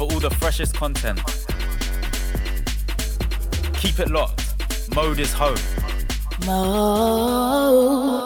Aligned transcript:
for 0.00 0.10
all 0.14 0.20
the 0.20 0.30
freshest 0.30 0.74
content. 0.74 1.20
Keep 3.74 3.98
it 3.98 4.10
locked. 4.10 4.46
Mode 4.94 5.20
is 5.20 5.30
home. 5.30 5.58
Mode. 6.46 8.22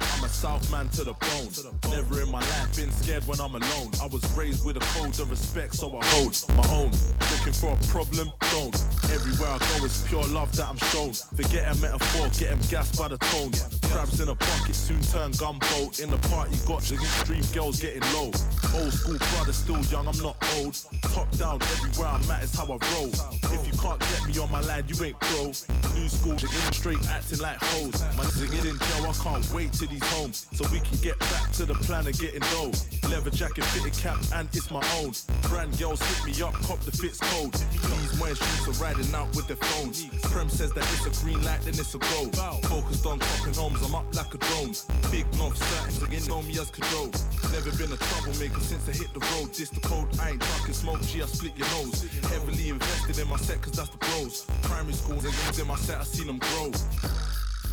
I'm 0.00 0.24
a 0.24 0.28
South 0.28 0.68
man 0.72 0.88
to 0.88 1.04
the 1.04 1.12
bone. 1.12 1.48
Never 1.88 2.22
in 2.22 2.32
my 2.32 2.40
life 2.40 2.74
been 2.74 2.90
scared 2.90 3.24
when 3.28 3.40
I'm 3.40 3.54
alone. 3.54 3.92
I 4.02 4.06
was 4.06 4.24
raised 4.36 4.66
with 4.66 4.76
a 4.76 4.80
code 4.98 5.20
of 5.20 5.30
respect, 5.30 5.76
so 5.76 5.86
I 5.96 6.04
hold 6.04 6.34
my 6.56 6.68
own. 6.74 6.90
Looking 7.30 7.52
for 7.52 7.74
a 7.74 7.76
problem, 7.86 8.32
don't. 8.50 8.74
Everywhere 9.14 9.50
I 9.50 9.58
go 9.58 9.84
is 9.84 10.04
pure 10.08 10.26
love 10.26 10.50
that 10.56 10.66
I'm 10.66 10.78
shown. 10.90 11.12
Forget 11.12 11.70
a 11.70 11.80
metaphor, 11.80 12.26
get 12.40 12.50
him 12.50 12.58
gassed 12.68 12.98
by 12.98 13.06
the 13.06 13.18
tone. 13.18 13.52
Crabs 13.94 14.20
in 14.20 14.28
a 14.28 14.34
bucket 14.34 14.74
soon 14.74 15.00
turn 15.02 15.30
gumboat. 15.38 16.00
In 16.00 16.10
the 16.10 16.18
party, 16.28 16.56
got 16.66 16.82
the 16.82 16.96
extreme 16.96 17.44
girls 17.54 17.80
getting 17.80 18.02
low. 18.12 18.32
Old 18.74 18.92
school 18.92 19.16
brother, 19.30 19.52
still 19.52 19.78
young, 19.86 20.08
I'm 20.08 20.18
not 20.18 20.34
old. 20.58 20.74
Top 21.14 21.30
down, 21.38 21.62
everywhere 21.62 22.08
I'm 22.08 22.28
at 22.28 22.42
is 22.42 22.52
how 22.56 22.64
I 22.64 22.76
roll. 22.98 23.14
If 23.54 23.62
you 23.64 23.78
can't 23.78 24.00
get 24.00 24.26
me 24.26 24.36
on 24.42 24.50
my 24.50 24.62
line, 24.62 24.82
you 24.88 24.98
ain't 25.04 25.20
pro. 25.20 25.46
New 25.94 26.08
school, 26.08 26.32
in 26.32 26.72
straight 26.74 27.06
acting 27.06 27.38
like 27.38 27.58
hoes. 27.62 28.02
My 28.18 28.24
niggas 28.34 28.66
in 28.66 28.76
jail, 28.82 29.06
I 29.06 29.14
can't 29.14 29.52
wait 29.54 29.72
till 29.72 29.86
he's 29.86 30.02
home. 30.18 30.32
So 30.32 30.66
we 30.72 30.80
can 30.80 30.98
get 30.98 31.16
back 31.20 31.52
to 31.52 31.64
the 31.64 31.74
plan 31.86 32.04
of 32.08 32.18
getting 32.18 32.42
dough. 32.50 32.72
Leather 33.08 33.30
jacket, 33.30 33.62
fitted 33.62 33.96
cap, 33.96 34.18
and 34.34 34.48
it's 34.52 34.72
my 34.72 34.82
own. 34.98 35.12
Brand 35.42 35.78
girls 35.78 36.02
hit 36.02 36.34
me 36.34 36.42
up, 36.42 36.54
cop 36.66 36.80
the 36.80 36.90
fits 36.90 37.20
code. 37.20 37.54
These 37.54 38.18
wearing 38.18 38.34
shoes 38.34 38.66
are 38.66 38.82
riding 38.82 39.14
out 39.14 39.30
with 39.36 39.46
their 39.46 39.56
phones. 39.56 40.02
Prem 40.32 40.48
says 40.48 40.72
that 40.72 40.82
it's 40.82 41.06
a 41.06 41.24
green 41.24 41.40
light, 41.44 41.60
then 41.60 41.78
it's 41.78 41.94
a 41.94 41.98
go. 41.98 42.26
Focused 42.66 43.06
on 43.06 43.20
copping 43.20 43.54
homes, 43.54 43.83
I'm 43.84 43.94
up 43.94 44.14
like 44.14 44.32
a 44.34 44.38
drone. 44.38 44.72
Big 45.10 45.26
north 45.36 45.56
certain, 45.56 45.92
so 45.92 46.06
you 46.10 46.28
know 46.28 46.42
me 46.42 46.58
as 46.58 46.70
control. 46.70 47.10
Never 47.52 47.70
been 47.76 47.92
a 47.92 47.96
troublemaker 47.96 48.60
since 48.60 48.88
I 48.88 48.92
hit 48.92 49.12
the 49.12 49.20
road. 49.20 49.52
This 49.52 49.68
the 49.68 49.80
code, 49.80 50.08
I 50.20 50.30
ain't 50.30 50.40
talking 50.40 50.74
smoke, 50.74 51.00
I 51.00 51.26
split 51.26 51.56
your 51.56 51.68
nose. 51.68 52.02
Heavily 52.30 52.70
invested 52.70 53.18
in 53.18 53.28
my 53.28 53.36
set, 53.36 53.60
cause 53.60 53.72
that's 53.72 53.90
the 53.90 53.98
pros. 53.98 54.46
Primary 54.62 54.94
schools 54.94 55.24
and 55.24 55.58
in 55.58 55.66
my 55.66 55.76
set, 55.76 56.00
I 56.00 56.04
seen 56.04 56.26
them 56.26 56.38
grow. 56.38 56.72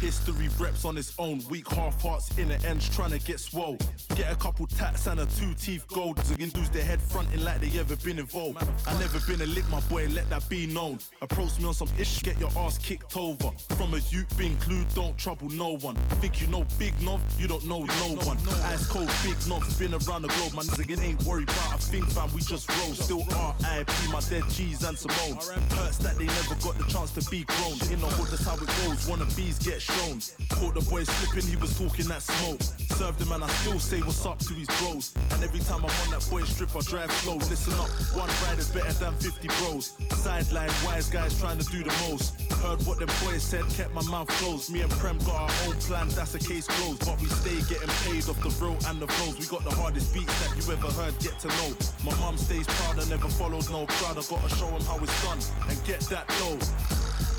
History 0.02 0.50
reps 0.60 0.84
on 0.84 0.98
its 0.98 1.14
own. 1.20 1.44
Weak 1.48 1.70
half 1.70 2.02
hearts, 2.02 2.36
inner 2.36 2.58
ends 2.66 2.90
trying 2.90 3.12
to 3.12 3.20
get 3.20 3.40
swole. 3.40 3.78
Get 4.16 4.32
a 4.32 4.36
couple 4.36 4.66
tats 4.66 5.06
and 5.06 5.20
a 5.20 5.28
two 5.28 5.54
teeth 5.54 5.86
gold. 5.88 6.18
Ziggin 6.18 6.52
lose 6.58 6.72
their 6.72 6.84
head 6.84 7.00
fronting 7.00 7.44
like 7.44 7.62
they 7.62 7.80
ever 7.80 7.96
been 7.98 8.18
involved. 8.18 8.58
I 8.88 8.98
never 8.98 9.20
been 9.28 9.40
a 9.42 9.46
lick, 9.46 9.70
my 9.70 9.80
boy, 9.82 10.08
let 10.08 10.28
that 10.32 10.50
be 10.50 10.66
known. 10.66 10.98
Approach 11.22 11.60
me 11.60 11.66
on 11.66 11.76
some 11.76 11.88
ish, 12.00 12.24
get 12.24 12.40
your 12.40 12.50
ass 12.58 12.80
kicked 12.80 13.16
over. 13.16 13.52
From 13.78 13.94
a 13.94 14.00
youth 14.10 14.36
being 14.40 14.58
glued, 14.66 14.92
don't 14.96 15.16
trouble 15.20 15.50
no 15.50 15.78
one. 15.78 15.96
Think 16.20 16.42
you 16.42 16.48
know 16.48 16.66
Big 16.80 17.00
Nov, 17.04 17.22
you 17.38 17.48
don't 17.48 17.66
know 17.68 17.84
no 17.84 18.16
one. 18.26 18.40
Ice 18.74 18.88
cold, 18.88 19.10
Big 19.24 19.38
Nov's 19.48 19.78
been 19.78 19.94
around 19.94 20.24
the 20.24 20.30
globe. 20.30 20.56
My 20.56 20.64
nigga 20.64 21.00
ain't 21.00 21.22
worried 21.26 21.50
about 21.50 21.76
a 21.76 21.78
thing, 21.78 22.06
fam, 22.06 22.34
we 22.34 22.42
just 22.42 22.68
roll. 22.70 22.96
Still 22.96 23.24
R.I.P. 23.36 24.12
my 24.12 24.20
dead 24.22 24.50
G's 24.50 24.82
and 24.84 24.98
Simone. 24.98 25.38
Hurts 25.78 25.98
that 25.98 26.18
they 26.18 26.26
never 26.26 26.56
got 26.56 26.76
the 26.80 26.86
chance 26.86 27.12
to 27.12 27.30
be 27.30 27.44
grown. 27.44 27.74
In 27.94 28.02
the 28.02 28.08
hood, 28.18 28.30
that's 28.30 28.46
how 28.46 28.56
it 28.56 28.68
goes. 28.84 29.08
Wanna 29.08 29.26
bees 29.36 29.60
get 29.60 29.80
shown. 29.98 30.20
Caught 30.50 30.76
the 30.76 30.82
boy 30.90 31.04
slipping, 31.04 31.50
he 31.50 31.56
was 31.56 31.78
talking 31.78 32.08
that 32.08 32.22
smoke. 32.22 32.62
Served 32.98 33.22
him 33.22 33.32
and 33.32 33.44
I 33.44 33.48
still 33.62 33.80
say 33.80 34.00
what's 34.02 34.26
up 34.26 34.40
to 34.40 34.54
his 34.54 34.68
bros. 34.80 35.14
And 35.32 35.44
every 35.44 35.60
time 35.60 35.84
I'm 35.84 35.92
on 35.92 36.10
that 36.12 36.26
boy 36.30 36.44
strip, 36.44 36.76
I 36.76 36.82
drive 36.82 37.12
slow. 37.24 37.36
Listen 37.36 37.74
up, 37.80 37.90
one 38.16 38.30
rider's 38.46 38.70
better 38.70 38.94
than 38.94 39.14
50 39.16 39.48
bros. 39.60 39.94
Sideline, 40.12 40.72
wise 40.86 41.10
guys 41.10 41.40
trying 41.40 41.58
to 41.58 41.66
do 41.72 41.84
the 41.84 41.94
most. 42.08 42.40
Heard 42.62 42.86
what 42.86 43.00
them 43.00 43.10
boys 43.24 43.44
said, 43.44 43.66
kept 43.70 43.94
my 43.94 44.04
mouth 44.04 44.28
closed. 44.40 44.72
Me 44.72 44.82
and 44.82 44.92
Prem 44.92 45.18
got 45.20 45.50
our 45.50 45.54
own 45.68 45.76
plan, 45.82 46.10
that's 46.10 46.36
a 46.36 46.40
case 46.40 46.68
closed. 46.68 47.06
But 47.06 47.20
we 47.20 47.28
stay 47.28 47.58
getting 47.68 47.90
paid 48.06 48.28
off 48.30 48.40
the 48.42 48.54
road 48.64 48.78
and 48.88 49.00
the 49.02 49.08
flows. 49.08 49.40
We 49.40 49.46
got 49.48 49.64
the 49.64 49.76
hardest 49.76 50.14
beats 50.14 50.34
that 50.42 50.52
you 50.58 50.72
ever 50.72 50.92
heard, 50.92 51.18
get 51.20 51.40
to 51.40 51.48
know. 51.48 51.72
My 52.06 52.16
mum 52.20 52.38
stays 52.38 52.68
proud, 52.68 53.00
I 53.00 53.06
never 53.10 53.30
followed 53.30 53.70
no 53.72 53.86
crowd. 53.88 54.18
I 54.18 54.24
gotta 54.30 54.50
show 54.56 54.68
him 54.68 54.84
how 54.84 54.98
it's 55.00 55.24
done 55.24 55.40
and 55.70 55.84
get 55.86 56.02
that 56.12 56.28
dough. 56.40 57.31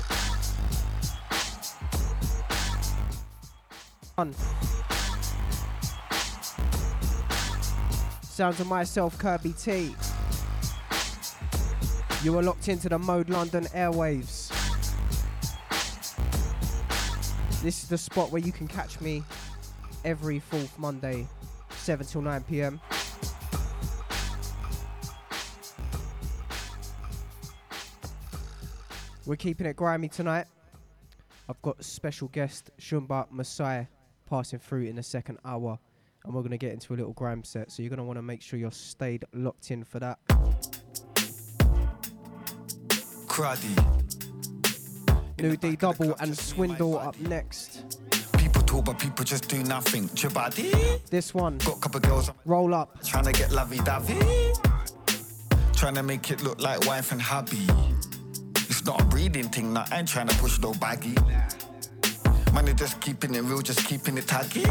Sounds 8.21 8.59
of 8.59 8.67
myself, 8.67 9.17
Kirby 9.17 9.53
T. 9.53 9.95
You 12.23 12.37
are 12.37 12.43
locked 12.43 12.67
into 12.67 12.89
the 12.89 12.99
Mode 12.99 13.29
London 13.29 13.63
airwaves. 13.65 14.49
This 17.63 17.81
is 17.81 17.89
the 17.89 17.97
spot 17.97 18.31
where 18.31 18.41
you 18.41 18.51
can 18.51 18.67
catch 18.67 19.01
me 19.01 19.23
every 20.05 20.37
fourth 20.37 20.77
Monday, 20.77 21.27
7 21.71 22.05
till 22.05 22.21
9 22.21 22.43
pm. 22.43 22.79
We're 29.25 29.37
keeping 29.37 29.65
it 29.65 29.75
grimy 29.75 30.09
tonight. 30.09 30.45
I've 31.49 31.61
got 31.63 31.83
special 31.83 32.27
guest 32.27 32.69
Shumba 32.79 33.25
Masai 33.31 33.87
passing 34.33 34.57
through 34.57 34.81
in 34.81 34.95
the 34.95 35.03
second 35.03 35.37
hour, 35.45 35.77
and 36.25 36.33
we're 36.33 36.41
going 36.41 36.49
to 36.49 36.57
get 36.57 36.71
into 36.71 36.91
a 36.91 36.95
little 36.95 37.13
grime 37.13 37.43
set. 37.43 37.71
So 37.71 37.83
you're 37.83 37.91
going 37.91 37.99
to 37.99 38.03
want 38.03 38.17
to 38.17 38.23
make 38.23 38.41
sure 38.41 38.57
you're 38.57 38.71
stayed 38.71 39.23
locked 39.31 39.69
in 39.69 39.83
for 39.83 39.99
that. 39.99 40.17
Cruddy. 43.27 43.75
New 45.39 45.55
D 45.55 45.75
Double 45.75 46.15
and 46.19 46.35
Swindle 46.35 46.97
up 46.97 47.19
next. 47.19 47.99
People 48.39 48.63
talk, 48.63 48.85
but 48.85 48.97
people 48.97 49.23
just 49.23 49.47
do 49.49 49.61
nothing. 49.65 50.09
Chibadi. 50.09 51.07
This 51.11 51.35
one. 51.35 51.59
Got 51.59 51.77
a 51.77 51.79
couple 51.81 51.99
girls. 51.99 52.31
Roll 52.45 52.73
up. 52.73 53.03
Trying 53.03 53.25
to 53.25 53.33
get 53.33 53.51
lovey 53.51 53.81
dovey. 53.85 54.17
Trying 55.75 55.93
to 55.93 56.01
make 56.01 56.31
it 56.31 56.41
look 56.41 56.59
like 56.59 56.87
wife 56.87 57.11
and 57.11 57.21
hubby. 57.21 57.67
It's 58.55 58.83
not 58.83 58.99
a 58.99 59.05
breeding 59.05 59.49
thing, 59.49 59.73
nah. 59.73 59.85
I 59.91 59.99
ain't 59.99 60.07
trying 60.07 60.27
to 60.27 60.35
push 60.37 60.59
no 60.59 60.73
baggy. 60.73 61.15
Money 62.53 62.73
just 62.75 63.01
keeping 63.01 63.33
it 63.33 63.41
real, 63.41 63.61
just 63.61 63.83
keeping 63.85 64.15
it 64.17 64.25
taggy. 64.25 64.63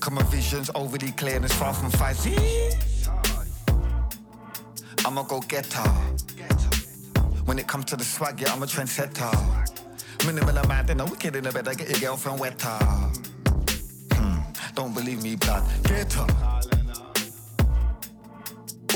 Come 0.00 0.14
my 0.14 0.22
vision's 0.24 0.70
overly 0.76 1.10
clear 1.10 1.36
and 1.36 1.44
it's 1.44 1.54
far 1.54 1.74
from 1.74 1.90
fuzzy. 1.90 2.36
I'ma 5.04 5.24
go 5.24 5.40
get 5.40 5.72
her. 5.72 5.90
When 7.46 7.58
it 7.58 7.66
comes 7.66 7.86
to 7.86 7.96
the 7.96 8.04
swag, 8.04 8.40
yeah, 8.40 8.52
I'm 8.52 8.62
a 8.62 8.66
trendsetter. 8.66 9.32
Minimal 10.26 10.58
amount, 10.58 10.86
then 10.86 11.00
a 11.00 11.04
wicked 11.04 11.34
in 11.34 11.44
the 11.44 11.50
bed, 11.50 11.66
I 11.66 11.74
get 11.74 11.88
your 11.90 11.98
girlfriend 11.98 12.38
wetter. 12.38 12.68
Hmm, 14.12 14.38
don't 14.74 14.94
believe 14.94 15.22
me, 15.22 15.34
blood. 15.34 15.64
Get 15.84 16.12
her. 16.12 16.26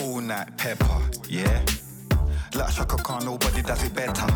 All 0.03 0.21
night 0.21 0.57
pepper, 0.57 1.01
yeah. 1.29 1.65
Like 2.55 2.75
Chaka 2.75 2.97
Khan, 2.97 3.25
nobody 3.25 3.63
does 3.63 3.83
it 3.83 3.95
better. 3.95 4.27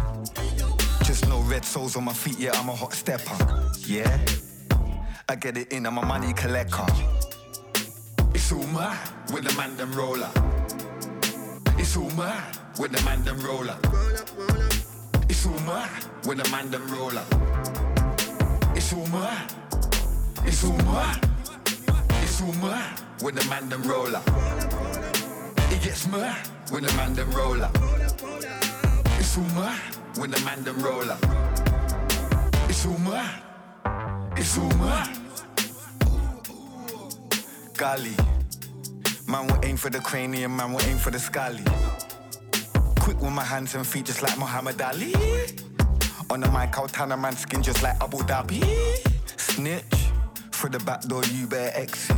Just 1.07 1.29
no 1.29 1.39
red 1.43 1.65
soles 1.65 1.95
on 1.95 2.03
my 2.03 2.13
feet, 2.13 2.37
yeah, 2.37 2.51
I'm 2.55 2.69
a 2.69 2.75
hot 2.75 2.93
stepper. 2.93 3.37
Yeah, 3.87 4.19
I 5.29 5.37
get 5.37 5.57
it 5.57 5.73
in, 5.73 5.87
I'm 5.87 5.99
a 5.99 6.05
money 6.05 6.33
collector. 6.33 6.85
It's 8.35 8.51
all 8.51 8.67
mad 8.67 8.99
with 9.33 9.45
the 9.45 9.55
man 9.57 9.77
them 9.77 9.93
roller. 9.93 10.29
It's 11.79 11.97
all 11.97 12.11
mad 12.17 12.59
with 12.81 12.91
the 12.91 13.01
man 13.05 13.23
them 13.23 13.39
roller. 13.39 13.79
It's 15.29 15.47
all 15.47 15.61
mad 15.61 15.91
with 16.27 16.43
the 16.43 16.51
man 16.51 16.73
them 16.73 16.85
roller. 16.89 17.25
It's 18.75 18.93
all 18.93 19.07
mad. 19.07 19.53
It's 20.45 20.65
all 20.65 20.77
mad. 20.79 21.25
It's 22.21 22.43
all 22.43 22.53
mad 22.55 23.01
with 23.23 23.37
the 23.37 23.49
man 23.49 23.69
them 23.69 23.85
roller. 23.85 24.23
It 25.71 25.83
gets 25.85 26.09
mad 26.09 26.49
when 26.71 26.83
the 26.83 26.93
man 26.95 27.15
them 27.15 27.31
roller. 27.31 27.71
It's 29.21 29.39
all 29.39 29.45
mad 29.55 30.06
when 30.19 30.31
the 30.31 30.41
man 30.41 30.63
them 30.65 30.79
roller. 30.81 31.19
It's 32.69 32.87
all 32.87 32.99
mad. 32.99 33.43
It's 34.37 34.59
all 34.59 34.69
mad. 34.77 35.17
Golly. 37.77 38.15
Man 39.27 39.47
will 39.47 39.61
aim 39.65 39.77
for 39.77 39.91
the 39.91 39.99
cranium, 39.99 40.57
man 40.57 40.73
will 40.73 40.83
aim 40.83 40.99
for 40.99 41.11
the 41.11 41.19
scally. 41.19 41.65
Quick 43.01 43.21
with 43.21 43.33
my 43.33 43.45
hands 43.45 43.75
and 43.75 43.87
feet 43.87 44.07
just 44.07 44.23
like 44.23 44.39
Muhammad 44.39 44.81
Ali. 44.81 45.15
On 46.31 46.41
the 46.41 46.51
mic, 46.51 46.79
I'll 46.79 46.89
tan 46.89 47.13
a 47.13 47.17
man's 47.17 47.41
skin 47.41 47.63
just 47.63 47.83
like 47.83 48.01
Abu 48.03 48.19
Dhabi. 48.19 48.63
Snitch. 49.39 49.85
Through 50.53 50.71
the 50.71 50.79
back 50.81 51.03
door, 51.03 51.23
you 51.25 51.47
better 51.47 51.79
exit. 51.79 52.17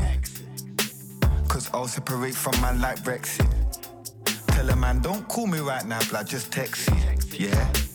Cause 1.48 1.68
I'll 1.74 1.88
separate 1.88 2.34
from 2.34 2.60
man 2.60 2.80
like 2.80 3.02
Brexit. 3.02 3.48
tell 4.48 4.70
a 4.70 4.76
man, 4.76 5.00
don't 5.00 5.26
call 5.28 5.46
me 5.46 5.58
right 5.58 5.84
now, 5.86 6.00
blood, 6.08 6.28
just 6.28 6.52
text 6.52 6.88
it. 6.92 7.40
Yeah? 7.40 7.87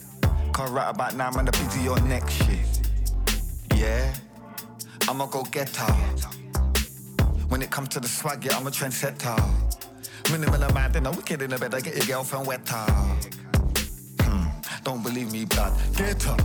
Cause 0.54 0.70
right 0.70 0.88
about 0.88 1.16
now, 1.16 1.32
man, 1.32 1.48
I'm 1.48 1.52
busy 1.52 1.88
on 1.88 2.08
next 2.08 2.34
shit. 2.34 2.60
Yeah? 3.76 4.14
I'ma 5.10 5.26
go 5.26 5.44
get 5.46 5.76
her. 5.76 5.94
When 7.50 7.64
it 7.64 7.72
comes 7.72 7.90
to 7.90 8.00
the 8.00 8.08
swag, 8.08 8.46
yeah, 8.46 8.56
I'm 8.56 8.68
a 8.68 8.70
trendsetter. 8.70 9.36
Minimal 10.32 10.62
amount, 10.62 10.94
then 10.94 11.08
I 11.08 11.10
wicked 11.10 11.42
in 11.42 11.50
the 11.50 11.58
bed, 11.58 11.74
I 11.74 11.82
get 11.82 11.96
your 11.96 12.06
girlfriend 12.06 12.46
wetter. 12.46 12.86
Hmm, 14.22 14.46
don't 14.84 15.02
believe 15.02 15.32
me, 15.32 15.46
blood, 15.46 15.74
get 15.98 16.22
her. 16.22 16.38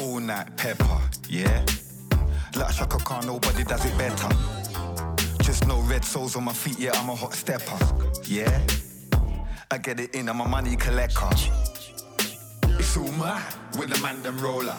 All 0.00 0.20
night 0.20 0.56
pepper, 0.56 0.98
yeah? 1.28 1.62
Like 2.56 2.74
Chaka 2.74 2.98
Khan, 2.98 3.26
nobody 3.26 3.64
does 3.64 3.84
it 3.84 3.96
better. 3.98 4.28
Just 5.42 5.66
no 5.68 5.80
red 5.82 6.06
soles 6.06 6.36
on 6.36 6.44
my 6.44 6.54
feet, 6.54 6.78
yeah, 6.78 6.92
I'm 6.94 7.10
a 7.10 7.14
hot 7.14 7.34
stepper, 7.34 7.78
yeah? 8.24 8.62
I 9.74 9.78
get 9.78 9.98
it 9.98 10.14
in, 10.14 10.28
I'm 10.28 10.40
a 10.40 10.46
money 10.46 10.76
collector. 10.76 11.26
It's 12.78 12.96
all 12.96 13.10
mad 13.18 13.42
with 13.76 13.92
the 13.92 14.00
man 14.00 14.22
them 14.22 14.38
roller. 14.38 14.76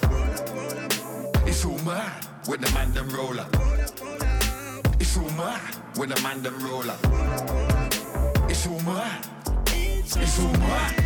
It's 1.45 1.65
all 1.65 1.77
mad 1.79 2.25
with 2.47 2.61
the 2.61 2.71
man 2.73 2.93
them 2.93 3.09
roller. 3.09 3.45
It's 4.97 5.17
all 5.17 5.29
mad 5.31 5.59
with 5.97 6.15
the 6.15 6.21
man 6.23 6.41
them 6.43 6.57
roller. 6.63 6.95
It's 8.47 8.65
all 8.67 8.79
mad. 8.83 9.27
It's 9.75 10.39
all 10.39 10.53
mad. 10.53 11.03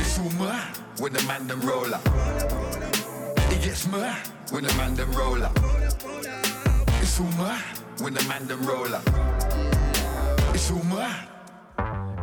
It's 0.00 0.18
all 0.18 0.30
mad 0.40 0.78
with 0.98 1.12
the 1.12 1.22
man 1.28 1.46
them 1.48 1.60
roller. 1.60 2.00
It 3.52 3.62
gets 3.62 3.86
mad 3.88 4.26
when 4.50 4.64
the 4.64 4.72
man 4.72 4.94
them 4.94 5.12
roller. 5.12 5.50
It's 7.02 7.20
all 7.20 7.26
mad 7.36 7.62
when 7.98 8.14
the 8.14 8.24
man 8.24 8.46
them 8.46 8.64
roller. 8.66 9.02
It's 10.54 10.70
all 10.70 10.82
mad. 10.84 11.35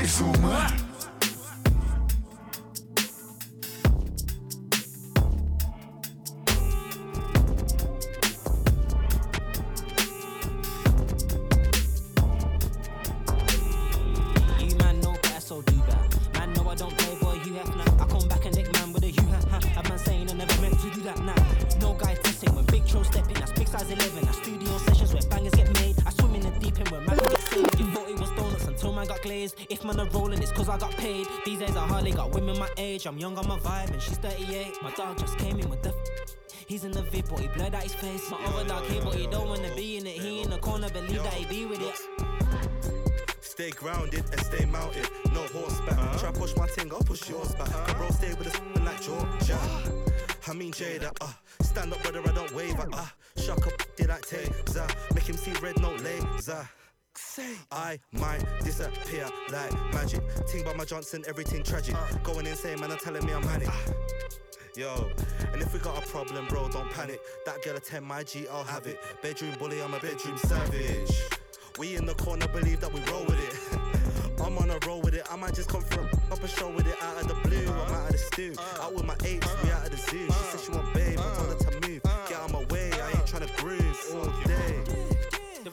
It's 0.03 0.21
all 0.21 0.92
These 31.45 31.59
days 31.59 31.75
I 31.75 31.85
hardly 31.85 32.11
got 32.11 32.31
women 32.31 32.57
my 32.57 32.69
age. 32.77 33.05
I'm 33.05 33.17
young 33.17 33.37
on 33.37 33.45
my 33.47 33.59
vibe 33.59 33.91
and 33.91 34.01
she's 34.01 34.17
38. 34.17 34.81
My 34.81 34.91
dog 34.91 35.17
just 35.17 35.37
came 35.37 35.59
in 35.59 35.69
with 35.69 35.83
the. 35.83 35.93
He's 36.67 36.85
in 36.85 36.91
the 36.91 37.01
VIP, 37.01 37.29
but 37.29 37.39
he 37.41 37.47
blurred 37.49 37.75
out 37.75 37.83
his 37.83 37.93
face. 37.93 38.31
My 38.31 38.37
other 38.45 38.65
dog 38.65 38.85
here, 38.85 39.01
but 39.03 39.15
he 39.15 39.27
don't 39.27 39.49
wanna 39.49 39.73
be 39.75 39.97
in 39.97 40.07
it. 40.07 40.13
He 40.21 40.41
in 40.41 40.49
the 40.49 40.57
corner, 40.57 40.89
believe 40.89 41.21
that 41.23 41.33
he 41.33 41.45
be 41.45 41.65
with 41.65 41.81
it. 41.81 41.99
Stay 43.41 43.71
grounded 43.71 44.23
and 44.31 44.39
stay 44.39 44.63
mounted. 44.65 45.07
No 45.33 45.41
horseback. 45.47 46.17
Try 46.17 46.31
push 46.31 46.55
my 46.55 46.67
ting, 46.67 46.89
I'll 46.91 47.01
push 47.01 47.29
yours 47.29 47.53
back. 47.55 47.69
Can 47.87 47.97
bro 47.97 48.09
stay 48.09 48.33
with 48.35 48.47
a 48.47 48.49
s***in 48.49 48.85
like 48.85 49.01
Georgia. 49.01 49.59
I 50.47 50.53
mean 50.53 50.71
Jada, 50.71 51.11
uh. 51.19 51.33
Stand 51.61 51.91
up 51.93 52.03
whether 52.05 52.21
I 52.21 52.33
don't 52.33 52.51
waver, 52.55 52.87
uh. 52.93 53.05
Shuck 53.35 53.67
up, 53.67 53.73
did 53.97 54.07
like 54.07 54.25
Taser. 54.25 54.87
Make 55.13 55.25
him 55.25 55.35
see 55.35 55.51
red, 55.61 55.77
no 55.81 55.93
laser. 55.95 56.67
I 57.71 57.99
might 58.11 58.43
disappear 58.63 59.27
like 59.51 59.73
magic. 59.93 60.21
Ting 60.47 60.63
by 60.63 60.73
my 60.73 60.85
Johnson, 60.85 61.23
everything 61.27 61.63
tragic. 61.63 61.95
Going 62.23 62.45
insane, 62.47 62.79
man, 62.79 62.91
are 62.91 62.97
telling 62.97 63.25
me 63.25 63.33
I'm 63.33 63.45
manic. 63.45 63.69
Yo, 64.75 65.09
and 65.51 65.61
if 65.61 65.73
we 65.73 65.79
got 65.79 66.03
a 66.03 66.07
problem, 66.07 66.47
bro, 66.47 66.67
don't 66.69 66.89
panic. 66.91 67.19
That 67.45 67.63
girl 67.63 67.75
attend 67.75 68.05
my 68.05 68.23
G, 68.23 68.47
I'll 68.47 68.63
have 68.63 68.87
it. 68.87 68.99
Bedroom 69.21 69.53
bully, 69.59 69.81
I'm 69.81 69.93
a 69.93 69.99
bedroom 69.99 70.37
savage. 70.37 71.11
We 71.77 71.95
in 71.95 72.05
the 72.05 72.15
corner, 72.15 72.47
believe 72.47 72.79
that 72.81 72.91
we 72.91 72.99
roll 73.11 73.23
with 73.25 73.39
it. 73.39 73.79
I'm 74.43 74.57
on 74.57 74.71
a 74.71 74.79
roll 74.87 75.01
with 75.01 75.13
it. 75.13 75.27
I 75.31 75.35
might 75.35 75.53
just 75.53 75.69
come 75.69 75.83
a 75.91 76.33
up 76.33 76.43
a 76.43 76.47
show 76.47 76.69
with 76.71 76.87
it 76.87 76.95
out 77.01 77.21
of 77.21 77.27
the 77.27 77.35
blue. 77.47 77.71
I'm 77.71 77.93
out 77.93 78.05
of 78.07 78.11
the 78.11 78.17
stew. 78.17 78.55
Out 78.81 78.93
with 78.93 79.05
my 79.05 79.15
apes, 79.23 79.47
we 79.63 79.71
out 79.71 79.85
of 79.85 79.91
the 79.91 79.97
zoo. 79.97 80.25
She 80.25 80.31
said 80.31 80.59
she 80.59 80.71
want 80.71 80.93
babe, 80.93 81.19
I 81.19 81.35
told 81.35 81.49
her 81.49 81.71
to 81.71 81.87
move. 81.87 82.01
Get 82.27 82.39
out 82.39 82.51
my 82.51 82.63
way, 82.65 82.91
I 82.91 83.09
ain't 83.11 83.27
trying 83.27 83.47
to 83.47 83.53
groove 83.61 83.97
all 84.15 84.25
day. 84.45 84.92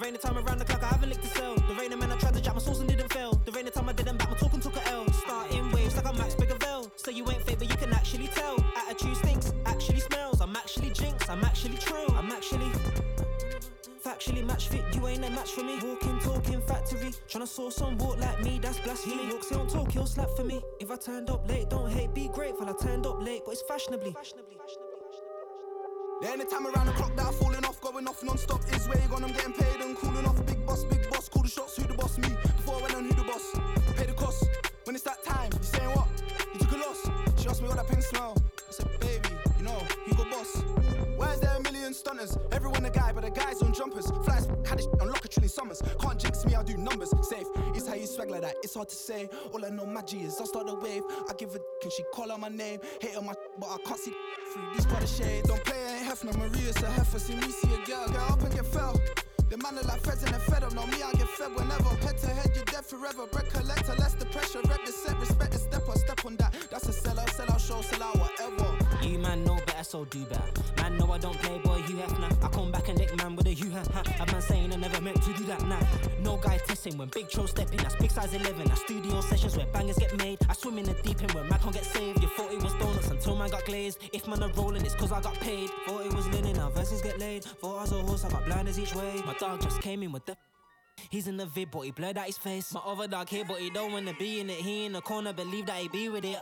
The 0.00 0.06
rain 0.06 0.14
the 0.14 0.18
time 0.18 0.38
around 0.38 0.56
the 0.56 0.64
clock, 0.64 0.82
I 0.82 0.86
haven't 0.86 1.10
licked 1.10 1.26
a 1.26 1.28
cell. 1.28 1.54
The 1.54 1.74
rain 1.74 1.90
the 1.90 1.96
man, 1.98 2.10
I 2.10 2.16
tried 2.16 2.32
to 2.32 2.40
drop 2.40 2.54
my 2.54 2.62
sauce 2.62 2.80
and 2.80 2.88
didn't 2.88 3.12
fail. 3.12 3.38
The 3.44 3.52
rain 3.52 3.66
the 3.66 3.70
time 3.70 3.86
I 3.86 3.92
didn't 3.92 4.16
back 4.16 4.30
my 4.30 4.36
talk 4.38 4.54
and 4.54 4.62
took 4.62 4.74
a 4.74 4.88
L. 4.88 5.06
Starting 5.12 5.70
waves 5.72 5.94
like 5.94 6.06
I'm 6.06 6.16
Max 6.16 6.34
Biggerville. 6.36 6.90
So 6.96 7.10
you 7.10 7.30
ain't 7.30 7.42
fake, 7.42 7.58
but 7.58 7.68
you 7.68 7.76
can 7.76 7.92
actually 7.92 8.28
tell. 8.28 8.56
Attitude 8.78 9.14
stinks, 9.18 9.52
actually 9.66 10.00
smells. 10.00 10.40
I'm 10.40 10.56
actually 10.56 10.88
jinx, 10.88 11.28
I'm 11.28 11.44
actually 11.44 11.76
true. 11.76 12.06
I'm 12.16 12.32
actually. 12.32 12.70
Factually 14.02 14.42
match 14.46 14.68
fit, 14.68 14.82
you 14.94 15.06
ain't 15.06 15.22
a 15.22 15.28
match 15.28 15.50
for 15.50 15.64
me. 15.64 15.78
Walking, 15.84 16.18
talking 16.20 16.62
factory. 16.62 17.12
Tryna 17.28 17.46
source 17.46 17.76
some 17.76 17.98
walk 17.98 18.18
like 18.20 18.42
me, 18.42 18.58
that's 18.58 18.80
blasphemy. 18.80 19.26
He 19.26 19.32
walks 19.34 19.52
on 19.52 19.68
talk, 19.68 19.92
he'll 19.92 20.06
slap 20.06 20.30
for 20.34 20.44
me. 20.44 20.62
If 20.80 20.90
I 20.90 20.96
turned 20.96 21.28
up 21.28 21.46
late, 21.46 21.68
don't 21.68 21.90
hate, 21.90 22.14
be 22.14 22.28
grateful. 22.28 22.66
I 22.66 22.72
turned 22.82 23.04
up 23.04 23.22
late, 23.22 23.42
but 23.44 23.52
it's 23.52 23.62
fashionably. 23.68 24.16
The 26.20 26.30
only 26.30 26.44
time 26.44 26.66
around 26.66 26.86
the 26.86 26.92
clock 26.92 27.16
that 27.16 27.26
I'm 27.26 27.32
falling 27.32 27.64
off, 27.64 27.80
going 27.80 28.06
off 28.06 28.22
non-stop 28.22 28.60
is 28.74 28.86
where 28.86 29.00
you 29.00 29.08
gone, 29.08 29.24
I'm 29.24 29.32
getting 29.32 29.54
paid 29.54 29.80
and 29.80 29.96
cooling 29.96 30.26
off. 30.26 30.44
Big 30.44 30.66
boss, 30.66 30.84
big 30.84 31.08
boss, 31.10 31.30
call 31.30 31.42
the 31.42 31.48
shots, 31.48 31.76
who 31.76 31.84
the 31.84 31.94
boss, 31.94 32.18
me. 32.18 32.28
Before 32.28 32.76
I 32.76 32.82
went 32.82 32.94
on 32.94 33.04
who 33.04 33.14
the 33.14 33.24
boss, 33.24 33.52
pay 33.96 34.04
the 34.04 34.12
cost. 34.12 34.44
When 34.84 34.94
it's 34.94 35.04
that 35.04 35.24
time, 35.24 35.50
you 35.50 35.62
saying 35.62 35.88
what? 35.90 36.08
You 36.52 36.60
took 36.60 36.72
a 36.72 36.76
loss. 36.76 37.10
She 37.40 37.48
asked 37.48 37.62
me 37.62 37.68
what 37.68 37.78
that 37.78 37.88
pin 37.88 38.02
smell. 38.02 38.39
A 41.90 41.92
million 41.92 41.94
stunners? 41.94 42.38
Everyone 42.52 42.84
a 42.84 42.90
guy, 42.90 43.12
but 43.12 43.24
the 43.24 43.30
guys 43.30 43.62
on 43.62 43.72
jumpers. 43.72 44.10
Flies 44.24 44.46
had 44.64 44.78
this 44.78 44.86
on 45.00 45.08
lock 45.08 45.24
a 45.24 45.28
trillion 45.28 45.48
summers. 45.48 45.82
Can't 46.00 46.18
jinx 46.18 46.44
me, 46.44 46.54
I'll 46.54 46.64
do 46.64 46.76
numbers. 46.76 47.10
Safe, 47.28 47.46
it's 47.74 47.86
how 47.86 47.94
you 47.94 48.06
swag 48.06 48.30
like 48.30 48.42
that. 48.42 48.54
It's 48.62 48.74
hard 48.74 48.88
to 48.88 48.94
say. 48.94 49.28
All 49.52 49.64
I 49.64 49.70
know, 49.70 49.86
my 49.86 49.94
magic 49.94 50.22
is 50.22 50.40
I 50.40 50.44
start 50.44 50.66
the 50.66 50.74
wave. 50.74 51.02
I 51.28 51.34
give 51.34 51.54
a 51.54 51.60
can 51.80 51.90
she 51.90 52.02
call 52.12 52.30
out 52.30 52.40
my 52.40 52.48
name? 52.48 52.80
Hate 53.00 53.16
on 53.16 53.26
my, 53.26 53.34
but 53.58 53.68
I 53.68 53.78
can't 53.84 53.98
see 53.98 54.12
through 54.52 54.62
these 54.74 54.86
part 54.86 55.02
of 55.02 55.08
shade. 55.08 55.44
Don't 55.44 55.64
play, 55.64 55.78
I 55.78 55.98
ain't 55.98 56.06
Hefner. 56.06 56.36
Maria's 56.36 56.76
a 56.82 56.86
heifer. 56.86 57.18
See 57.18 57.34
me, 57.34 57.48
see 57.50 57.74
a 57.74 57.86
girl. 57.86 58.06
Get 58.08 58.30
up 58.30 58.42
and 58.42 58.54
get 58.54 58.66
fell. 58.66 59.00
The 59.48 59.56
man 59.58 59.78
are 59.78 59.82
like 59.82 60.00
feds 60.02 60.22
and 60.22 60.32
they're 60.32 60.40
fed 60.40 60.62
up. 60.62 60.74
No, 60.74 60.86
me, 60.86 61.02
I 61.02 61.10
get 61.12 61.28
fed 61.28 61.52
whenever. 61.56 61.90
Head 62.06 62.18
to 62.18 62.28
head, 62.28 62.52
you're 62.54 62.64
dead 62.66 62.86
forever. 62.86 63.26
Bread 63.26 63.50
collector, 63.50 63.94
less 63.98 64.14
the 64.14 64.26
pressure. 64.26 64.60
Rep 64.68 64.84
the 64.86 64.92
set, 64.92 65.18
respect 65.18 65.52
the 65.52 65.58
step 65.58 65.82
stepper. 65.82 65.98
Step 65.98 66.24
on 66.24 66.36
that. 66.36 66.54
That's 66.70 66.88
a 66.88 66.92
sell 66.92 67.18
out, 67.18 67.30
sell 67.30 67.50
out 67.50 67.60
show, 67.60 67.80
sell 67.82 68.02
out 68.02 68.16
whatever. 68.18 68.78
You 69.02 69.18
man 69.18 69.44
know 69.44 69.58
better, 69.80 69.90
so 69.90 70.04
do 70.06 70.24
better. 70.24 70.42
Man 70.76 70.98
no, 70.98 71.10
I 71.12 71.18
don't 71.18 71.36
play, 71.38 71.58
boy, 71.58 71.82
you 71.88 71.96
have 71.96 72.18
now. 72.18 72.28
I 72.42 72.48
come 72.48 72.70
back 72.70 72.88
and 72.88 72.98
nick 72.98 73.16
man 73.16 73.36
with 73.36 73.46
a 73.46 73.54
you 73.54 73.70
ha 73.70 73.82
ha. 73.92 74.02
A 74.20 74.32
man 74.32 74.42
saying 74.42 74.72
I 74.72 74.76
never 74.76 75.00
meant 75.00 75.22
to 75.22 75.32
do 75.34 75.44
that 75.44 75.66
now. 75.66 75.80
No 76.22 76.36
guy 76.36 76.58
testing 76.58 76.96
when 76.98 77.08
Big 77.08 77.28
Tro 77.28 77.46
step 77.46 77.70
in. 77.70 77.78
That's 77.78 77.96
big 77.96 78.10
size 78.10 78.34
11. 78.34 78.66
That's 78.66 78.80
studio 78.82 79.20
sessions 79.20 79.56
where 79.56 79.66
bangers 79.66 79.98
get 79.98 80.16
made. 80.18 80.38
I 80.48 80.52
swim 80.54 80.78
in 80.78 80.84
the 80.84 80.94
deep 80.94 81.22
end 81.22 81.32
where 81.32 81.44
man 81.44 81.58
can't 81.58 81.74
get 81.74 81.84
saved. 81.84 82.22
You 82.22 82.28
thought 82.28 82.52
it 82.52 82.62
was 82.62 82.72
donuts 82.74 83.10
until 83.10 83.36
man 83.36 83.50
got 83.50 83.64
glazed. 83.64 83.98
If 84.12 84.26
man 84.28 84.42
are 84.42 84.52
rolling, 84.52 84.84
it's 84.84 84.94
cause 84.94 85.12
I 85.12 85.20
got 85.20 85.34
paid. 85.34 85.70
Thought 85.86 86.06
it 86.06 86.12
was 86.14 86.26
linen, 86.28 86.56
now 86.56 86.70
verses 86.70 87.00
get 87.00 87.18
laid. 87.18 87.44
Thought 87.44 87.78
I 87.78 87.82
was 87.82 87.92
a 87.92 88.02
horse, 88.02 88.24
I 88.24 88.30
got 88.30 88.44
blinders 88.46 88.78
each 88.78 88.94
way. 88.94 89.22
My 89.24 89.34
dog 89.34 89.60
just 89.62 89.80
came 89.80 90.02
in 90.02 90.12
with 90.12 90.26
the. 90.26 90.36
He's 91.08 91.28
in 91.28 91.38
the 91.38 91.46
vid, 91.46 91.70
but 91.70 91.80
he 91.80 91.92
blurred 91.92 92.18
out 92.18 92.26
his 92.26 92.36
face. 92.36 92.74
My 92.74 92.80
other 92.80 93.08
dog 93.08 93.28
here, 93.28 93.44
but 93.48 93.58
he 93.58 93.70
don't 93.70 93.92
wanna 93.92 94.12
be 94.18 94.40
in 94.40 94.50
it. 94.50 94.56
He 94.56 94.84
in 94.84 94.92
the 94.92 95.00
corner, 95.00 95.32
believe 95.32 95.66
that 95.66 95.78
he 95.78 95.88
be 95.88 96.08
with 96.10 96.24
it. 96.24 96.38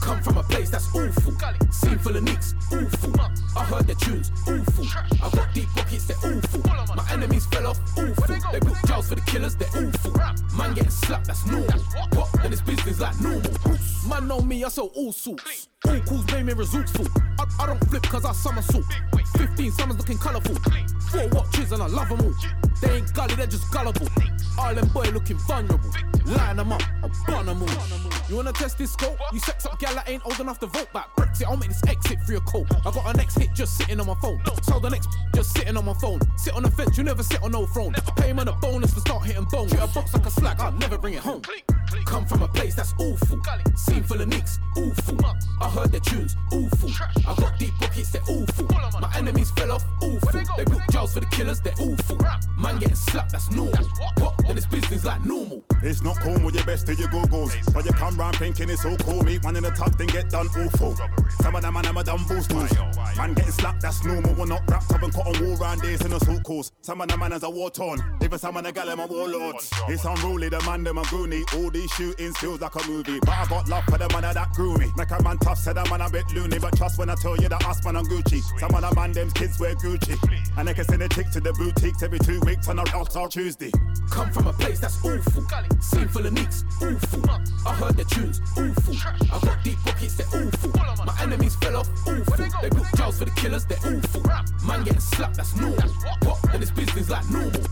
Come 0.00 0.22
from 0.22 0.36
a 0.38 0.42
place 0.42 0.70
that's 0.70 0.88
awful. 0.94 1.32
Scene 1.70 1.98
full 1.98 2.16
of 2.16 2.22
nicks, 2.22 2.54
awful. 2.72 3.20
I 3.56 3.64
heard 3.64 3.86
their 3.86 3.96
tunes, 3.96 4.30
awful. 4.46 4.86
I 5.22 5.30
got 5.30 5.54
deep 5.54 5.68
pockets, 5.76 6.06
they're 6.06 6.16
awful. 6.16 6.60
My 6.96 7.06
enemies 7.12 7.46
fell 7.46 7.68
off, 7.68 7.78
awful. 7.96 8.34
They 8.52 8.60
built 8.60 8.78
jails 8.86 9.08
for 9.08 9.14
the 9.14 9.20
killers, 9.22 9.56
they're 9.56 9.68
awful. 9.68 10.12
Man 10.56 10.74
getting 10.74 10.90
slapped, 10.90 11.26
that's 11.26 11.46
normal. 11.46 11.80
What? 12.14 12.32
Then 12.42 12.52
it's 12.52 12.62
business 12.62 13.00
like 13.00 13.20
normal. 13.20 13.52
Man 14.08 14.28
know 14.28 14.40
me, 14.40 14.64
I 14.64 14.68
sell 14.68 14.90
all 14.94 15.12
sorts. 15.12 15.68
All 15.88 16.00
calls 16.00 16.32
made 16.32 16.46
me 16.46 16.52
resourceful. 16.52 17.06
I, 17.38 17.44
I 17.60 17.66
don't 17.66 17.84
flip 17.88 18.02
cause 18.04 18.24
I 18.24 18.32
somersault. 18.32 18.84
15 19.36 19.72
summers 19.72 19.98
looking 19.98 20.18
colourful. 20.18 20.56
Four 21.10 21.28
watches 21.28 21.72
and 21.72 21.82
I 21.82 21.86
love 21.86 22.08
them 22.08 22.20
all. 22.20 22.34
They 22.80 22.96
ain't 22.96 23.12
gully, 23.14 23.34
they're 23.34 23.46
just 23.46 23.70
gullible. 23.72 24.08
Island 24.58 24.92
boy 24.92 25.10
looking 25.10 25.38
vulnerable. 25.38 25.90
Line 26.24 26.56
them 26.56 26.72
up, 26.72 26.82
I'll 27.02 27.10
burn 27.26 27.46
them 27.46 27.62
all. 27.62 28.12
You 28.28 28.36
wanna 28.36 28.52
test 28.52 28.78
this 28.78 28.92
scope? 28.92 29.18
You 29.32 29.40
sex 29.40 29.66
up 29.66 29.78
gal 29.78 29.94
that 29.94 30.08
ain't 30.08 30.24
old 30.24 30.38
enough 30.40 30.58
to 30.60 30.66
vote 30.66 30.92
back. 30.92 31.14
Brexit, 31.16 31.46
I'll 31.48 31.56
make 31.56 31.68
this 31.68 31.82
exit 31.86 32.18
for 32.24 32.32
your 32.32 32.40
coat. 32.42 32.66
I 32.86 32.90
got 32.90 33.14
a 33.14 33.16
next 33.16 33.38
hit 33.38 33.50
just 33.54 33.76
sitting 33.76 34.00
on 34.00 34.06
my 34.06 34.14
phone. 34.22 34.40
So 34.62 34.78
the 34.78 34.90
next 34.90 35.08
just 35.34 35.56
sitting 35.56 35.76
on 35.76 35.84
my 35.84 35.94
phone. 35.94 36.20
Sit 36.36 36.54
on 36.54 36.62
the 36.62 36.70
fence, 36.70 36.96
you 36.96 37.04
never 37.04 37.22
sit 37.22 37.42
on 37.42 37.52
no 37.52 37.66
throne. 37.66 37.92
Pay 38.16 38.30
on 38.30 38.46
a 38.46 38.52
bonus 38.52 38.94
for 38.94 39.00
start 39.00 39.24
hitting 39.26 39.46
bone. 39.50 39.68
Treat 39.68 39.82
a 39.82 39.86
box 39.88 40.14
like 40.14 40.26
a 40.26 40.30
slack, 40.30 40.60
I'll 40.60 40.72
never 40.72 40.96
bring 40.96 41.14
it 41.14 41.20
home. 41.20 41.42
Come 42.04 42.26
from 42.26 42.42
a 42.42 42.48
place 42.48 42.74
that's 42.74 42.94
awful. 42.98 43.40
Scene 43.76 44.02
full 44.02 44.20
of 44.20 44.28
nicks, 44.28 44.58
awful. 44.76 45.18
I 45.60 45.68
heard 45.72 45.90
their 45.90 46.00
tunes, 46.00 46.36
awful. 46.52 46.90
I 47.26 47.34
got 47.34 47.58
deep 47.58 47.74
pockets, 47.80 48.10
they're 48.10 48.22
awful. 48.28 48.66
My 49.00 49.10
enemies 49.16 49.50
fell 49.52 49.72
off, 49.72 49.84
awful. 50.02 50.40
They 50.56 50.64
built 50.64 50.82
jails 50.90 51.14
for 51.14 51.20
the 51.20 51.26
killers, 51.26 51.60
they're 51.60 51.80
awful. 51.80 52.18
Man 52.58 52.78
getting 52.78 52.94
slapped, 52.94 53.32
that's 53.32 53.50
normal. 53.50 53.84
What? 54.18 54.34
Then 54.46 54.56
it's 54.56 54.66
business 54.66 55.04
like 55.04 55.24
normal. 55.24 55.64
It's 55.82 56.02
not 56.02 56.18
cool 56.20 56.38
with 56.40 56.54
your 56.54 56.64
best 56.64 56.86
to 56.86 56.94
your 56.94 57.08
googles. 57.08 57.52
But 57.72 57.84
you 57.84 57.92
come 57.92 58.16
round 58.16 58.36
thinking 58.36 58.70
it's 58.70 58.84
all 58.84 58.96
cool. 58.98 59.22
Meet 59.22 59.44
one 59.44 59.56
in 59.56 59.62
the 59.62 59.70
top, 59.70 59.96
then 59.96 60.08
get 60.08 60.30
done 60.30 60.48
awful. 60.48 60.96
Some 61.40 61.56
of 61.56 61.62
them 61.62 61.74
man, 61.74 61.86
I'm 61.86 61.96
a 61.96 62.04
dumb 62.04 62.24
fools. 62.24 62.48
Man 63.16 63.34
getting 63.34 63.52
slapped, 63.52 63.80
that's 63.82 64.04
normal. 64.04 64.34
We're 64.34 64.46
not 64.46 64.62
wrapped 64.70 64.92
up 64.92 65.02
in 65.02 65.10
cotton 65.10 65.44
wool 65.44 65.56
round 65.56 65.82
days 65.82 66.04
in 66.04 66.12
assault 66.12 66.42
calls. 66.44 66.72
Some 66.82 67.00
of 67.00 67.08
them 67.08 67.20
man 67.20 67.32
is 67.32 67.42
a 67.42 67.50
war 67.50 67.70
torn. 67.70 68.00
Even 68.22 68.38
some 68.38 68.56
of 68.56 68.64
the 68.64 68.72
gal, 68.72 68.86
them 68.86 69.00
a 69.00 69.06
warlords. 69.06 69.70
It's 69.88 70.04
unruly, 70.04 70.48
the 70.48 70.60
man, 70.62 70.84
them 70.84 70.98
a 70.98 71.02
goony. 71.02 71.42
All 71.56 71.70
these 71.70 71.90
shootings 71.92 72.36
feels 72.38 72.60
like 72.60 72.74
a 72.74 72.88
movie. 72.88 73.18
But 73.20 73.30
I 73.30 73.46
got 73.46 73.68
love 73.68 73.84
for 73.84 73.98
the 73.98 74.08
man 74.10 74.22
that 74.34 74.52
grew 74.52 74.76
me. 74.76 74.90
Make 74.96 75.10
a 75.10 75.22
man 75.22 75.38
tough, 75.38 75.58
said 75.62 75.78
a 75.78 75.88
man 75.88 76.00
a 76.00 76.10
bit 76.10 76.24
loony. 76.34 76.58
But 76.58 76.76
trust 76.76 76.98
when 76.98 77.08
I 77.08 77.14
tell 77.14 77.36
you 77.36 77.48
that 77.48 77.64
us 77.64 77.84
man 77.84 77.96
on 77.96 78.06
Gucci. 78.06 78.42
Some 78.58 78.74
of 78.74 78.82
the 78.82 78.94
man, 78.94 79.12
them 79.12 79.30
kids 79.30 79.58
wear 79.60 79.74
Gucci. 79.76 80.18
And 80.56 80.68
they 80.68 80.74
can 80.74 80.84
send 80.84 81.02
a 81.02 81.08
chick 81.08 81.30
to 81.30 81.40
the 81.40 81.52
boutiques 81.52 82.02
every 82.02 82.18
two 82.18 82.40
weeks 82.40 82.68
on 82.68 82.78
a 82.78 82.82
route 82.92 83.16
on 83.16 83.30
Tuesday. 83.30 83.70
Come 84.10 84.30
from 84.32 84.48
a 84.48 84.52
place 84.52 84.80
that's 84.80 84.98
awful. 85.04 85.46
Scene 85.80 86.08
full 86.08 86.26
of 86.26 86.32
nicks, 86.32 86.64
awful. 86.82 87.22
I 87.66 87.74
heard 87.74 87.96
the 87.96 88.04
tunes, 88.04 88.40
awful. 88.58 88.94
I 89.32 89.40
got 89.40 89.64
deep 89.64 89.78
pockets, 89.84 90.16
they're 90.16 90.26
awful. 90.26 91.04
My 91.06 91.16
enemies 91.22 91.56
fell 91.56 91.76
off, 91.76 91.88
awful. 92.06 92.36
They 92.36 92.68
built 92.68 92.86
jails 92.96 93.18
for 93.18 93.24
the 93.24 93.30
killers, 93.36 93.64
they're 93.64 93.78
awful. 93.78 94.66
Man 94.66 94.84
getting 94.84 95.00
slapped, 95.00 95.36
that's 95.36 95.56
normal. 95.56 95.88
What? 96.22 96.54
And 96.54 96.62
it's 96.62 96.72
business 96.72 97.08
like 97.08 97.28
normal. 97.30 97.62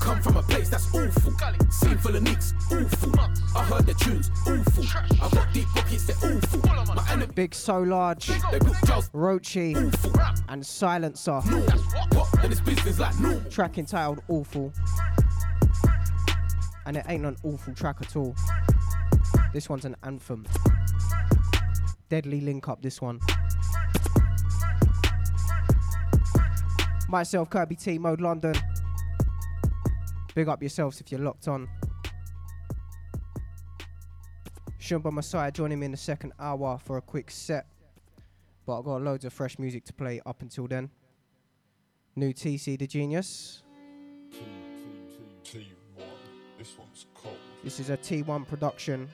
Come 0.00 0.22
from 0.22 0.36
a 0.38 0.42
place 0.42 0.68
that's 0.68 0.86
awful. 0.94 1.32
Scene 1.70 1.98
full 1.98 2.16
of 2.16 2.22
nicks, 2.22 2.54
awful. 2.72 3.20
I 3.56 3.64
heard 3.64 3.86
the 3.86 3.94
tunes, 3.94 4.30
awful. 4.46 5.24
I 5.24 5.28
got 5.30 5.52
deep 5.52 5.66
pockets, 5.68 6.06
they're 6.06 6.36
awful. 6.36 6.94
My 6.94 7.06
enemies 7.10 7.34
Big 7.34 7.54
So 7.54 7.80
Large, 7.80 8.28
they 8.50 8.58
built 8.58 8.76
jails, 8.86 9.10
Rochi, 9.10 9.76
awful. 9.76 10.12
and 10.48 10.64
Silencer. 10.64 11.40
Normal. 11.46 11.78
What? 12.12 12.42
And 12.42 12.50
it's 12.52 12.60
business 12.60 12.98
like. 12.98 13.50
Track 13.50 13.78
entitled 13.78 14.22
Awful. 14.28 14.72
And 16.86 16.96
it 16.96 17.04
ain't 17.08 17.26
an 17.26 17.36
awful 17.44 17.74
track 17.74 17.96
at 18.00 18.16
all. 18.16 18.34
This 19.52 19.68
one's 19.68 19.84
an 19.84 19.96
anthem. 20.02 20.46
Deadly 22.08 22.40
link 22.40 22.68
up, 22.68 22.82
this 22.82 23.00
one. 23.00 23.20
Myself, 27.08 27.50
Kirby 27.50 27.76
T, 27.76 27.98
Mode 27.98 28.20
London. 28.20 28.54
Big 30.34 30.48
up 30.48 30.62
yourselves 30.62 31.00
if 31.00 31.10
you're 31.10 31.20
locked 31.20 31.48
on. 31.48 31.68
Shumba 34.80 35.12
Masai 35.12 35.50
joining 35.50 35.78
me 35.78 35.86
in 35.86 35.92
the 35.92 35.96
second 35.96 36.32
hour 36.38 36.78
for 36.78 36.96
a 36.96 37.02
quick 37.02 37.30
set. 37.30 37.66
But 38.66 38.78
I've 38.78 38.84
got 38.84 39.02
loads 39.02 39.24
of 39.24 39.32
fresh 39.32 39.58
music 39.58 39.84
to 39.86 39.92
play 39.92 40.20
up 40.26 40.42
until 40.42 40.66
then. 40.66 40.90
New 42.16 42.32
TC 42.32 42.78
the 42.78 42.86
Genius. 42.86 43.62
T1. 45.44 45.64
This 46.58 46.76
one's 46.78 47.06
cold. 47.14 47.36
This 47.64 47.80
is 47.80 47.90
a 47.90 47.96
T1 47.96 48.46
production. 48.46 49.08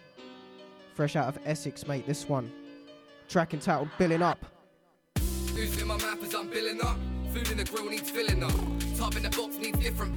Fresh 0.95 1.17
out 1.17 1.29
of 1.29 1.39
Essex, 1.45 1.87
mate, 1.87 2.07
this 2.07 2.29
one. 2.29 2.51
Track 3.29 3.55
entitled 3.55 3.89
Billing 3.99 4.23
Up. 4.23 4.45
In 5.17 5.87
my 5.87 5.97
map 5.97 6.23
as 6.23 6.35
I'm 6.35 6.49
billing 6.49 6.81
up? 6.83 6.99
Food 7.33 7.51
in 7.51 7.57
the 7.57 7.65
grill 7.65 7.89
needs 7.89 8.11
filling 8.11 8.43
up. 8.43 8.53
Top 8.97 9.15
in 9.15 9.23
the 9.23 9.31
box 9.31 9.59
needs 9.59 9.79
different. 9.79 10.15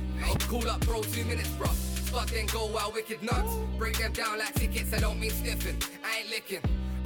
Call 0.47 0.67
up, 0.69 0.79
bro, 0.81 1.01
two 1.01 1.25
minutes, 1.25 1.49
bro. 1.49 1.67
Spot 1.67 2.27
then 2.27 2.45
go 2.47 2.67
wild, 2.67 2.93
wicked 2.93 3.21
nuts. 3.21 3.53
Break 3.77 3.97
them 3.97 4.13
down 4.13 4.39
like 4.39 4.53
tickets, 4.53 4.93
I 4.93 4.99
don't 4.99 5.19
mean 5.19 5.31
sniffing. 5.31 5.77
I 6.03 6.19
ain't 6.19 6.29
licking, 6.29 6.61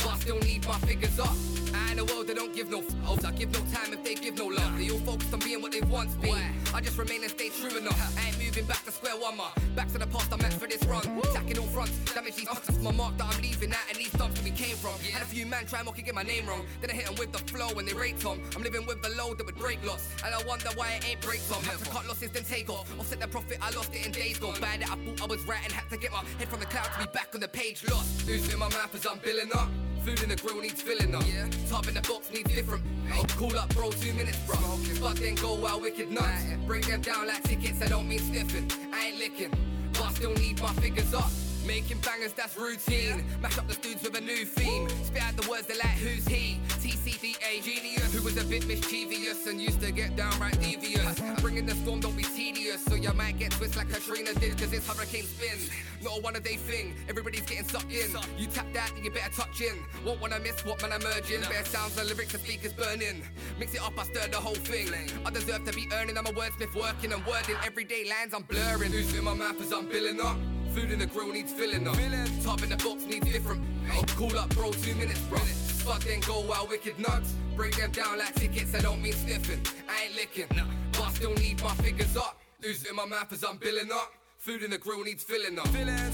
I 0.09 0.17
still 0.17 0.39
need 0.39 0.65
my 0.67 0.77
figures 0.79 1.19
up. 1.19 1.35
I 1.73 1.91
in 1.93 1.99
a 1.99 2.05
world 2.05 2.27
that 2.27 2.35
don't 2.35 2.53
give 2.53 2.69
no 2.69 2.79
f***s. 2.79 3.25
I 3.25 3.31
give 3.31 3.51
no 3.51 3.59
time 3.71 3.93
if 3.93 4.03
they 4.03 4.15
give 4.15 4.37
no 4.37 4.47
love. 4.47 4.77
They 4.77 4.89
all 4.89 4.99
focused 4.99 5.33
on 5.33 5.39
being 5.39 5.61
what 5.61 5.71
they 5.71 5.81
once 5.81 6.13
been. 6.15 6.37
I 6.73 6.81
just 6.81 6.97
remain 6.97 7.21
and 7.21 7.31
stay 7.31 7.49
true 7.49 7.77
enough. 7.77 7.99
I 8.17 8.27
ain't 8.27 8.37
moving 8.39 8.65
back 8.65 8.83
to 8.85 8.91
square 8.91 9.15
one, 9.17 9.37
ma. 9.37 9.49
Back 9.75 9.89
to 9.93 9.97
the 9.97 10.07
past, 10.07 10.33
I'm 10.33 10.39
meant 10.39 10.53
for 10.53 10.67
this 10.67 10.83
run. 10.85 11.05
Attacking 11.19 11.59
all 11.59 11.67
fronts, 11.67 11.93
damage 12.13 12.35
these 12.35 12.47
f***s. 12.47 12.79
My 12.79 12.91
mark 12.91 13.17
that 13.17 13.27
I'm 13.33 13.41
leaving 13.41 13.71
at 13.71 13.85
and 13.89 13.97
these 13.97 14.11
dumps 14.11 14.39
that 14.39 14.43
we 14.43 14.51
came 14.51 14.75
from. 14.75 14.93
Had 15.11 15.21
a 15.21 15.25
few 15.25 15.45
man 15.45 15.65
try 15.65 15.83
mock 15.83 15.97
and 15.97 16.05
get 16.05 16.15
my 16.15 16.23
name 16.23 16.45
wrong. 16.47 16.65
Then 16.81 16.89
I 16.89 16.93
hit 16.93 17.05
them 17.05 17.15
with 17.15 17.31
the 17.31 17.39
flow 17.51 17.69
and 17.77 17.87
they 17.87 17.93
rate 17.93 18.19
Tom. 18.19 18.41
I'm 18.55 18.63
living 18.63 18.85
with 18.85 19.01
the 19.01 19.09
load 19.09 19.37
that 19.37 19.45
would 19.45 19.57
break 19.57 19.83
loss. 19.85 20.09
And 20.25 20.33
I 20.33 20.41
wonder 20.47 20.69
why 20.75 20.93
it 20.93 21.09
ain't 21.09 21.21
break 21.21 21.41
Tom. 21.47 21.63
Had 21.63 21.77
to 21.79 21.89
cut 21.89 22.07
losses, 22.07 22.31
then 22.31 22.43
take 22.43 22.69
off. 22.69 22.91
Offset 22.99 23.19
the 23.19 23.27
profit, 23.27 23.57
I 23.61 23.69
lost 23.71 23.93
it 23.93 24.05
in 24.05 24.11
days 24.11 24.37
gone. 24.37 24.59
Bad 24.59 24.81
that 24.81 24.91
I 24.91 24.95
thought 24.95 25.21
I 25.21 25.25
was 25.25 25.41
right 25.45 25.63
and 25.63 25.71
had 25.71 25.89
to 25.89 25.97
get 25.97 26.11
my 26.11 26.23
head 26.39 26.49
from 26.49 26.59
the 26.59 26.67
cloud 26.67 26.89
to 26.93 26.99
be 27.05 27.11
back 27.13 27.29
on 27.33 27.41
the 27.41 27.47
page. 27.47 27.83
Lost. 27.89 28.21
Who's 28.21 28.51
in 28.51 28.59
my 28.59 28.69
map 28.69 28.93
as 28.95 29.05
I'm 29.05 29.19
billing 29.19 29.51
up? 29.53 29.69
Food 30.03 30.21
in 30.21 30.29
the 30.29 30.35
grill 30.35 30.59
needs 30.59 30.81
filling 30.81 31.15
up. 31.15 31.23
Yeah. 31.25 31.47
Top 31.69 31.87
in 31.87 31.93
the 31.93 32.01
box 32.01 32.29
needs 32.29 32.53
different. 32.53 32.83
Hey, 33.07 33.23
call 33.37 33.57
up, 33.57 33.73
bro, 33.73 33.89
two 33.89 34.11
minutes, 34.13 34.37
bro. 34.45 34.57
But 34.99 35.15
then 35.15 35.35
go 35.35 35.53
wild, 35.53 35.81
wicked 35.81 36.11
nuts. 36.11 36.43
Break 36.67 36.87
them 36.87 36.99
down 37.01 37.27
like 37.27 37.41
tickets, 37.43 37.81
I 37.81 37.87
don't 37.87 38.09
mean 38.09 38.19
sniffing. 38.19 38.69
I 38.93 39.07
ain't 39.07 39.17
licking, 39.17 39.53
but 39.93 40.03
I 40.03 40.11
still 40.11 40.33
need 40.33 40.61
my 40.61 40.73
figures 40.73 41.13
up. 41.13 41.31
Making 41.65 41.99
bangers, 41.99 42.33
that's 42.33 42.57
routine. 42.57 43.23
Mash 43.41 43.57
up 43.57 43.67
the 43.67 43.75
dudes 43.75 44.03
with 44.03 44.17
a 44.17 44.21
new 44.21 44.45
theme. 44.45 44.89
Spit 45.03 45.23
out 45.23 45.37
the 45.37 45.49
words, 45.49 45.65
they 45.65 45.75
like 45.75 45.97
who's 45.97 46.27
he? 46.27 46.59
TCDA 46.67 47.63
genius, 47.63 48.13
who 48.13 48.21
was 48.21 48.35
a 48.35 48.43
bit 48.43 48.67
mischievous 48.67 49.47
and 49.47 49.61
used 49.61 49.79
to 49.81 49.91
get 49.91 50.15
downright 50.17 50.59
devious. 50.59 51.21
Bringing 51.39 51.65
the 51.65 51.75
storm, 51.75 52.01
don't 52.01 52.17
be 52.17 52.23
tedious, 52.23 52.83
so 52.83 52.95
you 52.95 53.13
might 53.13 53.39
get 53.39 53.51
twist 53.51 53.77
like 53.77 53.89
Katrina 53.89 54.33
did, 54.33 54.57
cause 54.57 54.73
it's 54.73 54.85
hurricane 54.85 55.23
spin. 55.23 55.57
Not 56.03 56.17
a 56.17 56.21
one 56.21 56.35
a 56.35 56.41
day 56.41 56.57
thing, 56.57 56.95
everybody's 57.07 57.43
getting 57.43 57.67
sucked 57.67 57.91
in. 57.91 58.11
You 58.37 58.47
tap 58.47 58.65
that, 58.73 58.91
then 58.95 59.05
you 59.05 59.11
better 59.11 59.31
touch 59.31 59.61
in. 59.61 59.77
Won't 60.05 60.19
wanna 60.19 60.39
miss 60.39 60.65
what 60.65 60.81
man 60.81 60.91
I'm 60.91 61.01
merging. 61.01 61.41
Bare 61.41 61.63
sounds 61.63 61.97
and 61.97 62.09
lyrics 62.09 62.33
and 62.33 62.43
speakers 62.43 62.73
burning. 62.73 63.23
Mix 63.57 63.73
it 63.73 63.81
up, 63.81 63.93
I 63.97 64.03
stir 64.03 64.27
the 64.27 64.37
whole 64.37 64.55
thing. 64.55 64.89
I 65.25 65.29
deserve 65.29 65.63
to 65.65 65.71
be 65.71 65.87
earning, 65.93 66.17
I'm 66.17 66.25
a 66.25 66.31
wordsmith 66.31 66.75
working 66.75 67.13
and 67.13 67.25
wording. 67.25 67.55
Everyday 67.65 68.03
lines 68.03 68.33
I'm 68.33 68.43
blurring. 68.43 68.91
Who's 68.91 69.13
in 69.15 69.23
my 69.23 69.33
mouth 69.33 69.61
as 69.61 69.71
I'm 69.71 69.87
billing 69.87 70.19
up? 70.19 70.37
Food 70.73 70.91
in 70.91 70.97
the 70.97 71.05
grill 71.05 71.31
needs 71.31 71.51
filling 71.51 71.87
up. 71.87 71.95
Top 72.43 72.63
in 72.63 72.69
the 72.69 72.77
box 72.77 73.05
needs 73.05 73.31
different. 73.31 73.61
Hey, 73.87 74.01
call 74.15 74.35
up, 74.37 74.49
bro, 74.55 74.71
two 74.71 74.95
minutes, 74.95 75.19
bro. 75.29 75.37
Spot 75.37 76.01
then 76.01 76.19
go 76.21 76.39
wild, 76.41 76.69
wicked 76.69 76.97
nuts. 76.97 77.35
Break 77.55 77.77
them 77.77 77.91
down 77.91 78.17
like 78.17 78.33
tickets, 78.33 78.73
I 78.73 78.81
don't 78.81 78.99
mean 78.99 79.13
sniffing. 79.13 79.61
I 79.87 80.05
ain't 80.05 80.15
licking, 80.15 80.47
but 80.93 81.01
I 81.03 81.11
still 81.11 81.33
need 81.35 81.61
my 81.61 81.75
figures 81.75 82.17
up. 82.17 82.41
Lose 82.63 82.83
it 82.83 82.89
in 82.89 82.95
my 82.95 83.05
mouth 83.05 83.31
as 83.31 83.43
I'm 83.43 83.57
billing 83.57 83.91
up. 83.91 84.13
Food 84.39 84.63
in 84.63 84.71
the 84.71 84.79
grill 84.79 85.03
needs 85.03 85.23
filling 85.23 85.59
up. 85.59 85.65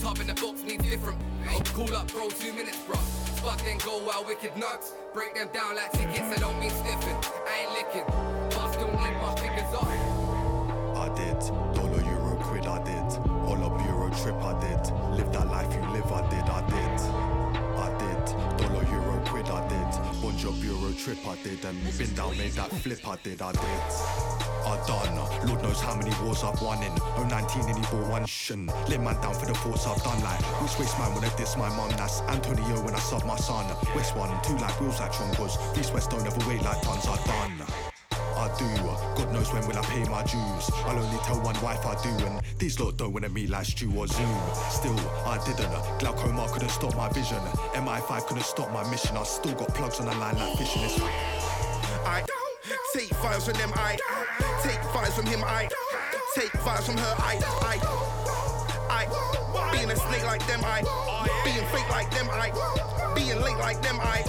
Top 0.02 0.20
in 0.20 0.28
the 0.28 0.34
box 0.34 0.62
needs 0.64 0.84
different. 0.84 1.22
Hey, 1.46 1.62
call 1.72 1.96
up, 1.96 2.12
bro, 2.12 2.28
two 2.28 2.52
minutes, 2.52 2.80
bro. 2.86 2.98
Spot 3.38 3.58
then 3.64 3.78
go 3.86 4.04
wild, 4.06 4.28
wicked 4.28 4.58
nuts. 4.58 4.92
Break 5.14 5.36
them 5.36 5.48
down 5.54 5.78
like 5.78 5.94
tickets, 5.94 6.20
I 6.20 6.38
don't 6.38 6.60
mean 6.60 6.72
sniffing. 6.72 7.16
I 7.48 7.64
ain't 7.64 7.72
licking, 7.72 8.04
but 8.50 8.60
I 8.60 8.72
still 8.74 8.92
need 8.92 9.16
my 9.24 9.36
figures 9.40 9.74
up. 9.74 9.88
I 11.00 11.08
did. 11.16 11.40
Dollar, 11.74 12.04
euro, 12.04 12.36
quid, 12.44 12.66
I 12.66 12.84
did. 12.84 13.20
All 13.48 13.64
up 13.64 13.79
trip, 14.12 14.36
I 14.36 14.54
did. 14.60 14.82
Live 15.18 15.32
that 15.34 15.48
life 15.48 15.74
you 15.74 15.82
live, 15.92 16.12
I 16.12 16.22
did, 16.30 16.46
I 16.50 16.62
did. 16.70 17.00
I 17.80 17.90
did. 18.00 18.24
Dollar, 18.58 18.84
euro, 18.92 19.20
quid, 19.26 19.48
I 19.48 19.68
did. 19.68 20.24
One 20.24 20.38
job, 20.38 20.56
euro 20.64 20.92
trip, 20.94 21.18
I 21.28 21.36
did. 21.44 21.64
And 21.66 21.78
been 21.98 22.14
down, 22.14 22.38
made 22.38 22.52
that 22.54 22.72
flip, 22.72 23.08
I 23.08 23.16
did, 23.24 23.42
I 23.42 23.52
did. 23.52 24.40
I 24.70 24.76
done. 24.86 25.48
Lord 25.48 25.64
knows 25.64 25.82
how 25.82 25.96
many 25.96 26.12
wars 26.24 26.44
I've 26.44 26.62
won 26.62 26.84
in. 26.84 26.94
019 27.28 27.70
and 27.70 27.78
he 27.78 27.82
bought 27.92 28.08
one 28.10 28.26
shin. 28.26 28.68
Lit 28.88 29.02
man 29.02 29.20
down 29.22 29.34
for 29.34 29.46
the 29.46 29.56
force 29.56 29.88
I've 29.88 30.02
done. 30.04 30.22
Like, 30.22 30.40
which 30.62 30.78
waste 30.80 30.98
man 31.00 31.16
when 31.16 31.24
I 31.24 31.36
diss 31.38 31.58
my 31.58 31.70
mum? 31.76 31.90
That's 31.92 32.22
Antonio 32.22 32.82
when 32.84 32.94
I 32.94 33.00
sub 33.00 33.26
my 33.26 33.38
son. 33.38 33.66
West 33.96 34.16
one, 34.16 34.30
two 34.44 34.58
like 34.58 34.80
wheels 34.80 35.00
like 35.00 35.12
troncos. 35.12 35.58
East 35.78 35.94
west 35.94 36.12
don't 36.12 36.26
ever 36.26 36.48
wait 36.48 36.62
like 36.62 36.82
tons, 36.82 37.08
I 37.08 37.18
done. 37.26 37.66
I 38.40 38.48
do. 38.58 38.66
God 39.20 39.34
knows 39.34 39.52
when 39.52 39.68
will 39.68 39.78
I 39.78 39.82
pay 39.82 40.04
my 40.06 40.24
dues. 40.24 40.72
I'll 40.86 40.98
only 40.98 41.20
tell 41.20 41.42
one 41.42 41.60
wife 41.62 41.86
I 41.86 42.02
do, 42.02 42.10
and 42.26 42.42
these 42.58 42.80
lot 42.80 42.96
don't 42.96 43.12
wanna 43.12 43.28
meet 43.28 43.50
like 43.50 43.66
Stu 43.66 43.92
or 43.98 44.08
Zoom. 44.08 44.40
Still, 44.70 44.98
I 45.26 45.44
didn't. 45.46 45.70
Glaucoma 46.00 46.48
couldn't 46.52 46.70
stop 46.70 46.96
my 46.96 47.10
vision. 47.10 47.40
MI5 47.74 48.28
couldn't 48.28 48.46
stop 48.46 48.72
my 48.72 48.90
mission. 48.90 49.18
I 49.18 49.24
still 49.24 49.54
got 49.56 49.74
plugs 49.74 50.00
on 50.00 50.06
the 50.06 50.16
line 50.16 50.38
like 50.38 50.58
fishing. 50.58 50.84
It's 50.84 51.00
I 52.06 52.24
take 52.94 53.10
vibes 53.10 53.46
from 53.46 53.54
them, 53.54 53.72
I 53.76 53.98
take 54.64 54.80
vibes 54.94 55.14
from 55.14 55.26
him, 55.26 55.44
I 55.44 55.68
take 56.34 56.52
vibes 56.64 56.84
from 56.84 56.98
her, 56.98 57.16
I, 57.20 57.40
I, 57.62 57.76
I, 58.90 59.72
being 59.72 59.92
a 59.92 59.96
snake 59.96 60.26
like 60.26 60.46
them, 60.48 60.62
I, 60.64 60.82
being 61.44 61.66
fake 61.74 61.90
like 61.90 62.10
them, 62.12 62.28
I, 62.32 62.52
being 63.16 63.42
late 63.42 63.58
like 63.58 63.82
them, 63.82 64.00
I. 64.00 64.24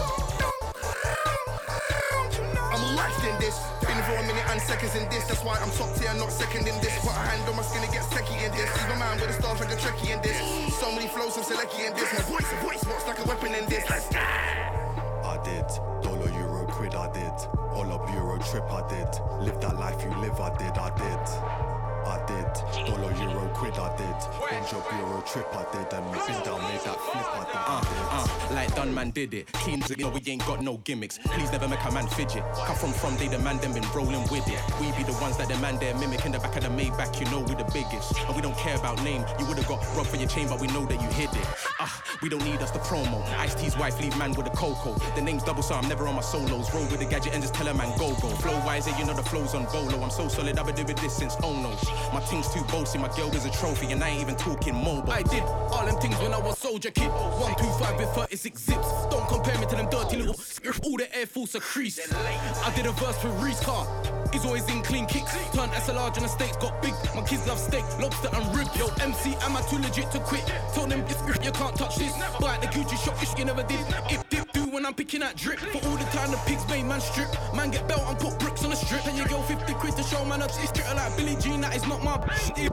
I'm 2.73 2.97
last 2.97 3.25
in 3.25 3.38
this. 3.40 3.80
Been 4.11 4.19
for 4.19 4.25
a 4.25 4.26
minute 4.26 4.50
and 4.50 4.61
seconds 4.61 4.97
in 4.97 5.09
this. 5.09 5.25
That's 5.26 5.45
why 5.45 5.57
I'm 5.61 5.71
top 5.73 5.95
tier, 5.95 6.12
not 6.14 6.33
second 6.33 6.67
in 6.67 6.75
this. 6.81 6.99
Put 7.00 7.11
a 7.11 7.23
hand 7.31 7.49
on 7.49 7.57
my 7.57 7.62
skin 7.62 7.83
and 7.83 7.93
get 7.93 8.02
techie 8.05 8.45
in 8.45 8.52
this. 8.52 8.71
Even 8.85 8.99
man 8.99 9.21
with 9.21 9.31
a 9.31 9.33
star 9.35 9.55
like 9.55 9.71
a 9.71 9.76
trekkie 9.76 10.14
in 10.14 10.23
this. 10.23 10.38
So 10.79 10.90
many 10.93 11.07
flows 11.07 11.35
from 11.35 11.45
Selecki 11.45 11.87
in 11.87 11.95
this. 11.95 12.12
My 12.14 12.23
voice, 12.23 12.50
voice, 12.62 12.85
what's 12.85 13.07
like 13.07 13.19
a 13.19 13.29
weapon 13.29 13.55
in 13.55 13.67
this. 13.69 13.88
Let's 13.88 14.09
go. 14.09 14.19
I 14.19 15.38
did. 15.45 15.67
Dollar, 16.02 16.31
euro, 16.31 16.67
quid, 16.67 16.95
I 16.95 17.12
did. 17.12 17.37
All 17.75 17.93
up 17.93 18.09
euro 18.12 18.38
trip, 18.38 18.64
I 18.71 18.83
did. 18.88 19.11
Live 19.40 19.61
that 19.61 19.79
life 19.79 20.02
you 20.02 20.11
live, 20.19 20.40
I 20.40 20.57
did, 20.57 20.76
I 20.76 20.90
did. 20.90 21.70
I 22.07 22.19
did. 22.26 22.87
Dollar, 22.87 23.12
euro, 23.23 23.49
quid, 23.54 23.78
I 23.78 23.97
did. 23.97 24.07
On 24.07 24.66
job, 24.69 24.85
euro 24.99 25.23
trip, 25.23 25.47
I 25.52 25.64
did. 25.73 25.92
And 25.92 26.04
been 26.12 26.42
down, 26.45 26.62
made 26.62 26.80
that 26.83 26.99
flip, 27.00 27.25
I 27.25 27.45
did. 27.45 27.90
Did. 27.90 28.50
Uh, 28.50 28.54
like 28.54 28.75
done 28.75 28.95
man 28.95 29.11
did 29.11 29.35
it. 29.35 29.47
Clean 29.52 29.83
know 30.00 30.09
we 30.09 30.23
ain't 30.26 30.45
got 30.47 30.62
no 30.62 30.78
gimmicks. 30.78 31.19
Please 31.19 31.50
never 31.52 31.69
make 31.69 31.85
a 31.85 31.90
man 31.90 32.07
fidget. 32.09 32.42
Come 32.66 32.76
from 32.76 32.92
from 32.92 33.16
day 33.16 33.28
the 33.28 33.38
man 33.38 33.59
them 33.59 33.73
been 33.73 33.85
rolling 33.95 34.23
with 34.30 34.47
it. 34.49 34.61
We 34.80 34.90
be 34.97 35.04
the 35.04 35.16
ones 35.21 35.37
that 35.37 35.49
the 35.49 35.57
man 35.59 35.78
there 35.78 35.95
mimic 35.95 36.25
in 36.25 36.33
the 36.33 36.38
back 36.38 36.57
of 36.57 36.62
the 36.62 36.69
Maybach. 36.71 37.21
You 37.21 37.26
know 37.30 37.40
we 37.40 37.54
the 37.54 37.69
biggest, 37.73 38.16
and 38.19 38.35
we 38.35 38.42
don't 38.42 38.57
care 38.57 38.76
about 38.76 39.02
name. 39.04 39.25
You 39.38 39.47
would've 39.47 39.66
got 39.66 39.85
robbed 39.95 40.09
for 40.09 40.16
your 40.16 40.28
chain, 40.28 40.49
but 40.49 40.61
we 40.61 40.66
know 40.69 40.87
that 40.87 41.00
you 41.00 41.09
hid 41.09 41.30
it. 41.37 41.47
Ah, 41.78 42.02
we 42.23 42.28
don't 42.28 42.45
need 42.45 42.61
us 42.62 42.71
to 42.73 42.78
promo. 42.78 43.23
Ice 43.38 43.54
T's 43.54 43.76
wife 43.76 44.00
leave 44.00 44.16
man 44.16 44.33
with 44.33 44.47
a 44.47 44.50
cocoa. 44.50 44.95
The 45.14 45.23
name's 45.23 45.42
double, 45.45 45.62
so 45.62 45.75
I'm 45.75 45.88
never 45.88 46.07
on 46.09 46.14
my 46.14 46.23
solos. 46.23 46.73
Roll 46.75 46.85
with 46.87 47.00
the 47.00 47.07
gadget 47.07 47.35
and 47.35 47.42
just 47.42 47.54
tell 47.54 47.69
a 47.69 47.75
man 47.75 47.97
go 47.99 48.14
go. 48.21 48.28
Flow 48.40 48.59
wiser, 48.64 48.92
you 48.99 49.04
know 49.04 49.14
the 49.14 49.23
flow's 49.23 49.54
on 49.54 49.64
bolo. 49.66 50.02
I'm 50.02 50.11
so 50.11 50.28
solid, 50.28 50.59
I've 50.59 50.66
been 50.66 50.75
doing 50.75 50.97
this 50.97 51.16
since 51.16 51.37
oh 51.42 51.52
no. 51.61 51.71
My 52.12 52.20
thing's 52.20 52.52
too 52.52 52.62
bossy, 52.64 52.99
my 52.99 53.09
girl 53.16 53.35
is 53.35 53.44
a 53.44 53.50
trophy, 53.50 53.92
and 53.92 54.02
I 54.02 54.09
ain't 54.09 54.20
even 54.23 54.37
talking 54.37 54.75
mobile. 54.75 55.12
I 55.12 55.23
did 55.23 55.42
all 55.42 55.87
them 55.87 55.97
things 55.97 56.16
when 56.16 56.32
I 56.32 56.38
was 56.38 56.59
soldier 56.59 56.90
kid. 56.90 57.09
One 57.09 57.54
two 57.56 57.70
five 57.78 57.99
with 57.99 58.09
36 58.11 58.61
zips. 58.61 58.88
Don't 59.11 59.26
compare 59.28 59.59
me 59.59 59.66
to 59.66 59.76
them 59.76 59.88
dirty 59.90 60.16
little. 60.16 60.37
All 60.85 60.97
the 60.97 61.09
Air 61.16 61.26
Force 61.26 61.54
are 61.54 61.61
creased. 61.61 62.00
I 62.12 62.73
did 62.75 62.87
a 62.87 62.92
verse 62.92 63.18
for 63.18 63.28
Reese 63.44 63.61
Car. 63.61 63.87
He's 64.32 64.44
always 64.44 64.68
in 64.70 64.82
clean 64.82 65.06
kicks. 65.06 65.32
Turned 65.52 65.73
SLR 65.73 66.14
and 66.16 66.25
the 66.25 66.28
steaks 66.28 66.56
got 66.56 66.80
big. 66.82 66.94
My 67.14 67.23
kids 67.23 67.47
love 67.47 67.59
steak, 67.59 67.85
lobster 67.99 68.28
and 68.32 68.44
rib. 68.56 68.68
Yo, 68.76 68.87
MC, 69.02 69.35
am 69.42 69.56
I 69.56 69.62
too 69.62 69.78
legit 69.78 70.11
to 70.12 70.20
quit? 70.20 70.44
Told 70.75 70.90
them 70.90 71.04
this 71.06 71.18
you 71.44 71.52
can't 71.52 71.76
touch 71.76 71.97
this. 71.97 72.12
Buy 72.40 72.56
the 72.59 72.68
Gucci 72.68 72.97
shop, 73.02 73.20
ish, 73.23 73.37
you 73.38 73.44
never 73.44 73.62
did. 73.62 73.80
If 74.09 74.28
dip 74.28 74.52
do 74.52 74.66
when 74.70 74.87
I'm 74.87 74.94
picking 74.94 75.20
that 75.20 75.37
drip. 75.37 75.59
For 75.59 75.78
all 75.88 75.97
the 75.97 76.04
time 76.16 76.30
the 76.30 76.38
pigs 76.47 76.66
made 76.68 76.85
man 76.85 77.00
strip. 77.00 77.28
Man 77.54 77.70
get 77.70 77.88
belt 77.88 78.02
and 78.06 78.18
put 78.18 78.38
bricks 78.38 78.62
on 78.64 78.70
the 78.70 78.76
strip. 78.76 79.04
And 79.06 79.18
you 79.18 79.26
go 79.26 79.42
50 79.42 79.73
quid 79.75 79.97
to 79.97 80.02
show 80.02 80.25
man 80.25 80.42
up. 80.42 80.50
It's 80.62 80.73
treated 80.73 80.94
like 80.94 81.16
Billie 81.16 81.37
Jean, 81.37 81.61
that 81.62 81.75
is 81.75 81.80
not 81.87 82.03
my 82.03 82.17
bitch. 82.19 82.71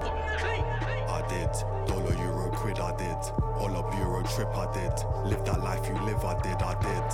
I 1.10 1.22
did. 1.30 1.52
Dollar, 1.88 2.16
euro, 2.16 2.50
quid, 2.52 2.80
I 2.80 2.96
did. 2.98 3.18
All 3.58 3.76
up 3.78 3.94
euro 3.98 4.24
trip, 4.24 4.50
I 4.56 4.72
did. 4.74 4.94
Live 5.26 5.46
that 5.46 5.62
life 5.64 5.88
you 5.88 5.94
live, 6.06 6.24
I 6.26 6.40
did, 6.42 6.62
I 6.62 6.74
did. 6.82 7.10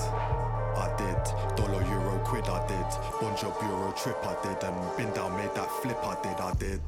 I 0.76 0.90
did. 0.98 1.56
Dollar, 1.56 1.84
euro, 1.86 2.20
quid, 2.20 2.48
I 2.48 2.66
did. 2.68 2.86
Bon 3.22 3.36
job, 3.38 3.56
euro 3.62 3.92
trip, 3.92 4.18
I 4.24 4.36
did. 4.44 4.64
And 4.64 4.98
been 4.98 5.12
down, 5.14 5.36
made 5.38 5.54
that 5.56 5.70
flip, 5.82 6.00
I 6.04 6.16
did, 6.22 6.40
I 6.40 6.54
did. 6.54 6.82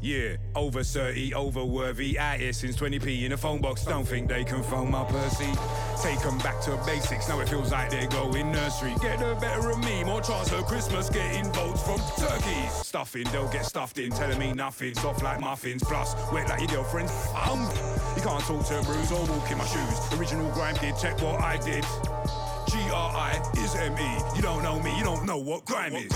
Yeah, 0.00 0.36
over 0.54 0.84
30, 0.84 1.34
overworthy, 1.34 2.16
at 2.18 2.40
it 2.40 2.54
since 2.54 2.76
20p 2.76 3.24
in 3.24 3.32
a 3.32 3.36
phone 3.36 3.60
box. 3.60 3.84
Don't 3.84 4.06
think 4.06 4.28
they 4.28 4.44
can 4.44 4.62
phone 4.62 4.92
my 4.92 5.02
Percy. 5.04 5.50
Take 6.00 6.24
'em 6.24 6.38
back 6.38 6.60
to 6.62 6.76
basics, 6.86 7.28
now 7.28 7.40
it 7.40 7.48
feels 7.48 7.72
like 7.72 7.90
they're 7.90 8.06
going 8.06 8.52
nursery. 8.52 8.94
Get 9.00 9.18
the 9.18 9.34
better 9.40 9.70
of 9.70 9.78
me, 9.84 10.04
more 10.04 10.20
chance 10.20 10.52
of 10.52 10.66
Christmas 10.66 11.10
getting 11.10 11.52
votes 11.52 11.82
from 11.82 11.98
turkeys. 12.16 12.72
Stuffing, 12.72 13.24
they'll 13.32 13.48
get 13.48 13.66
stuffed 13.66 13.98
in, 13.98 14.12
telling 14.12 14.38
me 14.38 14.52
nothing. 14.52 14.94
Soft 14.94 15.24
like 15.24 15.40
muffins, 15.40 15.82
plus 15.82 16.14
wet 16.32 16.48
like 16.48 16.60
your 16.60 16.68
girlfriend's 16.68 17.12
um. 17.34 17.68
You 18.14 18.22
can't 18.22 18.44
talk 18.44 18.64
to 18.66 18.78
a 18.78 18.82
bruise 18.84 19.10
or 19.10 19.26
walk 19.26 19.50
in 19.50 19.58
my 19.58 19.66
shoes. 19.66 20.12
Original 20.12 20.48
grime 20.52 20.76
kid, 20.76 20.94
check 21.00 21.20
what 21.20 21.40
I 21.40 21.56
did. 21.56 21.84
G-R-I 22.68 23.42
is 23.56 23.74
M-E. 23.74 24.36
You 24.36 24.42
don't 24.42 24.62
know 24.62 24.78
me, 24.78 24.96
you 24.96 25.02
don't 25.02 25.26
know 25.26 25.38
what 25.38 25.64
grime 25.64 25.96
is. 25.96 26.12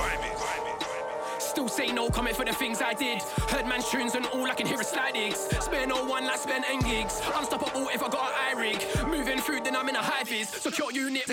Still 1.52 1.68
say 1.68 1.92
no 1.92 2.08
comment 2.08 2.34
for 2.34 2.46
the 2.46 2.52
things 2.54 2.80
I 2.80 2.94
did. 2.94 3.20
Heard 3.52 3.66
man's 3.66 3.86
tunes 3.90 4.14
and 4.14 4.24
all 4.28 4.50
I 4.50 4.54
can 4.54 4.66
hear 4.66 4.80
is 4.80 4.86
slidings. 4.86 5.36
Spare 5.60 5.86
no 5.86 6.02
one 6.02 6.24
like 6.24 6.38
spend 6.38 6.64
and 6.64 6.82
gigs. 6.82 7.20
Unstoppable 7.36 7.90
if 7.92 8.02
I 8.02 8.08
got 8.08 8.32
eye 8.32 8.54
rig. 8.56 8.82
Moving 9.06 9.38
through, 9.38 9.60
then 9.60 9.76
I'm 9.76 9.86
in 9.90 9.96
a 9.96 10.02
high 10.02 10.24
vis. 10.24 10.48
Secure 10.48 10.90
unit, 10.92 11.30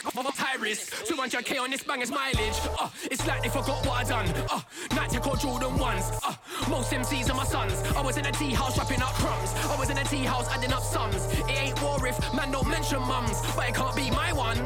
high 0.50 0.58
risk. 0.62 1.06
200k 1.06 1.62
on 1.62 1.72
this 1.72 1.84
banger's 1.84 2.12
mileage. 2.12 2.60
Uh, 2.78 2.90
it's 3.04 3.26
like 3.26 3.44
they 3.44 3.50
forgot 3.50 3.86
what 3.86 3.96
I 3.96 4.04
done. 4.04 4.28
Uh, 4.52 4.60
Nike 4.94 5.18
or 5.18 5.38
Jordan 5.38 5.78
ones. 5.78 6.12
Uh, 6.26 6.34
most 6.70 6.92
MCs 6.92 7.30
are 7.30 7.36
my 7.36 7.46
sons. 7.46 7.82
I 7.96 8.02
was 8.02 8.18
in 8.18 8.26
a 8.26 8.32
tea 8.34 8.54
house 8.54 8.78
wrapping 8.78 9.02
up 9.02 9.14
crumbs. 9.14 9.54
I 9.70 9.80
was 9.80 9.90
in 9.90 9.98
a 9.98 10.04
tea 10.04 10.26
house 10.26 10.50
adding 10.50 10.74
up 10.74 10.84
sums. 10.84 11.32
It 11.48 11.50
ain't 11.50 11.82
war 11.82 12.06
if 12.06 12.18
man 12.34 12.52
don't 12.52 12.68
mention 12.68 13.00
mums, 13.00 13.40
but 13.56 13.70
it 13.70 13.76
can't 13.76 13.96
be 13.96 14.10
my 14.12 14.34
one. 14.34 14.58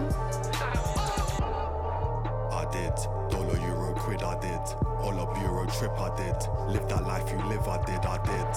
I 2.53 2.65
did. 2.72 2.95
Dollar, 3.29 3.60
euro, 3.60 3.83
quid, 4.03 4.22
I 4.22 4.38
did. 4.39 4.60
All 5.00 5.17
up 5.19 5.39
euro 5.41 5.65
trip, 5.67 5.98
I 5.98 6.13
did. 6.17 6.36
Live 6.67 6.88
that 6.89 7.07
life 7.07 7.29
you 7.31 7.41
live, 7.48 7.67
I 7.67 7.77
did, 7.86 8.05
I 8.05 8.17
did. 8.24 8.53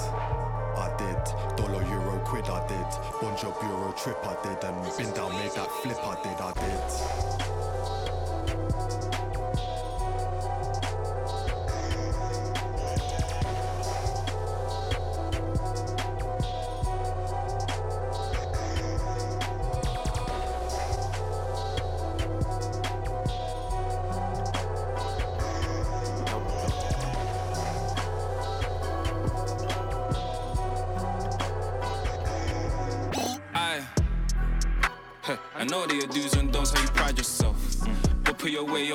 I 0.76 0.90
did. 0.98 1.56
Dollar, 1.56 1.84
euro, 1.84 2.18
quid, 2.24 2.48
I 2.48 2.66
did. 2.66 2.86
Bon 3.20 3.36
job, 3.36 3.54
euro 3.62 3.92
trip, 3.92 4.18
I 4.26 4.34
did. 4.42 4.64
And 4.64 4.76
been 4.96 5.12
down, 5.14 5.32
made 5.32 5.52
that 5.52 5.70
flip, 5.82 5.98
I 6.02 6.16
did, 6.22 6.40
I 6.40 6.52
did. 8.92 8.95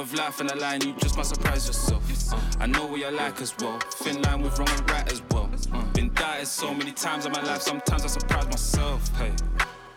Of 0.02 0.14
life 0.16 0.42
in 0.42 0.48
a 0.48 0.56
line, 0.56 0.82
you 0.82 0.94
just 0.94 1.16
might 1.16 1.28
surprise 1.28 1.68
yourself. 1.68 2.04
Uh, 2.34 2.42
I 2.60 2.66
know 2.66 2.88
what 2.88 3.00
you're 3.00 3.12
like 3.12 3.40
as 3.40 3.56
well. 3.60 3.78
Thin 4.02 4.20
line 4.24 4.42
with 4.42 4.58
wrong 4.58 4.68
and 4.70 4.90
right 4.90 5.12
as 5.12 5.22
well. 5.30 5.48
Uh, 5.72 5.84
been 5.94 6.12
doubted 6.14 6.48
so 6.48 6.74
many 6.74 6.92
times 6.92 7.28
in 7.28 7.32
my 7.32 7.42
life, 7.44 7.62
sometimes 7.62 8.04
I 8.04 8.08
surprise 8.08 8.46
myself. 8.46 9.16
Hey, 9.18 9.32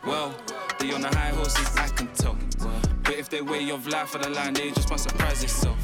well, 0.07 0.35
they 0.79 0.93
on 0.93 1.01
the 1.01 1.09
high 1.09 1.31
horses, 1.31 1.75
I 1.77 1.89
can 1.89 2.09
tell. 2.09 2.37
But 3.03 3.15
if 3.15 3.31
they 3.31 3.41
way 3.41 3.71
of 3.71 3.87
life 3.87 4.15
on 4.15 4.21
the 4.21 4.29
line, 4.29 4.53
they 4.53 4.71
just 4.73 4.91
might 4.91 5.01
surprise 5.01 5.43
yourself. 5.43 5.79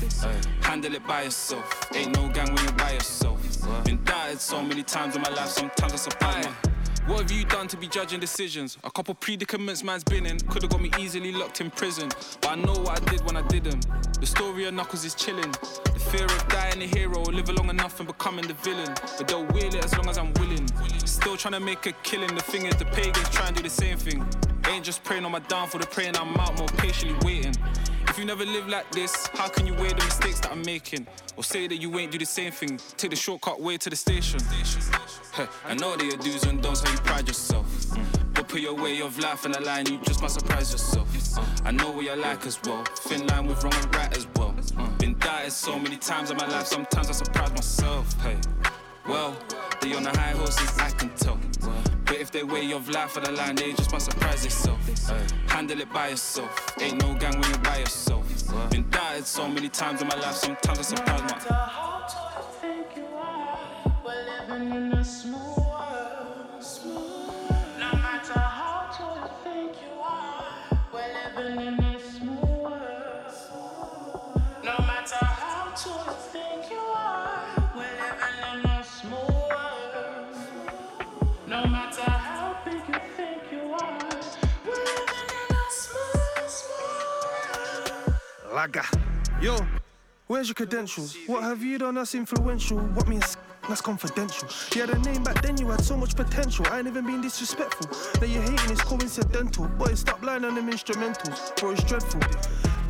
Handle 0.63 0.95
it 0.95 1.07
by 1.07 1.23
yourself. 1.23 1.89
Ain't 1.95 2.15
no 2.15 2.29
gang 2.29 2.55
when 2.55 2.63
you're 2.63 2.73
by 2.75 2.93
yourself. 2.93 3.41
Been 3.85 4.05
doubted 4.05 4.39
so 4.39 4.63
many 4.63 4.83
times 4.83 5.17
in 5.17 5.23
my 5.23 5.31
life, 5.31 5.49
sometimes 5.49 5.95
I 5.95 5.97
surprise 5.97 6.37
myself. 6.45 6.71
What 7.07 7.23
have 7.23 7.33
you 7.33 7.45
done 7.45 7.67
to 7.69 7.77
be 7.77 7.89
judging 7.89 8.21
decisions? 8.21 8.79
A 8.85 8.91
couple 8.91 9.15
predicaments 9.15 9.83
man's 9.83 10.05
been 10.05 10.27
in. 10.27 10.39
Could've 10.39 10.71
got 10.71 10.81
me 10.81 10.93
easily 10.97 11.33
locked 11.33 11.61
in 11.61 11.71
prison. 11.71 12.09
But 12.41 12.51
I 12.51 12.55
know 12.55 12.75
what 12.75 13.03
I 13.03 13.10
I 13.41 13.49
did 13.49 13.65
them. 13.65 13.81
The 14.21 14.27
story 14.27 14.67
of 14.67 14.75
Knuckles 14.75 15.05
is 15.05 15.15
chilling. 15.15 15.51
The 15.51 16.03
fear 16.13 16.25
of 16.25 16.49
dying 16.49 16.83
a 16.83 16.87
hero, 16.87 17.23
live 17.23 17.49
long 17.49 17.71
enough 17.71 17.99
and 17.99 18.07
becoming 18.07 18.47
the 18.47 18.53
villain. 18.53 18.93
But 19.17 19.29
they'll 19.29 19.47
wheel 19.47 19.75
it 19.75 19.83
as 19.83 19.97
long 19.97 20.09
as 20.11 20.19
I'm 20.19 20.33
willing. 20.35 20.69
Still 21.07 21.39
trying 21.39 21.55
to 21.55 21.61
make 21.61 21.87
a 21.87 21.93
killing. 22.03 22.35
The 22.35 22.43
thing 22.43 22.67
is, 22.67 22.77
the 22.77 22.85
pagans 22.85 23.29
try 23.31 23.47
and 23.47 23.57
do 23.57 23.63
the 23.63 23.71
same 23.71 23.97
thing. 23.97 24.27
Ain't 24.69 24.85
just 24.85 25.03
praying 25.05 25.25
on 25.25 25.33
my 25.33 25.39
downfall, 25.39 25.81
they're 25.81 25.89
praying 25.89 26.17
I'm 26.17 26.37
out 26.37 26.59
more 26.59 26.69
patiently 26.69 27.17
waiting. 27.25 27.55
If 28.09 28.19
you 28.19 28.25
never 28.25 28.45
live 28.45 28.69
like 28.69 28.91
this, 28.91 29.29
how 29.29 29.49
can 29.49 29.67
you 29.67 29.75
weigh 29.75 29.89
the 29.89 30.05
mistakes 30.05 30.41
that 30.41 30.53
I'm 30.53 30.63
making? 30.63 31.07
Or 31.37 31.45
say 31.45 31.67
that 31.67 31.77
you 31.77 31.99
ain't 31.99 32.13
do 32.13 32.19
the 32.19 32.27
same 32.27 32.53
thing, 32.53 32.79
take 32.97 33.11
the 33.11 33.17
shortcut 33.17 33.61
way 33.61 33.79
to 33.79 33.89
the 33.89 33.97
station? 33.97 34.41
I 35.65 35.75
know 35.75 35.97
that 35.97 36.05
your 36.05 36.19
do's 36.19 36.45
and 36.45 36.63
don'ts 36.63 36.83
how 36.83 36.93
you 36.93 36.99
pride 36.99 37.27
yourself. 37.27 37.67
But 38.10 38.10
put 38.51 38.61
your 38.61 38.75
way 38.75 39.01
of 39.01 39.17
life 39.21 39.47
in 39.47 39.53
a 39.53 39.61
line, 39.61 39.87
you 39.87 39.99
just 39.99 40.21
might 40.21 40.33
surprise 40.33 40.73
yourself. 40.73 41.09
Uh, 41.39 41.45
I 41.65 41.71
know 41.71 41.93
what 41.93 42.05
you're 42.05 42.17
like 42.17 42.45
as 42.47 42.61
well. 42.65 42.83
Thin 42.97 43.25
line 43.29 43.47
with 43.47 43.63
wrong 43.63 43.75
and 43.75 43.95
right 43.95 44.17
as 44.17 44.27
well. 44.35 44.53
Uh, 44.77 44.89
been 44.99 45.17
doubted 45.19 45.53
so 45.53 45.79
many 45.79 45.97
times 45.97 46.33
in 46.33 46.37
my 46.37 46.49
life, 46.49 46.67
sometimes 46.67 47.09
I 47.09 47.13
surprise 47.13 47.51
myself. 47.51 48.13
Hey, 48.23 48.37
well, 49.09 49.37
they 49.81 49.95
on 49.95 50.03
the 50.03 50.11
high 50.11 50.33
horses, 50.33 50.77
I 50.79 50.91
can 50.91 51.11
tell. 51.11 51.39
But 52.05 52.17
if 52.17 52.33
they 52.33 52.43
way 52.43 52.73
of 52.73 52.89
life 52.89 53.17
on 53.17 53.23
the 53.23 53.33
line, 53.33 53.55
they 53.55 53.73
just 53.73 53.93
might 53.93 54.03
surprise. 54.03 54.43
Hey, 54.43 55.27
handle 55.47 55.81
it 55.81 55.93
by 55.93 56.09
yourself. 56.09 56.75
Ain't 56.81 57.01
no 57.01 57.15
gang 57.15 57.41
when 57.41 57.51
you're 57.51 57.59
by 57.61 57.79
yourself. 57.79 58.27
Been 58.71 58.91
doubted 58.91 59.27
so 59.27 59.47
many 59.47 59.69
times 59.69 60.03
in 60.03 60.09
my 60.09 60.17
life, 60.17 60.35
sometimes 60.35 60.79
I 60.81 60.83
surprise 60.83 61.23
myself. 61.23 61.71
Yo, 89.41 89.57
where's 90.27 90.49
your 90.49 90.55
credentials? 90.55 91.17
What 91.27 91.43
have 91.43 91.63
you 91.63 91.79
done 91.79 91.95
that's 91.95 92.15
influential? 92.15 92.77
What 92.79 93.09
means 93.09 93.39
that's 93.67 93.81
confidential? 93.81 94.49
You 94.75 94.83
had 94.83 94.91
a 94.91 94.99
name 94.99 95.23
back 95.23 95.41
then, 95.41 95.57
you 95.57 95.69
had 95.69 95.83
so 95.83 95.97
much 95.97 96.15
potential. 96.15 96.67
I 96.71 96.81
ain't 96.81 96.87
even 96.87 97.07
been 97.07 97.23
disrespectful. 97.23 97.91
Now 98.21 98.27
you're 98.27 98.43
hating, 98.43 98.71
it's 98.71 98.83
coincidental. 98.83 99.67
Boy, 99.67 99.95
stop 99.95 100.23
lying 100.23 100.45
on 100.45 100.57
them 100.57 100.71
instrumentals, 100.71 101.57
bro, 101.59 101.71
it's 101.71 101.85
dreadful. 101.85 102.21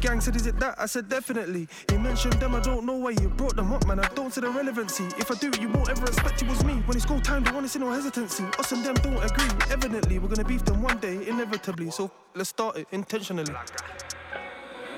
Gang 0.01 0.21
said, 0.21 0.35
is 0.35 0.49
it 0.49 0.59
that? 0.59 0.75
I 0.77 0.87
said, 0.87 1.09
definitely. 1.09 1.69
He 1.89 1.99
mentioned 1.99 2.33
them, 2.41 2.57
I 2.57 2.61
don't 2.61 2.85
know 2.85 2.97
why 2.97 3.11
you 3.11 3.29
brought 3.29 3.55
them 3.55 3.73
up, 3.73 3.87
man. 3.87 4.01
I 4.01 4.09
don't 4.09 4.35
see 4.35 4.41
the 4.41 4.51
relevancy. 4.51 5.05
If 5.19 5.31
I 5.31 5.37
do, 5.37 5.53
you 5.61 5.69
won't 5.69 5.89
ever 5.89 6.05
expect 6.05 6.43
it 6.43 6.49
was 6.49 6.65
me. 6.65 6.83
When 6.87 6.97
it's 6.97 7.07
go 7.07 7.21
time, 7.21 7.45
they 7.45 7.53
wanna 7.53 7.69
see 7.69 7.79
no 7.79 7.93
hesitancy. 7.93 8.43
Us 8.59 8.73
and 8.73 8.85
them 8.85 8.95
don't 8.95 9.23
agree. 9.23 9.49
Evidently, 9.71 10.19
we're 10.19 10.31
gonna 10.35 10.49
beef 10.49 10.65
them 10.65 10.83
one 10.83 10.99
day, 10.99 11.29
inevitably. 11.29 11.93
So 11.93 12.11
let's 12.35 12.49
start 12.49 12.77
it 12.77 12.89
intentionally. 12.91 13.55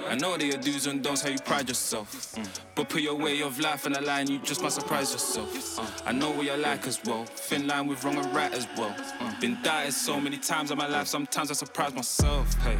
I 0.09 0.15
know 0.17 0.37
that 0.37 0.45
your 0.45 0.59
do's 0.59 0.87
and 0.87 1.03
don'ts 1.03 1.23
how 1.23 1.31
you 1.31 1.39
pride 1.39 1.69
yourself. 1.69 2.35
But 2.75 2.89
put 2.89 3.03
your 3.03 3.15
way 3.15 3.41
of 3.43 3.59
life 3.61 3.87
in 3.87 3.95
a 3.95 4.01
line, 4.01 4.29
you 4.29 4.39
just 4.39 4.63
might 4.63 4.73
surprise 4.73 5.13
yourself. 5.13 5.79
Uh, 5.79 5.87
I 6.05 6.13
know 6.13 6.31
what 6.31 6.45
you're 6.45 6.57
like 6.57 6.87
as 6.87 7.01
well. 7.05 7.25
Thin 7.25 7.67
line 7.67 7.87
with 7.87 8.05
wrong 8.05 8.17
and 8.17 8.35
right 8.35 8.53
as 8.53 8.67
well. 8.77 8.95
Uh, 9.21 9.41
been 9.41 9.59
doubted 9.63 9.93
so 9.93 10.21
many 10.21 10.39
times 10.39 10.71
in 10.71 10.79
my 10.79 10.87
life, 10.87 11.07
sometimes 11.07 11.51
I 11.51 11.55
surprise 11.55 11.95
myself. 11.95 12.53
Hey, 12.63 12.79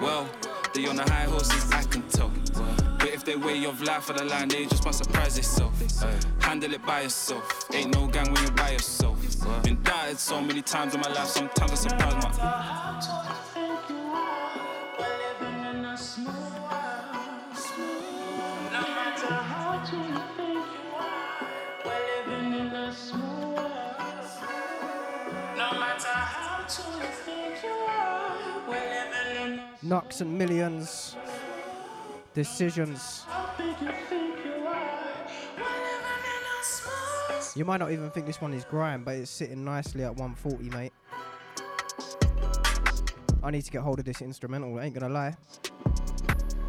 well, 0.00 0.28
they 0.74 0.86
on 0.86 0.96
the 0.96 1.02
high 1.04 1.24
horses, 1.24 1.70
I 1.72 1.82
can 1.82 2.02
tell. 2.08 2.30
But 2.98 3.08
if 3.08 3.24
they 3.24 3.36
way 3.36 3.64
of 3.66 3.82
life 3.82 4.10
on 4.10 4.16
the 4.16 4.24
line, 4.24 4.48
they 4.48 4.64
just 4.66 4.84
might 4.84 4.94
surprise 4.94 5.34
themselves. 5.34 6.02
Handle 6.40 6.72
it 6.72 6.84
by 6.84 7.02
yourself. 7.02 7.66
Ain't 7.72 7.94
no 7.94 8.06
gang 8.06 8.32
when 8.32 8.42
you're 8.42 8.52
by 8.52 8.70
yourself. 8.70 9.18
Been 9.62 9.82
doubted 9.82 10.18
so 10.18 10.40
many 10.40 10.62
times 10.62 10.94
in 10.94 11.00
my 11.00 11.08
life, 11.08 11.28
sometimes 11.28 11.72
I 11.72 11.74
surprise 11.74 12.14
myself. 12.14 13.53
Knocks 29.82 30.20
and 30.20 30.38
millions. 30.38 31.16
Decisions. 32.34 33.24
You 37.54 37.64
might 37.64 37.78
not 37.78 37.92
even 37.92 38.10
think 38.10 38.26
this 38.26 38.40
one 38.40 38.52
is 38.52 38.64
grime, 38.64 39.04
but 39.04 39.14
it's 39.16 39.30
sitting 39.30 39.64
nicely 39.64 40.02
at 40.02 40.16
140, 40.16 40.70
mate. 40.70 40.92
I 43.44 43.50
need 43.50 43.62
to 43.62 43.70
get 43.70 43.82
hold 43.82 43.98
of 43.98 44.06
this 44.06 44.22
instrumental, 44.22 44.78
I 44.78 44.84
ain't 44.84 44.94
gonna 44.98 45.12
lie. 45.12 45.36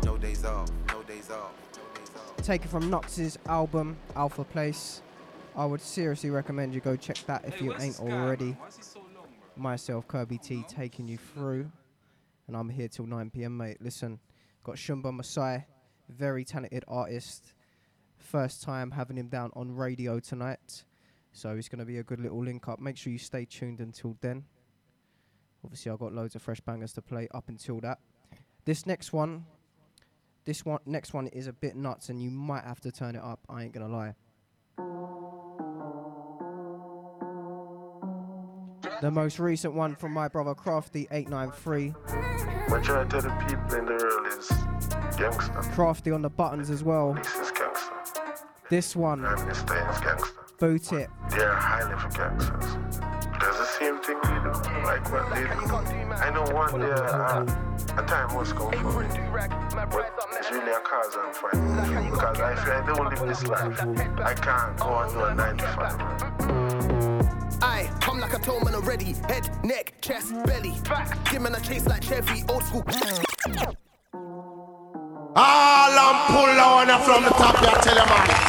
No 0.04 0.18
days 0.18 0.44
off, 0.44 0.70
no 0.90 1.02
days 1.04 1.32
off. 1.32 1.54
No 1.74 2.00
days 2.00 2.12
off. 2.18 2.36
Taken 2.44 2.68
from 2.68 2.90
Nox's 2.90 3.40
album, 3.48 3.96
Alpha 4.14 4.44
Place. 4.44 5.02
I 5.56 5.66
would 5.66 5.80
seriously 5.80 6.32
recommend 6.32 6.74
you 6.74 6.82
go 6.82 6.98
check 6.98 7.18
that 7.28 7.46
if 7.46 7.62
you 7.62 7.74
ain't 7.80 7.98
already. 8.02 8.58
Myself, 9.56 10.06
Kirby 10.10 10.38
T, 10.38 10.66
taking 10.68 11.08
you 11.08 11.18
through. 11.18 11.72
And 12.48 12.58
I'm 12.58 12.68
here 12.68 12.90
till 12.90 13.06
9 13.06 13.30
pm, 13.30 13.56
mate. 13.56 13.78
Listen, 13.80 14.20
got 14.66 14.76
Shumba 14.76 15.14
Masai, 15.14 15.64
very 16.10 16.44
talented 16.44 16.84
artist. 16.90 17.54
First 18.18 18.64
time 18.64 18.92
having 18.92 19.18
him 19.18 19.30
down 19.30 19.52
on 19.56 19.74
radio 19.74 20.20
tonight. 20.20 20.84
So 21.32 21.52
it's 21.52 21.70
going 21.70 21.80
to 21.80 21.86
be 21.86 22.00
a 22.00 22.04
good 22.04 22.20
little 22.20 22.44
link 22.44 22.68
up. 22.68 22.82
Make 22.82 22.98
sure 22.98 23.14
you 23.14 23.20
stay 23.20 23.46
tuned 23.46 23.80
until 23.80 24.18
then. 24.20 24.44
Obviously, 25.66 25.92
I've 25.92 25.98
got 25.98 26.14
loads 26.14 26.36
of 26.36 26.44
fresh 26.44 26.60
bangers 26.62 26.94
to 26.94 27.02
play 27.02 27.28
up 27.34 27.50
until 27.50 27.80
that. 27.80 27.98
This 28.66 28.86
next 28.86 29.12
one, 29.12 29.46
this 30.46 30.64
one, 30.64 30.78
next 30.86 31.12
one 31.12 31.26
is 31.26 31.48
a 31.48 31.54
bit 31.54 31.76
nuts, 31.76 32.10
and 32.10 32.22
you 32.22 32.30
might 32.30 32.64
have 32.64 32.80
to 32.82 32.92
turn 32.92 33.16
it 33.16 33.24
up. 33.24 33.40
I 33.50 33.64
ain't 33.64 33.74
gonna 33.74 33.88
lie. 33.88 34.14
The 39.02 39.10
most 39.10 39.40
recent 39.40 39.74
one 39.74 39.96
from 39.96 40.14
my 40.14 40.28
brother 40.28 40.54
Crafty 40.54 41.08
893. 41.10 41.96
Majority 42.70 43.18
of 43.18 43.24
the 43.24 43.30
people 43.48 43.80
in 43.80 43.86
the 43.88 43.94
world 43.94 44.28
is 44.38 45.18
gangster. 45.18 45.72
Crafty 45.74 46.12
on 46.12 46.22
the 46.22 46.30
buttons 46.30 46.70
as 46.70 46.84
well. 46.84 47.16
This 47.16 47.34
is 47.38 47.52
gangster. 47.52 48.22
This 48.70 48.96
one, 48.96 49.26
And 49.26 49.50
this 49.50 49.64
thing 49.64 49.78
is 49.78 50.00
gangster. 50.00 50.30
boot 50.60 50.94
it. 50.94 51.10
They're 51.32 51.56
highly 51.56 51.90
level 51.96 52.12
gangsters. 52.12 53.00
There's 53.40 53.58
the 53.58 53.66
same 53.66 53.98
thing 54.00 54.16
we 54.16 54.30
do, 54.40 54.52
like 54.84 55.12
what 55.12 55.30
they 55.34 55.44
do. 55.44 55.50
I 56.16 56.30
know 56.32 56.44
one 56.54 56.80
day 56.80 56.92
uh, 56.92 57.44
a 57.98 58.04
time 58.08 58.34
must 58.34 58.56
come 58.56 58.72
for 58.72 59.02
me. 59.02 59.08
But 59.76 60.14
it's 60.40 60.50
really 60.52 60.72
a 60.72 60.80
cause 60.80 61.18
I'm 61.18 61.34
fighting. 61.34 61.76
Because 62.12 62.40
I 62.40 62.56
feel 62.56 62.74
I 62.74 62.86
don't 62.86 63.10
live 63.10 63.20
this 63.28 63.44
life. 63.48 63.82
I 64.20 64.34
can't 64.34 64.78
go 64.78 65.00
and 65.00 65.12
do 65.12 65.24
a 65.24 65.36
9 65.36 65.58
5. 65.58 66.02
I 67.62 67.90
come 68.00 68.20
like 68.20 68.34
a 68.34 68.40
toe 68.40 68.60
man 68.62 68.76
already. 68.76 69.14
Head, 69.28 69.50
neck, 69.64 69.94
chest, 70.02 70.34
belly. 70.46 70.74
Give 71.30 71.42
man 71.42 71.56
a 71.56 71.60
chase 71.60 71.86
like 71.88 72.04
Chevy, 72.04 72.44
old 72.50 72.64
school. 72.64 72.84
All 75.36 75.36
I'm 75.36 76.18
pull 76.32 76.60
on 76.62 76.88
from 77.04 77.24
the 77.24 77.30
top, 77.32 77.56
I 77.62 77.64
tell 77.82 77.96
you, 77.96 78.06
man. 78.06 78.45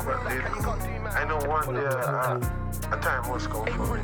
I 0.00 1.24
know 1.28 1.38
one 1.48 1.74
day 1.74 1.84
uh, 1.84 2.38
a 2.90 3.00
time 3.00 3.28
must 3.28 3.48
come 3.48 3.66
for 3.66 3.96
me. 3.96 4.02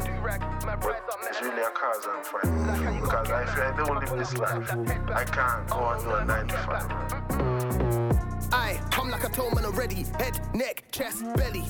But 0.80 1.02
it's 1.28 1.42
really 1.42 1.62
a 1.62 1.70
cause 1.70 2.06
I'm 2.08 2.24
fighting. 2.24 3.00
Because 3.00 3.30
I 3.30 3.44
feel 3.46 3.64
I 3.64 3.76
don't 3.76 4.00
live 4.00 4.18
this 4.18 4.36
life. 4.38 4.70
I 5.10 5.24
can't 5.24 5.68
go 5.68 5.76
on 5.78 6.02
do 6.02 6.10
a 6.14 6.24
9 6.24 6.48
to 6.48 6.56
5. 7.38 7.49
I 9.10 9.14
like 9.14 9.24
a 9.24 9.28
toe 9.28 9.50
man 9.50 9.64
already. 9.64 10.06
Head, 10.20 10.38
neck, 10.54 10.84
chest, 10.92 11.24
belly. 11.34 11.64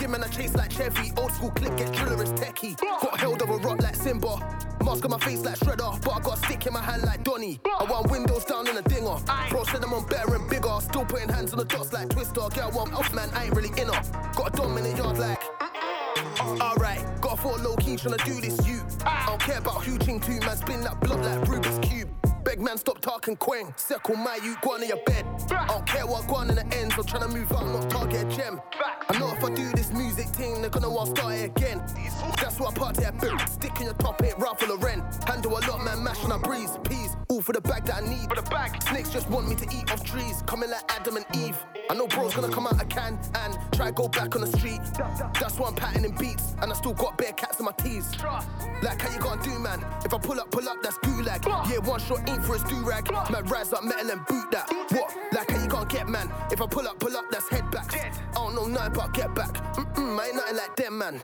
Give 0.00 0.08
man 0.08 0.22
a 0.22 0.28
chase 0.30 0.54
like 0.54 0.70
Chevy. 0.72 1.12
Old 1.18 1.30
school 1.32 1.50
clip, 1.50 1.76
get 1.76 1.92
driller 1.92 2.22
is 2.22 2.32
techie. 2.32 2.80
Got 2.80 3.20
held 3.20 3.42
of 3.42 3.50
a 3.50 3.56
rock 3.58 3.82
like 3.82 3.94
Simba. 3.94 4.38
Mask 4.82 5.04
on 5.04 5.10
my 5.10 5.18
face 5.18 5.44
like 5.44 5.58
Shredder. 5.58 6.02
But 6.02 6.10
I 6.10 6.20
got 6.20 6.38
a 6.38 6.46
stick 6.46 6.66
in 6.66 6.72
my 6.72 6.80
hand 6.80 7.02
like 7.02 7.22
Donny. 7.24 7.60
I 7.66 7.84
want 7.84 8.10
windows 8.10 8.46
down 8.46 8.68
in 8.68 8.76
a 8.78 8.80
dinger. 8.80 9.16
Bro 9.50 9.64
said 9.64 9.84
I'm 9.84 9.92
on 9.92 10.06
better 10.06 10.34
and 10.34 10.48
bigger. 10.48 10.78
Still 10.80 11.04
putting 11.04 11.28
hands 11.28 11.52
on 11.52 11.58
the 11.58 11.66
dots 11.66 11.92
like 11.92 12.08
Twister. 12.08 12.48
Girl, 12.54 12.70
one 12.70 12.94
off 12.94 13.12
man, 13.12 13.28
I 13.34 13.44
ain't 13.44 13.54
really 13.54 13.70
in 13.78 13.88
her. 13.88 14.32
Got 14.34 14.54
a 14.54 14.56
dominant 14.56 14.96
yard 14.96 15.18
like. 15.18 15.42
Alright, 16.40 17.20
got 17.20 17.34
a 17.34 17.36
four 17.36 17.58
low 17.58 17.76
key 17.76 17.96
tryna 17.96 18.24
do 18.24 18.40
this, 18.40 18.66
you. 18.66 18.80
I 19.04 19.26
don't 19.26 19.40
care 19.40 19.58
about 19.58 19.84
who 19.84 19.98
ching 19.98 20.20
two, 20.20 20.40
man, 20.40 20.56
spin 20.56 20.80
that 20.80 20.98
block 21.00 21.18
like 21.18 21.42
Rubik's 21.42 21.86
Cube. 21.86 22.17
Beg 22.48 22.62
man, 22.62 22.78
stop 22.78 22.98
talking 23.02 23.36
quang. 23.36 23.74
Circle 23.76 24.16
my 24.16 24.36
you, 24.42 24.56
go 24.62 24.72
on 24.72 24.82
in 24.82 24.88
your 24.88 25.02
bed. 25.04 25.26
I 25.50 25.66
don't 25.66 25.86
care 25.86 26.06
what 26.06 26.26
go 26.26 26.36
on 26.36 26.48
in 26.48 26.54
the 26.54 26.66
ends, 26.74 26.94
I'm 26.96 27.04
trying 27.04 27.28
to 27.28 27.28
move 27.28 27.52
out, 27.52 27.66
not 27.66 27.90
target 27.90 28.24
a 28.24 28.36
gem. 28.36 28.58
I 29.06 29.18
know 29.18 29.30
if 29.36 29.44
I 29.44 29.50
do 29.54 29.70
this 29.72 29.92
music 29.92 30.28
thing, 30.28 30.62
they're 30.62 30.70
gonna 30.70 30.88
want 30.88 31.14
to 31.14 31.20
start 31.20 31.34
it 31.34 31.44
again. 31.54 31.84
That's 32.40 32.58
why 32.58 32.68
I 32.68 32.72
party 32.72 33.04
at 33.04 33.18
boom. 33.18 33.38
Stick 33.50 33.78
in 33.80 33.84
your 33.84 33.92
top, 33.92 34.24
ain't 34.24 34.38
Ralph 34.38 34.66
Lauren. 34.66 35.04
Handle 35.26 35.58
a 35.58 35.60
lot, 35.60 35.84
man, 35.84 36.02
mash 36.02 36.24
and 36.24 36.32
I 36.32 36.38
breeze. 36.38 36.70
Peas, 36.84 37.17
all 37.28 37.42
for 37.42 37.52
the 37.52 37.60
bag 37.60 37.84
that 37.84 38.02
I 38.02 38.08
need. 38.08 38.28
For 38.28 38.36
the 38.36 38.50
bag. 38.50 38.82
Snakes 38.82 39.10
just 39.10 39.28
want 39.30 39.48
me 39.48 39.54
to 39.56 39.64
eat 39.64 39.90
off 39.92 40.04
trees, 40.04 40.42
coming 40.46 40.70
like 40.70 40.82
Adam 40.88 41.16
and 41.16 41.26
Eve. 41.36 41.58
I 41.90 41.94
know 41.94 42.06
bro's 42.06 42.34
gonna 42.34 42.48
come 42.48 42.66
out 42.66 42.80
a 42.80 42.84
can 42.84 43.18
and 43.42 43.58
try 43.72 43.90
go 43.90 44.08
back 44.08 44.34
on 44.34 44.42
the 44.42 44.58
street. 44.58 44.80
That's 45.40 45.58
why 45.58 45.68
I'm 45.68 45.74
patterning 45.74 46.16
beats, 46.18 46.54
and 46.60 46.72
I 46.72 46.74
still 46.74 46.94
got 46.94 47.16
bare 47.18 47.32
cats 47.32 47.58
in 47.58 47.64
my 47.64 47.72
teeth. 47.72 48.22
Like 48.82 49.00
how 49.00 49.12
you 49.12 49.20
gonna 49.20 49.42
do, 49.42 49.58
man? 49.58 49.84
If 50.04 50.12
I 50.12 50.18
pull 50.18 50.40
up, 50.40 50.50
pull 50.50 50.68
up, 50.68 50.82
that's 50.82 50.98
gulag. 50.98 51.44
Yeah, 51.70 51.78
one 51.78 52.00
shot 52.00 52.28
ain't 52.28 52.44
for 52.44 52.54
his 52.54 52.62
do 52.64 52.76
rag. 52.84 53.10
Man, 53.30 53.44
rise 53.44 53.72
up 53.72 53.84
metal 53.84 54.10
and 54.10 54.26
boot 54.26 54.50
that. 54.52 54.68
What? 54.90 55.14
Like 55.32 55.50
how 55.50 55.62
you 55.62 55.68
gonna 55.68 55.88
get, 55.88 56.08
man? 56.08 56.30
If 56.50 56.60
I 56.60 56.66
pull 56.66 56.86
up, 56.86 56.98
pull 56.98 57.16
up, 57.16 57.24
that's 57.30 57.48
head 57.48 57.70
back. 57.70 57.94
I 57.94 58.34
don't 58.34 58.54
know 58.54 58.66
nothing 58.66 58.92
about 58.92 59.14
get 59.14 59.34
back. 59.34 59.54
Mm-mm, 59.74 60.20
I 60.20 60.26
ain't 60.26 60.36
nothing 60.36 60.56
like 60.56 60.76
them, 60.76 60.98
man. 60.98 61.22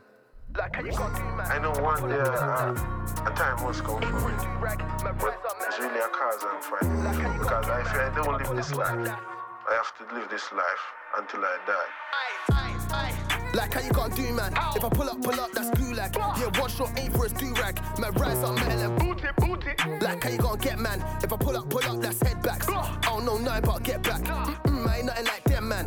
Like 0.57 0.77
how 0.77 0.83
you 0.83 0.93
gonna 0.93 1.19
do, 1.19 1.25
man? 1.25 1.51
I 1.51 1.59
know 1.59 1.73
one 1.83 2.09
day 2.09 2.15
uh, 2.15 3.27
a 3.27 3.35
time 3.35 3.65
must 3.65 3.83
come 3.83 4.01
for 4.01 4.29
me. 4.31 4.35
But 4.61 5.37
it's 5.67 5.79
really 5.81 5.99
a 5.99 6.09
cause 6.09 6.45
I'm 6.47 6.63
fighting. 6.63 7.39
Because 7.39 7.67
I 7.67 7.83
feel 7.83 8.01
I 8.01 8.15
don't 8.15 8.39
live 8.39 8.57
this 8.57 8.73
life. 8.73 8.89
I 8.89 9.75
have 9.75 9.93
to 9.99 10.15
live 10.15 10.31
this 10.31 10.53
life 10.53 10.85
until 11.19 11.41
I 11.41 11.59
die. 11.67 11.91
Like 13.53 13.75
how 13.75 13.81
you 13.81 13.91
gonna 13.91 14.15
do, 14.15 14.33
man? 14.33 14.53
If 14.77 14.85
I 14.85 14.89
pull 14.89 15.09
up, 15.09 15.23
pull 15.23 15.41
up, 15.41 15.51
that's 15.53 15.71
gulag. 15.71 16.15
Yeah, 16.17 16.61
one 16.61 16.71
shot 16.71 16.99
ain't 16.99 17.15
for 17.15 17.25
his 17.25 17.33
do 17.33 17.53
rag. 17.55 17.81
Man, 17.99 18.13
rise 18.13 18.43
up 18.43 18.55
metal 18.55 18.81
and 18.81 18.99
boot 18.99 19.25
it, 19.25 19.35
boot 19.37 19.65
it. 19.67 20.03
Like 20.03 20.23
how 20.23 20.31
you 20.31 20.39
gonna 20.39 20.59
get, 20.59 20.79
man? 20.79 21.05
If 21.23 21.33
I 21.33 21.37
pull 21.37 21.57
up, 21.57 21.69
pull 21.69 21.85
up, 21.85 22.01
that's 22.01 22.23
head 22.23 22.41
backs. 22.43 22.69
I 22.69 23.01
don't 23.03 23.25
know 23.25 23.39
nothing 23.39 23.65
about 23.65 23.83
get 23.83 24.03
back. 24.03 24.23
Mm-mm, 24.23 24.87
I 24.89 24.99
ain't 24.99 25.07
nothing 25.07 25.25
like 25.27 25.45
them, 25.45 25.69
man. 25.69 25.87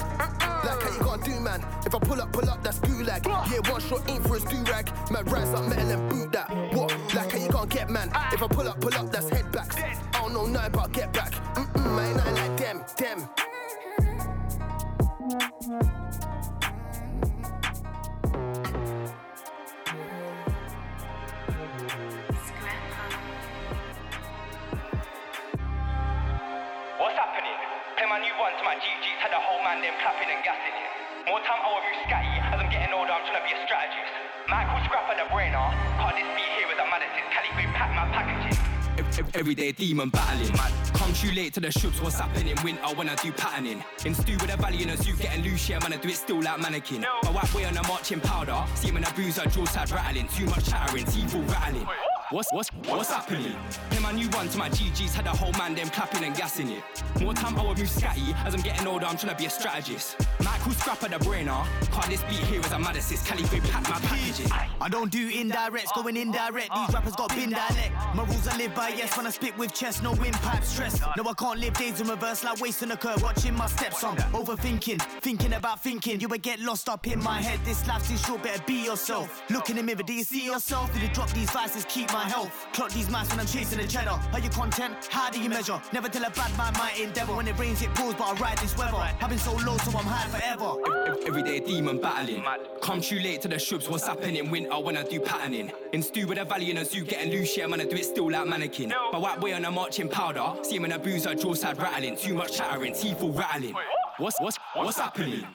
If 1.87 1.95
I 1.95 1.99
pull 1.99 2.21
up, 2.21 2.33
pull 2.33 2.49
up, 2.49 2.61
that's 2.61 2.79
gulag. 2.79 3.25
Yeah, 3.25 3.71
one 3.71 3.79
shot 3.79 4.09
ain't 4.09 4.21
for 4.27 4.33
his 4.33 4.43
do 4.43 4.57
rag. 4.69 4.91
Man, 5.09 5.23
rise 5.23 5.53
up 5.53 5.69
metal 5.69 5.89
and 5.89 6.09
boot 6.09 6.33
that. 6.33 6.49
What? 6.73 6.91
Like 7.15 7.31
how 7.31 7.37
you 7.37 7.47
gonna 7.47 7.67
get, 7.67 7.89
man? 7.89 8.09
If 8.33 8.43
I 8.43 8.47
pull 8.47 8.67
up, 8.67 8.81
pull 8.81 8.93
up, 8.93 9.09
that's 9.09 9.29
head 9.29 9.49
backs. 9.53 9.77
I 9.77 9.95
don't 10.11 10.33
know 10.33 10.45
nothing 10.45 10.73
about 10.73 10.91
get 10.91 11.13
back. 11.13 11.31
Mm-mm, 11.55 11.97
I 11.97 12.07
ain't 12.07 12.17
nothing 12.17 12.35
like 12.35 12.57
them, 12.57 12.83
them. 12.97 13.19
What's 26.99 27.15
happening? 27.15 27.55
Play 27.95 28.07
my 28.09 28.19
new 28.19 28.35
one 28.35 28.51
to 28.59 28.63
my 28.65 28.75
GGs, 28.75 29.23
had 29.23 29.31
the 29.31 29.39
whole 29.39 29.63
man 29.63 29.81
them 29.81 29.93
clapping 30.03 30.27
and 30.35 30.43
gassing 30.43 30.75
it. 30.83 30.86
More 31.27 31.39
time 31.43 31.59
I 31.59 31.67
will 31.67 31.83
move 31.83 31.99
scatty, 32.07 32.39
as 32.39 32.55
I'm 32.57 32.71
getting 32.71 32.93
older, 32.93 33.11
I'm 33.11 33.19
trying 33.27 33.43
to 33.43 33.43
be 33.43 33.51
a 33.51 33.59
strategist. 33.67 34.11
Michael 34.47 34.79
Scrapper 34.87 35.19
the 35.19 35.27
brainer, 35.27 35.75
can't 35.99 36.15
this 36.15 36.23
be 36.39 36.43
here 36.55 36.71
as 36.71 36.79
a 36.79 36.87
Madison? 36.87 37.23
Cali 37.35 37.51
pack 37.75 37.91
my 37.91 38.07
packaging. 38.15 38.55
Ev- 38.97 39.19
ev- 39.19 39.35
Everyday 39.35 39.73
demon 39.73 40.09
battling. 40.09 40.55
Come 40.93 41.13
too 41.13 41.31
late 41.33 41.53
to 41.55 41.59
the 41.59 41.69
shoots, 41.69 41.99
what's 42.01 42.17
happening? 42.17 42.55
Winter 42.63 42.87
when 42.95 43.09
I 43.09 43.15
do 43.15 43.33
patterning. 43.33 43.83
In 44.05 44.15
stew 44.15 44.37
with 44.39 44.53
a 44.53 44.55
valley 44.55 44.83
and 44.83 44.91
a 44.91 44.97
zoo 44.97 45.17
getting 45.17 45.43
loose, 45.43 45.67
yeah, 45.67 45.79
man, 45.79 45.91
I 45.91 45.97
do 45.97 46.07
it 46.07 46.15
still 46.15 46.41
like 46.41 46.61
mannequin. 46.61 47.01
My 47.23 47.31
white 47.31 47.53
way 47.53 47.65
on 47.65 47.75
a 47.75 47.85
marching 47.89 48.21
powder. 48.21 48.63
See 48.75 48.87
him 48.87 48.95
in 48.95 49.03
a 49.03 49.11
boozer, 49.11 49.45
jaw 49.49 49.65
side 49.65 49.91
rattling. 49.91 50.29
Too 50.29 50.45
much 50.45 50.69
chattering, 50.69 51.03
teeth 51.05 51.35
all 51.35 51.41
rattling. 51.41 51.85
What's 52.29 52.51
what's 52.51 52.69
what's 52.87 53.09
happening? 53.09 53.55
Him 53.91 54.03
my 54.03 54.11
new 54.11 54.27
one 54.31 54.49
to 54.49 54.57
my 54.57 54.67
GGs, 54.69 55.13
had 55.13 55.27
a 55.27 55.29
whole 55.29 55.53
man 55.53 55.75
them 55.75 55.89
clapping 55.89 56.25
and 56.25 56.35
gassing 56.35 56.69
it. 56.69 56.83
More 57.21 57.33
time 57.33 57.57
I 57.57 57.65
would 57.65 57.77
move 57.77 57.87
scatty, 57.87 58.35
as 58.45 58.53
I'm 58.53 58.59
getting 58.59 58.85
older, 58.85 59.05
I'm 59.05 59.15
trying 59.15 59.33
to 59.33 59.37
be 59.37 59.45
a 59.45 59.49
strategist. 59.49 60.17
Michael 60.43 60.73
Scrapper 60.73 61.07
the 61.07 61.23
brainer, 61.23 61.65
can't 61.89 62.09
this 62.09 62.21
beat 62.23 62.45
here 62.49 62.59
as 62.59 62.71
a 62.73 62.79
madness, 62.79 63.13
calibrate 63.25 63.63
pack 63.71 63.83
my 63.89 63.99
packaging. 64.05 64.51
I 64.81 64.89
don't 64.89 65.09
do 65.09 65.31
indirects, 65.31 65.95
going 65.95 66.17
indirect. 66.17 66.69
These 66.75 66.93
rappers 66.93 67.15
got 67.15 67.29
bin 67.29 67.51
dialect. 67.51 67.93
My 68.13 68.25
rules 68.25 68.45
I 68.45 68.57
live 68.57 68.75
by, 68.75 68.89
yes. 68.89 69.15
When 69.15 69.25
I 69.25 69.29
spit 69.29 69.57
with 69.57 69.73
chest, 69.73 70.03
no 70.03 70.11
windpipe 70.11 70.63
stress. 70.65 70.99
No, 71.15 71.23
I 71.29 71.33
can't 71.33 71.59
live 71.59 71.75
days 71.75 72.01
in 72.01 72.07
reverse 72.07 72.43
like 72.43 72.59
wasting 72.59 72.91
a 72.91 72.97
curve. 72.97 73.23
Watching 73.23 73.55
my 73.55 73.67
steps 73.67 74.03
on, 74.03 74.17
overthinking, 74.17 75.01
thinking 75.21 75.53
about 75.53 75.81
thinking. 75.81 76.19
You 76.19 76.27
would 76.27 76.41
get 76.41 76.59
lost 76.59 76.89
up 76.89 77.07
in 77.07 77.23
my 77.23 77.41
head. 77.41 77.59
This 77.63 77.87
life's 77.87 78.09
too 78.09 78.17
short, 78.17 78.43
better 78.43 78.61
be 78.67 78.83
yourself. 78.83 79.43
Look 79.49 79.69
in 79.69 79.77
the 79.77 79.83
mirror, 79.83 80.03
do 80.03 80.13
you 80.13 80.25
see 80.25 80.45
yourself? 80.45 80.91
Did 80.93 81.03
you 81.03 81.09
drop 81.09 81.29
these 81.31 81.49
vices, 81.51 81.85
keep 81.85 82.11
my 82.11 82.16
health? 82.21 82.67
Clock 82.73 82.91
these 82.91 83.09
mice 83.09 83.29
when 83.29 83.39
I'm 83.39 83.45
chasing 83.45 83.79
the 83.79 83.87
cheddar. 83.87 84.19
Are 84.33 84.39
you 84.39 84.49
content? 84.49 84.95
How 85.09 85.29
do 85.29 85.39
you 85.39 85.49
measure? 85.49 85.81
Never 85.93 86.09
tell 86.09 86.23
a 86.23 86.29
bad 86.29 86.55
man 86.57 86.73
my 86.73 86.91
endeavor. 87.01 87.35
When 87.35 87.47
it 87.47 87.57
rains, 87.57 87.81
it 87.81 87.93
pours, 87.95 88.15
but 88.15 88.27
I 88.27 88.33
ride 88.39 88.57
this 88.59 88.77
weather. 88.77 88.97
I've 88.97 89.29
been 89.29 89.37
so 89.37 89.53
low, 89.53 89.77
so 89.77 89.97
I'm 89.97 90.05
high 90.05 90.27
forever. 90.29 90.75
Ev- 91.07 91.17
Everyday 91.27 91.59
demon 91.59 91.99
battling. 91.99 92.43
Come 92.81 93.01
too 93.01 93.19
late 93.19 93.41
to 93.41 93.47
the 93.47 93.59
shoots, 93.59 93.89
what's 93.89 94.05
happening? 94.07 94.35
In 94.37 94.51
winter 94.51 94.77
when 94.79 94.97
I 94.97 95.03
do 95.03 95.19
patterning. 95.19 95.71
In 95.93 96.01
stew 96.01 96.27
with 96.27 96.37
a 96.37 96.45
valley 96.45 96.69
and 96.69 96.79
a 96.79 96.85
zoo 96.85 97.03
getting 97.03 97.31
loose, 97.31 97.57
yeah, 97.57 97.67
man, 97.67 97.81
I 97.81 97.85
do 97.85 97.95
it 97.95 98.05
still 98.05 98.31
like 98.31 98.47
mannequin. 98.47 98.89
My 99.11 99.17
white 99.17 99.39
way 99.41 99.53
on 99.53 99.65
a 99.65 99.71
marching 99.71 100.09
powder. 100.09 100.53
See 100.63 100.75
him 100.77 100.85
in 100.85 100.91
a 100.93 100.99
boozer, 100.99 101.35
jaw 101.35 101.53
side 101.53 101.77
rattling. 101.79 102.15
Too 102.17 102.33
much 102.33 102.57
chattering, 102.57 102.93
teeth 102.93 103.21
all 103.21 103.31
rattling. 103.31 103.75
What's 104.17 104.39
what's 104.39 104.57
what's 104.73 104.97
happening? 104.97 105.45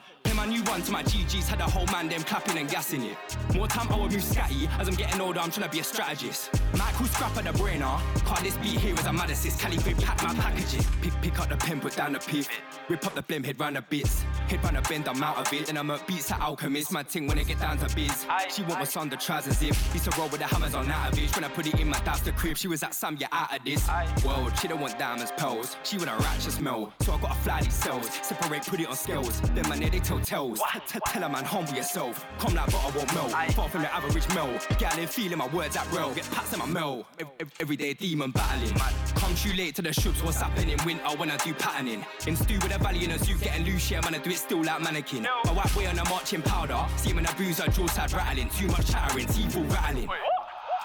My 0.43 0.49
new 0.49 0.61
one 0.63 0.81
to 0.81 0.91
my 0.91 1.03
GGs, 1.03 1.47
had 1.47 1.59
the 1.59 1.63
whole 1.63 1.85
man 1.85 2.09
them 2.09 2.21
clapping 2.21 2.57
and 2.57 2.69
gassing 2.69 3.01
it. 3.03 3.15
More 3.55 3.65
time 3.65 3.87
I 3.89 3.97
would 3.97 4.11
move 4.11 4.21
scatty, 4.21 4.67
as 4.77 4.89
I'm 4.89 4.95
getting 4.95 5.21
older, 5.21 5.39
I'm 5.39 5.49
trying 5.49 5.69
to 5.69 5.71
be 5.71 5.79
a 5.79 5.85
strategist. 5.85 6.51
Michael 6.77 7.05
Scrapper 7.05 7.43
the 7.43 7.57
brainer, 7.57 7.97
can't 8.25 8.43
this 8.43 8.57
beat 8.57 8.77
here 8.77 8.93
as 8.93 9.05
a 9.05 9.13
madness, 9.13 9.45
calibrate 9.55 10.03
pack 10.03 10.21
my 10.21 10.33
packaging. 10.33 10.83
Pick 11.01 11.13
pick 11.21 11.39
up 11.39 11.47
the 11.47 11.55
pen, 11.55 11.79
put 11.79 11.95
down 11.95 12.11
the 12.11 12.19
pith. 12.19 12.49
Rip 12.89 13.05
up 13.05 13.15
the 13.15 13.23
blem, 13.23 13.45
head 13.45 13.57
round 13.57 13.77
the 13.77 13.81
bits. 13.83 14.23
Head 14.49 14.61
round 14.65 14.75
the 14.75 14.81
bend, 14.81 15.07
I'm 15.07 15.23
out 15.23 15.37
of 15.37 15.53
it. 15.53 15.69
And 15.69 15.79
I'm 15.79 15.89
a 15.89 15.97
beats 16.07 16.29
at 16.29 16.41
alchemist, 16.41 16.91
my 16.91 17.03
ting 17.03 17.25
when 17.25 17.37
it 17.37 17.47
get 17.47 17.59
down 17.61 17.77
to 17.77 17.95
biz. 17.95 18.25
She 18.49 18.63
want 18.63 18.79
my 18.79 18.83
son 18.83 19.07
the 19.07 19.15
trousers 19.15 19.59
zip. 19.59 19.73
Used 19.93 20.11
to 20.11 20.19
roll 20.19 20.27
with 20.27 20.41
the 20.41 20.47
hammers 20.47 20.75
on 20.75 20.91
out 20.91 21.13
of 21.13 21.19
it. 21.19 21.33
When 21.37 21.45
I 21.45 21.47
put 21.47 21.67
it 21.67 21.79
in 21.79 21.87
my 21.87 21.99
dad's 21.99 22.21
the 22.21 22.33
crib, 22.33 22.57
she 22.57 22.67
was 22.67 22.83
at 22.83 22.93
Sam, 22.93 23.15
yeah, 23.17 23.27
out 23.31 23.57
of 23.57 23.63
this. 23.63 23.87
World, 24.25 24.51
she 24.59 24.67
don't 24.67 24.81
want 24.81 24.99
diamonds, 24.99 25.31
pearls. 25.37 25.77
She 25.83 25.97
want 25.97 26.09
a 26.09 26.15
ratchet 26.17 26.51
smell. 26.51 26.91
So 26.99 27.13
I 27.13 27.21
gotta 27.21 27.35
fly 27.35 27.61
these 27.61 27.73
cells. 27.73 28.09
Separate, 28.23 28.63
put 28.63 28.81
it 28.81 28.87
on 28.89 28.97
scales. 28.97 29.39
Then 29.51 29.69
my 29.69 29.77
they 29.77 29.99
tell 29.99 30.19
tales. 30.33 30.61
T- 30.87 30.99
Tell 31.05 31.23
a 31.23 31.29
man, 31.29 31.45
humble 31.45 31.73
yourself. 31.73 32.25
Come 32.39 32.55
like 32.55 32.71
butter 32.71 32.97
won't 32.97 33.13
melt. 33.13 33.31
Far 33.53 33.69
from 33.69 33.81
the 33.81 33.93
average 33.93 34.27
mel. 34.33 34.49
Gallon 34.79 35.07
feeling 35.07 35.37
my 35.37 35.47
words 35.47 35.75
at 35.75 35.89
real. 35.91 36.13
Get 36.13 36.29
pats 36.31 36.53
in 36.53 36.59
my 36.59 37.03
ev- 37.19 37.51
Everyday 37.59 37.93
demon 37.93 38.31
battling. 38.31 38.73
Come 39.15 39.35
too 39.35 39.53
late 39.53 39.75
to 39.75 39.81
the 39.81 39.93
shoots, 39.93 40.21
what's 40.23 40.41
happening? 40.41 40.77
In 40.77 40.85
winter 40.85 41.17
when 41.17 41.29
I 41.29 41.37
do 41.37 41.53
patterning. 41.53 42.05
In 42.27 42.35
stew 42.35 42.55
with 42.55 42.75
a 42.75 42.79
valley 42.79 43.03
and 43.03 43.13
a 43.13 43.19
zoo 43.19 43.37
getting 43.37 43.65
loose, 43.65 43.91
yeah, 43.91 44.01
man, 44.01 44.15
I 44.15 44.17
do 44.19 44.31
it 44.31 44.37
still 44.37 44.63
like 44.63 44.81
mannequin. 44.81 45.23
My 45.23 45.53
white 45.53 45.75
way 45.75 45.87
on 45.87 45.99
a 45.99 46.09
marching 46.09 46.41
powder. 46.41 46.83
See 46.97 47.11
him 47.11 47.19
in 47.19 47.25
a 47.25 47.33
boozer, 47.33 47.67
jaw 47.67 47.87
side 47.87 48.11
rattling. 48.13 48.49
Too 48.49 48.67
much 48.67 48.89
chattering, 48.91 49.27
teeth 49.27 49.55
all 49.57 49.63
rattling. 49.63 50.09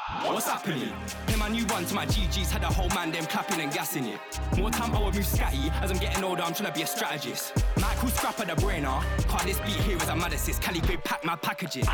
What's 0.08 0.48
happening? 0.48 0.92
Him 1.26 1.38
my 1.38 1.48
new 1.48 1.66
one 1.66 1.84
to 1.84 1.94
my 1.94 2.06
GGs, 2.06 2.50
had 2.50 2.62
a 2.62 2.66
whole 2.66 2.88
man 2.90 3.12
them 3.12 3.26
clapping 3.26 3.60
and 3.60 3.70
gassing 3.70 4.06
it. 4.06 4.18
More 4.56 4.70
time 4.70 4.94
I 4.94 5.04
would 5.04 5.14
move 5.14 5.24
scatty, 5.24 5.70
as 5.82 5.90
I'm 5.90 5.98
getting 5.98 6.24
older, 6.24 6.42
I'm 6.42 6.54
trying 6.54 6.72
to 6.72 6.74
be 6.74 6.82
a 6.82 6.86
strategist. 6.86 7.52
Michael 7.78 8.08
Scrapper 8.08 8.46
the 8.46 8.54
brainer, 8.54 9.02
can't 9.28 9.42
this 9.42 9.58
beat 9.60 9.84
here 9.84 9.98
as 9.98 10.08
a 10.08 10.16
madness, 10.16 10.58
calibrate 10.58 11.04
pack 11.04 11.24
my 11.24 11.36
packaging. 11.36 11.84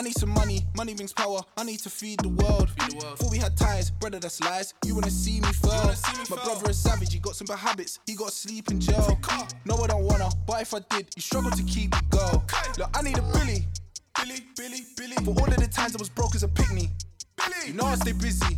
I 0.00 0.02
need 0.02 0.16
some 0.16 0.30
money, 0.30 0.64
money 0.74 0.94
brings 0.94 1.12
power. 1.12 1.40
I 1.58 1.62
need 1.62 1.80
to 1.80 1.90
feed 1.90 2.20
the 2.20 2.30
world. 2.30 2.70
Feed 2.70 2.92
the 2.92 3.04
world. 3.04 3.18
Before 3.18 3.30
we 3.30 3.36
had 3.36 3.54
ties, 3.54 3.90
brother, 3.90 4.18
that's 4.18 4.40
lies. 4.40 4.72
You 4.86 4.94
wanna 4.94 5.10
see 5.10 5.42
me 5.42 5.52
fail? 5.52 5.94
My 6.30 6.42
brother 6.42 6.70
is 6.70 6.78
savage, 6.78 7.12
he 7.12 7.18
got 7.18 7.36
some 7.36 7.44
bad 7.44 7.58
habits. 7.58 7.98
He 8.06 8.14
got 8.14 8.32
sleep 8.32 8.70
in 8.70 8.80
jail. 8.80 9.18
No, 9.66 9.76
I 9.76 9.88
don't 9.88 10.04
wanna, 10.04 10.30
but 10.46 10.62
if 10.62 10.72
I 10.72 10.78
did, 10.88 11.10
you 11.14 11.20
struggle 11.20 11.50
to 11.50 11.62
keep 11.64 11.92
me 11.92 12.00
go. 12.08 12.42
Look, 12.78 12.96
I 12.96 13.02
need 13.02 13.18
a 13.18 13.20
Billy. 13.20 13.66
Billy, 14.16 14.40
Billy, 14.56 14.86
Billy. 14.96 15.16
For 15.16 15.38
all 15.38 15.52
of 15.52 15.56
the 15.56 15.68
times 15.68 15.94
I 15.94 15.98
was 15.98 16.08
broke 16.08 16.34
as 16.34 16.44
a 16.44 16.48
picnic. 16.48 16.88
Billy. 17.36 17.66
You 17.66 17.74
know 17.74 17.84
I 17.84 17.96
stay 17.96 18.12
busy. 18.12 18.56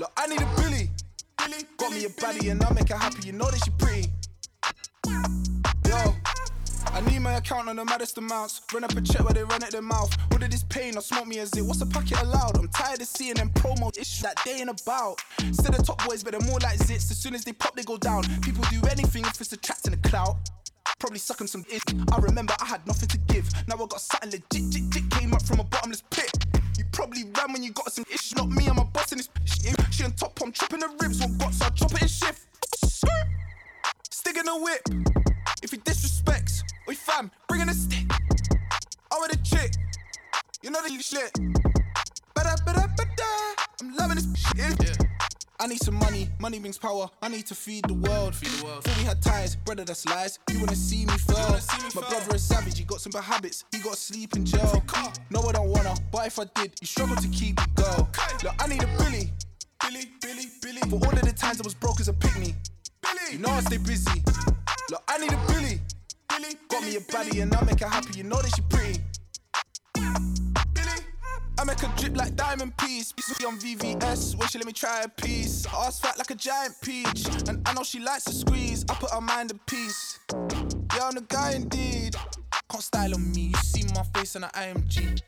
Look, 0.00 0.10
I 0.16 0.26
need 0.26 0.42
a 0.42 0.46
Billy. 0.56 0.90
Billy. 1.38 1.62
Got 1.76 1.92
me 1.92 2.04
a 2.04 2.08
baddie 2.08 2.50
and 2.50 2.64
I 2.64 2.72
make 2.72 2.88
her 2.88 2.96
happy. 2.96 3.28
You 3.28 3.32
know 3.34 3.48
that 3.48 3.62
she 3.64 3.70
pretty. 3.78 4.10
Yo. 5.86 6.14
I 6.92 7.00
need 7.10 7.20
my 7.20 7.34
account 7.34 7.68
on 7.68 7.76
the 7.76 7.84
maddest 7.84 8.18
amounts. 8.18 8.60
Run 8.72 8.84
up 8.84 8.92
a 8.92 9.00
check 9.00 9.24
where 9.24 9.34
they 9.34 9.44
run 9.44 9.62
at 9.62 9.70
their 9.70 9.82
mouth. 9.82 10.14
What 10.30 10.40
did 10.40 10.52
this 10.52 10.62
pain 10.64 10.96
or 10.96 11.00
smoke 11.00 11.26
me 11.26 11.38
as 11.38 11.52
it? 11.52 11.62
What's 11.62 11.80
a 11.80 11.86
packet 11.86 12.20
allowed? 12.22 12.56
I'm 12.58 12.68
tired 12.68 13.00
of 13.00 13.06
seeing 13.06 13.34
them 13.34 13.50
promo 13.50 13.96
issues 13.96 14.22
that 14.22 14.38
they 14.44 14.60
ain't 14.60 14.70
about. 14.70 15.20
Instead 15.40 15.74
of 15.78 15.86
top 15.86 16.04
boys, 16.06 16.22
but 16.22 16.32
they're 16.32 16.48
more 16.48 16.58
like 16.60 16.78
zits. 16.78 17.10
As 17.10 17.18
soon 17.18 17.34
as 17.34 17.44
they 17.44 17.52
pop, 17.52 17.74
they 17.74 17.82
go 17.82 17.96
down. 17.96 18.22
People 18.40 18.64
do 18.70 18.80
anything 18.88 19.24
if 19.24 19.40
it's 19.40 19.52
attracting 19.52 19.92
the 19.92 20.08
clout. 20.08 20.36
Probably 20.98 21.18
sucking 21.18 21.46
some 21.46 21.64
ish. 21.70 21.82
I 22.12 22.18
remember 22.18 22.54
I 22.60 22.66
had 22.66 22.86
nothing 22.86 23.08
to 23.08 23.18
give. 23.18 23.50
Now 23.66 23.76
I 23.76 23.86
got 23.86 24.00
something 24.00 24.30
legit. 24.30 24.70
Jit, 24.70 24.90
jit, 24.90 25.10
came 25.10 25.34
up 25.34 25.42
from 25.42 25.60
a 25.60 25.64
bottomless 25.64 26.02
pit. 26.10 26.32
You 26.78 26.84
probably 26.92 27.24
ran 27.24 27.52
when 27.52 27.62
you 27.62 27.72
got 27.72 27.92
some 27.92 28.04
ish. 28.12 28.34
Not 28.34 28.48
me, 28.50 28.66
I'm 28.66 28.78
a 28.78 28.84
boss 28.84 29.12
in 29.12 29.18
this. 29.18 29.28
Shit. 29.44 29.76
She 29.90 30.04
on 30.04 30.12
top, 30.12 30.38
I'm 30.42 30.52
chopping 30.52 30.80
the 30.80 30.88
ribs. 31.00 31.20
What 31.20 31.38
got 31.38 31.54
so 31.54 31.66
I 31.66 31.70
chop 31.70 31.92
it 31.94 32.02
in 32.02 32.08
shift. 32.08 32.46
Skirt. 32.84 33.10
Stick 34.10 34.36
in 34.36 34.44
the 34.46 34.56
whip. 34.58 35.33
If 35.62 35.70
he 35.70 35.78
disrespects, 35.78 36.62
we 36.86 36.94
fam, 36.94 37.30
bring 37.48 37.60
in 37.60 37.68
a 37.68 37.74
stick. 37.74 38.06
I 39.12 39.18
with 39.20 39.34
a 39.34 39.42
chick. 39.42 39.72
You 40.62 40.70
know 40.70 40.82
the 40.82 41.02
shit. 41.02 41.30
I'm 43.80 43.96
loving 43.96 44.16
this 44.16 44.26
shit. 44.36 44.98
I 45.60 45.66
need 45.66 45.82
some 45.82 45.94
money, 45.94 46.28
money 46.40 46.58
brings 46.58 46.78
power. 46.78 47.08
I 47.22 47.28
need 47.28 47.46
to 47.46 47.54
feed 47.54 47.84
the 47.86 47.94
world. 47.94 48.34
Feed 48.34 48.50
the 48.50 48.64
world. 48.64 48.84
Before 48.84 49.02
we 49.02 49.04
had 49.06 49.22
ties, 49.22 49.56
brother, 49.56 49.84
that's 49.84 50.04
lies. 50.06 50.38
You 50.50 50.58
wanna 50.60 50.74
see 50.74 51.06
me 51.06 51.16
fail? 51.16 51.58
My 51.94 52.02
brother 52.08 52.34
is 52.34 52.42
savage, 52.42 52.78
he 52.78 52.84
got 52.84 53.00
some 53.00 53.12
bad 53.12 53.24
habits. 53.24 53.64
He 53.72 53.78
got 53.78 53.96
sleep 53.96 54.36
in 54.36 54.44
jail. 54.44 54.82
No, 55.30 55.40
I 55.42 55.52
don't 55.52 55.68
wanna, 55.68 55.94
but 56.12 56.26
if 56.26 56.38
I 56.38 56.44
did, 56.54 56.74
you 56.80 56.86
struggle 56.86 57.16
to 57.16 57.28
keep 57.28 57.58
me 57.58 57.66
go. 57.76 58.08
Look, 58.42 58.54
I 58.58 58.66
need 58.66 58.82
a 58.82 58.86
Billy. 58.98 59.32
Billy, 59.80 60.10
Billy, 60.20 60.46
Billy. 60.60 60.80
For 60.90 60.96
all 60.96 61.12
of 61.12 61.22
the 61.22 61.32
times 61.32 61.60
I 61.60 61.64
was 61.64 61.74
broke 61.74 62.00
as 62.00 62.08
a 62.08 62.12
picnic. 62.12 62.54
Billy. 63.02 63.32
You 63.32 63.38
know 63.38 63.50
I 63.50 63.60
stay 63.60 63.76
busy. 63.78 64.22
Look, 64.90 65.02
I 65.08 65.18
need 65.18 65.32
a 65.32 65.36
Billy. 65.48 65.80
Billy. 66.28 66.54
Got 66.68 66.82
me 66.82 66.96
a 66.96 67.00
baddie 67.00 67.42
and 67.42 67.54
I 67.54 67.64
make 67.64 67.80
her 67.80 67.88
happy. 67.88 68.18
You 68.18 68.24
know 68.24 68.40
that 68.40 68.54
she 68.54 68.62
pretty. 68.68 69.00
Billy. 70.74 71.00
I 71.58 71.64
make 71.64 71.80
her 71.80 71.92
drip 71.96 72.16
like 72.16 72.36
diamond 72.36 72.76
piece. 72.76 73.12
Be 73.12 73.44
on 73.46 73.58
VVS 73.58 74.36
when 74.36 74.48
she 74.48 74.58
let 74.58 74.66
me 74.66 74.72
try 74.72 75.02
a 75.02 75.08
piece. 75.08 75.66
Ass 75.66 76.00
fat 76.00 76.18
like 76.18 76.30
a 76.30 76.34
giant 76.34 76.74
peach. 76.82 77.26
And 77.48 77.66
I 77.66 77.72
know 77.72 77.82
she 77.82 78.00
likes 78.00 78.24
to 78.24 78.32
squeeze. 78.32 78.84
I 78.90 78.94
put 78.94 79.10
her 79.10 79.20
mind 79.20 79.52
at 79.52 79.66
peace. 79.66 80.18
Yeah, 80.32 81.04
I'm 81.04 81.14
the 81.14 81.24
guy 81.28 81.52
indeed. 81.52 82.16
Can't 82.70 82.82
style 82.82 83.14
on 83.14 83.32
me. 83.32 83.52
You 83.54 83.56
see 83.62 83.84
my 83.94 84.02
face 84.14 84.36
on 84.36 84.44
an 84.44 84.50
IMG. 84.50 85.20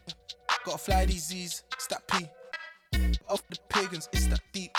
Gotta 0.65 0.79
fly 0.79 1.07
these 1.07 1.29
Z's. 1.29 1.63
It's 1.75 1.87
that 1.87 2.07
P. 2.09 2.27
Off 3.29 3.43
the 3.49 3.57
pagans, 3.69 4.09
it's 4.13 4.27
that 4.27 4.41
deep. 4.53 4.71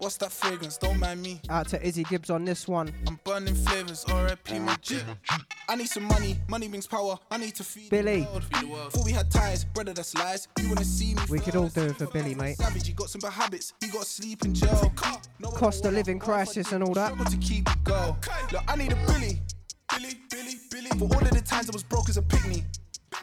What's 0.00 0.14
what's 0.14 0.16
that 0.16 0.32
fragrance? 0.32 0.78
Don't 0.78 0.98
mind 0.98 1.20
me. 1.20 1.42
Out 1.50 1.68
to 1.68 1.86
Izzy 1.86 2.04
Gibbs 2.04 2.30
on 2.30 2.46
this 2.46 2.66
one. 2.66 2.90
I'm 3.06 3.20
burning 3.22 3.54
flavors, 3.54 4.06
RIP 4.08 4.58
my 4.60 4.74
G. 4.80 4.98
I 5.68 5.76
need 5.76 5.88
some 5.88 6.04
money, 6.04 6.38
money 6.48 6.68
brings 6.68 6.86
power. 6.86 7.18
I 7.30 7.36
need 7.36 7.54
to 7.56 7.64
feed 7.64 7.90
Billy. 7.90 8.20
the 8.20 8.26
world. 8.30 8.44
Feed 8.44 8.62
the 8.62 8.66
world. 8.68 8.92
Before 8.92 9.04
we 9.04 9.12
had 9.12 9.30
ties, 9.30 9.64
brother, 9.66 9.92
that's 9.92 10.14
lies. 10.14 10.48
You 10.58 10.68
wanna 10.68 10.84
see 10.84 11.14
me? 11.14 11.20
We 11.28 11.38
could 11.38 11.54
all 11.54 11.68
do 11.68 11.82
it 11.82 11.96
for 11.96 12.06
Billy, 12.06 12.34
mate. 12.34 12.56
Savage, 12.56 12.86
he 12.86 12.94
got 12.94 13.10
some 13.10 13.20
bad 13.20 13.34
habits. 13.34 13.74
He 13.82 13.88
got 13.88 14.06
sleep 14.06 14.42
in 14.46 14.54
jail. 14.54 14.90
No 15.38 15.50
Cost 15.50 15.84
of 15.84 15.92
living 15.92 16.18
crisis 16.18 16.72
and 16.72 16.82
all 16.82 16.94
that. 16.94 17.12
struggle 17.12 17.30
to 17.30 17.36
keep 17.36 17.68
it 17.68 17.84
go. 17.84 18.16
Look, 18.52 18.62
I 18.68 18.76
need 18.76 18.92
a 18.92 18.96
Billy. 19.06 19.42
Billy, 19.92 20.14
Billy, 20.30 20.54
Billy. 20.70 20.88
For 20.98 21.14
all 21.14 21.22
of 21.22 21.30
the 21.30 21.42
times 21.42 21.68
I 21.68 21.72
was 21.74 21.82
broke 21.82 22.08
as 22.08 22.16
a 22.16 22.22
picnic. 22.22 22.64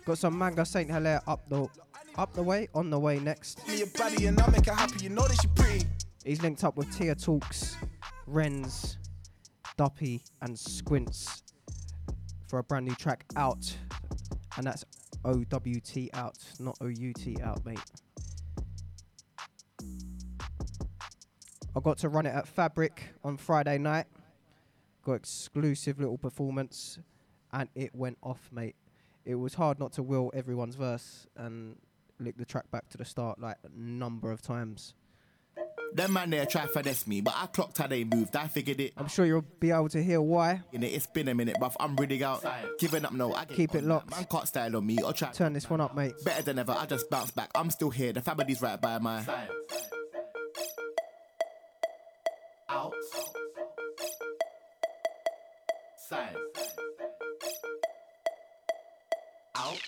Got 0.05 0.19
some 0.19 0.37
manga 0.37 0.63
Saint 0.63 0.91
Hilaire 0.91 1.21
up 1.27 1.49
the 1.49 1.67
up 2.17 2.33
the 2.33 2.43
way, 2.43 2.69
on 2.75 2.91
the 2.91 2.99
way 2.99 3.17
next. 3.19 3.67
Me 3.67 3.81
a 3.81 3.85
baddie 3.87 4.27
and 4.27 4.39
I 4.39 4.47
make 4.51 4.67
her 4.67 4.73
happy. 4.73 5.03
You 5.03 5.09
know 5.09 5.27
that 5.27 5.41
she 5.41 5.47
pretty. 5.47 5.85
He's 6.27 6.41
linked 6.41 6.65
up 6.65 6.75
with 6.75 6.93
Tia 6.93 7.15
Talks, 7.15 7.77
Renz, 8.29 8.97
Duppy, 9.77 10.25
and 10.41 10.59
Squints 10.59 11.41
for 12.49 12.59
a 12.59 12.63
brand 12.63 12.85
new 12.85 12.95
track 12.95 13.23
out. 13.37 13.73
And 14.57 14.67
that's 14.67 14.83
OWT 15.23 16.09
out, 16.13 16.37
not 16.59 16.77
OUT 16.81 17.41
out, 17.41 17.65
mate. 17.65 17.79
I 21.73 21.79
got 21.81 21.97
to 21.99 22.09
run 22.09 22.25
it 22.25 22.35
at 22.35 22.45
Fabric 22.45 23.03
on 23.23 23.37
Friday 23.37 23.77
night. 23.77 24.07
Got 25.05 25.13
exclusive 25.13 25.97
little 25.97 26.17
performance, 26.17 26.99
and 27.53 27.69
it 27.73 27.95
went 27.95 28.17
off, 28.21 28.49
mate. 28.51 28.75
It 29.23 29.35
was 29.35 29.53
hard 29.53 29.79
not 29.79 29.93
to 29.93 30.03
will 30.03 30.33
everyone's 30.33 30.75
verse 30.75 31.25
and 31.37 31.77
lick 32.19 32.35
the 32.35 32.43
track 32.43 32.69
back 32.69 32.89
to 32.89 32.97
the 32.97 33.05
start 33.05 33.39
like 33.39 33.55
a 33.63 33.69
number 33.79 34.29
of 34.29 34.41
times. 34.41 34.93
Them 35.93 36.13
man 36.13 36.29
there 36.29 36.45
try 36.45 36.67
finesse 36.67 37.07
me, 37.07 37.21
but 37.21 37.33
I 37.35 37.47
clocked 37.47 37.77
how 37.79 37.87
they 37.87 38.03
moved. 38.03 38.35
I 38.35 38.47
figured 38.47 38.79
it. 38.79 38.93
I'm 38.97 39.07
sure 39.07 39.25
you'll 39.25 39.45
be 39.59 39.71
able 39.71 39.89
to 39.89 40.03
hear 40.03 40.21
why. 40.21 40.61
In 40.71 40.83
it, 40.83 40.93
it's 40.93 41.07
been 41.07 41.27
a 41.27 41.33
minute, 41.33 41.55
bruv. 41.59 41.75
I'm 41.79 41.95
reading 41.95 42.21
out. 42.23 42.45
Giving 42.79 43.05
up, 43.05 43.13
no. 43.13 43.33
I 43.33 43.45
Keep 43.45 43.75
it 43.75 43.83
locked. 43.83 44.11
Man 44.11 44.25
can't 44.29 44.47
style 44.47 44.75
on 44.75 44.85
me 44.85 44.97
or 45.03 45.13
try. 45.13 45.29
Turn 45.31 45.53
this 45.53 45.69
one 45.69 45.81
up, 45.81 45.95
mate. 45.95 46.13
Better 46.23 46.43
than 46.43 46.59
ever. 46.59 46.75
I 46.77 46.85
just 46.85 47.09
bounce 47.09 47.31
back. 47.31 47.49
I'm 47.55 47.69
still 47.71 47.89
here. 47.89 48.13
The 48.13 48.21
family's 48.21 48.61
right 48.61 48.79
by 48.79 48.99
my 48.99 49.23
side. 49.23 49.49
Out. 52.69 52.93
Side. 56.09 56.35
Out. 59.55 59.79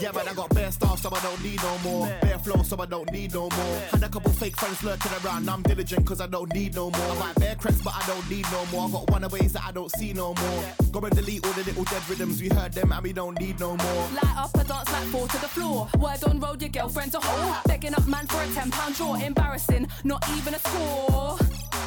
Yeah, 0.00 0.12
man, 0.12 0.28
I 0.28 0.32
got 0.32 0.48
bare 0.54 0.70
stuff, 0.72 1.02
so 1.02 1.10
I 1.14 1.20
don't 1.20 1.42
need 1.42 1.62
no 1.62 1.78
more. 1.78 2.06
Bare 2.22 2.38
flow, 2.38 2.62
so 2.62 2.80
I 2.80 2.86
don't 2.86 3.12
need 3.12 3.34
no 3.34 3.42
more. 3.50 3.78
Had 3.90 4.02
a 4.02 4.08
couple 4.08 4.32
fake 4.32 4.56
friends 4.56 4.82
lurking 4.82 5.12
around, 5.22 5.48
I'm 5.48 5.62
diligent, 5.62 6.06
cause 6.06 6.22
I 6.22 6.26
don't 6.26 6.52
need 6.54 6.74
no 6.74 6.90
more. 6.90 7.10
I 7.12 7.18
buy 7.18 7.32
bare 7.36 7.54
cracks, 7.56 7.82
but 7.82 7.94
I 7.94 8.06
don't 8.06 8.30
need 8.30 8.46
no 8.50 8.64
more. 8.72 8.88
I 8.88 8.92
got 8.92 9.10
one 9.10 9.24
of 9.24 9.32
ways 9.32 9.52
that 9.52 9.64
I 9.64 9.72
don't 9.72 9.90
see 9.96 10.14
no 10.14 10.32
more. 10.34 10.64
Go 10.90 11.00
and 11.00 11.14
delete 11.14 11.44
all 11.44 11.52
the 11.52 11.64
little 11.64 11.84
dead 11.84 12.08
rhythms, 12.08 12.40
we 12.40 12.48
heard 12.48 12.72
them, 12.72 12.92
and 12.92 13.02
we 13.02 13.12
don't 13.12 13.38
need 13.40 13.60
no 13.60 13.76
more. 13.76 14.08
Light 14.22 14.36
up 14.36 14.54
a 14.54 14.64
dance 14.64 14.90
like 14.90 15.04
fall 15.08 15.26
to 15.28 15.38
the 15.38 15.48
floor. 15.48 15.88
Word 15.98 16.24
on 16.24 16.40
road, 16.40 16.62
your 16.62 16.70
girlfriend's 16.70 17.14
a 17.14 17.20
hoe. 17.20 17.60
Begging 17.66 17.94
up 17.94 18.06
man 18.06 18.26
for 18.26 18.42
a 18.42 18.46
ten 18.54 18.70
pound 18.70 18.94
draw. 18.94 19.14
Embarrassing, 19.16 19.86
not 20.04 20.24
even 20.36 20.54
a 20.54 20.58
score. 20.60 21.38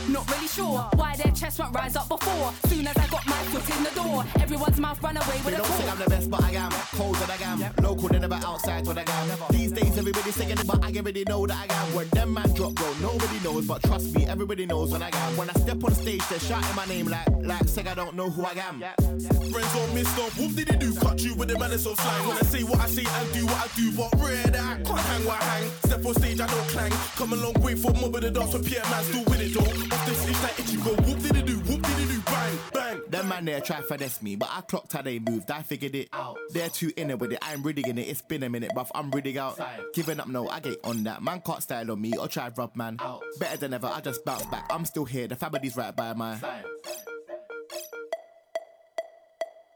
Not 0.09 0.29
really 0.31 0.47
sure 0.47 0.79
why 0.95 1.15
their 1.15 1.31
chest 1.31 1.59
won't 1.59 1.73
rise 1.73 1.95
up 1.95 2.09
before. 2.09 2.53
Soon 2.67 2.87
as 2.87 2.97
I 2.97 3.07
got 3.07 3.25
my 3.25 3.41
foot 3.51 3.77
in 3.77 3.83
the 3.83 3.91
door, 3.91 4.23
everyone's 4.41 4.79
mouth 4.79 5.01
ran 5.01 5.17
away 5.17 5.39
with 5.45 5.45
They 5.45 5.53
a 5.53 5.57
don't 5.57 5.67
say. 5.67 5.89
I'm 5.89 5.97
the 5.97 6.09
best, 6.09 6.29
but 6.29 6.43
I 6.43 6.51
am. 6.51 6.71
Cold 6.97 7.15
that 7.15 7.29
I 7.29 7.43
am. 7.43 7.63
Local, 7.81 8.09
they 8.09 8.19
never 8.19 8.39
outside 8.45 8.85
what 8.85 8.97
I 8.97 9.03
am. 9.07 9.39
These 9.51 9.71
days, 9.71 9.97
everybody's 9.97 10.35
saying 10.35 10.51
it, 10.51 10.67
but 10.67 10.83
I 10.83 10.91
already 10.97 11.23
know 11.23 11.45
that 11.47 11.69
I 11.69 11.73
am. 11.73 11.93
When 11.95 12.09
them 12.09 12.33
man 12.33 12.53
drop, 12.53 12.73
bro, 12.73 12.93
nobody 13.01 13.39
knows, 13.43 13.65
but 13.65 13.81
trust 13.83 14.13
me, 14.13 14.25
everybody 14.27 14.65
knows 14.65 14.91
when 14.91 15.01
I 15.03 15.09
am. 15.13 15.37
When 15.37 15.49
I 15.49 15.53
step 15.53 15.83
on 15.83 15.93
stage, 15.95 16.27
they're 16.27 16.39
shouting 16.39 16.75
my 16.75 16.85
name 16.85 17.07
like, 17.07 17.27
like, 17.41 17.67
say 17.69 17.85
I 17.85 17.93
don't 17.93 18.15
know 18.15 18.29
who 18.29 18.45
I 18.45 18.51
am. 18.51 18.79
Friends 18.79 19.75
on 19.75 19.89
Mr. 19.95 20.39
Whoop 20.39 20.55
did 20.55 20.69
he 20.69 20.77
do? 20.77 20.93
Cut 20.99 21.21
you 21.21 21.35
with 21.35 21.49
the 21.49 21.57
manners 21.57 21.85
of 21.85 21.97
slang. 21.99 22.27
When 22.27 22.37
I 22.37 22.41
say 22.41 22.63
what 22.63 22.79
I 22.79 22.87
say 22.87 23.05
and 23.07 23.33
do 23.33 23.45
what 23.45 23.55
I 23.55 23.67
do, 23.75 23.91
but 23.91 24.09
rare 24.19 24.47
that 24.47 24.55
I 24.55 24.81
can't 24.83 24.99
hang 24.99 25.25
what 25.25 25.41
I 25.41 25.45
hang. 25.45 25.71
Step 25.85 26.05
on 26.05 26.13
stage, 26.15 26.39
I 26.41 26.47
don't 26.47 26.67
clang. 26.69 26.91
Come 27.15 27.33
a 27.33 27.35
long 27.37 27.53
way 27.61 27.75
for 27.75 27.91
mob 27.93 28.15
of 28.15 28.21
the 28.21 28.31
dance, 28.31 28.51
but 28.51 28.65
Pierre 28.65 28.83
man 28.89 29.03
still 29.03 29.23
with 29.25 29.41
it 29.41 29.53
though. 29.53 29.92
Off 29.93 30.07
the 30.07 30.15
sleeves 30.15 30.41
like 30.41 30.59
itchy 30.59 30.77
go. 30.77 30.89
Whoop 31.03 31.19
did 31.19 31.35
he 31.35 31.41
do? 31.43 31.55
Whoop 31.59 31.81
did 31.83 31.97
he 31.97 32.05
do? 32.05 32.21
Bang, 32.21 32.59
bang. 32.73 33.01
Them 33.09 33.27
man 33.27 33.45
there 33.45 33.61
try 33.61 33.81
finesse 33.81 34.23
me, 34.23 34.35
but 34.35 34.49
I 34.51 34.61
clocked 34.61 34.91
how 34.91 35.03
they 35.03 35.19
moved. 35.19 35.51
I 35.51 35.61
figured 35.61 35.93
it 35.93 36.09
out. 36.11 36.35
They're 36.49 36.69
too 36.69 36.91
in 36.97 37.11
it 37.11 37.19
with 37.19 37.31
it. 37.31 37.37
I'm 37.43 37.63
in 37.63 37.99
it. 37.99 38.07
It's 38.07 38.23
been 38.23 38.41
a 38.41 38.49
minute, 38.49 38.71
bruv. 38.75 38.89
I'm 38.95 39.11
really 39.11 39.37
out. 39.37 39.59
Giving 39.93 40.19
up, 40.19 40.27
no, 40.27 40.49
I 40.49 40.61
get 40.61 40.79
on 40.83 41.03
that. 41.03 41.21
Man 41.21 41.41
can't 41.41 41.61
style 41.61 41.91
on 41.91 42.01
me 42.01 42.17
or 42.17 42.27
try 42.27 42.49
rub 42.55 42.75
man. 42.75 42.97
Better 43.39 43.57
than 43.57 43.75
ever. 43.75 43.85
I 43.85 44.01
just 44.01 44.25
bounce 44.25 44.47
back. 44.47 44.65
I'm 44.71 44.85
still 44.85 45.05
here. 45.05 45.27
The 45.27 45.35
family's 45.35 45.77
right 45.77 45.95
by 45.95 46.13
my 46.13 46.37
side. 46.39 46.65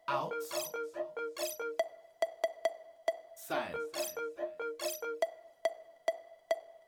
Out. 0.07 0.33
Side. 3.47 3.75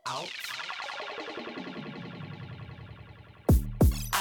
Out. 0.07 0.29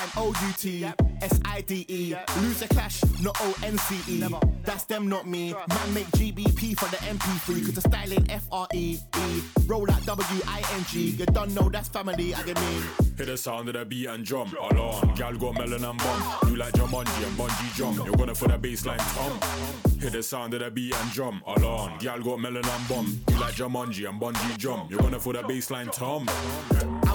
I'm 0.00 0.10
O-U-T, 0.16 0.84
S-I-D-E 1.22 2.14
Lose 2.40 2.62
a 2.62 2.68
clash, 2.68 3.02
not 3.20 3.36
O-N-C-E 3.40 4.24
That's 4.64 4.84
them, 4.84 5.08
not 5.08 5.26
me 5.26 5.52
Man 5.52 5.94
make 5.94 6.06
GBP 6.12 6.78
for 6.78 6.88
the 6.88 6.98
MP3 6.98 7.64
Cause 7.64 7.74
the 7.74 7.80
styling 7.80 8.30
F-R-E-E 8.30 9.42
Roll 9.66 9.90
out 9.90 10.06
W-I-N-G 10.06 11.00
You 11.00 11.26
don't 11.26 11.52
know 11.52 11.68
that's 11.68 11.88
family, 11.88 12.32
I 12.32 12.42
get 12.44 12.60
mean 12.60 12.82
Hear 13.18 13.26
the 13.26 13.36
sound 13.36 13.66
of 13.68 13.74
the 13.74 13.84
beat 13.84 14.06
and 14.06 14.24
drum. 14.24 14.54
Alarm, 14.70 15.12
gal 15.16 15.36
got 15.36 15.54
melon 15.54 15.82
and 15.82 15.98
bum. 15.98 16.22
You 16.46 16.54
like 16.54 16.72
Jumanji 16.74 17.26
and 17.26 17.36
bungee 17.36 17.74
jump. 17.74 18.06
You're 18.06 18.14
gonna 18.14 18.32
for 18.32 18.46
the 18.46 18.56
baseline 18.56 18.98
tom. 19.16 19.98
Hear 19.98 20.10
the 20.10 20.22
sound 20.22 20.54
of 20.54 20.60
the 20.60 20.70
beat 20.70 20.94
and 20.94 21.10
drum. 21.10 21.42
Alarm, 21.44 21.98
gal 21.98 22.20
got 22.20 22.38
melon 22.38 22.64
and 22.64 22.88
bum. 22.88 23.20
You 23.28 23.40
like 23.40 23.54
Jumanji 23.54 24.08
and 24.08 24.20
bungee 24.20 24.56
jump. 24.56 24.88
You're 24.88 25.00
gonna 25.00 25.18
for 25.18 25.32
the 25.32 25.42
baseline 25.42 25.90
tom. 25.90 26.28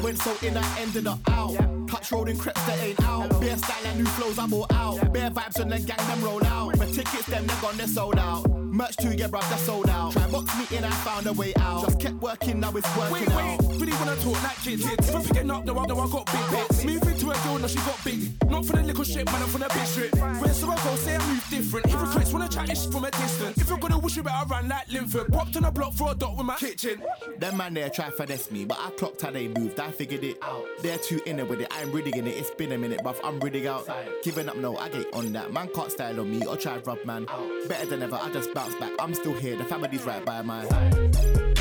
I 0.04 0.06
went 0.08 0.20
so 0.20 0.36
in, 0.46 0.58
I 0.58 0.80
ended 0.82 1.08
up 1.08 1.20
out. 1.30 1.56
Touch 1.88 2.12
rolling 2.12 2.38
creps 2.38 2.62
that 2.66 2.78
ain't 2.84 3.02
out. 3.04 3.30
Bare 3.40 3.58
style 3.58 3.86
and 3.86 4.00
new 4.00 4.06
flows, 4.06 4.38
I'm 4.38 4.54
all 4.54 4.68
out. 4.72 5.14
Bare 5.14 5.30
vibes 5.30 5.58
when 5.58 5.70
the 5.70 5.80
gang 5.80 5.96
them 5.96 6.22
roll 6.22 6.46
out. 6.46 6.78
My 6.78 6.86
tickets, 6.88 7.26
them, 7.28 7.48
they're 7.48 7.62
gone, 7.62 7.78
they're 7.78 7.88
sold 7.88 8.20
out. 8.20 8.63
Merch 8.74 8.98
too, 8.98 9.14
yeah, 9.14 9.28
bruv, 9.28 9.48
they're 9.50 9.58
sold 9.60 9.88
out. 9.88 10.14
Try 10.14 10.28
box 10.32 10.58
me 10.58 10.78
in, 10.78 10.84
I 10.84 10.90
found 10.90 11.28
a 11.28 11.34
way 11.34 11.54
out. 11.60 11.86
Just 11.86 12.00
kept 12.00 12.16
working, 12.16 12.60
now 12.60 12.72
it's 12.76 12.98
working 12.98 13.14
Wait, 13.14 13.30
out. 13.30 13.62
wait, 13.62 13.80
really 13.80 13.94
wanna 13.94 14.16
talk 14.16 14.44
like 14.44 14.58
kids. 14.64 14.84
If 14.84 15.16
I'm 15.16 15.22
picking 15.22 15.52
up, 15.52 15.64
no, 15.64 15.78
I 15.78 15.86
know 15.86 16.00
I 16.00 16.08
got 16.10 16.26
big 16.26 16.50
bits. 16.50 16.84
Move 16.84 17.04
into 17.04 17.30
a 17.30 17.34
girl, 17.44 17.60
no, 17.60 17.68
she 17.68 17.76
got 17.76 18.04
big. 18.04 18.50
Not 18.50 18.66
for 18.66 18.74
the 18.74 18.82
little 18.82 19.04
shit, 19.04 19.26
man, 19.28 19.44
I'm 19.44 19.48
from 19.50 19.62
the 19.62 19.70
big 19.70 19.86
strip. 19.86 20.16
Where 20.16 20.54
so 20.54 20.72
I 20.72 20.76
go, 20.84 20.96
say 20.96 21.16
I 21.16 21.28
move 21.28 21.46
different. 21.52 21.86
Hypocrites 21.86 22.34
wanna 22.34 22.50
chat 22.50 22.66
this 22.66 22.88
from 22.88 23.06
a 23.06 23.12
distance. 23.12 23.58
If 23.60 23.70
you're 23.70 23.78
gonna 23.78 24.00
wish 24.00 24.18
you 24.18 24.24
better 24.24 24.48
run 24.48 24.68
like 24.68 24.92
Linford. 24.92 25.32
Popped 25.32 25.56
on 25.56 25.66
a 25.66 25.72
block 25.72 25.94
for 25.94 26.12
a 26.12 26.16
dot 26.16 26.36
with 26.36 26.48
my 26.48 26.56
kitchen. 26.56 27.04
Them 27.38 27.58
man 27.58 27.76
there 27.76 27.92
try 27.92 28.10
finesse 28.10 28.50
me, 28.50 28.66
but 28.66 28.80
I 28.80 28.90
clocked 28.98 29.22
how 29.22 29.30
they 29.30 29.50
moved. 29.50 29.80
I 29.80 29.92
figured 29.92 30.24
it 30.24 30.40
out. 30.42 30.66
They're 30.82 30.98
too 30.98 31.22
in 31.28 31.38
it 31.38 31.48
with 31.48 31.62
it. 31.62 31.68
I'm 31.70 31.92
really 31.92 32.12
in 32.18 32.26
it. 32.26 32.38
It's 32.38 32.50
been 32.50 32.72
a 32.72 32.78
minute, 32.80 33.02
bruv. 33.04 33.18
I'm 33.24 33.40
really 33.40 33.68
out. 33.68 33.88
Giving 34.24 34.50
up, 34.50 34.58
no, 34.58 34.78
I 34.78 34.90
get 34.90 35.14
on 35.14 35.32
that. 35.34 35.54
Man 35.54 35.70
can't 35.76 35.92
style 35.92 36.20
on 36.20 36.32
me 36.32 36.44
or 36.48 36.58
try 36.58 36.78
rub 36.80 37.06
man. 37.06 37.28
Better 37.68 37.86
than 37.86 38.02
ever. 38.02 38.16
I 38.20 38.32
just 38.32 38.52
bounce 38.54 38.63
back. 38.80 38.92
I'm 39.00 39.14
still 39.14 39.34
here. 39.34 39.56
The 39.56 39.64
family's 39.66 40.04
right 40.04 40.24
by 40.24 40.42
my 40.42 40.66
side. 40.66 40.92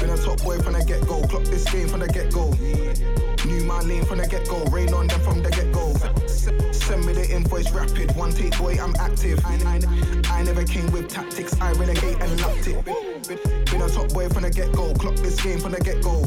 Been 0.00 0.10
a 0.10 0.16
top 0.16 0.42
boy 0.42 0.58
from 0.58 0.74
the 0.74 0.84
get 0.86 1.06
go. 1.06 1.22
Clock 1.22 1.44
this 1.44 1.64
game 1.70 1.88
from 1.88 2.00
the 2.00 2.08
get 2.08 2.32
go. 2.32 2.50
New 3.46 3.64
my 3.64 3.80
lane 3.80 4.04
from 4.04 4.18
the 4.18 4.26
get 4.26 4.48
go. 4.48 4.64
Rain 4.66 4.92
on 4.94 5.06
them 5.06 5.20
from 5.20 5.42
the 5.42 5.50
get 5.50 5.72
go. 5.72 5.92
Send 6.42 7.06
me 7.06 7.12
the 7.12 7.28
invoice 7.30 7.70
rapid. 7.70 8.16
One 8.16 8.32
take 8.32 8.58
boy, 8.58 8.76
I'm 8.80 8.94
active. 8.96 9.38
I, 9.44 9.54
I, 9.64 10.38
I 10.38 10.42
never 10.42 10.64
came 10.64 10.90
with 10.90 11.08
tactics. 11.08 11.58
I 11.60 11.72
relegate 11.72 12.20
and 12.20 12.40
locked 12.40 12.66
it. 12.66 12.84
Been, 12.84 13.38
been 13.66 13.82
a 13.82 13.88
top 13.88 14.12
boy 14.12 14.28
from 14.28 14.42
the 14.42 14.50
get 14.50 14.72
go. 14.72 14.92
Clock 14.94 15.14
this 15.16 15.40
game 15.40 15.60
from 15.60 15.72
the 15.72 15.80
get 15.80 16.02
go. 16.02 16.22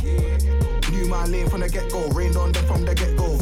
Knew 0.92 1.08
my 1.08 1.26
lane 1.26 1.50
from 1.50 1.60
the 1.60 1.70
get 1.70 1.92
go. 1.92 2.08
Rained 2.10 2.38
on 2.38 2.54
them 2.54 2.66
from 2.66 2.86
the 2.86 2.96
get 2.96 3.18
go. 3.18 3.38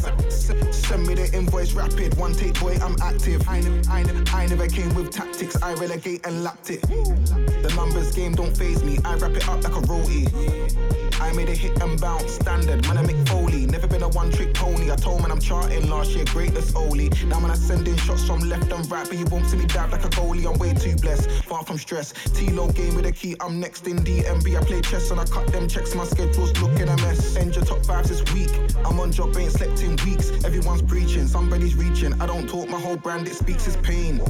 Send 0.71 1.05
me 1.05 1.13
the 1.13 1.29
invoice 1.33 1.73
rapid. 1.73 2.17
One 2.17 2.33
take 2.33 2.59
boy, 2.59 2.77
I'm 2.81 2.95
active. 3.01 3.47
I, 3.47 3.57
I, 3.89 4.03
I 4.33 4.47
never 4.47 4.67
came 4.67 4.93
with 4.95 5.11
tactics. 5.11 5.61
I 5.61 5.73
relegate 5.75 6.25
and 6.25 6.43
locked 6.43 6.71
it. 6.71 6.81
The 6.81 7.71
numbers 7.75 8.15
game 8.15 8.33
don't 8.33 8.55
phase 8.57 8.83
me. 8.83 8.97
I 9.05 9.15
wrap 9.15 9.31
it 9.31 9.47
up 9.47 9.63
like 9.63 9.75
a 9.75 9.81
rollie. 9.81 11.03
I 11.23 11.31
made 11.31 11.47
a 11.47 11.55
hit 11.55 11.81
and 11.81 11.99
bounce, 12.01 12.33
standard, 12.33 12.85
man, 12.85 12.97
I 12.97 13.01
make 13.01 13.27
Foley. 13.27 13.65
Never 13.65 13.87
been 13.87 14.03
a 14.03 14.09
one 14.09 14.29
trick 14.29 14.53
pony. 14.53 14.91
I 14.91 14.95
told 14.97 15.21
man 15.21 15.31
I'm 15.31 15.39
charting 15.39 15.89
last 15.89 16.11
year, 16.11 16.25
greatness 16.25 16.62
only. 16.75 17.09
Now 17.27 17.39
when 17.39 17.51
I 17.51 17.55
send 17.55 17.87
in 17.87 17.97
shots 17.97 18.25
from 18.25 18.39
left 18.41 18.71
and 18.71 18.89
right, 18.91 19.07
but 19.07 19.17
you 19.17 19.25
won't 19.25 19.45
see 19.47 19.57
me 19.57 19.65
dive 19.65 19.91
like 19.91 20.03
a 20.05 20.09
goalie. 20.09 20.45
I'm 20.51 20.57
way 20.59 20.73
too 20.73 20.95
blessed, 20.95 21.29
far 21.43 21.63
from 21.63 21.77
stress. 21.77 22.13
T-Lo 22.33 22.71
game 22.71 22.95
with 22.95 23.05
a 23.05 23.11
key, 23.11 23.35
I'm 23.39 23.59
next 23.59 23.87
in 23.87 23.97
DMB. 23.97 24.57
I 24.57 24.63
play 24.63 24.81
chess 24.81 25.11
and 25.11 25.19
I 25.19 25.25
cut 25.25 25.47
them 25.51 25.67
checks, 25.67 25.95
my 25.95 26.05
schedule's 26.05 26.51
looking 26.61 26.87
a 26.87 26.95
mess. 26.97 27.35
End 27.35 27.55
your 27.55 27.65
top 27.65 27.85
fives 27.85 28.09
this 28.09 28.23
week. 28.33 28.51
I'm 28.85 28.99
on 28.99 29.11
job, 29.11 29.35
ain't 29.37 29.51
slept 29.51 29.81
in 29.81 29.97
weeks. 30.05 30.31
Everyone's 30.45 30.81
preaching, 30.81 31.27
somebody's 31.27 31.75
reaching. 31.75 32.13
I 32.21 32.25
don't 32.25 32.47
talk, 32.47 32.69
my 32.69 32.79
whole 32.79 32.97
brand, 32.97 33.27
it 33.27 33.35
speaks 33.35 33.67
its 33.67 33.77
pain. 33.77 34.21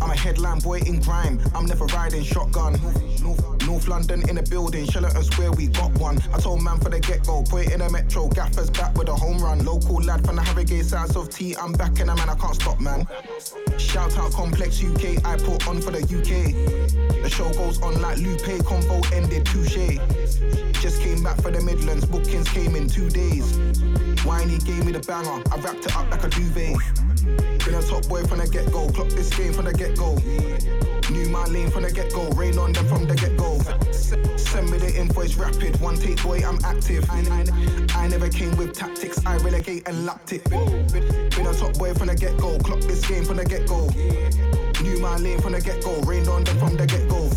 I'm 0.00 0.10
a 0.10 0.16
headline 0.16 0.60
boy 0.60 0.78
in 0.78 1.00
grime, 1.00 1.40
I'm 1.54 1.66
never 1.66 1.86
riding 1.86 2.22
shotgun. 2.22 2.80
North 3.68 3.86
London 3.86 4.26
in 4.30 4.38
a 4.38 4.42
building, 4.42 4.86
Sheraton 4.88 5.22
Square, 5.22 5.52
we 5.52 5.66
got 5.66 5.92
one. 5.98 6.18
I 6.32 6.38
told 6.38 6.62
man 6.62 6.78
for 6.78 6.88
the 6.88 7.00
get 7.00 7.26
go, 7.26 7.42
put 7.42 7.66
it 7.66 7.72
in 7.72 7.82
a 7.82 7.90
metro, 7.90 8.26
gaffers 8.28 8.70
back 8.70 8.96
with 8.96 9.08
a 9.08 9.14
home 9.14 9.38
run. 9.38 9.64
Local 9.64 9.96
lad 9.96 10.24
from 10.24 10.36
the 10.36 10.42
Harrogate 10.42 10.86
sides 10.86 11.16
of 11.16 11.28
T, 11.28 11.54
I'm 11.60 11.72
back 11.72 11.98
in 12.00 12.08
a 12.08 12.14
man, 12.14 12.28
I 12.28 12.34
can't 12.36 12.54
stop, 12.54 12.80
man. 12.80 13.06
Shout 13.78 14.16
out 14.16 14.32
Complex 14.32 14.82
UK, 14.82 15.24
I 15.24 15.36
put 15.36 15.66
on 15.66 15.80
for 15.80 15.90
the 15.90 16.02
UK. 16.02 17.22
The 17.22 17.28
show 17.28 17.50
goes 17.52 17.80
on 17.82 18.00
like 18.00 18.18
Lupe, 18.18 18.62
convo 18.62 19.04
ended, 19.12 19.46
touche. 19.46 19.98
Just 20.80 21.00
came 21.02 21.22
back 21.22 21.40
for 21.42 21.50
the 21.50 21.60
Midlands, 21.60 22.04
bookings 22.06 22.48
came 22.48 22.76
in 22.76 22.88
two 22.88 23.10
days. 23.10 23.58
Whiney 24.24 24.64
gave 24.64 24.84
me 24.84 24.92
the 24.92 25.00
banger, 25.00 25.42
I 25.50 25.58
wrapped 25.60 25.86
it 25.86 25.96
up 25.96 26.10
like 26.10 26.24
a 26.24 26.28
duvet. 26.28 26.76
Been 27.64 27.74
a 27.74 27.82
top 27.82 28.06
boy 28.08 28.24
from 28.24 28.38
the 28.38 28.48
get 28.48 28.70
go, 28.72 28.88
clock 28.88 29.08
this 29.08 29.30
game 29.36 29.52
from 29.52 29.64
the 29.64 29.74
get 29.74 29.96
go. 29.96 30.14
Knew 31.10 31.28
my 31.30 31.44
lane 31.46 31.70
from 31.70 31.82
the 31.82 31.90
get 31.90 32.12
go, 32.12 32.28
rain 32.30 32.58
on 32.58 32.72
them 32.72 32.86
from 32.86 33.06
the 33.06 33.14
get 33.14 33.36
go. 33.36 33.58
Send 34.36 34.70
me 34.70 34.78
the 34.78 34.94
invoice 34.94 35.34
rapid, 35.34 35.80
one 35.80 35.96
take 35.96 36.22
boy, 36.22 36.40
I'm 36.46 36.58
active. 36.64 37.04
I, 37.10 37.20
I, 37.20 38.04
I 38.04 38.08
never 38.08 38.28
came 38.28 38.56
with 38.56 38.74
tactics, 38.74 39.24
I 39.26 39.36
relegate 39.38 39.88
and 39.88 40.06
lapped 40.06 40.32
it. 40.32 40.48
Been 40.48 41.46
a 41.48 41.54
top 41.54 41.78
boy 41.78 41.94
from 41.94 42.08
the 42.08 42.14
get 42.14 42.36
go, 42.36 42.58
clock 42.58 42.80
this 42.80 43.06
game 43.06 43.24
from 43.24 43.36
the 43.36 43.44
get 43.44 43.66
go. 43.66 43.88
Knew 44.82 44.98
my 45.00 45.16
lane 45.16 45.40
from 45.40 45.52
the 45.52 45.60
get 45.60 45.82
go, 45.82 46.00
rained 46.02 46.28
on 46.28 46.44
them 46.44 46.58
from 46.58 46.76
the 46.76 46.86
get 46.86 47.08
go. 47.08 47.28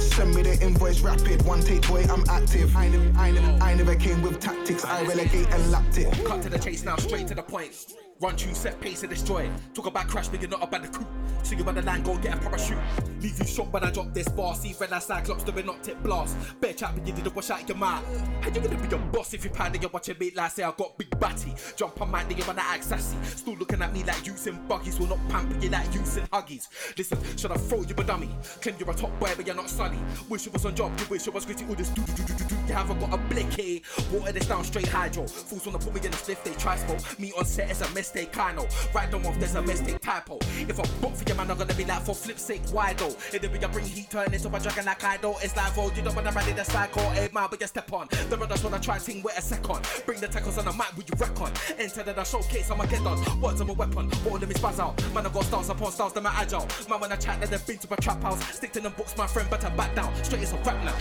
Send 0.00 0.34
me 0.34 0.42
the 0.42 0.58
invoice 0.62 1.00
rapid, 1.00 1.42
one 1.42 1.60
take 1.60 1.86
boy, 1.88 2.04
I'm 2.10 2.24
active. 2.28 2.76
I 2.76 2.88
never, 2.88 3.18
I 3.18 3.70
I 3.70 3.74
never 3.74 3.94
came 3.94 4.20
with 4.22 4.40
tactics, 4.40 4.84
I 4.84 5.02
relegate 5.04 5.48
and 5.50 5.70
lapped 5.70 5.98
it. 5.98 6.12
Cut 6.24 6.42
to 6.42 6.50
the 6.50 6.58
chase 6.58 6.84
now, 6.84 6.96
straight 6.96 7.26
to 7.28 7.34
the 7.34 7.42
point. 7.42 7.94
Run 8.20 8.36
tune, 8.36 8.54
set 8.54 8.80
pace 8.80 9.02
and 9.02 9.10
destroy. 9.10 9.46
It. 9.46 9.50
Talk 9.74 9.86
about 9.86 10.06
crash, 10.06 10.28
but 10.28 10.40
you're 10.40 10.50
not 10.50 10.62
about 10.62 10.82
the 10.82 10.88
coup. 10.88 11.06
See 11.42 11.56
you 11.56 11.64
by 11.64 11.72
the 11.72 11.82
line, 11.82 12.04
go 12.04 12.16
get 12.18 12.34
a 12.34 12.38
parachute. 12.38 12.78
Leave 13.20 13.36
you 13.36 13.44
shocked 13.44 13.72
when 13.72 13.82
I 13.82 13.90
drop 13.90 14.14
this 14.14 14.28
bar. 14.28 14.54
See 14.54 14.76
red 14.78 14.92
like 14.92 15.02
cyclops, 15.02 15.42
doing 15.42 15.66
not 15.66 15.82
tip 15.82 16.00
blast. 16.04 16.36
Bear 16.60 16.72
chat, 16.72 16.92
but 16.94 17.04
you 17.04 17.12
didn't 17.12 17.34
wash 17.34 17.50
out 17.50 17.66
your 17.68 17.76
mouth. 17.78 18.04
How 18.40 18.48
you 18.48 18.60
gonna 18.60 18.76
be 18.76 18.94
a 18.94 18.98
boss 18.98 19.34
if 19.34 19.42
you 19.44 19.50
pound 19.50 19.74
and 19.74 19.82
you're 19.82 19.90
watching 19.90 20.16
me 20.20 20.30
like 20.36 20.52
say 20.52 20.62
I 20.62 20.70
got 20.70 20.96
big 20.98 21.18
batty? 21.18 21.52
Jump 21.74 22.00
on 22.00 22.12
my 22.12 22.22
nigga 22.24 22.46
when 22.46 22.60
I 22.60 22.62
act 22.62 22.84
sassy. 22.84 23.16
Still 23.24 23.56
looking 23.56 23.82
at 23.82 23.92
me 23.92 24.04
like 24.04 24.24
using 24.24 24.56
buggies. 24.68 25.00
Will 25.00 25.08
not 25.08 25.28
pamper 25.28 25.58
you 25.58 25.70
like 25.70 25.92
using 25.92 26.24
huggies. 26.26 26.68
Listen, 26.96 27.18
should 27.36 27.50
I 27.50 27.56
throw 27.56 27.82
you 27.82 27.94
a 27.98 28.04
dummy? 28.04 28.28
Claim 28.60 28.76
you're 28.78 28.90
a 28.90 28.94
top 28.94 29.18
boy, 29.18 29.32
but 29.36 29.44
you're 29.44 29.56
not 29.56 29.61
sunny. 29.68 29.98
Wish 30.28 30.46
you 30.46 30.52
was 30.52 30.64
on 30.64 30.74
job, 30.74 30.92
wish 31.10 31.26
you 31.26 31.32
was 31.32 31.44
gritty. 31.44 31.64
All 31.68 31.74
this 31.74 31.88
do 31.90 32.02
do 32.02 32.12
do 32.12 32.24
do 32.24 32.34
do 32.34 32.44
do. 32.44 32.54
You 32.66 32.74
haven't 32.74 33.00
got 33.00 33.14
a 33.14 33.16
blicky. 33.16 33.82
Water 34.12 34.32
this 34.32 34.46
down 34.46 34.64
straight 34.64 34.88
hydro. 34.88 35.26
Fools 35.26 35.66
wanna 35.66 35.78
put 35.78 35.94
me 35.94 36.00
in 36.00 36.06
a 36.06 36.16
spliff, 36.16 36.42
they 36.42 36.52
try 36.52 36.76
smoke. 36.76 37.18
Me 37.18 37.32
on 37.38 37.44
set 37.44 37.70
is 37.70 37.80
a 37.80 37.90
mistake, 37.90 38.36
I 38.36 38.52
know. 38.52 38.66
Write 38.94 39.10
them 39.10 39.26
off, 39.26 39.38
there's 39.38 39.54
a 39.54 39.62
mistake 39.62 40.00
typo. 40.00 40.38
If 40.40 40.78
I 40.78 40.82
book 41.00 41.14
for 41.14 41.24
your 41.24 41.36
man, 41.36 41.50
I'm 41.50 41.58
gonna 41.58 41.74
be 41.74 41.84
like 41.84 42.02
for 42.02 42.14
flip's 42.14 42.42
sake, 42.42 42.62
why 42.72 42.94
though? 42.94 43.14
If 43.32 43.40
they 43.40 43.48
be 43.48 43.58
a 43.58 43.68
bring 43.68 43.84
heat, 43.84 44.10
turn 44.10 44.32
into 44.32 44.48
a 44.48 44.60
dragon 44.60 44.84
like 44.84 45.04
I 45.04 45.16
do. 45.18 45.34
It's 45.42 45.56
like, 45.56 45.76
oh, 45.78 45.92
you 45.94 46.02
don't 46.02 46.14
wanna 46.16 46.32
rally 46.32 46.52
the 46.52 46.64
cycle, 46.64 47.08
hey 47.10 47.28
man, 47.32 47.46
but 47.50 47.60
you 47.60 47.66
step 47.66 47.92
on. 47.92 48.08
The 48.28 48.36
brothers 48.36 48.64
wanna 48.64 48.80
try 48.80 48.98
ting 48.98 49.22
with 49.22 49.38
a 49.38 49.42
second. 49.42 49.80
Bring 50.06 50.20
the 50.20 50.28
tackles 50.28 50.58
on 50.58 50.64
the 50.64 50.72
mic, 50.72 50.96
will 50.96 51.04
you 51.04 51.14
reckon? 51.18 51.52
Enter 51.78 52.02
the 52.02 52.24
showcase, 52.24 52.70
I'ma 52.70 52.86
get 52.86 53.04
done. 53.04 53.40
Words 53.40 53.60
of 53.60 53.68
a 53.68 53.72
weapon, 53.72 54.10
all 54.28 54.36
of 54.36 54.48
me 54.48 54.54
spaz 54.54 54.78
out. 54.78 55.00
Man, 55.14 55.26
I 55.26 55.28
got 55.28 55.44
stars 55.44 55.68
upon 55.68 55.92
stars, 55.92 56.12
them 56.12 56.26
are 56.26 56.32
my 56.32 56.40
agile. 56.40 56.66
Man, 56.88 57.00
when 57.00 57.12
I 57.12 57.16
chat, 57.16 57.40
they've 57.40 57.66
been 57.66 57.78
to 57.78 57.94
a 57.94 57.96
trap 57.96 58.22
house. 58.22 58.42
Stick 58.54 58.72
to 58.72 58.80
them 58.80 58.92
books, 58.96 59.16
my 59.16 59.26
friend, 59.26 59.48
better 59.52 59.70
back 59.76 59.94
down. 59.94 60.24
Straight 60.24 60.42
as 60.42 60.52
a 60.54 60.56
rap 60.58 60.82
now. 60.82 60.96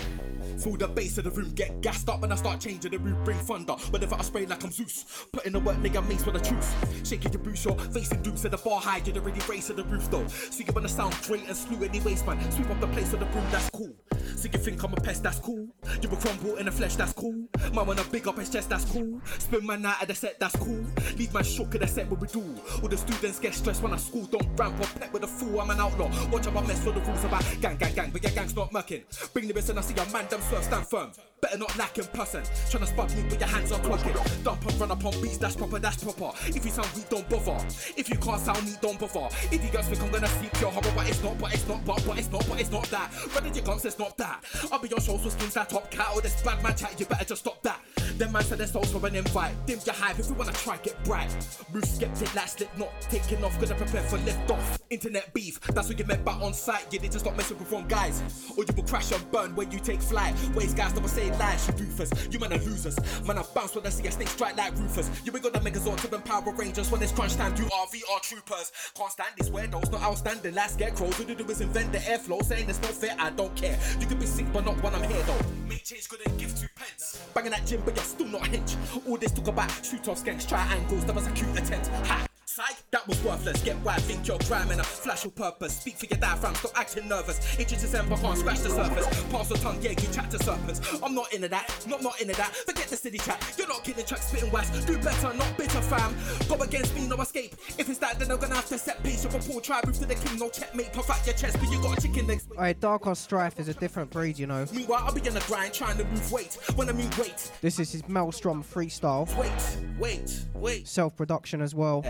Through 0.58 0.78
the 0.78 0.88
base 0.88 1.18
of 1.18 1.24
the 1.24 1.32
room, 1.32 1.54
get 1.54 1.82
gassed 1.82 2.10
up 2.10 2.22
when 2.22 2.32
I 2.32 2.36
start 2.36 2.60
changing 2.60 2.92
the 2.92 3.00
room, 3.00 3.18
bring 3.24 3.38
thunder. 3.38 3.76
If 3.94 4.14
I 4.14 4.22
spray 4.22 4.46
like 4.46 4.64
I'm 4.64 4.72
Zeus, 4.72 5.26
put 5.32 5.46
in 5.46 5.54
the 5.54 5.60
work, 5.60 5.78
nigga, 5.78 6.08
mace 6.08 6.24
for 6.24 6.32
the 6.32 6.40
truth. 6.40 7.08
Shaking 7.08 7.32
your 7.32 7.42
boots, 7.42 7.66
you're 7.66 7.76
facing 7.76 8.22
dukes 8.22 8.46
at 8.46 8.52
the 8.52 8.58
bar 8.58 8.80
high, 8.80 9.02
you're 9.06 9.16
already 9.16 9.40
racing 9.50 9.78
the 9.78 9.86
roof 9.86 10.12
though. 10.12 10.28
See 10.28 10.66
you 10.66 10.74
when 10.74 10.84
the 10.84 10.90
sound 10.90 11.16
great 11.26 11.48
and 11.48 11.56
slew 11.56 11.84
any 11.84 12.02
waste 12.02 12.28
man. 12.28 12.52
Sweep 12.52 12.70
up 12.70 12.80
the 12.82 12.88
place 12.88 13.14
of 13.14 13.22
the 13.22 13.26
room, 13.28 13.46
that's 13.52 13.70
cool. 13.72 13.96
See 14.42 14.50
you 14.52 14.58
think 14.58 14.84
I'm 14.84 14.92
a 14.92 14.96
pest, 14.96 15.22
that's 15.22 15.38
cool. 15.38 15.68
You 16.02 16.10
will 16.10 16.18
crumble 16.18 16.56
in 16.56 16.66
the 16.66 16.72
flesh, 16.72 16.96
that's 16.96 17.14
cool. 17.14 17.46
Man 17.76 17.86
wanna 17.86 18.04
big 18.06 18.28
up 18.28 18.40
his 18.40 18.50
chest, 18.50 18.72
that's 18.72 18.86
cool. 18.86 19.22
Spin 19.38 19.64
man 19.64 19.86
out 19.86 20.02
of 20.02 20.08
the 20.08 20.16
set, 20.16 20.40
that's 20.40 20.56
cool. 20.56 20.84
Leave 21.16 21.32
man 21.32 21.44
shook 21.44 21.76
at 21.76 21.82
the 21.82 21.88
set, 21.88 22.10
what 22.10 22.20
we 22.20 22.28
do. 22.28 22.44
All 22.82 22.90
the 22.90 22.98
students 22.98 23.38
get 23.38 23.54
stressed 23.54 23.84
when 23.84 23.94
I 23.94 23.98
school, 23.98 24.26
don't 24.26 24.48
ramp 24.58 24.80
or 24.80 25.00
pet 25.00 25.14
with 25.14 25.26
a 25.26 25.28
fool, 25.28 25.62
I'm 25.62 25.70
an 25.70 25.80
outlaw. 25.80 26.10
Watch 26.32 26.48
out, 26.48 26.58
I 26.58 26.66
mess 26.66 26.84
for 26.84 26.92
the 26.92 27.02
rules 27.02 27.24
about 27.24 27.46
gang, 27.62 27.78
gang, 27.78 27.94
gang, 27.94 28.10
but 28.10 28.24
your 28.24 28.32
gang's 28.32 28.56
not 28.56 28.74
mucking. 28.74 29.04
Bring 29.32 29.48
the 29.48 29.54
best 29.54 29.70
and 29.70 29.78
I 29.78 29.84
see 29.84 29.94
a 29.94 30.12
man, 30.12 30.28
them 30.28 30.42
swerve, 30.42 30.64
stand 30.64 30.88
firm. 30.88 31.12
Better 31.42 31.58
not 31.58 31.76
lack 31.76 31.98
in 31.98 32.06
person. 32.06 32.44
Tryna 32.44 32.88
spot 32.88 33.16
me 33.16 33.24
with 33.24 33.40
your 33.40 33.50
hands 33.50 33.72
on 33.72 33.82
clocking. 33.82 34.44
Dump 34.44 34.64
and 34.64 34.80
run 34.80 34.92
up 34.92 35.04
on 35.04 35.20
beats, 35.22 35.38
that's 35.38 35.56
proper, 35.56 35.80
that's 35.80 36.04
proper. 36.04 36.32
If 36.48 36.64
you 36.64 36.72
sound 36.72 36.90
weak, 36.96 37.10
don't 37.10 37.28
bother. 37.30 37.58
If 37.98 38.10
you 38.10 38.18
can't 38.18 38.40
sound 38.40 38.64
neat, 38.64 38.80
don't 38.80 39.00
bother. 39.00 39.28
If 39.52 39.64
you 39.64 39.72
guys 39.72 39.88
think 39.88 40.02
I'm 40.04 40.12
gonna 40.12 40.28
seek 40.28 40.62
your 40.62 40.72
horror, 40.72 40.94
but 40.96 41.10
it's 41.10 41.24
not, 41.24 41.40
but 41.40 41.54
it's 41.54 41.68
not, 41.68 41.84
but, 41.84 42.04
but 42.06 42.20
it's 42.20 42.32
not, 42.32 42.48
but 42.48 42.60
it's 42.62 42.70
not 42.70 42.84
that. 42.92 43.12
Where 43.12 43.52
your 43.52 43.64
guns? 43.66 43.86
It's 43.86 43.98
not 43.98 44.16
that. 44.18 44.46
I'll 44.72 44.78
be 44.78 44.94
on 44.94 45.02
shows 45.02 45.24
with 45.24 45.34
skins 45.34 45.56
that 45.56 45.70
top 45.70 45.90
cat 45.90 46.10
or 46.14 46.22
this 46.22 46.40
bad 46.44 46.62
man 46.62 46.76
chat, 46.76 47.00
you 47.00 47.08
better 47.08 47.26
just 47.26 47.42
stop 47.42 47.62
that. 47.64 47.82
Them 48.18 48.34
man 48.34 48.44
said 48.44 48.60
their 48.60 48.68
souls 48.68 48.92
for 48.92 49.06
an 49.08 49.16
invite. 49.16 49.66
Dim 49.66 49.80
your 49.84 49.96
hype 49.96 50.20
if 50.20 50.28
you 50.28 50.36
wanna 50.36 50.54
try, 50.54 50.78
get 50.78 51.04
bright. 51.04 51.36
Move 51.74 51.86
skeptic, 51.86 52.36
like 52.36 52.50
slip 52.50 52.78
not 52.78 52.92
taking 53.10 53.44
off, 53.44 53.60
gonna 53.60 53.74
prepare 53.74 54.04
for 54.04 54.18
lift 54.20 54.52
off. 54.52 54.80
Internet 54.92 55.34
beef, 55.34 55.60
that's 55.62 55.90
what 55.90 55.98
you 55.98 56.06
meant 56.06 56.24
by 56.24 56.34
on 56.34 56.54
site. 56.54 56.86
You 56.94 57.00
need 57.00 57.12
to 57.14 57.20
stop 57.20 57.36
messing 57.36 57.58
with 57.58 57.72
wrong 57.72 57.88
guys. 57.88 58.22
Or 58.56 58.64
you 58.64 58.74
will 58.76 58.84
crash 58.84 59.12
and 59.12 59.32
burn 59.32 59.56
when 59.56 59.72
you 59.72 59.80
take 59.80 60.02
flight. 60.02 60.36
Ways 60.54 60.76
guys 60.76 60.94
never 60.94 61.08
say 61.08 61.31
lies, 61.40 61.68
you 61.68 61.74
doofers. 61.74 62.34
You 62.34 62.40
man 62.40 62.54
are 62.54 62.58
losers. 62.58 62.98
Man, 63.26 63.38
I 63.38 63.44
bounce 63.54 63.76
when 63.76 63.86
I 63.86 63.90
see 63.90 64.08
a 64.08 64.12
snake 64.12 64.30
strike 64.30 64.58
like 64.58 64.78
Rufus. 64.78 65.10
You 65.26 65.32
ain't 65.34 65.44
got 65.44 65.54
the 65.54 65.60
Megazord 65.60 65.98
to 66.02 66.08
them 66.08 66.22
Power 66.22 66.54
Rangers 66.54 66.92
when 66.92 67.02
it's 67.02 67.12
crunch 67.12 67.36
time. 67.36 67.56
You 67.58 67.66
are 67.66 67.88
VR 67.88 68.22
troopers. 68.22 68.72
Can't 68.96 69.12
stand 69.12 69.30
this 69.38 69.50
weirdos, 69.50 69.92
not 69.92 70.02
outstanding. 70.02 70.54
Last 70.56 70.76
scarecrows. 70.76 71.20
All 71.20 71.26
you 71.26 71.36
do 71.36 71.46
is 71.46 71.62
invent 71.62 71.92
the 71.92 72.00
airflow. 72.00 72.44
Saying 72.44 72.70
it's 72.70 72.82
not 72.82 72.92
fair, 72.92 73.16
I 73.20 73.30
don't 73.32 73.56
care. 73.56 73.78
You 74.00 74.08
can 74.08 74.20
be 74.20 74.26
sick, 74.26 74.46
but 74.54 74.66
not 74.66 74.82
when 74.84 74.94
I'm 74.96 75.04
here 75.04 75.24
though. 75.24 75.40
Make 75.68 75.84
change 75.84 76.08
and 76.26 76.40
give 76.40 76.58
two 76.60 76.68
pence. 76.76 77.22
Banging 77.34 77.52
that 77.52 77.66
gym, 77.66 77.82
but 77.86 77.96
you're 77.96 78.06
still 78.06 78.28
not 78.28 78.48
hinge. 78.48 78.76
All 79.08 79.18
this 79.18 79.32
talk 79.32 79.48
about 79.48 79.72
shoot 79.86 80.08
off 80.08 80.24
skanks, 80.24 80.48
triangles. 80.48 81.06
That 81.06 81.16
was 81.16 81.28
a 81.28 81.32
cute 81.32 81.58
attempt. 81.58 81.88
Ha! 81.88 82.28
Psych, 82.54 82.84
that 82.92 83.08
was 83.08 83.24
worthless. 83.24 83.62
Get 83.64 83.78
I 83.88 83.96
think 84.00 84.28
you're 84.28 84.38
crime 84.40 84.72
and 84.72 84.82
a 84.82 84.84
flash 84.84 85.24
of 85.24 85.34
purpose. 85.34 85.78
Speak 85.80 85.96
for 85.96 86.06
your 86.08 86.20
diaphragm, 86.20 86.54
stop 86.56 86.74
acting 86.76 87.08
nervous. 87.08 87.40
Itches 87.58 87.80
December, 87.80 88.18
can't 88.18 88.38
scratch 88.38 88.60
the 88.60 88.70
surface. 88.70 89.08
Pass 89.32 89.48
the 89.48 89.56
tongue, 89.56 89.78
yeah, 89.82 89.92
you 89.92 90.08
chat 90.12 90.30
to 90.32 90.44
serpents. 90.44 90.82
I'm 91.02 91.16
not 91.16 91.34
into 91.34 91.48
that, 91.48 91.86
not 91.88 92.04
not 92.04 92.20
into 92.20 92.36
that. 92.36 92.54
Forget 92.54 92.88
the 92.88 92.98
city 92.98 93.20
chat, 93.20 93.42
you're 93.58 93.70
not 93.70 93.86
kidding 93.86 94.04
track, 94.06 94.20
spitting 94.20 94.52
wax. 94.52 94.70
Do 94.84 94.98
better, 94.98 95.34
not 95.34 95.58
bitter, 95.58 95.80
fam. 95.80 96.14
Go 96.50 96.62
against 96.62 96.94
me, 96.94 97.08
no 97.08 97.16
escape. 97.22 97.54
If 97.78 97.88
it's 97.88 98.00
that, 98.00 98.20
then 98.20 98.30
I'm 98.30 98.38
gonna 98.38 98.56
have 98.56 98.68
to 98.68 98.78
set 98.78 99.02
pace. 99.02 99.24
You're 99.24 99.34
a 99.34 99.40
poor 99.40 99.62
tribe, 99.62 99.86
move 99.86 99.98
to 100.00 100.06
the 100.06 100.16
king, 100.16 100.38
no 100.38 100.50
checkmate. 100.50 100.92
Puff 100.92 101.10
out 101.10 101.26
your 101.26 101.36
chest, 101.36 101.58
but 101.58 101.72
you 101.72 101.82
got 101.82 102.00
a 102.00 102.02
chicken 102.02 102.28
legs. 102.28 102.48
Alright, 102.52 102.82
Dark 102.82 103.06
Horse 103.06 103.20
Strife 103.20 103.62
is 103.62 103.70
a 103.70 103.74
different 103.76 104.10
breed, 104.10 104.38
you 104.38 104.48
know. 104.48 104.66
Meanwhile, 104.74 105.04
I'll 105.06 105.14
be 105.14 105.26
in 105.26 105.34
the 105.34 105.40
grind 105.48 105.74
trying 105.74 105.98
to 106.00 106.04
move 106.04 106.30
weight. 106.30 106.58
When 106.76 106.90
I 106.90 106.92
mean 106.92 107.10
weight, 107.18 107.50
This 107.62 107.80
is 107.80 107.94
his 107.94 108.06
Maelstrom 108.10 108.62
freestyle. 108.62 109.26
wait, 109.38 109.88
wait, 109.98 110.46
wait. 110.54 110.86
Self 110.86 111.16
production 111.16 111.62
as 111.62 111.74
well. 111.74 112.04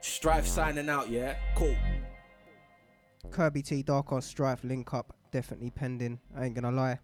Strife 0.00 0.46
signing 0.46 0.88
out, 0.88 1.10
yeah? 1.10 1.36
Cool. 1.54 1.76
Kirby 3.30 3.62
T, 3.62 3.82
Dark 3.82 4.08
Horse 4.08 4.26
Strife 4.26 4.64
link 4.64 4.92
up, 4.94 5.14
definitely 5.30 5.70
pending. 5.70 6.18
I 6.36 6.46
ain't 6.46 6.54
gonna 6.54 6.72
lie. 6.72 6.98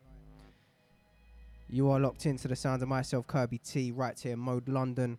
You 1.68 1.91
are 1.91 2.01
locked 2.01 2.26
into 2.26 2.49
the 2.49 2.57
sound 2.57 2.82
of 2.82 2.89
myself, 2.89 3.26
Kirby 3.26 3.59
T, 3.59 3.91
right 3.91 4.18
here 4.18 4.32
in 4.32 4.39
Mode 4.39 4.68
London. 4.68 5.18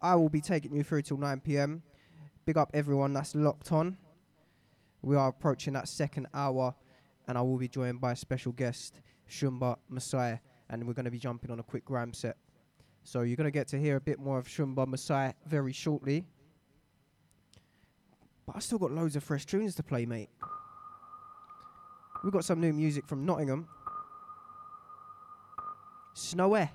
I 0.00 0.14
will 0.14 0.28
be 0.28 0.40
taking 0.40 0.72
you 0.74 0.84
through 0.84 1.02
till 1.02 1.16
9 1.16 1.40
pm. 1.40 1.82
Big 2.46 2.56
up 2.56 2.70
everyone 2.72 3.12
that's 3.12 3.34
locked 3.34 3.72
on. 3.72 3.96
We 5.02 5.16
are 5.16 5.28
approaching 5.28 5.72
that 5.74 5.88
second 5.88 6.28
hour, 6.32 6.74
and 7.26 7.36
I 7.36 7.42
will 7.42 7.58
be 7.58 7.68
joined 7.68 8.00
by 8.00 8.12
a 8.12 8.16
special 8.16 8.52
guest, 8.52 9.00
Shumba 9.28 9.76
Masai, 9.88 10.38
and 10.70 10.86
we're 10.86 10.94
going 10.94 11.04
to 11.04 11.10
be 11.10 11.18
jumping 11.18 11.50
on 11.50 11.58
a 11.58 11.64
quick 11.64 11.84
gram 11.84 12.12
set. 12.12 12.36
So 13.02 13.22
you're 13.22 13.36
going 13.36 13.46
to 13.46 13.50
get 13.50 13.66
to 13.68 13.78
hear 13.78 13.96
a 13.96 14.00
bit 14.00 14.20
more 14.20 14.38
of 14.38 14.46
Shumba 14.46 14.86
Masai 14.86 15.32
very 15.46 15.72
shortly. 15.72 16.26
But 18.48 18.56
I 18.56 18.60
still 18.60 18.78
got 18.78 18.92
loads 18.92 19.14
of 19.14 19.22
fresh 19.22 19.44
tunes 19.44 19.74
to 19.74 19.82
play, 19.82 20.06
mate. 20.06 20.30
We've 22.24 22.32
got 22.32 22.46
some 22.46 22.62
new 22.62 22.72
music 22.72 23.06
from 23.06 23.26
Nottingham. 23.26 23.68
Snowy. 26.14 26.70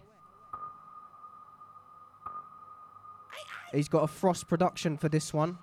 He's 3.74 3.90
got 3.90 4.04
a 4.04 4.08
Frost 4.08 4.48
production 4.48 4.98
for 4.98 5.10
this 5.10 5.34
one. 5.34 5.58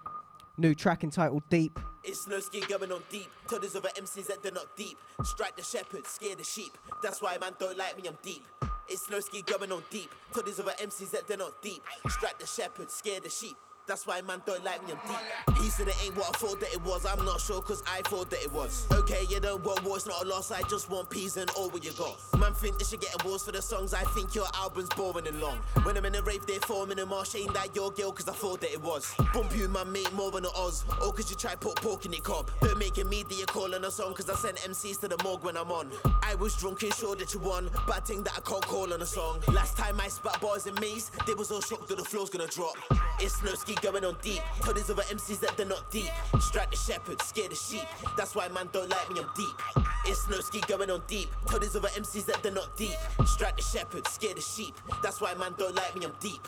New 0.58 0.74
track 0.74 1.04
entitled 1.04 1.44
Deep. 1.48 1.78
It's 2.02 2.26
no 2.26 2.40
ski 2.40 2.60
going 2.68 2.90
on 2.90 3.02
deep. 3.08 3.30
Tell 3.48 3.60
these 3.60 3.76
other 3.76 3.90
MCs 3.90 4.26
that 4.26 4.42
they're 4.42 4.50
not 4.50 4.76
deep. 4.76 4.98
Strike 5.22 5.56
the 5.56 5.62
shepherd, 5.62 6.06
scare 6.06 6.34
the 6.34 6.42
sheep. 6.42 6.76
That's 7.04 7.22
why 7.22 7.38
man 7.40 7.52
don't 7.60 7.78
like 7.78 7.96
me, 7.96 8.08
I'm 8.08 8.18
deep. 8.22 8.42
It's 8.88 9.08
no 9.10 9.20
ski 9.20 9.42
going 9.42 9.70
on 9.70 9.84
deep. 9.90 10.10
Tell 10.34 10.42
these 10.42 10.58
other 10.58 10.72
MCs 10.72 11.12
that 11.12 11.28
they're 11.28 11.36
not 11.36 11.62
deep. 11.62 11.82
Strike 12.08 12.40
the 12.40 12.46
shepherd, 12.46 12.90
scare 12.90 13.20
the 13.20 13.30
sheep. 13.30 13.56
That's 13.86 14.06
why 14.06 14.20
man 14.22 14.40
don't 14.46 14.64
like 14.64 14.86
me, 14.86 14.92
I'm 14.92 15.08
deep. 15.08 15.58
He 15.62 15.68
said 15.68 15.88
it 15.88 15.96
ain't 16.04 16.16
what 16.16 16.28
I 16.28 16.38
thought 16.38 16.60
that 16.60 16.72
it 16.72 16.82
was. 16.84 17.04
I'm 17.04 17.24
not 17.24 17.40
sure, 17.40 17.60
cause 17.60 17.82
I 17.86 18.02
thought 18.02 18.30
that 18.30 18.42
it 18.42 18.52
was. 18.52 18.86
Okay, 18.92 19.26
you 19.28 19.40
don't 19.40 19.64
want 19.64 19.82
war, 19.84 19.96
it's 19.96 20.06
not 20.06 20.24
a 20.24 20.28
loss. 20.28 20.50
I 20.50 20.62
just 20.62 20.88
want 20.90 21.10
peas 21.10 21.36
and 21.36 21.50
all 21.50 21.68
what 21.70 21.84
you 21.84 21.92
got. 21.92 22.16
Man, 22.38 22.52
think 22.54 22.78
they 22.78 22.84
should 22.84 23.00
get 23.00 23.14
awards 23.22 23.44
for 23.44 23.52
the 23.52 23.60
songs. 23.60 23.92
I 23.92 24.04
think 24.14 24.34
your 24.34 24.46
album's 24.54 24.88
boring 24.90 25.26
and 25.26 25.40
long. 25.40 25.58
When 25.82 25.96
I'm 25.96 26.04
in 26.04 26.14
a 26.14 26.22
rave, 26.22 26.46
they're 26.46 26.60
forming 26.60 26.98
a 26.98 27.06
marsh. 27.06 27.34
Ain't 27.34 27.52
that 27.54 27.74
your 27.74 27.90
girl, 27.90 28.12
cause 28.12 28.28
I 28.28 28.32
thought 28.32 28.60
that 28.60 28.72
it 28.72 28.82
was. 28.82 29.12
Bump 29.34 29.56
you, 29.56 29.68
man, 29.68 29.90
mate, 29.90 30.12
more 30.14 30.30
than 30.30 30.44
an 30.44 30.50
Oz. 30.56 30.84
Oh, 31.00 31.10
cause 31.12 31.30
you 31.30 31.36
try 31.36 31.54
put 31.56 31.76
pork 31.76 32.06
in 32.06 32.12
your 32.12 32.22
cob. 32.22 32.50
Don't 32.60 32.78
make 32.78 32.96
a 32.98 33.04
media 33.04 33.44
call 33.46 33.74
on 33.74 33.84
a 33.84 33.90
song, 33.90 34.14
cause 34.14 34.30
I 34.30 34.34
send 34.34 34.56
MCs 34.58 35.00
to 35.00 35.08
the 35.08 35.18
morgue 35.24 35.42
when 35.42 35.56
I'm 35.56 35.70
on. 35.70 35.90
I 36.22 36.34
was 36.36 36.56
drunk 36.56 36.82
and 36.82 36.94
sure 36.94 37.16
that 37.16 37.34
you 37.34 37.40
won. 37.40 37.68
Bad 37.86 38.04
thing 38.06 38.22
that 38.22 38.34
I 38.36 38.40
can't 38.40 38.64
call 38.66 38.92
on 38.92 39.02
a 39.02 39.06
song. 39.06 39.40
Last 39.48 39.76
time 39.76 40.00
I 40.00 40.08
spat 40.08 40.40
bars 40.40 40.66
in 40.66 40.74
maze, 40.80 41.10
they 41.26 41.34
was 41.34 41.50
all 41.50 41.60
shocked 41.60 41.88
that 41.88 41.98
the 41.98 42.04
floor's 42.04 42.30
gonna 42.30 42.46
drop. 42.46 42.76
It's 43.18 43.42
no 43.42 43.52
ski 43.70 43.86
going 43.86 44.04
on 44.04 44.16
deep. 44.22 44.40
Tell 44.62 44.74
these 44.74 44.90
other 44.90 45.02
MCs 45.02 45.40
that 45.40 45.56
they're 45.56 45.66
not 45.66 45.90
deep. 45.90 46.10
Strike 46.40 46.70
the 46.70 46.76
shepherd, 46.76 47.20
scare 47.22 47.48
the 47.48 47.54
sheep. 47.54 47.86
That's 48.16 48.34
why 48.34 48.48
man 48.48 48.68
don't 48.72 48.88
like 48.88 49.10
me, 49.10 49.20
I'm 49.20 49.28
deep. 49.36 49.86
It's 50.06 50.28
no 50.28 50.40
ski 50.40 50.60
going 50.66 50.90
on 50.90 51.02
deep. 51.06 51.28
Tell 51.48 51.58
these 51.58 51.76
other 51.76 51.88
MCs 51.88 52.26
that 52.26 52.42
they're 52.42 52.52
not 52.52 52.76
deep. 52.76 52.96
Strike 53.26 53.56
the 53.56 53.62
shepherd, 53.62 54.06
scare 54.08 54.34
the 54.34 54.40
sheep. 54.40 54.74
That's 55.02 55.20
why 55.20 55.34
man 55.34 55.54
don't 55.58 55.74
like 55.74 55.96
me, 55.96 56.06
I'm 56.06 56.14
deep. 56.20 56.46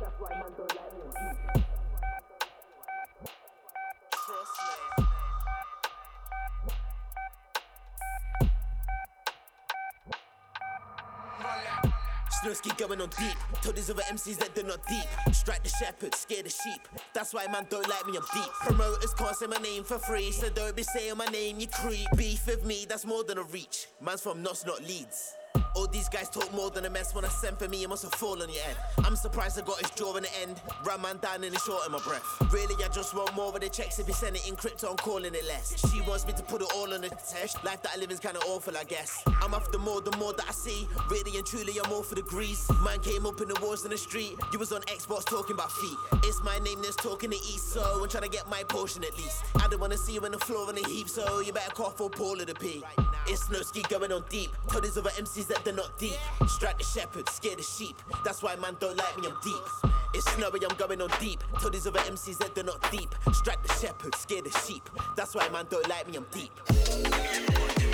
That's 0.00 0.14
why 0.18 0.30
man 0.30 0.52
don't 0.56 0.74
like 0.74 0.79
Snowski 12.42 12.76
going 12.78 13.00
on 13.00 13.08
deep. 13.18 13.36
Tell 13.62 13.72
these 13.72 13.90
other 13.90 14.02
MCs 14.02 14.38
that 14.38 14.54
they're 14.54 14.64
not 14.64 14.86
deep. 14.86 15.04
Strike 15.32 15.62
the 15.62 15.68
shepherd, 15.68 16.14
scare 16.14 16.42
the 16.42 16.48
sheep. 16.48 16.80
That's 17.12 17.34
why 17.34 17.46
man 17.48 17.66
don't 17.68 17.88
like 17.88 18.06
me, 18.06 18.16
I'm 18.16 18.24
deep. 18.42 18.52
Promoters 18.60 19.14
can't 19.14 19.36
say 19.36 19.46
my 19.46 19.58
name 19.58 19.84
for 19.84 19.98
free, 19.98 20.32
so 20.32 20.48
don't 20.50 20.74
be 20.74 20.82
saying 20.82 21.16
my 21.16 21.26
name, 21.26 21.60
you 21.60 21.66
creep. 21.68 22.08
Beef 22.16 22.46
with 22.46 22.64
me, 22.64 22.86
that's 22.88 23.04
more 23.04 23.24
than 23.24 23.38
a 23.38 23.42
reach. 23.42 23.88
Man's 24.00 24.22
from 24.22 24.42
Knots, 24.42 24.64
not 24.64 24.80
Leeds. 24.82 25.34
All 25.76 25.86
these 25.86 26.08
guys 26.08 26.28
talk 26.28 26.52
more 26.52 26.70
than 26.70 26.84
a 26.84 26.90
mess 26.90 27.14
when 27.14 27.24
I 27.24 27.28
send 27.28 27.58
for 27.58 27.68
me, 27.68 27.84
it 27.84 27.88
must 27.88 28.02
have 28.02 28.14
fallen 28.14 28.42
on 28.42 28.48
your 28.48 28.62
head. 28.62 28.76
I'm 29.04 29.14
surprised 29.14 29.58
I 29.58 29.62
got 29.62 29.78
his 29.78 29.90
jaw 29.90 30.16
in 30.16 30.24
the 30.24 30.38
end. 30.40 30.60
Ran 30.84 31.00
man 31.00 31.18
down 31.18 31.44
in 31.44 31.52
the 31.52 31.58
short 31.60 31.86
in 31.86 31.92
my 31.92 32.00
breath. 32.00 32.24
Really, 32.52 32.74
I 32.84 32.88
just 32.88 33.14
want 33.14 33.34
more 33.34 33.54
of 33.54 33.60
the 33.60 33.68
checks 33.68 33.98
if 33.98 34.06
he 34.06 34.12
send 34.12 34.36
it 34.36 34.48
in 34.48 34.56
crypto, 34.56 34.90
I'm 34.90 34.96
calling 34.96 35.34
it 35.34 35.46
less. 35.46 35.78
She 35.90 36.00
wants 36.02 36.26
me 36.26 36.32
to 36.32 36.42
put 36.42 36.62
it 36.62 36.68
all 36.74 36.92
on 36.92 37.02
the 37.02 37.08
test. 37.08 37.62
Life 37.64 37.82
that 37.82 37.92
I 37.94 38.00
live 38.00 38.10
is 38.10 38.18
kinda 38.18 38.40
awful, 38.40 38.76
I 38.76 38.84
guess. 38.84 39.22
I'm 39.42 39.54
after 39.54 39.78
more, 39.78 40.00
the 40.00 40.16
more 40.16 40.32
that 40.32 40.46
I 40.48 40.52
see. 40.52 40.88
Really 41.08 41.36
and 41.36 41.46
truly, 41.46 41.78
I'm 41.82 41.92
all 41.92 42.02
for 42.02 42.16
the 42.16 42.22
grease. 42.22 42.68
Man 42.82 42.98
came 43.00 43.24
up 43.24 43.40
in 43.40 43.48
the 43.48 43.58
wars 43.62 43.84
in 43.84 43.90
the 43.90 43.98
street. 43.98 44.36
You 44.52 44.58
was 44.58 44.72
on 44.72 44.80
Xbox 44.82 45.24
talking 45.24 45.54
about 45.54 45.70
feet. 45.70 45.98
It's 46.24 46.42
my 46.42 46.58
name 46.58 46.82
that's 46.82 46.96
talking 46.96 47.30
the 47.30 47.36
east, 47.36 47.72
so 47.72 47.82
I'm 48.02 48.08
trying 48.08 48.24
to 48.24 48.28
get 48.28 48.48
my 48.50 48.64
portion 48.64 49.04
at 49.04 49.16
least. 49.16 49.44
I 49.56 49.68
don't 49.68 49.80
wanna 49.80 49.98
see 49.98 50.14
you 50.14 50.24
in 50.24 50.32
the 50.32 50.38
floor 50.38 50.68
in 50.70 50.78
a 50.78 50.88
heap, 50.88 51.08
so 51.08 51.40
you 51.40 51.52
better 51.52 51.72
cough 51.72 52.00
or 52.00 52.10
Paul 52.10 52.40
of 52.40 52.46
the 52.48 52.54
P. 52.54 52.82
It's 53.26 53.48
no 53.50 53.60
ski 53.62 53.82
going 53.88 54.10
on 54.12 54.24
deep. 54.28 54.50
Tell 54.68 54.80
these 54.80 54.98
other 54.98 55.10
MCs 55.10 55.46
that 55.48 55.59
they're 55.64 55.74
not 55.74 55.98
deep. 55.98 56.16
Strike 56.46 56.78
the 56.78 56.84
shepherd, 56.84 57.28
scare 57.28 57.56
the 57.56 57.62
sheep. 57.62 57.96
That's 58.24 58.42
why 58.42 58.56
man 58.56 58.76
don't 58.80 58.96
like 58.96 59.18
me, 59.18 59.28
I'm 59.28 59.36
deep. 59.42 59.92
It's 60.14 60.30
snowy, 60.32 60.60
I'm 60.68 60.76
going 60.76 61.00
on 61.00 61.10
deep. 61.20 61.42
Tell 61.60 61.70
these 61.70 61.86
other 61.86 62.00
MCs 62.00 62.38
that 62.38 62.54
they're 62.54 62.64
not 62.64 62.90
deep. 62.90 63.14
Strike 63.32 63.62
the 63.62 63.72
shepherd, 63.74 64.14
scare 64.14 64.42
the 64.42 64.50
sheep. 64.66 64.88
That's 65.16 65.34
why 65.34 65.48
man 65.48 65.66
don't 65.70 65.88
like 65.88 66.08
me, 66.08 66.16
I'm 66.16 66.26
deep. 66.32 67.89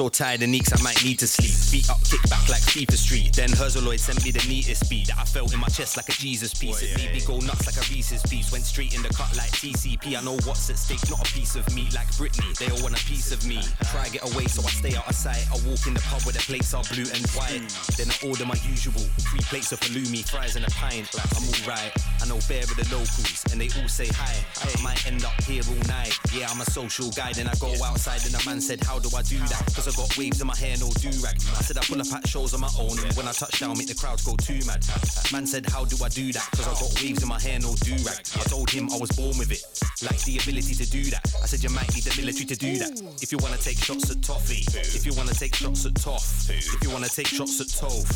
So 0.00 0.08
tired 0.08 0.40
and 0.40 0.50
neeks, 0.50 0.72
I 0.72 0.80
might 0.82 0.96
need 1.04 1.18
to 1.18 1.26
sleep. 1.26 1.52
Feet 1.52 1.90
up, 1.90 2.00
kick 2.08 2.22
back 2.30 2.48
like 2.48 2.64
FIFA 2.72 2.96
Street. 2.96 3.36
Then 3.36 3.50
Herzeloid 3.50 4.00
sent 4.00 4.24
me 4.24 4.30
the 4.30 4.40
neatest 4.48 4.88
beat 4.88 5.08
that 5.08 5.18
I 5.18 5.24
felt 5.24 5.52
in 5.52 5.60
my 5.60 5.68
chest 5.68 5.98
like 5.98 6.08
a 6.08 6.12
Jesus 6.12 6.54
piece. 6.54 6.80
It 6.80 6.96
made 6.96 7.12
me 7.12 7.20
go 7.20 7.36
nuts 7.36 7.68
like 7.68 7.76
a 7.76 7.84
Reese's 7.92 8.22
piece. 8.24 8.50
Went 8.50 8.64
straight 8.64 8.94
in 8.94 9.02
the 9.02 9.10
cut 9.12 9.28
like 9.36 9.52
TCP. 9.60 10.16
I 10.16 10.24
know 10.24 10.40
what's 10.48 10.70
at 10.70 10.78
stake, 10.80 11.04
not 11.10 11.20
a 11.20 11.28
piece 11.36 11.54
of 11.54 11.68
meat 11.74 11.92
like 11.92 12.08
Britney. 12.16 12.48
They 12.56 12.72
all 12.72 12.80
want 12.80 12.96
a 12.96 13.04
piece 13.04 13.30
of 13.30 13.44
me. 13.44 13.60
Try 13.92 14.08
to 14.08 14.10
get 14.10 14.24
away, 14.24 14.46
so 14.46 14.64
I 14.64 14.72
stay 14.72 14.96
out 14.96 15.04
of 15.04 15.14
sight. 15.14 15.44
I 15.52 15.60
walk 15.68 15.84
in 15.84 15.92
the 15.92 16.00
pub 16.08 16.24
where 16.24 16.32
the 16.32 16.40
plates 16.48 16.72
are 16.72 16.84
blue 16.88 17.04
and 17.12 17.20
white. 17.36 17.60
Then 18.00 18.08
I 18.08 18.16
order 18.24 18.48
my 18.48 18.56
usual 18.64 19.04
three 19.28 19.44
plates 19.52 19.70
of 19.72 19.80
halloumi, 19.84 20.24
fries 20.24 20.56
and 20.56 20.64
a 20.64 20.72
pint. 20.80 21.12
Like 21.12 21.28
I'm 21.36 21.44
alright. 21.60 21.92
I 21.92 22.24
know 22.24 22.40
bare 22.48 22.64
of 22.64 22.72
the 22.72 22.88
locals, 22.88 23.44
and 23.52 23.60
they 23.60 23.68
all 23.76 23.88
say 23.88 24.08
hi. 24.08 24.32
I 24.64 24.72
might 24.80 25.04
end 25.04 25.28
up 25.28 25.36
here 25.44 25.60
all 25.68 25.84
night. 25.92 26.16
Yeah, 26.32 26.48
I'm 26.48 26.64
a 26.64 26.68
social 26.72 27.12
guy. 27.12 27.36
Then 27.36 27.52
I 27.52 27.54
go 27.60 27.68
outside, 27.84 28.24
and 28.24 28.32
a 28.32 28.40
man 28.48 28.64
said, 28.64 28.80
How 28.80 28.96
do 28.96 29.12
I 29.12 29.20
do 29.28 29.36
that? 29.36 29.68
Cause 29.76 29.89
I 29.90 29.92
got 29.96 30.16
waves 30.16 30.40
in 30.40 30.46
my 30.46 30.54
hair, 30.54 30.76
no 30.78 30.88
do 31.02 31.10
rag. 31.18 31.34
I 31.58 31.62
said 31.66 31.76
I 31.76 31.82
pull 31.82 32.00
up 32.00 32.06
at 32.14 32.28
shows 32.28 32.54
on 32.54 32.60
my 32.60 32.70
own, 32.78 32.94
and 33.02 33.12
when 33.18 33.26
I 33.26 33.32
touch 33.32 33.58
down, 33.58 33.76
make 33.76 33.88
the 33.88 33.98
crowds 33.98 34.22
go 34.22 34.36
too 34.36 34.62
mad. 34.64 34.86
Man 35.32 35.46
said, 35.46 35.66
How 35.66 35.84
do 35.84 35.98
I 36.04 36.08
do 36.08 36.30
that? 36.30 36.46
Cause 36.54 36.68
I 36.68 36.74
got 36.78 36.94
waves 37.02 37.22
in 37.22 37.28
my 37.28 37.40
hair, 37.40 37.58
no 37.58 37.74
do 37.82 37.98
rag. 38.06 38.22
I 38.38 38.46
told 38.46 38.70
him 38.70 38.86
I 38.92 38.98
was 38.98 39.10
born 39.18 39.34
with 39.34 39.50
it, 39.50 39.66
like 40.06 40.22
the 40.22 40.38
ability 40.38 40.78
to 40.78 40.86
do 40.86 41.02
that. 41.10 41.26
I 41.42 41.46
said, 41.46 41.64
You 41.64 41.70
might 41.74 41.90
need 41.90 42.04
the 42.06 42.14
military 42.14 42.46
to 42.46 42.56
do 42.56 42.78
that. 42.78 43.02
If 43.18 43.32
you 43.32 43.38
wanna 43.42 43.58
take 43.58 43.78
shots 43.82 44.10
at 44.14 44.22
toffee, 44.22 44.62
if 44.78 45.02
you 45.04 45.12
wanna 45.18 45.34
take 45.34 45.56
shots 45.56 45.84
at 45.84 45.96
toff, 45.96 46.22
if 46.48 46.78
you 46.84 46.90
wanna 46.90 47.08
take 47.08 47.26
shots 47.26 47.58
at 47.58 47.74
toff, 47.74 48.06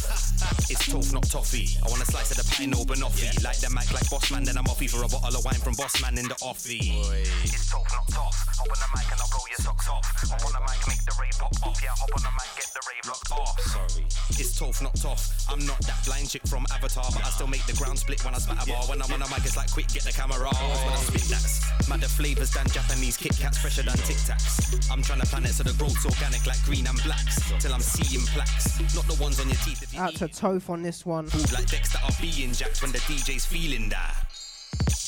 it's 0.70 0.86
toff, 0.86 1.12
not 1.12 1.26
toffee. 1.26 1.74
I 1.82 1.90
want 1.90 2.02
a 2.02 2.06
slice 2.06 2.30
of 2.30 2.38
the 2.38 2.46
pie, 2.54 2.66
no 2.66 2.86
banoffee. 2.86 3.34
Like 3.42 3.58
the 3.58 3.70
mic, 3.70 3.90
like 3.90 4.08
boss 4.10 4.30
man, 4.30 4.44
then 4.44 4.58
I'm 4.58 4.70
offy 4.70 4.88
for 4.88 5.02
a 5.02 5.08
bottle 5.08 5.34
of 5.34 5.44
wine 5.44 5.58
from 5.58 5.74
boss 5.74 6.00
man 6.00 6.18
in 6.18 6.28
the 6.28 6.38
offie. 6.38 6.94
It's 7.42 7.66
toff, 7.66 7.82
not 7.90 8.06
toff. 8.14 8.36
Hop 8.62 8.70
on 8.70 8.78
the 8.78 8.88
mic 8.94 9.10
and 9.10 9.20
I'll 9.20 9.30
blow 9.34 9.42
your 9.50 9.58
socks 9.58 9.88
off. 9.88 10.06
Hop 10.30 10.46
on 10.46 10.52
the 10.54 10.62
mic, 10.62 10.80
make 10.86 11.02
the 11.02 11.14
rave 11.18 11.34
pop 11.38 11.53
off. 11.62 11.78
Yeah, 11.82 11.94
hop 11.94 12.10
on 12.16 12.22
the 12.22 12.32
mic, 12.34 12.50
get 12.56 12.68
the 12.74 12.82
rave 12.88 13.06
locked 13.06 13.30
off. 13.32 13.60
Sorry. 13.60 14.04
It's 14.40 14.58
tough, 14.58 14.82
not 14.82 14.94
tough. 14.96 15.30
I'm 15.50 15.64
not 15.66 15.78
that 15.86 16.02
blind 16.04 16.30
chick 16.30 16.42
from 16.46 16.66
Avatar, 16.72 17.04
but 17.12 17.24
I 17.24 17.30
still 17.30 17.46
make 17.46 17.64
the 17.66 17.74
ground 17.74 17.98
split 17.98 18.24
when 18.24 18.34
I 18.34 18.38
spat 18.38 18.66
a 18.66 18.66
bar. 18.66 18.82
When 18.88 19.02
I'm 19.02 19.12
on 19.12 19.20
the 19.20 19.28
mic, 19.28 19.44
it's 19.44 19.56
like 19.56 19.70
quick, 19.70 19.88
get 19.88 20.04
the 20.04 20.12
camera 20.12 20.48
off. 20.48 20.84
When 20.84 20.92
I 20.92 20.96
spit 20.96 21.22
that's 21.30 21.88
madder 21.88 22.08
flavors 22.08 22.50
than 22.50 22.66
Japanese 22.68 23.16
Kit 23.16 23.36
Kats, 23.38 23.58
fresher 23.58 23.82
than 23.82 23.96
Tic 24.08 24.16
Tacs. 24.16 24.90
I'm 24.90 25.02
trying 25.02 25.20
to 25.20 25.26
plan 25.26 25.44
it 25.44 25.54
so 25.54 25.62
the 25.62 25.74
growth's 25.74 26.04
organic 26.04 26.46
like 26.46 26.62
green 26.64 26.86
and 26.86 27.00
blacks. 27.04 27.40
Till 27.60 27.72
I'm 27.72 27.80
seeing 27.80 28.24
plaques, 28.32 28.80
not 28.94 29.06
the 29.06 29.20
ones 29.22 29.40
on 29.40 29.48
your 29.48 29.58
teeth. 29.58 29.82
If 29.82 29.94
you 29.94 30.00
Out 30.00 30.14
to 30.16 30.28
Toph 30.28 30.70
on 30.70 30.82
this 30.82 31.04
one. 31.06 31.26
food 31.26 31.52
like 31.52 31.66
Dexter 31.66 31.98
are 32.04 32.16
being 32.20 32.52
jacked 32.52 32.82
when 32.82 32.92
the 32.92 32.98
DJ's 32.98 33.44
feeling 33.46 33.88
that. 33.90 34.14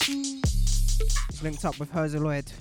He's 0.07 1.43
linked 1.43 1.65
up 1.65 1.79
with 1.79 1.93
Herzeloid. 1.93 2.53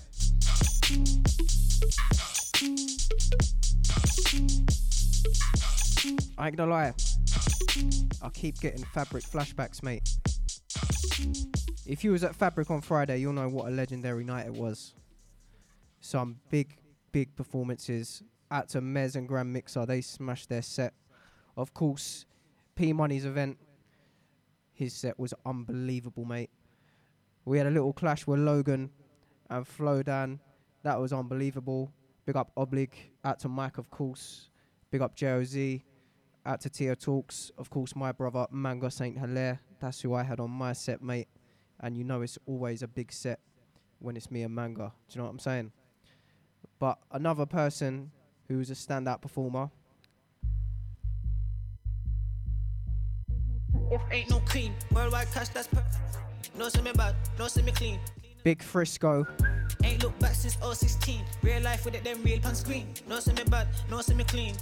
I 6.38 6.48
ain't 6.48 6.58
gonna 6.58 6.72
lie. 6.72 6.94
I 8.22 8.30
keep 8.30 8.60
getting 8.60 8.84
fabric 8.86 9.24
flashbacks, 9.24 9.82
mate. 9.84 10.08
If 11.86 12.04
you 12.04 12.12
was 12.12 12.24
at 12.24 12.36
Fabric 12.36 12.72
on 12.72 12.82
Friday, 12.82 13.20
you'll 13.20 13.34
know 13.34 13.48
what 13.48 13.68
a 13.68 13.72
legendary 13.72 14.24
night 14.24 14.48
it 14.48 14.54
was. 14.54 14.94
Some 16.02 16.38
big, 16.50 16.78
big 17.12 17.36
performances. 17.36 18.24
Out 18.52 18.70
to 18.70 18.82
Mez 18.82 19.16
and 19.16 19.28
Grand 19.28 19.54
Mixer, 19.54 19.86
they 19.86 20.02
smashed 20.02 20.50
their 20.50 20.62
set. 20.62 20.94
Of 21.56 21.74
course, 21.74 22.26
P 22.76 22.92
Money's 22.92 23.26
event, 23.26 23.58
his 24.74 24.94
set 24.94 25.18
was 25.18 25.34
unbelievable, 25.46 26.26
mate. 26.26 26.50
We 27.46 27.58
had 27.60 27.68
a 27.68 27.72
little 27.72 27.94
clash 27.94 28.28
with 28.28 28.40
Logan 28.40 28.90
and 29.50 29.66
Flowdan. 29.66 30.40
That 30.84 31.00
was 31.00 31.14
unbelievable. 31.14 31.92
Big 32.26 32.36
up 32.36 32.52
Oblig. 32.58 32.90
Out 33.24 33.40
to 33.42 33.50
Mike, 33.50 33.78
of 33.78 33.90
course. 33.90 34.50
Big 34.92 35.02
up 35.02 35.16
JOZ. 35.16 35.82
Out 36.46 36.62
to 36.62 36.70
Tia 36.70 36.96
Talks. 36.96 37.52
Of 37.58 37.70
course, 37.70 37.96
my 37.96 38.12
brother 38.12 38.46
Manga 38.52 38.92
Saint 38.92 39.18
Hilare. 39.18 39.60
That's 39.80 40.02
who 40.02 40.14
I 40.14 40.24
had 40.24 40.40
on 40.40 40.52
my 40.52 40.74
set, 40.74 41.02
mate. 41.02 41.28
And 41.80 41.98
you 41.98 42.04
know 42.04 42.22
it's 42.22 42.38
always 42.46 42.84
a 42.84 42.88
big 42.88 43.12
set 43.12 43.40
when 44.00 44.16
it's 44.16 44.30
me 44.30 44.44
and 44.44 44.54
Manga. 44.54 44.94
Do 45.10 45.14
you 45.14 45.18
know 45.20 45.26
what 45.26 45.32
I'm 45.32 45.40
saying? 45.40 45.72
But 46.78 47.00
another 47.12 47.46
person 47.46 48.12
who's 48.48 48.70
a 48.70 48.74
standout 48.74 49.22
performer. 49.22 49.72
If 53.92 54.02
ain't 54.12 54.30
no 54.30 54.40
cream, 54.40 54.74
worldwide 54.92 55.32
cash. 55.32 55.48
No 56.58 56.70
bad, 56.94 57.16
no 57.38 57.48
clean. 57.48 58.00
Big 58.44 58.62
Frisco. 58.62 59.26
Ain't 59.84 60.04
look 60.04 60.18
back 60.20 60.36
since 60.36 60.58
016. 60.62 61.22
Real 61.42 61.62
life 61.62 61.86
with 61.86 61.96
it, 61.96 62.04
them 62.04 62.22
real 62.24 62.40
pan 62.40 62.56
screen. 62.56 62.88
No 63.08 63.20
see 63.20 63.34
me 63.34 63.44
bad, 63.50 63.68
no 63.90 64.02
see 64.02 64.14
me 64.14 64.24
clean. 64.24 64.56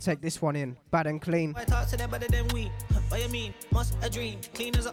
Take 0.00 0.22
this 0.22 0.40
one 0.40 0.56
in. 0.56 0.76
Bad 0.90 1.06
and 1.06 1.20
clean. 1.20 1.54
I 1.56 1.64
talk 1.64 1.86
to 1.88 1.96
them 1.96 2.10
better 2.10 2.26
than 2.26 2.48
we. 2.48 2.70
What 3.08 3.22
you 3.22 3.28
mean? 3.28 3.52
Must 3.70 3.94
a 4.02 4.08
dream. 4.08 4.40
Clean 4.54 4.74
as 4.76 4.86
a. 4.86 4.92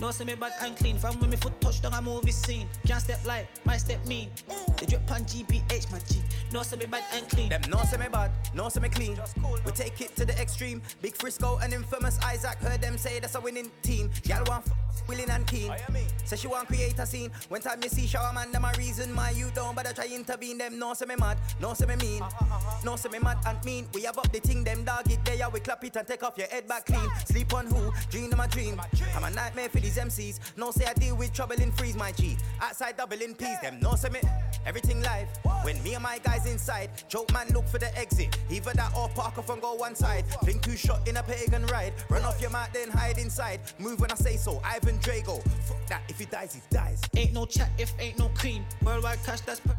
No 0.00 0.10
see 0.10 0.24
me 0.24 0.34
bad 0.34 0.52
and 0.60 0.76
clean. 0.76 0.96
From 0.96 1.18
when 1.20 1.30
me 1.30 1.36
foot 1.36 1.60
touch 1.60 1.80
down 1.82 1.92
a 1.94 2.02
movie 2.02 2.32
scene. 2.32 2.68
Can't 2.86 3.00
step 3.00 3.24
light, 3.24 3.46
my 3.64 3.76
step 3.76 4.04
mean. 4.06 4.30
The 4.78 4.86
drip 4.86 5.10
on 5.10 5.22
GBH, 5.24 5.92
my 5.92 5.98
G. 6.00 6.20
No 6.52 6.62
see 6.62 6.76
me 6.76 6.86
bad 6.86 7.04
and 7.14 7.28
clean. 7.28 7.48
Them 7.50 7.62
no 7.68 7.78
say 7.84 7.98
me 7.98 8.06
bad, 8.10 8.30
no 8.54 8.68
say 8.68 8.80
me 8.80 8.88
clean. 8.88 9.16
we 9.64 9.70
take 9.72 10.00
it 10.00 10.14
to 10.16 10.24
the 10.24 10.40
extreme. 10.40 10.82
Big 11.02 11.16
Frisco 11.16 11.58
and 11.62 11.72
infamous 11.72 12.18
Isaac 12.20 12.58
heard 12.58 12.80
them 12.80 12.98
say 12.98 13.20
that's 13.20 13.34
a 13.36 13.40
winning 13.40 13.70
team. 13.82 14.10
Y'all 14.24 14.42
want 14.48 14.66
f- 14.66 14.72
willing 15.08 15.30
and 15.30 15.46
keen. 15.46 15.70
Oh, 15.70 15.76
say 16.24 16.36
she 16.36 16.46
want 16.46 16.68
create 16.68 16.98
a 16.98 17.06
scene. 17.06 17.30
When 17.48 17.60
time 17.60 17.80
you 17.82 17.88
see 17.88 18.06
shower 18.06 18.32
man, 18.32 18.52
them 18.52 18.64
a 18.64 18.72
reason 18.78 19.12
my 19.12 19.30
you 19.30 19.50
don't 19.54 19.74
bother 19.74 19.92
try 19.92 20.06
intervene. 20.06 20.58
Them 20.58 20.78
no 20.78 20.94
say 20.94 21.06
me 21.06 21.16
mad, 21.16 21.38
no 21.60 21.74
say 21.74 21.86
me 21.86 21.96
mean. 21.96 22.22
Uh-huh, 22.22 22.44
uh-huh. 22.44 22.80
No 22.84 22.96
say 22.96 23.08
me 23.08 23.18
mad 23.18 23.38
and 23.46 23.62
mean. 23.64 23.86
We 23.94 24.02
have 24.02 24.18
up 24.18 24.30
the 24.32 24.40
thing, 24.40 24.64
them 24.64 24.84
dog 24.84 25.10
it 25.10 25.24
there. 25.24 25.48
We 25.50 25.60
clap 25.60 25.84
it 25.84 25.96
and 25.96 26.06
take 26.06 26.22
off 26.22 26.38
your 26.38 26.48
head 26.48 26.66
back 26.66 26.86
clean. 26.86 27.08
Sleep 27.26 27.52
on 27.54 27.66
who? 27.66 27.92
Dream 28.10 28.32
of 28.32 28.38
my 28.38 28.46
dream. 28.46 28.80
I'm 29.16 29.24
a 29.24 29.30
nightmare 29.30 29.68
for 29.68 29.80
these 29.80 29.96
MCs. 29.96 30.40
No 30.56 30.70
say 30.70 30.86
I 30.86 30.94
deal 30.94 31.16
with 31.16 31.32
trouble 31.32 31.60
in 31.60 31.72
freeze 31.72 31.96
my 31.96 32.12
G. 32.12 32.36
Outside 32.60 32.96
doubling 32.96 33.34
P's, 33.34 33.60
them 33.60 33.78
no 33.80 33.94
say 33.94 34.08
me. 34.08 34.20
Everything 34.64 35.02
live. 35.02 35.28
When 35.62 35.82
me 35.82 35.94
and 35.94 36.02
my 36.02 36.18
guys 36.18 36.46
inside, 36.46 36.90
joke 37.08 37.32
man 37.32 37.48
look 37.52 37.66
for 37.68 37.78
the 37.78 37.96
exit. 37.98 38.36
Either 38.50 38.72
that 38.74 38.92
or 38.96 39.08
park 39.10 39.38
off 39.38 39.50
and 39.50 39.60
go 39.60 39.74
one 39.74 39.94
side. 39.94 40.24
Think 40.44 40.62
two 40.62 40.76
shot 40.76 41.06
in 41.08 41.16
a 41.16 41.22
pagan 41.22 41.66
ride. 41.66 41.92
Run 42.08 42.22
off 42.22 42.40
your 42.40 42.50
mat, 42.50 42.70
then 42.72 42.88
hide 42.88 43.18
inside. 43.18 43.60
Move 43.78 44.00
when 44.00 44.10
I 44.10 44.14
say 44.14 44.36
so. 44.36 44.60
Ivan 44.64 44.91
Drago. 44.98 45.42
Fuck 45.64 45.86
that. 45.88 46.02
If 46.08 46.18
he 46.18 46.24
dies, 46.24 46.54
he 46.54 46.60
dies. 46.70 47.00
Ain't 47.16 47.32
no 47.32 47.46
chat 47.46 47.70
if 47.78 47.92
ain't 47.98 48.18
no 48.18 48.28
cream. 48.28 48.64
Worldwide 48.84 49.22
cash, 49.24 49.40
that's 49.42 49.60
per. 49.60 49.76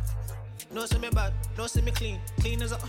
No 0.72 0.86
see 0.86 0.98
me 0.98 1.10
bad, 1.10 1.34
no 1.58 1.68
see 1.68 1.82
me 1.82 1.92
clean. 1.92 2.20
Clean 2.40 2.62
as 2.62 2.72
a. 2.72 2.80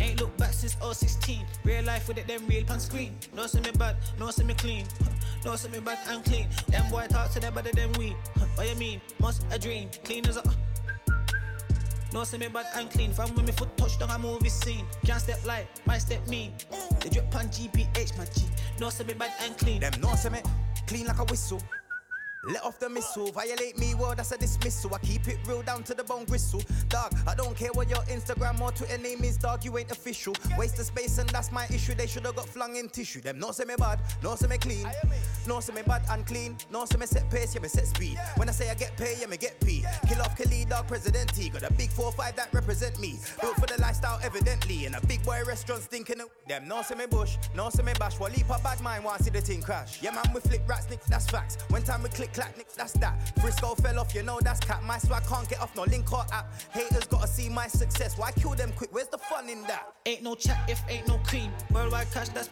Ain't 0.00 0.20
look 0.20 0.36
back 0.36 0.52
since 0.52 0.76
016. 0.80 1.46
Real 1.64 1.84
life 1.84 2.08
with 2.08 2.18
it, 2.18 2.26
them 2.26 2.46
real 2.46 2.64
pan 2.64 2.80
screen. 2.80 3.16
No 3.34 3.46
see 3.46 3.60
me 3.60 3.70
bad, 3.72 3.96
no 4.18 4.30
see 4.30 4.44
me 4.44 4.54
clean. 4.54 4.86
No 5.44 5.56
see 5.56 5.68
me 5.68 5.80
bad 5.80 5.98
and 6.08 6.24
clean. 6.24 6.48
Them 6.68 6.90
boy 6.90 7.06
talk 7.08 7.30
to 7.32 7.40
them 7.40 7.54
better 7.54 7.72
than 7.72 7.92
we. 7.92 8.16
What 8.54 8.68
you 8.68 8.76
mean? 8.76 9.00
Must 9.20 9.44
a 9.50 9.58
dream. 9.58 9.90
Clean 10.04 10.26
as 10.26 10.36
a. 10.36 10.42
No 12.12 12.24
see 12.24 12.38
me 12.38 12.48
bad 12.48 12.66
and 12.76 12.90
clean. 12.90 13.12
From 13.12 13.34
when 13.34 13.44
me 13.44 13.52
foot 13.52 13.76
touch 13.76 13.98
down 13.98 14.10
a 14.10 14.18
movie 14.18 14.48
scene. 14.48 14.86
Can't 15.04 15.20
step 15.20 15.44
light, 15.44 15.66
my 15.84 15.98
step 15.98 16.26
mean. 16.28 16.52
They 17.00 17.10
drip 17.10 17.34
on 17.34 17.48
GBH, 17.48 18.16
my 18.16 18.24
G. 18.24 18.42
No 18.80 18.88
see 18.88 19.04
me 19.04 19.14
bad 19.14 19.32
and 19.42 19.56
clean. 19.58 19.80
Them 19.80 19.92
no 20.00 20.14
say 20.14 20.30
me 20.30 20.40
clean 20.86 21.06
like 21.06 21.18
a 21.18 21.24
whistle. 21.24 21.60
Let 22.46 22.62
off 22.62 22.78
the 22.78 22.88
missile, 22.90 23.30
violate 23.32 23.78
me, 23.78 23.94
well, 23.94 24.14
that's 24.14 24.32
a 24.32 24.38
dismissal. 24.38 24.94
I 24.94 24.98
keep 24.98 25.28
it 25.28 25.38
real 25.46 25.62
down 25.62 25.82
to 25.84 25.94
the 25.94 26.04
bone 26.04 26.24
gristle. 26.24 26.62
Dog, 26.88 27.14
I 27.26 27.34
don't 27.34 27.56
care 27.56 27.70
what 27.72 27.88
your 27.88 28.02
Instagram 28.02 28.60
or 28.60 28.70
Twitter 28.70 28.98
name 28.98 29.24
is, 29.24 29.38
dog, 29.38 29.64
you 29.64 29.76
ain't 29.78 29.90
official. 29.90 30.34
Waste 30.58 30.78
of 30.78 30.86
space, 30.86 31.16
and 31.18 31.28
that's 31.30 31.50
my 31.52 31.66
issue. 31.66 31.94
They 31.94 32.06
should 32.06 32.26
have 32.26 32.36
got 32.36 32.46
flung 32.46 32.76
in 32.76 32.88
tissue. 32.88 33.22
Them 33.22 33.38
no 33.38 33.50
say 33.52 33.64
me 33.64 33.74
bad, 33.78 34.00
no 34.22 34.34
say 34.34 34.46
me 34.46 34.58
clean. 34.58 34.86
No 35.46 35.60
say 35.60 35.72
me 35.72 35.82
bad 35.86 36.02
and 36.10 36.26
clean. 36.26 36.56
No 36.70 36.84
say 36.84 36.98
me 36.98 37.06
set 37.06 37.30
pace, 37.30 37.54
yeah, 37.54 37.62
me 37.62 37.68
set 37.68 37.86
speed. 37.86 38.18
When 38.36 38.48
I 38.48 38.52
say 38.52 38.70
I 38.70 38.74
get 38.74 38.96
pay, 38.96 39.16
yeah, 39.20 39.26
me 39.26 39.38
get 39.38 39.58
P. 39.60 39.84
Kill 40.06 40.20
off 40.20 40.36
Khalid, 40.36 40.68
dog, 40.68 40.86
President 40.86 41.34
T. 41.34 41.48
Got 41.48 41.62
a 41.62 41.72
big 41.72 41.90
4-5 41.90 42.36
that 42.36 42.52
represent 42.52 42.98
me. 43.00 43.18
Built 43.40 43.54
for 43.56 43.66
the 43.66 43.80
lifestyle, 43.80 44.20
evidently. 44.22 44.84
In 44.84 44.94
a 44.94 45.00
big 45.06 45.22
boy 45.24 45.42
restaurant 45.46 45.82
stinking 45.82 46.20
of 46.20 46.28
Them 46.46 46.68
no 46.68 46.82
say 46.82 46.94
me 46.94 47.06
bush, 47.06 47.36
no 47.54 47.70
say 47.70 47.82
me 47.82 47.92
bash. 47.98 48.18
Well, 48.20 48.30
leap 48.30 48.50
a 48.50 48.58
bad 48.62 48.80
mind, 48.82 49.04
want 49.04 49.24
see 49.24 49.30
the 49.30 49.40
thing 49.40 49.62
crash. 49.62 50.02
Yeah, 50.02 50.10
man, 50.10 50.24
we 50.34 50.40
flip 50.40 50.68
rats, 50.68 50.86
niggas, 50.86 51.06
that's 51.06 51.26
facts. 51.26 51.56
When 51.68 51.82
time 51.82 52.02
we 52.02 52.10
click, 52.10 52.33
clack, 52.34 52.56
niggas, 52.58 52.74
that's 52.74 52.92
that. 52.94 53.14
Frisco 53.40 53.74
fell 53.76 53.98
off, 54.00 54.14
you 54.14 54.22
know 54.22 54.38
that's 54.42 54.60
cat. 54.60 54.82
My 54.82 54.98
swag 54.98 55.24
can't 55.26 55.48
get 55.48 55.60
off 55.60 55.74
no 55.76 55.84
link 55.84 56.12
or 56.12 56.24
app. 56.32 56.52
Haters 56.72 57.06
gotta 57.06 57.28
see 57.28 57.48
my 57.48 57.68
success. 57.68 58.18
Why 58.18 58.32
kill 58.32 58.54
them 58.54 58.72
quick? 58.76 58.90
Where's 58.92 59.08
the 59.08 59.18
fun 59.18 59.48
in 59.48 59.62
that? 59.62 59.94
Ain't 60.04 60.22
no 60.22 60.34
chat 60.34 60.58
if 60.68 60.82
ain't 60.88 61.08
no 61.08 61.18
cream. 61.18 61.50
Worldwide 61.72 62.10
cash, 62.12 62.28
that's. 62.30 62.50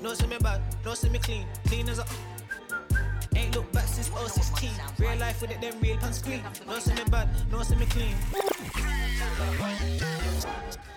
No 0.00 0.14
see 0.14 0.26
me 0.26 0.36
bad, 0.38 0.60
no 0.84 0.94
see 0.94 1.08
me 1.08 1.18
clean. 1.18 1.46
Clean 1.66 1.88
as 1.88 1.98
a. 1.98 2.06
Ain't 3.36 3.54
look 3.54 3.70
back 3.72 3.86
since 3.86 4.08
016. 4.08 4.70
Real 4.98 5.16
life 5.18 5.40
with 5.42 5.50
it, 5.50 5.60
them 5.60 5.74
real 5.80 5.96
pan 5.98 6.12
screen. 6.12 6.42
No 6.66 6.78
see 6.78 6.94
me 6.94 7.04
bad, 7.10 7.28
no 7.52 7.62
see 7.62 7.76
me 7.76 7.84
clean. 7.86 8.14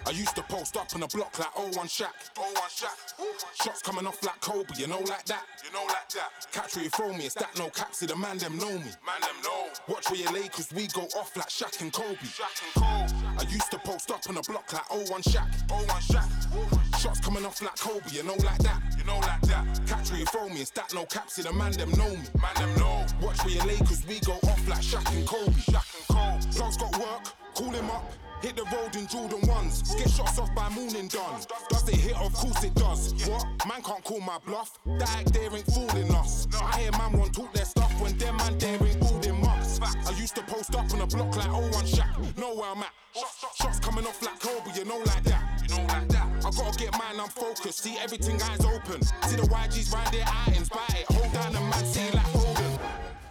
I 0.08 0.12
used 0.12 0.36
to 0.38 0.42
post 0.44 0.76
up 0.78 0.88
on 0.96 1.02
the 1.02 1.08
block 1.08 1.38
like 1.38 1.56
01 1.56 1.74
Shaq. 1.88 2.08
01 2.36 2.54
Shaq. 2.70 3.62
Shots 3.62 3.82
coming 3.82 4.08
off 4.08 4.24
like 4.24 4.40
Kobe, 4.40 4.74
you 4.78 4.88
know 4.88 5.00
like 5.00 5.26
that. 5.26 5.44
You 5.64 5.72
know 5.74 5.84
like 5.84 6.10
that. 6.16 6.48
Catch 6.52 6.76
where 6.76 6.86
you 6.86 6.90
throw 6.90 7.14
me, 7.14 7.26
it's 7.26 7.36
that 7.36 7.56
no 7.60 7.70
cap. 7.70 7.94
See 7.94 8.06
the 8.06 8.16
man 8.16 8.38
them 8.38 8.58
know 8.58 8.72
me. 8.72 8.92
Man 9.06 9.22
them 9.22 9.38
know. 9.44 9.68
Watch 9.88 10.10
where 10.10 10.20
you 10.20 10.32
lay, 10.32 10.48
cause 10.48 10.72
we 10.74 10.88
go 10.88 11.02
off 11.20 11.36
like 11.36 11.50
Shaq 11.50 11.82
and 11.82 11.92
Kobe. 11.92 12.16
Shaq 12.16 12.64
and 12.64 12.74
Kobe. 12.74 13.38
I 13.38 13.52
used 13.52 13.70
to 13.72 13.80
post 13.80 14.10
up 14.12 14.22
on 14.30 14.36
the 14.36 14.42
block 14.42 14.72
like 14.72 14.90
01 14.90 15.22
Shaq. 15.24 15.70
01 15.70 15.86
Shaq. 15.88 16.79
Shots 17.00 17.22
coming 17.22 17.46
off 17.46 17.62
like 17.62 17.80
Kobe, 17.80 18.04
you 18.12 18.24
know 18.24 18.36
like 18.44 18.58
that. 18.58 18.82
You 18.98 19.06
know 19.06 19.20
like 19.20 19.40
that. 19.44 19.64
Catch 19.88 20.12
where 20.12 20.20
you 20.20 20.26
throw 20.26 20.50
me, 20.50 20.60
it's 20.60 20.72
that 20.72 20.94
no 20.94 21.06
cap. 21.06 21.30
See 21.30 21.42
the 21.42 21.54
man 21.54 21.72
them 21.72 21.92
know 21.92 22.10
me. 22.10 22.28
Man 22.42 22.56
them 22.56 22.76
know. 22.76 23.06
Watch 23.22 23.40
where 23.46 23.54
you 23.54 23.64
lay, 23.64 23.78
cause 23.78 24.04
we 24.06 24.20
go 24.20 24.34
off 24.34 24.68
like 24.68 24.82
Shaq 24.82 25.08
and 25.16 25.26
Kobe. 25.26 25.54
Shaq 25.72 25.88
and 25.96 26.08
Kobe. 26.10 26.78
Got 26.78 27.00
work, 27.00 27.34
call 27.56 27.72
him 27.72 27.90
up. 27.90 28.04
Hit 28.42 28.58
the 28.58 28.64
road 28.76 28.94
in 28.98 29.08
Jordan 29.08 29.40
ones. 29.48 29.96
Get 29.96 30.10
shots 30.10 30.40
off 30.40 30.54
by 30.54 30.68
morning 30.70 31.08
done. 31.08 31.40
Does 31.70 31.88
it 31.88 31.96
hit? 31.96 32.18
Of 32.20 32.34
course 32.34 32.64
it 32.66 32.76
does. 32.76 33.14
What? 33.30 33.46
Man 33.66 33.82
can't 33.82 34.04
call 34.04 34.20
my 34.20 34.38
bluff. 34.46 34.78
That 34.86 35.10
act 35.20 35.32
there 35.34 35.56
ain't 35.56 35.66
fooling 35.68 36.14
us. 36.16 36.48
I 36.62 36.82
hear 36.82 36.92
man 36.92 37.18
want 37.18 37.34
talk 37.34 37.54
their 37.54 37.66
stuff 37.66 37.94
when 38.02 38.18
them 38.18 38.36
man 38.36 38.58
there 38.58 38.76
ain't 38.76 39.00
fooling 39.00 39.40
mucks. 39.40 39.80
I 39.82 40.12
used 40.20 40.36
to 40.36 40.42
post 40.44 40.76
up 40.76 40.94
on 40.94 41.00
a 41.00 41.08
block 41.08 41.34
like 41.38 41.50
01 41.50 41.72
Shaq. 41.86 42.38
Know 42.38 42.56
where 42.56 42.72
I'm 42.72 42.84
at. 42.84 42.92
Shots 43.56 43.80
coming 43.80 44.06
off 44.06 44.22
like 44.22 44.40
Kobe, 44.42 44.78
you 44.78 44.84
know 44.84 44.98
like 44.98 45.24
that. 45.24 45.64
You 45.64 45.78
know 45.78 45.86
like 45.88 46.08
that. 46.10 46.19
I 46.50 46.52
gotta 46.52 46.80
get 46.80 46.92
mine, 46.94 47.20
I'm 47.20 47.30
focused. 47.30 47.84
See 47.84 47.96
everything 48.00 48.42
eyes 48.42 48.66
open. 48.66 49.04
See 49.04 49.36
the 49.36 49.44
YGs 49.44 49.94
ride 49.94 50.12
their 50.12 50.26
items, 50.48 50.68
buy 50.70 50.88
it. 50.90 51.06
Hold 51.14 51.32
down 51.32 51.54
the 51.54 51.60
man, 51.60 51.86
see 51.86 52.10
like 52.10 52.26
Hogan. 52.26 52.80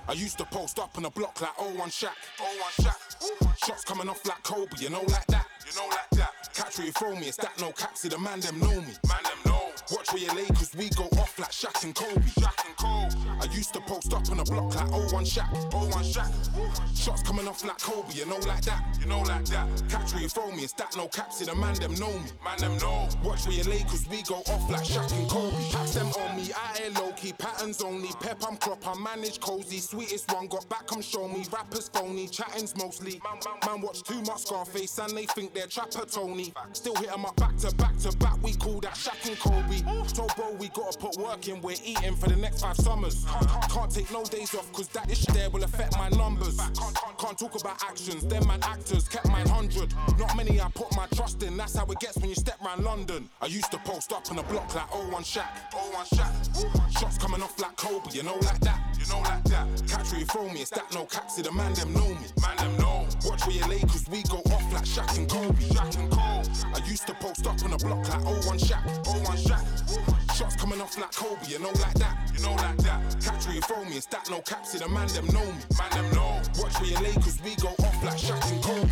I 0.07 0.13
used 0.13 0.39
to 0.39 0.45
post 0.45 0.79
up 0.79 0.97
on 0.97 1.05
a 1.05 1.11
block 1.11 1.41
like 1.41 1.59
01 1.59 1.91
Shaq. 1.91 2.15
01 2.39 2.87
Shaq. 2.87 3.67
Shots 3.67 3.83
coming 3.83 4.09
off 4.09 4.25
like 4.25 4.41
Kobe, 4.45 4.71
you 4.79 4.91
know 4.91 5.03
like 5.09 5.27
that. 5.27 5.47
You 5.67 5.81
know 5.81 5.89
like 5.89 6.11
that. 6.13 6.55
Catch 6.55 6.79
where 6.79 6.87
you 6.87 6.93
throw 6.93 7.17
me, 7.17 7.27
it's 7.27 7.37
that 7.39 7.61
no 7.61 7.73
cap. 7.73 7.97
See 7.97 8.09
the 8.09 8.19
man 8.19 8.39
them 8.39 8.61
know 8.61 8.69
me. 8.69 8.95
Man 9.09 9.23
them 9.25 9.39
know. 9.47 9.58
Watch 9.91 10.13
where 10.13 10.23
you 10.23 10.33
lay, 10.35 10.47
cause 10.47 10.75
we 10.77 10.89
go 10.91 11.05
off 11.19 11.39
like 11.39 11.51
Shaq 11.51 11.85
and 11.85 11.95
Kobe. 11.95 12.21
Shaq 12.21 12.67
and 12.67 12.77
Kobe. 12.77 13.15
I 13.41 13.45
used 13.55 13.73
to 13.75 13.81
post 13.81 14.13
up 14.13 14.29
on 14.31 14.41
a 14.41 14.45
block 14.45 14.75
like 14.75 14.91
01 15.13 15.25
Shaq. 15.25 15.73
01 15.73 15.91
Shaq. 16.05 16.97
Shots 16.97 17.23
coming 17.23 17.49
off 17.49 17.65
like 17.65 17.79
Kobe, 17.79 18.13
you 18.13 18.27
know 18.27 18.39
like 18.47 18.63
that. 18.63 18.83
You 19.01 19.07
know 19.07 19.21
like 19.21 19.45
that. 19.47 19.67
Catch 19.89 20.13
where 20.13 20.23
you 20.23 20.29
throw 20.29 20.51
me, 20.51 20.65
it's 20.65 20.73
that 20.75 20.97
no 20.97 21.09
cap. 21.09 21.33
See 21.33 21.45
the 21.45 21.55
man 21.55 21.75
them 21.75 21.95
know 21.95 22.13
me. 22.13 22.31
Man 22.45 22.59
them 22.59 22.77
know. 22.79 23.09
Watch 23.23 23.47
where 23.47 23.57
you 23.57 23.65
lay, 23.65 23.83
cause 23.85 24.07
we 24.11 24.23
go 24.23 24.37
off 24.37 24.71
like 24.71 24.85
Shaq 24.85 25.13
and 25.19 25.29
Kobe. 25.29 25.57
Packs 25.71 25.95
them 25.95 26.09
on 26.09 26.37
me, 26.37 26.51
I 26.55 26.85
ain't 26.85 26.95
low 27.01 27.13
key. 27.13 27.33
Patterns 27.33 27.83
only. 27.83 28.09
Pep, 28.21 28.43
I'm 28.47 28.57
crop, 28.57 28.87
I 28.87 28.99
manage 28.99 29.41
cozy. 29.41 29.79
Sweetest 29.79 30.33
one, 30.33 30.49
got 30.49 30.69
back, 30.69 30.87
come 30.87 31.03
show 31.03 31.29
me. 31.29 31.45
Rappers 31.53 31.89
phony, 31.89 32.29
chatting's 32.29 32.77
mostly. 32.77 33.21
Man 33.67 33.81
watch 33.81 34.03
too 34.03 34.21
much 34.23 34.43
Scarface 34.47 34.99
and 34.99 35.17
they 35.17 35.27
think 35.27 35.55
they're 35.55 35.67
Trapper 35.67 36.07
Tony. 36.07 36.53
Still 36.73 36.95
hit 36.97 37.13
'em 37.13 37.25
up 37.25 37.37
back 37.37 37.57
to 37.59 37.75
back 37.77 37.97
to 37.99 38.17
back, 38.19 38.43
we 38.43 38.55
call 38.55 38.81
that 38.81 38.95
Shaq 38.95 39.29
and 39.29 39.39
Kobe. 39.39 39.68
Told 40.15 40.35
bro, 40.35 40.53
we 40.53 40.69
gotta 40.69 40.99
put 40.99 41.17
work 41.17 41.47
in, 41.47 41.61
we're 41.61 41.77
eating 41.85 42.17
for 42.17 42.29
the 42.29 42.37
next 42.37 42.63
five 42.63 42.77
summers. 42.77 43.27
Can't, 43.71 43.91
take 43.91 44.11
no 44.11 44.25
days 44.25 44.55
off, 44.55 44.73
cause 44.73 44.89
that 44.89 45.11
ish 45.11 45.27
there 45.27 45.51
will 45.51 45.63
affect 45.63 45.97
my 45.99 46.09
numbers. 46.11 46.57
Can't, 46.57 47.39
talk 47.39 47.61
about 47.61 47.83
actions, 47.85 48.25
them 48.25 48.47
man 48.49 48.61
actors 48.63 49.07
kept 49.09 49.29
mine 49.29 49.47
100. 49.49 49.93
Not 50.19 50.37
many 50.37 50.61
I 50.61 50.69
put 50.75 50.95
my 50.97 51.07
trust 51.15 51.43
in, 51.43 51.57
that's 51.57 51.77
how 51.77 51.85
it 51.85 52.01
gets 52.01 52.17
when 52.17 52.31
you 52.31 52.35
step 52.35 52.59
round 52.65 52.83
London. 52.83 53.29
I 53.43 53.47
used 53.47 53.71
to 53.73 53.79
post 53.79 54.13
up 54.13 54.31
on 54.31 54.39
a 54.39 54.43
block 54.45 54.75
like 54.75 54.95
01 54.95 55.23
Shaq. 55.23 55.45
01 55.73 56.07
Shaq. 56.07 56.99
Shots 56.99 57.19
coming 57.19 57.43
off 57.43 57.59
like 57.61 57.77
Kobe, 57.77 58.11
you 58.13 58.23
know 58.23 58.37
like 58.37 58.61
that. 58.61 58.97
You 58.99 59.07
know 59.13 59.21
like 59.21 59.45
that. 59.45 59.67
Catch 59.87 60.13
where 60.13 60.21
you 60.21 60.27
throw 60.27 60.49
me, 60.49 60.63
it's 60.63 60.71
that 60.71 60.93
no 60.95 61.05
cap, 61.05 61.31
see 61.31 61.43
the 61.43 61.53
man 61.53 61.75
them 61.75 61.93
know 61.93 62.09
me. 62.09 62.27
Man 62.41 62.57
them 62.57 62.77
know. 62.79 62.98
Watch 63.25 63.47
where 63.47 63.57
you 63.57 63.67
lay, 63.67 63.81
cause 63.81 64.07
we 64.11 64.23
go 64.25 64.39
off 64.53 64.73
like 64.73 64.85
Shaq 64.85 65.17
and 65.19 65.29
Kobe. 65.29 65.63
Shaq 65.75 65.99
and 65.99 66.11
Kobe. 66.11 66.49
I 66.75 66.87
used 66.87 67.07
to 67.07 67.15
post 67.15 67.47
up 67.47 67.63
on 67.65 67.73
a 67.73 67.79
block 67.79 68.09
like 68.09 68.25
01 68.25 68.59
Shaq. 68.59 68.85
01 69.07 69.37
Shaq. 69.37 70.37
Shots 70.37 70.57
coming 70.57 70.81
off 70.81 70.97
like 70.99 71.13
Kobe, 71.13 71.47
you 71.47 71.59
know 71.59 71.71
like 71.71 71.95
that. 71.95 72.17
You 72.35 72.43
know 72.45 72.55
like 72.55 72.77
that. 72.79 73.01
Catch 73.23 73.47
where 73.47 73.55
you 73.57 73.61
throw 73.63 73.85
me, 73.85 73.97
it's 73.97 74.07
that 74.07 74.29
no 74.31 74.41
cap, 74.41 74.65
see 74.67 74.79
the 74.79 74.89
man 74.89 75.09
them 75.09 75.27
know 75.27 75.45
me. 75.45 75.63
Man 75.79 75.91
them 75.91 76.11
know. 76.15 76.41
Watch 76.59 76.79
where 76.81 76.91
you 76.91 76.99
lay, 77.01 77.15
cause 77.15 77.39
we 77.43 77.55
go 77.57 77.69
off 77.69 78.05
like 78.05 78.19
Shaq 78.19 78.53
and 78.53 78.63
Kobe. 78.63 78.89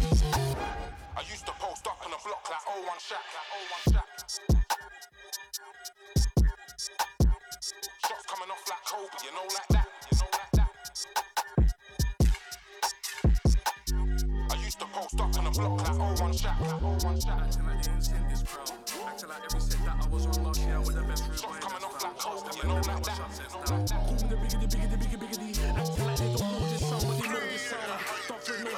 I 1.16 1.20
used 1.30 1.46
to 1.46 1.52
post 1.58 1.86
up 1.86 1.98
on 2.04 2.12
a 2.12 2.18
block 2.24 2.44
like 2.50 2.66
01 2.66 2.98
Shaq. 2.98 3.24
01 3.86 3.94
Shaq. 3.94 4.08
Shots 8.06 8.26
coming 8.26 8.50
off 8.50 8.64
like 8.68 8.84
Kobe, 8.84 9.18
you 9.24 9.32
know 9.32 9.46
like 9.54 9.68
that. 9.70 9.95
To 15.10 15.22
on 15.22 15.46
a 15.46 15.50
block 15.52 15.88
like 15.88 16.18
01 16.18 16.32
Shaq. 16.32 16.60
Like 16.60 16.82
01 16.82 17.20
Shaq. 17.20 17.40
Acting 17.40 17.66
like 17.66 17.82
the 17.82 17.90
instinct 17.92 18.32
is 18.32 18.42
proud. 18.42 18.72
Acting 19.06 19.28
like 19.28 19.44
every 19.46 19.60
set 19.60 19.84
that 19.84 20.02
I 20.02 20.08
was 20.08 20.26
on 20.26 20.44
last 20.44 20.60
year 20.66 20.80
with 20.80 20.96
the 20.96 21.02
best 21.02 21.22
room. 21.28 21.36
Shots 21.36 21.56
coming 21.62 21.84
off 21.84 22.02
like 22.02 22.18
Kobe, 22.18 22.50
you 22.56 22.66
know 22.66 22.74
like 22.74 23.04
that. 23.06 23.20
Call 23.66 24.12
me 24.12 24.26
the 24.26 24.34
biggity, 24.34 24.66
biggity, 24.66 24.98
biggity, 24.98 25.18
biggity. 25.22 25.78
Acting 25.78 26.06
like 26.06 26.16
they 26.16 26.26
don't 26.26 26.42
know 26.42 26.66
this 26.66 26.80
sound, 26.82 27.06
but 27.06 27.22
they 27.22 27.28
know 27.28 27.55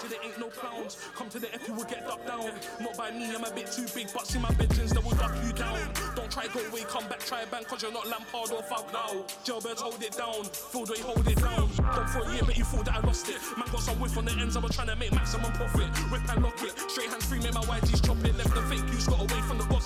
there 0.08 0.18
ain't 0.24 0.38
no 0.38 0.48
clowns. 0.48 0.96
Come 1.14 1.28
to 1.30 1.38
the 1.38 1.52
F, 1.54 1.68
you 1.68 1.74
will 1.74 1.84
get 1.84 2.06
ducked 2.06 2.26
down. 2.26 2.50
Not 2.80 2.96
by 2.96 3.10
me, 3.10 3.34
I'm 3.34 3.44
a 3.44 3.50
bit 3.50 3.70
too 3.70 3.86
big, 3.94 4.08
but 4.12 4.26
see 4.26 4.38
my 4.38 4.50
bedrooms, 4.54 4.92
they 4.92 5.00
will 5.00 5.16
duck 5.16 5.34
you 5.44 5.52
down. 5.52 5.78
Don't 6.16 6.30
try 6.30 6.46
go 6.48 6.60
away, 6.60 6.82
come 6.88 7.06
back, 7.08 7.20
try 7.20 7.42
a 7.42 7.46
bang, 7.46 7.64
cause 7.64 7.82
you're 7.82 7.92
not 7.92 8.08
Lampard 8.08 8.50
or 8.52 8.62
Falcao. 8.62 9.24
Jailbirds 9.44 9.80
hold 9.80 10.02
it 10.02 10.16
down, 10.16 10.44
Fieldway 10.72 11.00
hold 11.00 11.26
it 11.28 11.38
down. 11.38 11.68
Gone 11.76 12.08
for 12.08 12.22
a 12.24 12.32
year, 12.32 12.42
but 12.44 12.56
you 12.56 12.64
thought 12.64 12.86
that 12.86 12.96
I 12.96 13.06
lost 13.06 13.28
it. 13.28 13.36
Man 13.56 13.68
got 13.70 13.82
some 13.82 14.00
whiff 14.00 14.16
on 14.16 14.24
the 14.24 14.32
ends, 14.32 14.56
I 14.56 14.60
was 14.60 14.74
trying 14.74 14.88
to 14.88 14.96
make 14.96 15.12
maximum 15.12 15.52
profit. 15.52 15.88
Whip 16.10 16.22
and 16.28 16.42
lock 16.42 16.60
it, 16.62 16.72
straight 16.90 17.10
hands 17.10 17.26
free, 17.26 17.40
make 17.40 17.54
my 17.54 17.62
YGs 17.62 18.04
chop 18.04 18.24
it. 18.24 18.36
Left 18.36 18.54
the 18.54 18.62
fake, 18.62 18.84
you 18.90 18.98
got 19.06 19.20
away 19.20 19.40
from 19.46 19.58
the 19.58 19.64
boss. 19.64 19.77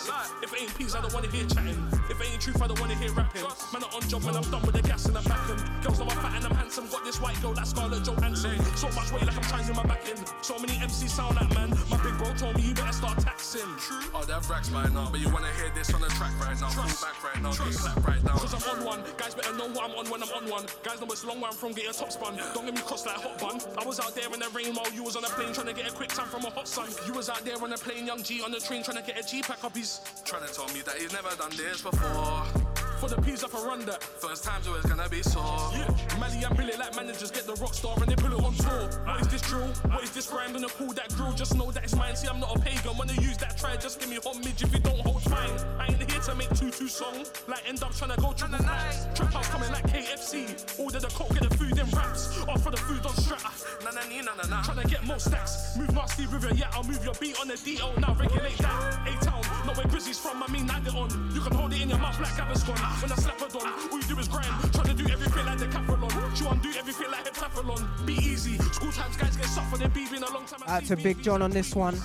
If 0.43 0.53
it 0.53 0.63
ain't 0.63 0.75
peace, 0.77 0.95
I 0.95 1.01
don't 1.01 1.13
wanna 1.15 1.29
hear 1.29 1.47
chatting. 1.47 1.79
If 2.11 2.21
it 2.21 2.27
ain't 2.33 2.41
truth, 2.41 2.63
I 2.63 2.67
don't 2.67 2.81
wanna 2.81 2.95
hear 2.95 3.13
rapping. 3.13 3.43
Man, 3.43 3.83
I'm 3.87 3.95
on 3.95 4.09
job, 4.09 4.25
man, 4.25 4.37
I'm 4.37 4.49
done 4.51 4.63
with 4.63 4.75
the 4.75 4.83
gas 4.83 5.07
in 5.07 5.15
the 5.15 5.23
back 5.23 5.49
end. 5.51 5.63
Girls 5.83 5.99
know 5.99 6.07
I'm 6.07 6.19
fat 6.19 6.37
and 6.37 6.45
I'm 6.47 6.55
handsome, 6.55 6.87
got 6.89 7.05
this 7.05 7.21
white 7.21 7.41
girl 7.41 7.55
like 7.55 7.67
Scarlett 7.67 8.05
Johansson. 8.05 8.59
So 8.77 8.89
much 8.99 9.13
weight 9.13 9.27
like 9.27 9.37
I'm 9.37 9.65
to 9.65 9.75
my 9.75 9.85
back 9.85 10.09
in. 10.09 10.19
So 10.43 10.59
many 10.59 10.75
MCs 10.75 11.11
sound 11.11 11.37
like 11.37 11.53
man. 11.55 11.71
My 11.91 11.97
big 12.03 12.17
bro 12.19 12.35
told 12.35 12.57
me 12.57 12.63
you 12.63 12.75
better 12.75 12.93
start 12.93 13.19
taxing. 13.19 13.69
True. 13.79 14.03
Oh, 14.15 14.27
have 14.27 14.49
racks 14.51 14.69
by 14.69 14.89
now, 14.89 15.09
but 15.11 15.21
you 15.21 15.29
wanna 15.31 15.53
hear 15.59 15.71
this 15.75 15.93
on 15.95 16.01
the 16.01 16.09
track 16.19 16.33
right 16.41 16.59
now. 16.61 16.71
Fall 16.71 16.91
back 16.99 17.17
right 17.23 17.43
now, 17.43 17.53
don't 17.53 17.73
clap 17.73 18.07
right 18.07 18.23
now. 18.25 18.37
Cause 18.37 18.55
I'm 18.55 18.65
on 18.79 18.85
one. 18.85 19.01
Guys 19.17 19.35
better 19.35 19.55
know 19.57 19.69
what 19.69 19.91
I'm 19.91 19.95
on 19.97 20.07
when 20.11 20.23
I'm 20.23 20.33
on 20.33 20.51
one. 20.51 20.65
Guys 20.83 21.01
know 21.01 21.07
it's 21.07 21.25
long 21.25 21.41
where 21.41 21.51
I'm 21.51 21.57
from, 21.57 21.73
get 21.73 21.85
your 21.85 21.93
top 21.93 22.11
spun. 22.11 22.37
Don't 22.55 22.65
get 22.65 22.75
me 22.75 22.83
cost 22.83 23.07
like 23.07 23.17
hot 23.17 23.39
bun. 23.39 23.61
I 23.79 23.85
was 23.87 24.01
out 24.01 24.15
there 24.15 24.27
in 24.33 24.41
the 24.41 24.49
rain 24.51 24.75
while 24.75 24.91
you 24.93 25.05
was 25.05 25.17
on 25.17 25.25
a 25.25 25.29
plane 25.29 25.53
trying 25.53 25.69
to 25.69 25.75
get 25.75 25.91
a 25.91 25.95
quick 25.95 26.11
time 26.11 26.27
from 26.27 26.45
a 26.45 26.51
hot 26.51 26.67
sun. 26.67 26.89
You 27.07 27.15
was 27.15 27.29
out 27.29 27.45
there 27.45 27.61
on 27.63 27.73
a 27.73 27.79
plane, 27.79 28.07
young 28.07 28.23
G 28.23 28.43
on 28.43 28.51
the 28.51 28.61
train 28.61 28.83
trying 28.83 28.97
to 28.97 29.03
get 29.05 29.19
a 29.19 29.29
G 29.29 29.43
pack 29.43 29.63
up 29.65 29.77
his. 29.77 29.92
Trying 30.25 30.47
to 30.47 30.55
tell 30.55 30.69
me 30.69 30.81
that 30.83 30.97
he's 30.97 31.13
never 31.13 31.35
done 31.37 31.51
this 31.57 31.83
before. 31.83 32.62
For 33.03 33.09
the 33.09 33.21
peas 33.21 33.43
up 33.43 33.53
a 33.53 33.57
run 33.57 33.85
that. 33.87 34.01
First 34.01 34.45
time's 34.45 34.69
always 34.69 34.87
gonna 34.87 35.09
be 35.09 35.23
sore. 35.25 35.43
Yeah, 35.75 35.91
Mally 36.21 36.45
and 36.45 36.57
Billy 36.57 36.77
like 36.79 36.95
managers 36.95 37.33
get 37.33 37.51
the 37.51 37.55
rock 37.55 37.75
star 37.75 37.99
and 37.99 38.07
they 38.07 38.15
pull 38.15 38.31
it 38.31 38.39
on 38.39 38.55
tour. 38.55 38.87
What 39.03 39.21
is 39.23 39.27
this 39.27 39.43
drill? 39.43 39.67
What 39.91 40.05
is 40.05 40.13
this 40.13 40.31
rhyme? 40.31 40.53
Gonna 40.53 40.69
pull 40.69 40.93
that 40.95 41.13
grill? 41.17 41.33
Just 41.33 41.57
know 41.57 41.73
that 41.73 41.83
it's 41.83 41.97
mine. 41.97 42.15
See, 42.15 42.29
I'm 42.29 42.39
not 42.39 42.55
a 42.55 42.61
pagan. 42.61 42.97
Wanna 42.97 43.15
use 43.15 43.37
that 43.39 43.59
try? 43.59 43.75
Just 43.75 43.99
give 43.99 44.09
me 44.09 44.21
homage 44.25 44.63
if 44.63 44.73
you 44.73 44.79
don't 44.79 45.01
hold 45.01 45.21
fine. 45.23 45.51
I 45.81 45.91
ain't 45.91 45.99
here 46.09 46.21
to 46.21 46.35
make 46.37 46.55
two 46.55 46.71
two 46.71 46.87
song. 46.87 47.27
Like 47.49 47.69
end 47.69 47.83
up 47.83 47.91
trying 47.91 48.15
to 48.15 48.21
go 48.23 48.35
triple 48.35 48.63
nice. 48.63 49.09
Trap 49.17 49.35
house 49.35 49.49
coming 49.49 49.73
like 49.73 49.83
KFC. 49.91 50.79
Order 50.79 51.01
the 51.01 51.09
coke, 51.09 51.35
get 51.35 51.51
the 51.51 51.57
food 51.59 51.77
in 51.77 51.91
wraps. 51.91 52.39
Off 52.47 52.63
for 52.63 52.71
the 52.71 52.77
food 52.87 53.05
on 53.05 53.17
strata. 53.19 53.51
Na 53.83 53.91
na 53.91 54.03
na 54.07 54.33
na 54.39 54.47
na. 54.47 54.63
Trying 54.63 54.79
to 54.79 54.87
get 54.87 55.03
more 55.05 55.19
stacks. 55.19 55.77
Move 55.77 55.93
nasty 55.93 56.27
river, 56.27 56.55
yeah, 56.55 56.71
I'll 56.71 56.85
move 56.85 57.03
your 57.03 57.15
beat 57.19 57.35
on 57.41 57.49
the 57.49 57.59
DO. 57.59 58.01
Now 58.01 58.15
regulate 58.15 58.59
that. 58.59 59.09
A 59.11 59.25
town, 59.25 59.43
not 59.67 59.77
where 59.77 59.89
Grizzlies 59.91 60.21
from. 60.21 60.41
I 60.41 60.47
mean, 60.53 60.71
add 60.71 60.87
it 60.87 60.95
on. 60.95 61.11
You 61.35 61.41
can 61.41 61.53
hold 61.53 61.73
it 61.73 61.83
in 61.83 61.89
your 61.89 61.99
mouth 61.99 62.21
like 62.21 62.35
Gaviscon. 62.39 62.92
When 63.01 63.13
I 63.13 63.15
slap 63.17 63.41
it 63.41 63.55
on, 63.57 63.91
all 63.91 63.99
you 63.99 64.05
do 64.05 64.19
is 64.19 64.29
grind. 64.29 64.73
Trying 64.73 64.97
to 64.97 65.03
do 65.03 65.09
everything 65.13 65.47
like 65.47 65.59
the 65.59 65.67
Decathlon. 65.67 66.37
She 66.37 66.45
want 66.45 66.63
do 66.63 66.73
everything 66.79 67.11
like 67.11 67.25
heptathlon. 67.25 68.07
Be 68.07 68.15
easy. 68.15 68.59
School 68.59 68.93
times, 68.93 69.17
guys 69.17 69.37
get 69.37 69.47
suffered. 69.47 69.81
They 69.81 69.89
be 69.89 70.09
been 70.09 70.23
a 70.23 70.33
long 70.33 70.45
time. 70.47 70.61
Out 70.67 70.85
to 70.85 70.97
Big 70.97 71.23
John 71.23 71.43
on 71.43 71.51
this 71.51 71.75
one. 71.75 71.97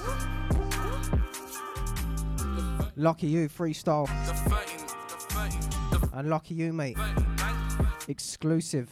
Lucky 2.95 3.27
you, 3.27 3.47
freestyle. 3.47 4.09
And 6.13 6.29
lucky 6.29 6.55
you, 6.55 6.73
mate. 6.73 6.97
Exclusive. 8.07 8.89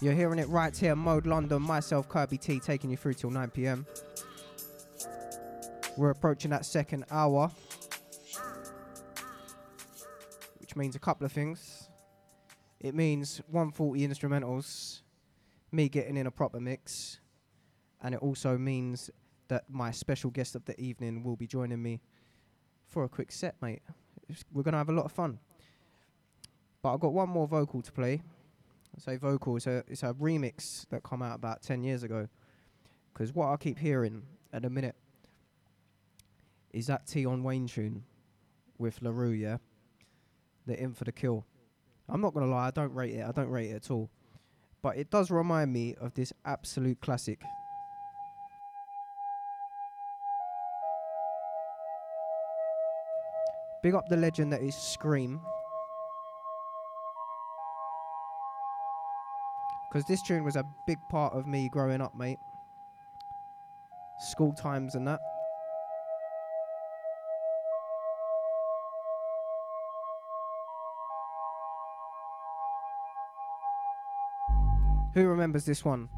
You're 0.00 0.14
hearing 0.14 0.38
it 0.38 0.48
right 0.48 0.76
here, 0.76 0.94
Mode 0.96 1.26
London. 1.26 1.62
Myself, 1.62 2.08
Kirby 2.08 2.38
T, 2.38 2.60
taking 2.60 2.90
you 2.90 2.96
through 2.96 3.14
till 3.14 3.30
9 3.30 3.50
pm. 3.50 3.86
We're 5.96 6.10
approaching 6.10 6.50
that 6.50 6.64
second 6.64 7.04
hour, 7.10 7.50
which 10.72 10.78
means 10.78 10.96
a 10.96 10.98
couple 10.98 11.26
of 11.26 11.32
things. 11.32 11.90
It 12.80 12.94
means 12.94 13.42
140 13.50 14.08
instrumentals, 14.08 15.02
me 15.70 15.90
getting 15.90 16.16
in 16.16 16.26
a 16.26 16.30
proper 16.30 16.60
mix, 16.60 17.20
and 18.02 18.14
it 18.14 18.22
also 18.22 18.56
means 18.56 19.10
that 19.48 19.64
my 19.68 19.90
special 19.90 20.30
guest 20.30 20.54
of 20.54 20.64
the 20.64 20.80
evening 20.80 21.24
will 21.24 21.36
be 21.36 21.46
joining 21.46 21.82
me 21.82 22.00
for 22.86 23.04
a 23.04 23.08
quick 23.08 23.32
set, 23.32 23.54
mate. 23.60 23.82
We're 24.50 24.62
gonna 24.62 24.78
have 24.78 24.88
a 24.88 24.94
lot 24.94 25.04
of 25.04 25.12
fun. 25.12 25.38
But 26.80 26.94
I've 26.94 27.00
got 27.00 27.12
one 27.12 27.28
more 27.28 27.46
vocal 27.46 27.82
to 27.82 27.92
play. 27.92 28.22
I 28.96 28.98
say 28.98 29.16
vocal, 29.18 29.58
it's 29.58 29.66
a, 29.66 29.84
it's 29.88 30.02
a 30.02 30.14
remix 30.14 30.88
that 30.88 31.02
come 31.02 31.20
out 31.20 31.34
about 31.34 31.60
10 31.60 31.84
years 31.84 32.02
ago. 32.02 32.28
Because 33.12 33.34
what 33.34 33.48
I 33.48 33.56
keep 33.58 33.78
hearing 33.78 34.22
at 34.54 34.62
the 34.62 34.70
minute 34.70 34.96
is 36.72 36.86
that 36.86 37.02
Tion 37.12 37.42
Wayne 37.42 37.66
tune 37.66 38.04
with 38.78 39.02
La 39.02 39.10
Roux, 39.10 39.32
yeah? 39.32 39.58
the 40.66 40.80
in 40.80 40.94
for 40.94 41.04
the 41.04 41.12
kill. 41.12 41.46
I'm 42.08 42.20
not 42.20 42.34
gonna 42.34 42.46
lie, 42.46 42.68
I 42.68 42.70
don't 42.70 42.92
rate 42.94 43.14
it. 43.14 43.24
I 43.26 43.32
don't 43.32 43.48
rate 43.48 43.70
it 43.70 43.76
at 43.76 43.90
all. 43.90 44.10
But 44.82 44.96
it 44.96 45.10
does 45.10 45.30
remind 45.30 45.72
me 45.72 45.94
of 46.00 46.14
this 46.14 46.32
absolute 46.44 47.00
classic. 47.00 47.40
Big 53.82 53.94
up 53.94 54.08
the 54.08 54.16
legend 54.16 54.52
that 54.52 54.62
is 54.62 54.74
Skream. 54.74 55.40
Because 59.88 60.06
this 60.06 60.22
tune 60.22 60.44
was 60.44 60.56
a 60.56 60.64
big 60.86 60.98
part 61.10 61.34
of 61.34 61.46
me 61.46 61.68
growing 61.68 62.00
up, 62.00 62.16
mate. 62.16 62.38
School 64.20 64.52
times 64.52 64.94
and 64.94 65.06
that. 65.06 65.20
Who 75.14 75.26
remembers 75.28 75.64
this 75.66 75.84
one? 75.84 76.08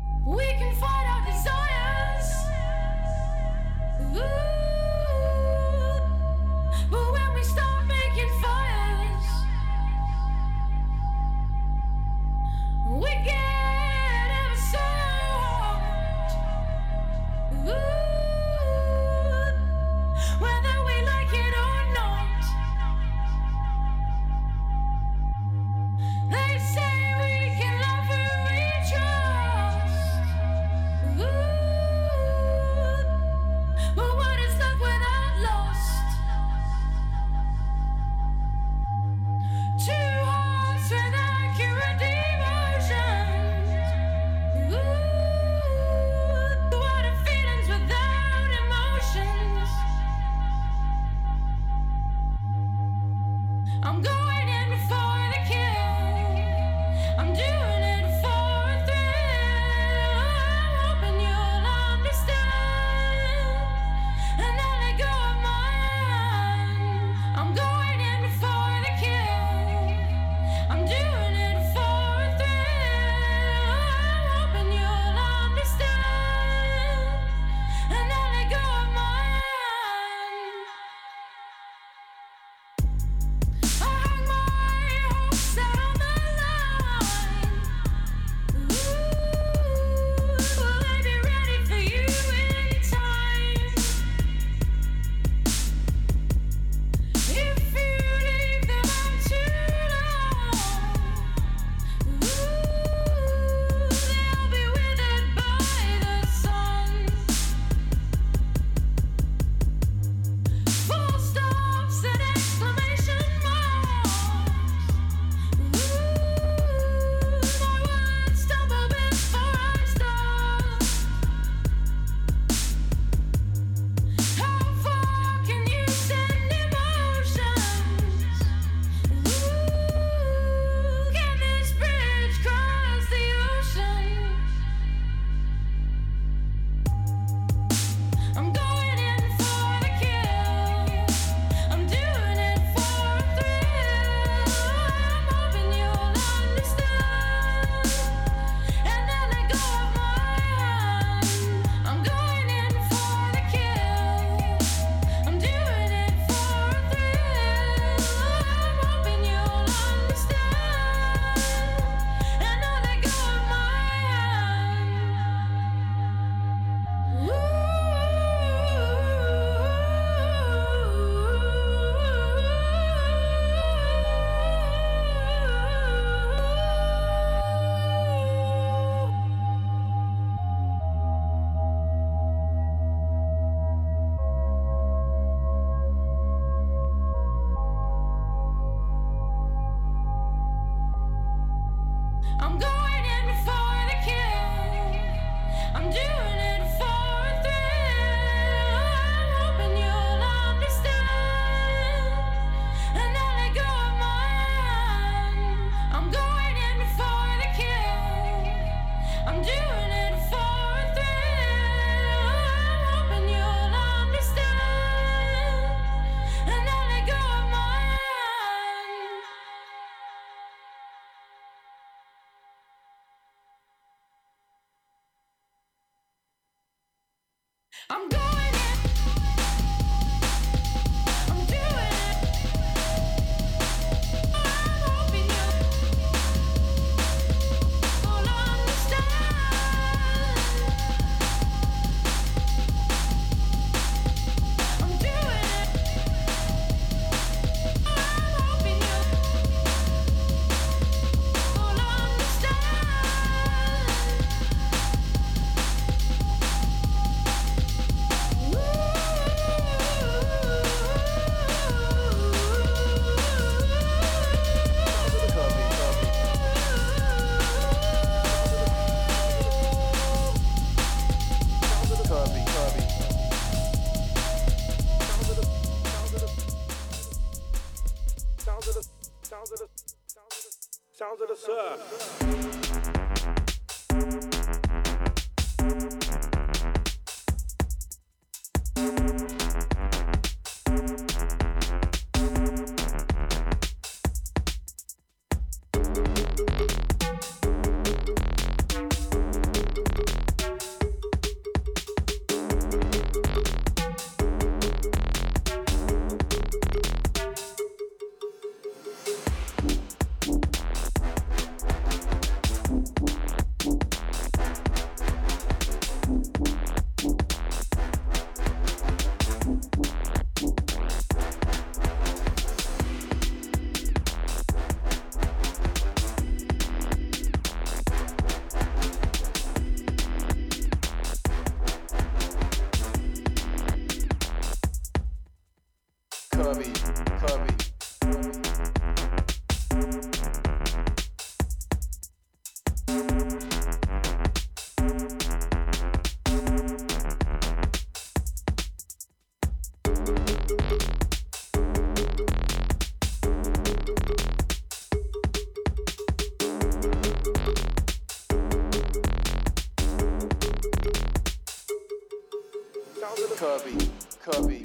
Kirby, 364.24 364.63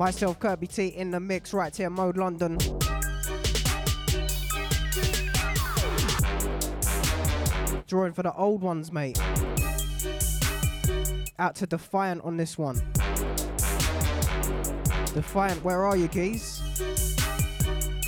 Myself, 0.00 0.40
Kirby 0.40 0.66
T, 0.66 0.86
in 0.86 1.10
the 1.10 1.20
mix 1.20 1.52
right 1.52 1.76
here, 1.76 1.90
Mode 1.90 2.16
London. 2.16 2.56
Drawing 7.86 8.14
for 8.14 8.22
the 8.22 8.32
old 8.34 8.62
ones, 8.62 8.90
mate. 8.90 9.20
Out 11.38 11.54
to 11.56 11.66
Defiant 11.66 12.22
on 12.24 12.38
this 12.38 12.56
one. 12.56 12.76
Defiant, 15.12 15.62
where 15.62 15.84
are 15.84 15.98
you, 15.98 16.08
geese? 16.08 16.62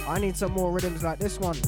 I 0.09 0.19
need 0.19 0.35
some 0.35 0.53
more 0.53 0.73
rhythms 0.73 1.03
like 1.03 1.19
this 1.19 1.39
one. 1.39 1.59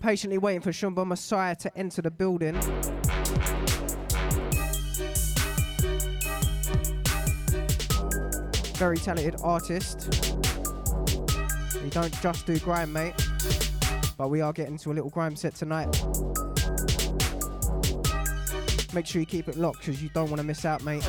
Patiently 0.00 0.38
waiting 0.38 0.60
for 0.60 0.72
Shumba 0.72 1.06
Masai 1.06 1.54
to 1.54 1.78
enter 1.78 2.02
the 2.02 2.10
building. 2.10 2.58
Very 8.76 8.98
talented 8.98 9.36
artist. 9.42 10.36
You 11.82 11.90
don't 11.90 12.12
just 12.20 12.44
do 12.44 12.58
grime, 12.58 12.92
mate. 12.92 13.14
But 14.18 14.28
we 14.28 14.42
are 14.42 14.52
getting 14.52 14.76
to 14.78 14.92
a 14.92 14.94
little 14.94 15.08
grime 15.08 15.34
set 15.34 15.54
tonight. 15.54 15.86
Make 18.92 19.06
sure 19.06 19.20
you 19.20 19.26
keep 19.26 19.48
it 19.48 19.56
locked 19.56 19.78
because 19.78 20.02
you 20.02 20.10
don't 20.10 20.28
want 20.28 20.40
to 20.40 20.46
miss 20.46 20.66
out, 20.66 20.84
mate. 20.84 21.08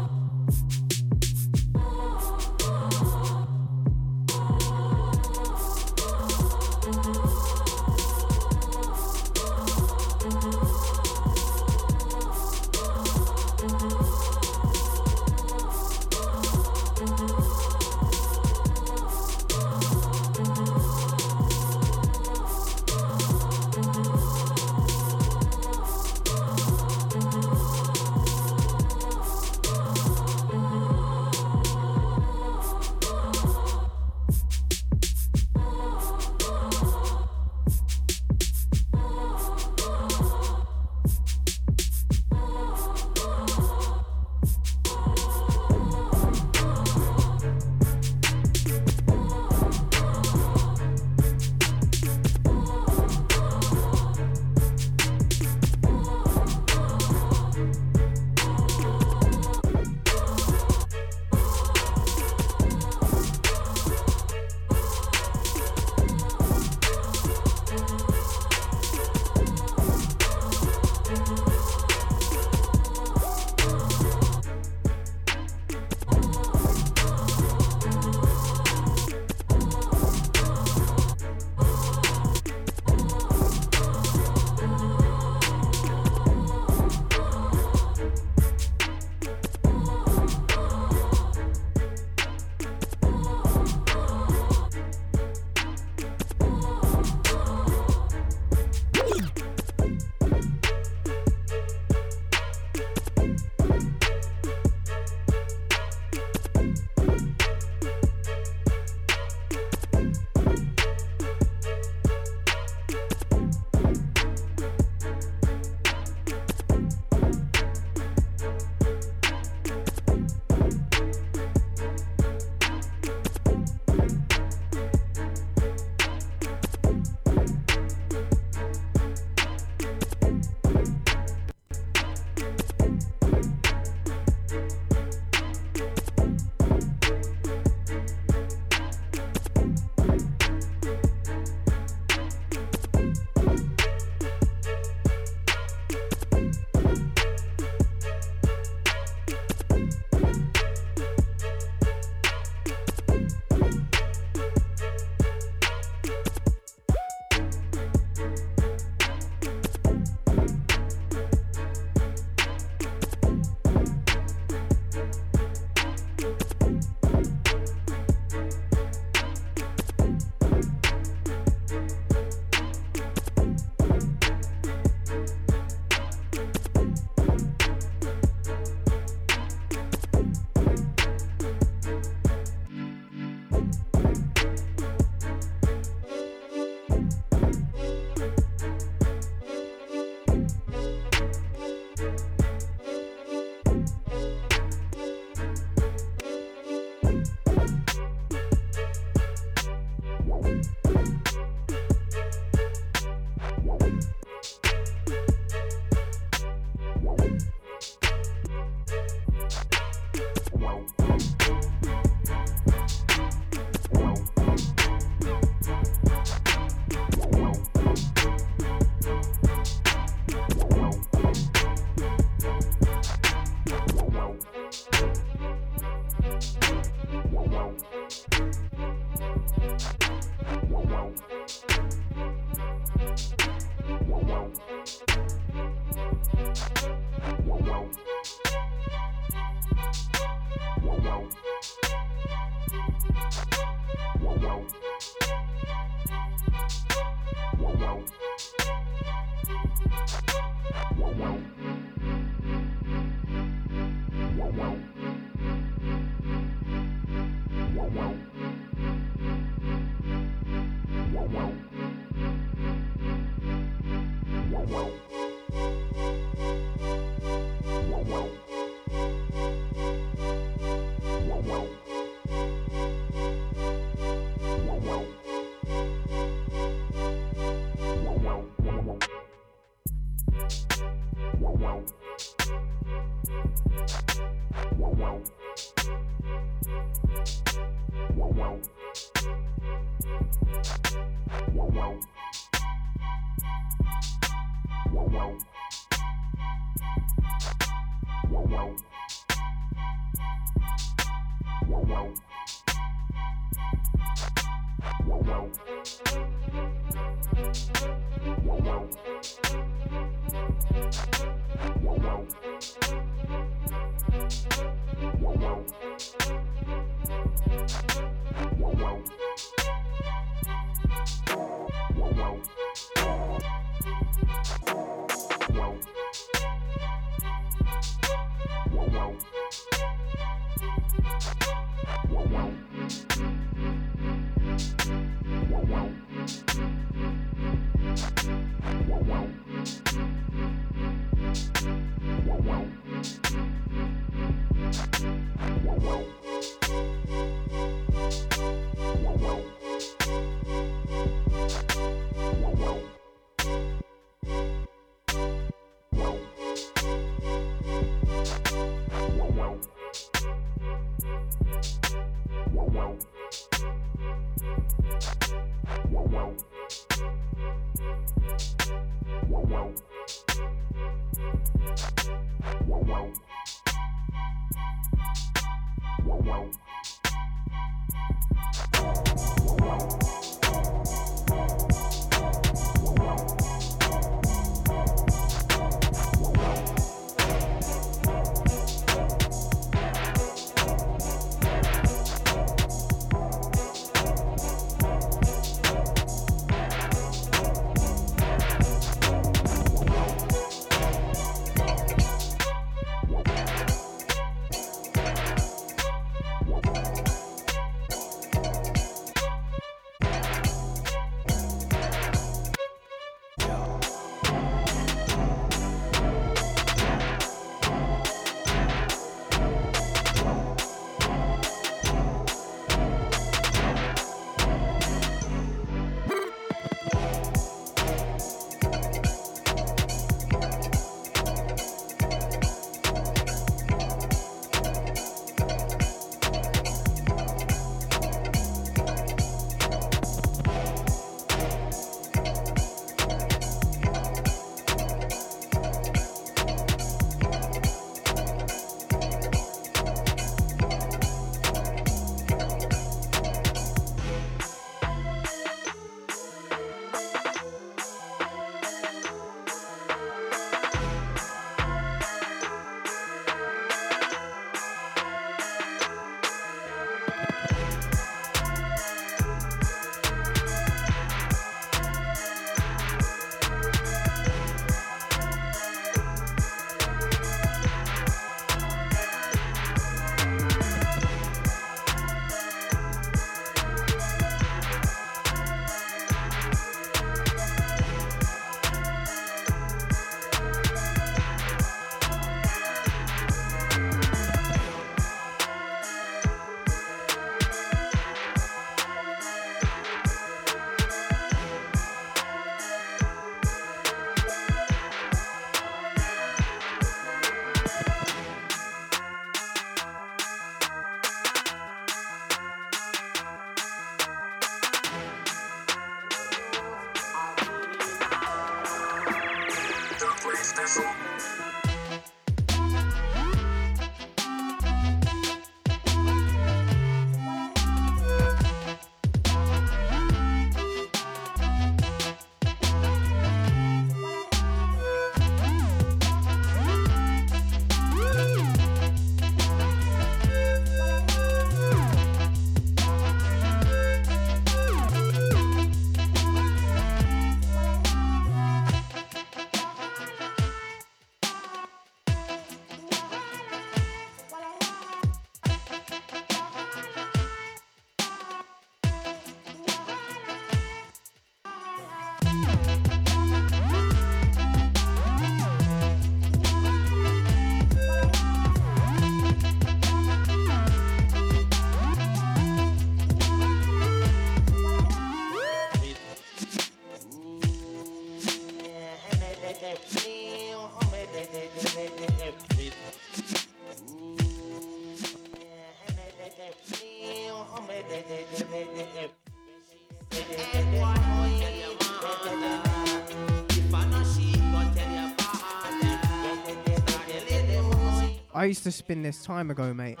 I 598.42 598.46
used 598.46 598.64
to 598.64 598.72
spin 598.72 599.02
this 599.04 599.22
time 599.22 599.52
ago, 599.52 599.72
mate. 599.72 600.00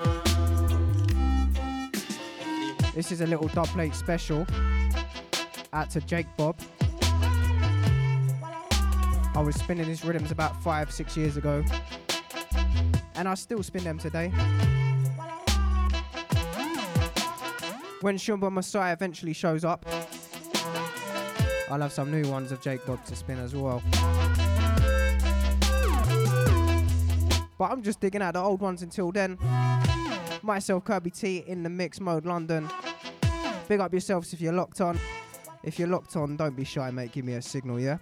This 2.92 3.12
is 3.12 3.20
a 3.20 3.26
little 3.28 3.46
dub 3.46 3.68
plate 3.68 3.94
special. 3.94 4.44
Out 5.72 5.90
to 5.90 6.00
Jake 6.00 6.26
Bob. 6.36 6.56
I 8.72 9.40
was 9.44 9.54
spinning 9.54 9.86
these 9.86 10.04
rhythms 10.04 10.32
about 10.32 10.60
five, 10.60 10.90
six 10.90 11.16
years 11.16 11.36
ago. 11.36 11.62
And 13.14 13.28
I 13.28 13.34
still 13.34 13.62
spin 13.62 13.84
them 13.84 13.98
today. 14.00 14.30
When 18.00 18.16
Shumba 18.16 18.50
Masai 18.50 18.90
eventually 18.90 19.34
shows 19.34 19.64
up, 19.64 19.86
I'll 21.70 21.80
have 21.80 21.92
some 21.92 22.10
new 22.10 22.28
ones 22.28 22.50
of 22.50 22.60
Jake 22.60 22.84
Bob 22.86 23.04
to 23.04 23.14
spin 23.14 23.38
as 23.38 23.54
well. 23.54 23.80
But 27.62 27.70
I'm 27.70 27.80
just 27.80 28.00
digging 28.00 28.22
out 28.22 28.34
the 28.34 28.40
old 28.40 28.60
ones 28.60 28.82
until 28.82 29.12
then. 29.12 29.38
Myself, 30.42 30.84
Kirby 30.84 31.10
T, 31.10 31.44
in 31.46 31.62
the 31.62 31.70
mix 31.70 32.00
mode, 32.00 32.26
London. 32.26 32.68
Big 33.68 33.78
up 33.78 33.92
yourselves 33.92 34.32
if 34.32 34.40
you're 34.40 34.52
locked 34.52 34.80
on. 34.80 34.98
If 35.62 35.78
you're 35.78 35.86
locked 35.86 36.16
on, 36.16 36.36
don't 36.36 36.56
be 36.56 36.64
shy, 36.64 36.90
mate. 36.90 37.12
Give 37.12 37.24
me 37.24 37.34
a 37.34 37.40
signal, 37.40 37.78
yeah? 37.78 37.98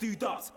do 0.00 0.16
that. 0.16 0.50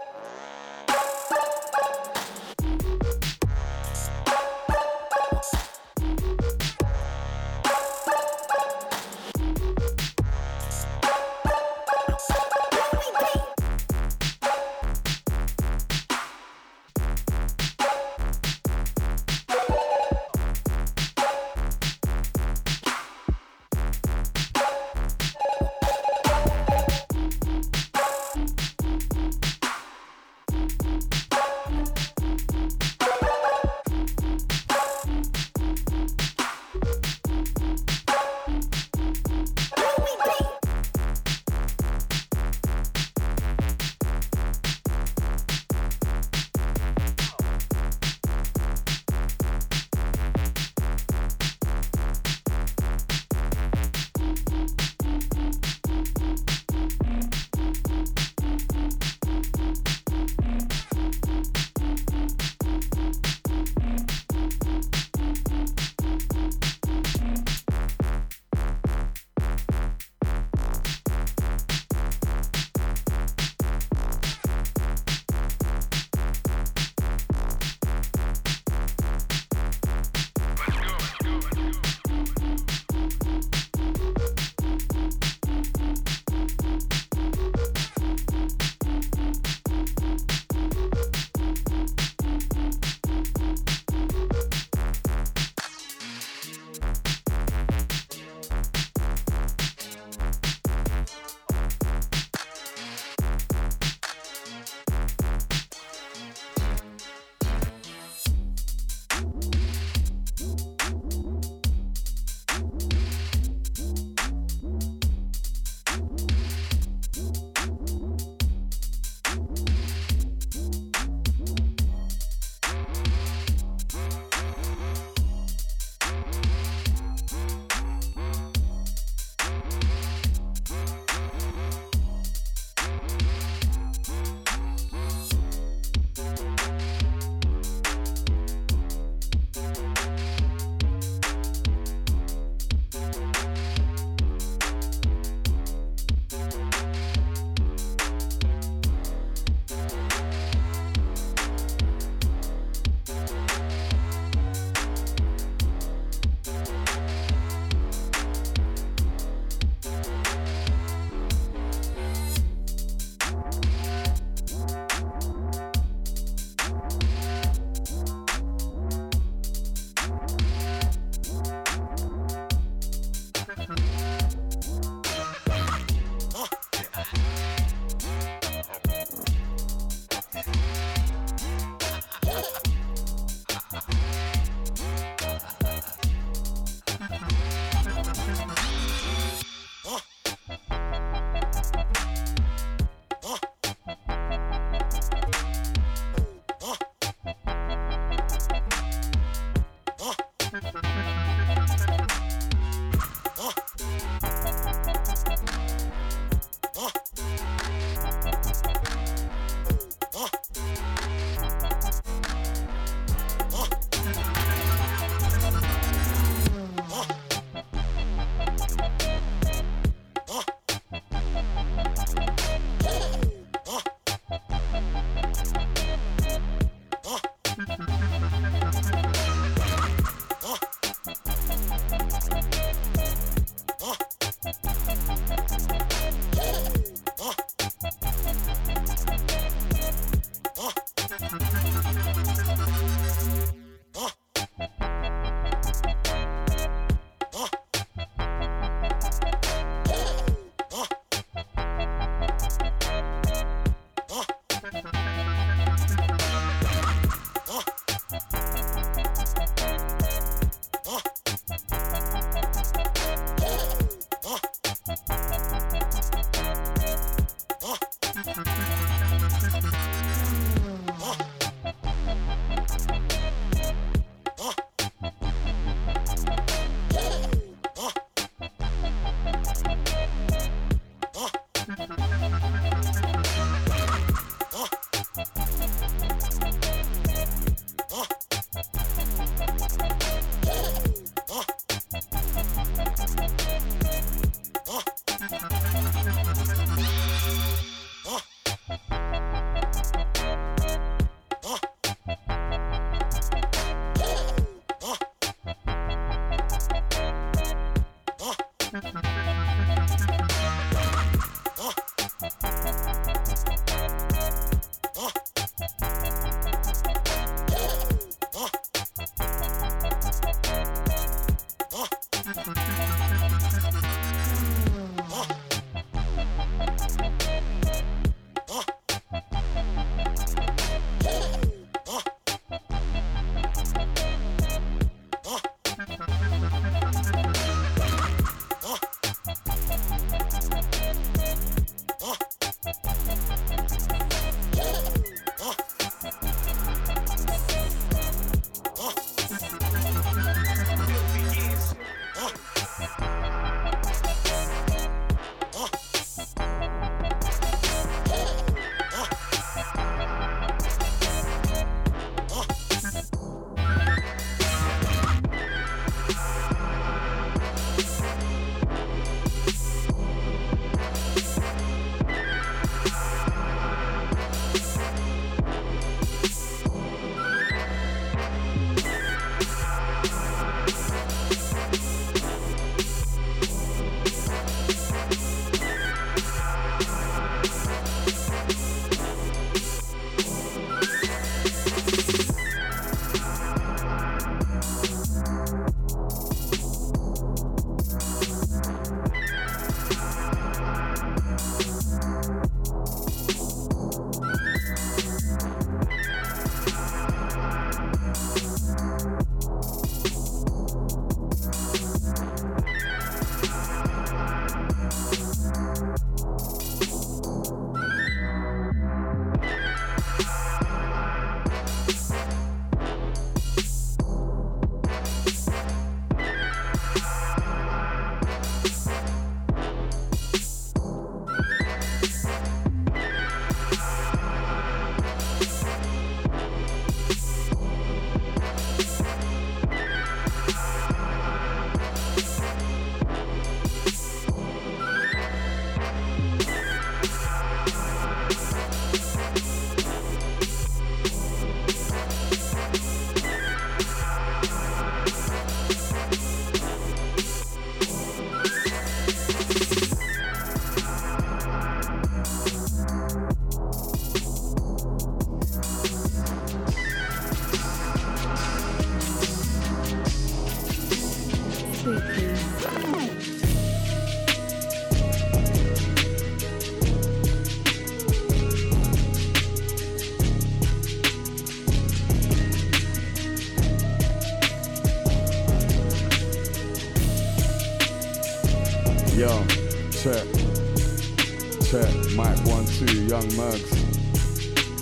Young 493.23 493.37
mugs. 493.37 493.71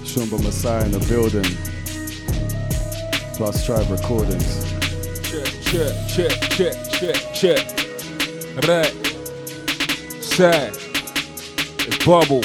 Shumba 0.02 0.42
Masai 0.42 0.86
in 0.86 0.92
the 0.92 1.00
building. 1.08 1.46
Plus 3.36 3.64
Tribe 3.64 3.88
Recordings. 3.92 4.66
Check, 5.30 5.46
check, 5.62 6.40
check, 6.50 6.50
check, 6.50 6.76
check, 6.92 7.34
check. 7.36 8.68
Right. 8.68 8.94
Say. 10.24 10.70
It's 11.86 12.04
bubble. 12.04 12.44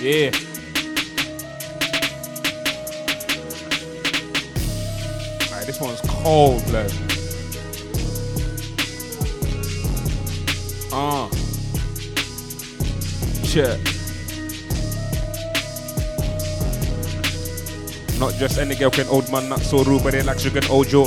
Yeah. 0.00 0.32
Alright, 5.52 5.66
this 5.66 5.80
one's 5.80 6.00
cold, 6.00 6.64
blood. 6.66 7.07
Not 18.18 18.34
just 18.34 18.58
any 18.58 18.74
girl 18.74 18.90
can 18.90 19.06
old 19.08 19.30
man, 19.30 19.48
not 19.48 19.60
so 19.60 19.84
rude, 19.84 20.02
but 20.02 20.12
they 20.12 20.22
like 20.22 20.38
sugar 20.38 20.58
and 20.58 20.70
Ojo. 20.70 21.06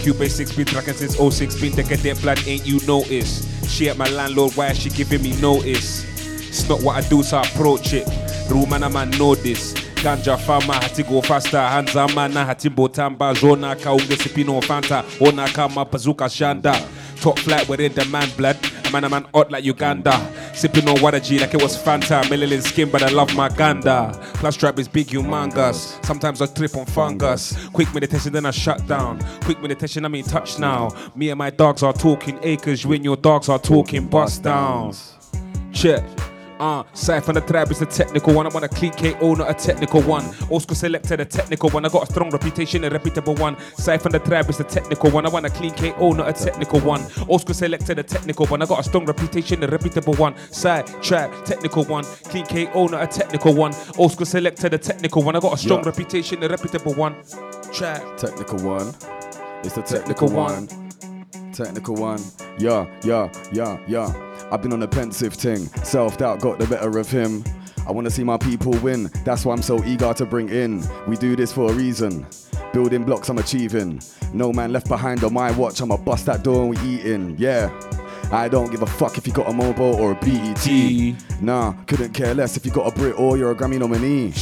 Cube 0.00 0.28
6 0.28 0.56
been 0.56 0.66
tracking 0.66 0.94
since 0.94 1.16
06, 1.16 1.60
been 1.60 1.74
decadent 1.74 2.20
blood, 2.22 2.38
ain't 2.46 2.64
you 2.64 2.78
notice? 2.86 3.48
She 3.68 3.88
at 3.88 3.96
my 3.96 4.08
landlord, 4.10 4.52
why 4.54 4.68
is 4.68 4.78
she 4.78 4.90
giving 4.90 5.22
me 5.22 5.34
notice? 5.40 6.04
It's 6.48 6.68
not 6.68 6.82
what 6.82 7.02
I 7.02 7.08
do, 7.08 7.22
so 7.22 7.38
I 7.38 7.42
approach 7.42 7.92
it. 7.92 8.06
Rule 8.48 8.66
man, 8.66 8.84
a 8.84 8.90
man 8.90 9.10
know 9.10 9.34
this. 9.34 9.72
Ganja 10.04 10.38
farmer, 10.38 10.74
had 10.74 10.94
to 10.94 11.02
go 11.02 11.20
faster. 11.22 11.58
Hands 11.58 11.96
on 11.96 12.14
man, 12.14 12.32
had 12.32 12.58
to 12.60 12.70
botamba. 12.70 13.34
Zona 13.34 13.74
ka 13.74 13.96
unge 13.96 14.16
sipino 14.16 14.62
fanta. 14.62 15.02
Ona 15.20 15.48
kama 15.48 15.84
bazooka 15.84 16.24
shanda. 16.24 16.74
Top 17.20 17.38
flight 17.38 17.66
within 17.68 17.92
the 17.94 18.04
man 18.04 18.28
blood. 18.36 18.58
Man, 18.92 19.04
a 19.04 19.08
man 19.08 19.26
hot 19.34 19.50
like 19.50 19.64
Uganda. 19.64 20.12
Sipping 20.54 20.88
on 20.88 21.00
water 21.02 21.20
G 21.20 21.38
like 21.38 21.52
it 21.52 21.62
was 21.62 21.76
Fanta. 21.76 22.22
Melanin 22.24 22.62
skin, 22.62 22.90
but 22.90 23.02
I 23.02 23.08
love 23.08 23.34
my 23.34 23.48
ganda. 23.48 24.12
Plus 24.34 24.56
trap 24.56 24.78
is 24.78 24.88
big, 24.88 25.08
humongous. 25.08 26.04
Sometimes 26.04 26.40
I 26.40 26.46
trip 26.46 26.76
on 26.76 26.86
fungus. 26.86 27.68
Quick 27.70 27.92
meditation, 27.92 28.32
then 28.32 28.46
I 28.46 28.50
shut 28.52 28.86
down. 28.86 29.20
Quick 29.42 29.60
meditation, 29.60 30.04
I 30.04 30.08
mean 30.08 30.24
touch 30.24 30.58
now. 30.58 30.90
Me 31.16 31.30
and 31.30 31.38
my 31.38 31.50
dogs 31.50 31.82
are 31.82 31.92
talking 31.92 32.38
acres. 32.42 32.84
You 32.84 32.92
and 32.92 33.04
your 33.04 33.16
dogs 33.16 33.48
are 33.48 33.58
talking 33.58 34.06
bust 34.06 34.44
downs. 34.44 35.14
Check. 35.72 36.04
Uh, 36.64 36.82
side 36.94 37.22
the 37.24 37.42
tribe 37.42 37.70
is 37.70 37.80
the 37.80 37.84
technical 37.84 38.32
one. 38.32 38.46
I 38.46 38.48
want 38.48 38.64
a 38.64 38.68
clean 38.70 38.92
KO, 38.92 39.34
not 39.34 39.50
a 39.50 39.52
technical 39.52 40.00
one. 40.00 40.24
Oscar 40.50 40.74
selected 40.74 41.20
a 41.20 41.24
technical 41.26 41.68
one. 41.68 41.84
I 41.84 41.90
got 41.90 42.08
a 42.08 42.10
strong 42.10 42.30
reputation, 42.30 42.82
a 42.84 42.88
reputable 42.88 43.34
one. 43.34 43.56
From 43.56 44.12
the 44.12 44.18
tribe 44.18 44.48
is 44.48 44.56
the 44.56 44.64
technical 44.64 45.10
one. 45.10 45.26
I 45.26 45.28
want 45.28 45.44
a 45.44 45.50
clean 45.50 45.74
KO, 45.74 46.12
not 46.14 46.26
a 46.26 46.32
technical 46.32 46.80
one. 46.80 47.02
Oscar 47.28 47.52
selected 47.52 47.98
a 47.98 48.02
technical 48.02 48.46
one. 48.46 48.62
I 48.62 48.64
got 48.64 48.80
a 48.80 48.82
strong 48.82 49.04
reputation, 49.04 49.62
a 49.62 49.66
reputable 49.66 50.14
one. 50.14 50.34
Side 50.52 50.86
tribe, 51.02 51.32
technical 51.44 51.84
one. 51.84 52.04
Clean 52.30 52.46
KO, 52.46 52.86
not 52.86 53.02
a 53.02 53.06
technical 53.06 53.52
one. 53.54 53.74
Oscar 53.98 54.24
selected 54.24 54.72
a 54.72 54.78
technical 54.78 55.22
one. 55.22 55.36
I 55.36 55.40
got 55.40 55.52
a 55.52 55.58
strong 55.58 55.80
Yeah. 55.80 55.90
reputation, 55.90 56.42
a 56.42 56.48
reputable 56.48 56.94
one. 56.94 57.16
Tribe. 57.74 58.16
Technical 58.16 58.58
one. 58.60 58.94
It's 59.64 59.74
the 59.74 59.82
technical 59.82 60.28
one. 60.28 60.83
Technical 61.54 61.94
one. 61.94 62.20
Yeah, 62.58 62.86
yeah, 63.04 63.30
yeah, 63.52 63.78
yeah. 63.86 64.12
I've 64.50 64.60
been 64.60 64.72
on 64.72 64.82
a 64.82 64.88
pensive 64.88 65.34
thing. 65.34 65.66
Self 65.84 66.18
doubt 66.18 66.40
got 66.40 66.58
the 66.58 66.66
better 66.66 66.98
of 66.98 67.08
him. 67.08 67.44
I 67.86 67.92
wanna 67.92 68.10
see 68.10 68.24
my 68.24 68.36
people 68.38 68.72
win. 68.78 69.08
That's 69.24 69.44
why 69.44 69.54
I'm 69.54 69.62
so 69.62 69.84
eager 69.84 70.12
to 70.12 70.26
bring 70.26 70.48
in. 70.48 70.82
We 71.06 71.16
do 71.16 71.36
this 71.36 71.52
for 71.52 71.70
a 71.70 71.74
reason. 71.74 72.26
Building 72.72 73.04
blocks 73.04 73.28
I'm 73.28 73.38
achieving. 73.38 74.00
No 74.32 74.52
man 74.52 74.72
left 74.72 74.88
behind 74.88 75.22
on 75.22 75.32
my 75.32 75.52
watch. 75.52 75.80
I'ma 75.80 75.96
bust 75.96 76.26
that 76.26 76.42
door 76.42 76.62
and 76.62 76.70
we 76.70 76.78
eating. 76.78 77.36
Yeah. 77.38 77.68
I 78.34 78.48
don't 78.48 78.68
give 78.68 78.82
a 78.82 78.86
fuck 78.86 79.16
if 79.16 79.28
you 79.28 79.32
got 79.32 79.48
a 79.48 79.52
mobile 79.52 79.94
or 79.94 80.10
a 80.10 80.14
BET. 80.16 80.66
Nah, 81.40 81.72
couldn't 81.86 82.12
care 82.12 82.34
less 82.34 82.56
if 82.56 82.66
you 82.66 82.72
got 82.72 82.92
a 82.92 82.94
Brit 82.94 83.16
or 83.16 83.36
you're 83.36 83.52
a 83.52 83.54
Grammy 83.54 83.78
nominee. 83.78 84.32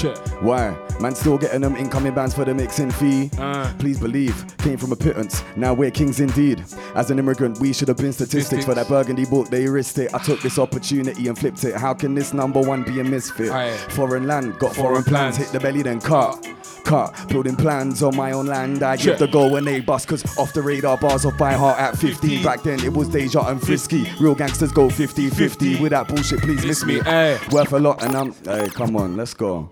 Why? 0.40 0.74
Man, 0.98 1.14
still 1.14 1.36
getting 1.36 1.60
them 1.60 1.76
incoming 1.76 2.14
bands 2.14 2.34
for 2.34 2.46
the 2.46 2.54
mixing 2.54 2.90
fee. 2.90 3.30
Please 3.78 4.00
believe, 4.00 4.56
came 4.58 4.78
from 4.78 4.92
a 4.92 4.96
pittance. 4.96 5.44
Now 5.56 5.74
we're 5.74 5.90
kings 5.90 6.20
indeed. 6.20 6.64
As 6.94 7.10
an 7.10 7.18
immigrant, 7.18 7.60
we 7.60 7.74
should 7.74 7.88
have 7.88 7.98
been 7.98 8.14
statistics 8.14 8.64
for 8.64 8.74
that 8.74 8.88
burgundy 8.88 9.26
book. 9.26 9.48
They 9.48 9.66
risked 9.66 9.98
it. 9.98 10.14
I 10.14 10.18
took 10.18 10.40
this 10.40 10.58
opportunity 10.58 11.28
and 11.28 11.38
flipped 11.38 11.62
it. 11.64 11.74
How 11.74 11.92
can 11.92 12.14
this 12.14 12.32
number 12.32 12.60
one 12.60 12.84
be 12.84 12.98
a 13.00 13.04
misfit? 13.04 13.50
Foreign 13.90 14.26
land, 14.26 14.58
got 14.58 14.74
foreign, 14.74 15.04
plans. 15.04 15.36
Hit 15.36 15.48
the 15.48 15.60
belly, 15.60 15.82
then 15.82 16.00
cut. 16.00 16.48
Cut, 16.84 17.14
building 17.28 17.54
plans 17.54 18.02
on 18.02 18.16
my 18.16 18.32
own 18.32 18.46
land. 18.46 18.82
I 18.82 18.96
give 18.96 19.18
the 19.18 19.28
go 19.28 19.48
when 19.48 19.64
they 19.64 19.78
bust, 19.78 20.08
cause 20.08 20.24
off 20.36 20.52
the 20.52 20.62
radar 20.62 20.96
bars 20.98 21.24
of 21.24 21.38
by 21.38 21.52
heart 21.52 21.78
at 21.78 21.96
15. 21.96 22.42
Back 22.42 22.64
then 22.64 22.82
it 22.84 22.92
was 22.92 23.08
Deja 23.08 23.46
and 23.46 23.62
Frisky. 23.82 24.12
Real 24.22 24.34
gangsters 24.34 24.72
go 24.72 24.88
50 24.88 25.30
50. 25.30 25.80
With 25.80 25.90
that 25.90 26.08
bullshit, 26.08 26.40
please 26.40 26.64
miss 26.64 26.84
me. 26.84 27.00
Eh? 27.00 27.38
Worth 27.50 27.72
a 27.72 27.78
lot, 27.78 28.02
and 28.02 28.16
I'm. 28.16 28.32
Hey, 28.44 28.68
come 28.68 28.96
on, 28.96 29.16
let's 29.16 29.34
go. 29.34 29.70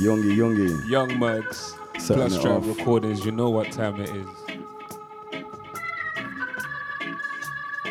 Youngie, 0.00 0.36
Youngie. 0.36 0.88
Young 0.88 1.18
Mugs. 1.18 1.74
Setting 1.98 2.28
Plus 2.28 2.44
off. 2.44 2.66
Recordings. 2.66 3.24
You 3.24 3.32
know 3.32 3.50
what 3.50 3.70
time 3.70 4.00
it 4.00 4.08
is. 4.10 4.26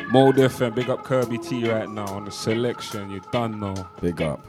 Mode 0.09 0.35
FM, 0.35 0.75
big 0.75 0.89
up 0.89 1.05
Kirby 1.05 1.37
T 1.37 1.69
right 1.69 1.89
now 1.89 2.07
on 2.07 2.25
the 2.25 2.31
selection. 2.31 3.09
You 3.09 3.21
done 3.31 3.59
know. 3.59 3.87
Big 4.01 4.21
up. 4.21 4.45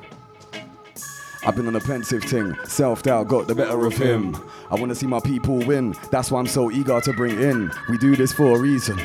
I've 1.45 1.55
been 1.55 1.69
on 1.69 1.77
a 1.77 1.81
pensive 1.81 2.25
thing. 2.25 2.57
Self 2.65 3.05
doubt 3.05 3.29
got 3.29 3.47
the 3.47 3.55
better 3.55 3.87
of 3.87 3.95
him. 3.95 4.37
I 4.71 4.75
wanna 4.75 4.95
see 4.95 5.07
my 5.07 5.21
people 5.21 5.59
win. 5.59 5.95
That's 6.11 6.33
why 6.33 6.41
I'm 6.41 6.47
so 6.47 6.71
eager 6.71 7.01
to 7.01 7.13
bring 7.13 7.41
in. 7.41 7.71
We 7.89 7.99
do 7.99 8.17
this 8.17 8.33
for 8.33 8.57
a 8.57 8.59
reason. 8.59 8.99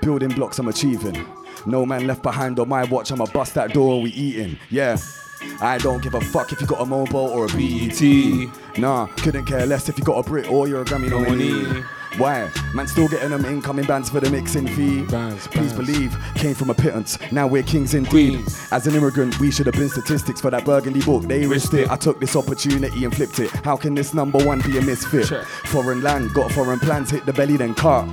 Building 0.00 0.30
blocks 0.30 0.58
I'm 0.58 0.68
achieving. 0.68 1.26
No 1.68 1.84
man 1.84 2.06
left 2.06 2.22
behind 2.22 2.58
on 2.58 2.68
my 2.68 2.84
watch. 2.84 3.12
I'ma 3.12 3.26
bust 3.26 3.54
that 3.54 3.74
door. 3.74 4.00
We 4.00 4.10
eating. 4.10 4.58
Yeah. 4.70 4.96
I 5.60 5.76
don't 5.78 6.02
give 6.02 6.14
a 6.14 6.20
fuck 6.20 6.50
if 6.50 6.60
you 6.62 6.66
got 6.66 6.80
a 6.80 6.86
mobile 6.86 7.18
or 7.18 7.44
a 7.44 7.48
BET. 7.48 8.00
Nah, 8.78 9.06
couldn't 9.18 9.44
care 9.44 9.66
less 9.66 9.88
if 9.88 9.98
you 9.98 10.04
got 10.04 10.18
a 10.18 10.22
Brit 10.28 10.50
or 10.50 10.66
you're 10.66 10.80
a 10.80 10.84
Grammy 10.84 11.10
nominee. 11.10 11.84
Why? 12.18 12.50
Man, 12.74 12.86
still 12.88 13.08
getting 13.08 13.30
them 13.30 13.44
incoming 13.44 13.86
bands 13.86 14.10
for 14.10 14.20
the 14.20 14.28
mixing 14.30 14.66
fee. 14.66 15.04
Please 15.50 15.72
believe, 15.72 16.16
came 16.34 16.54
from 16.54 16.68
a 16.70 16.74
pittance. 16.74 17.16
Now 17.32 17.46
we're 17.46 17.62
kings 17.62 17.94
indeed. 17.94 18.40
As 18.72 18.86
an 18.86 18.94
immigrant, 18.94 19.38
we 19.38 19.50
should 19.50 19.66
have 19.66 19.74
been 19.76 19.88
statistics 19.88 20.40
for 20.40 20.50
that 20.50 20.64
burgundy 20.64 21.00
book. 21.02 21.22
They 21.24 21.46
risked 21.46 21.74
it. 21.74 21.90
I 21.90 21.96
took 21.96 22.18
this 22.20 22.34
opportunity 22.36 23.04
and 23.04 23.14
flipped 23.14 23.38
it. 23.38 23.50
How 23.64 23.76
can 23.76 23.94
this 23.94 24.14
number 24.14 24.44
one 24.44 24.60
be 24.62 24.78
a 24.78 24.82
misfit? 24.82 25.26
Foreign 25.66 26.02
land, 26.02 26.34
got 26.34 26.50
foreign 26.52 26.80
plans, 26.80 27.10
hit 27.10 27.24
the 27.24 27.32
belly, 27.32 27.56
then 27.56 27.74
cut. 27.74 28.06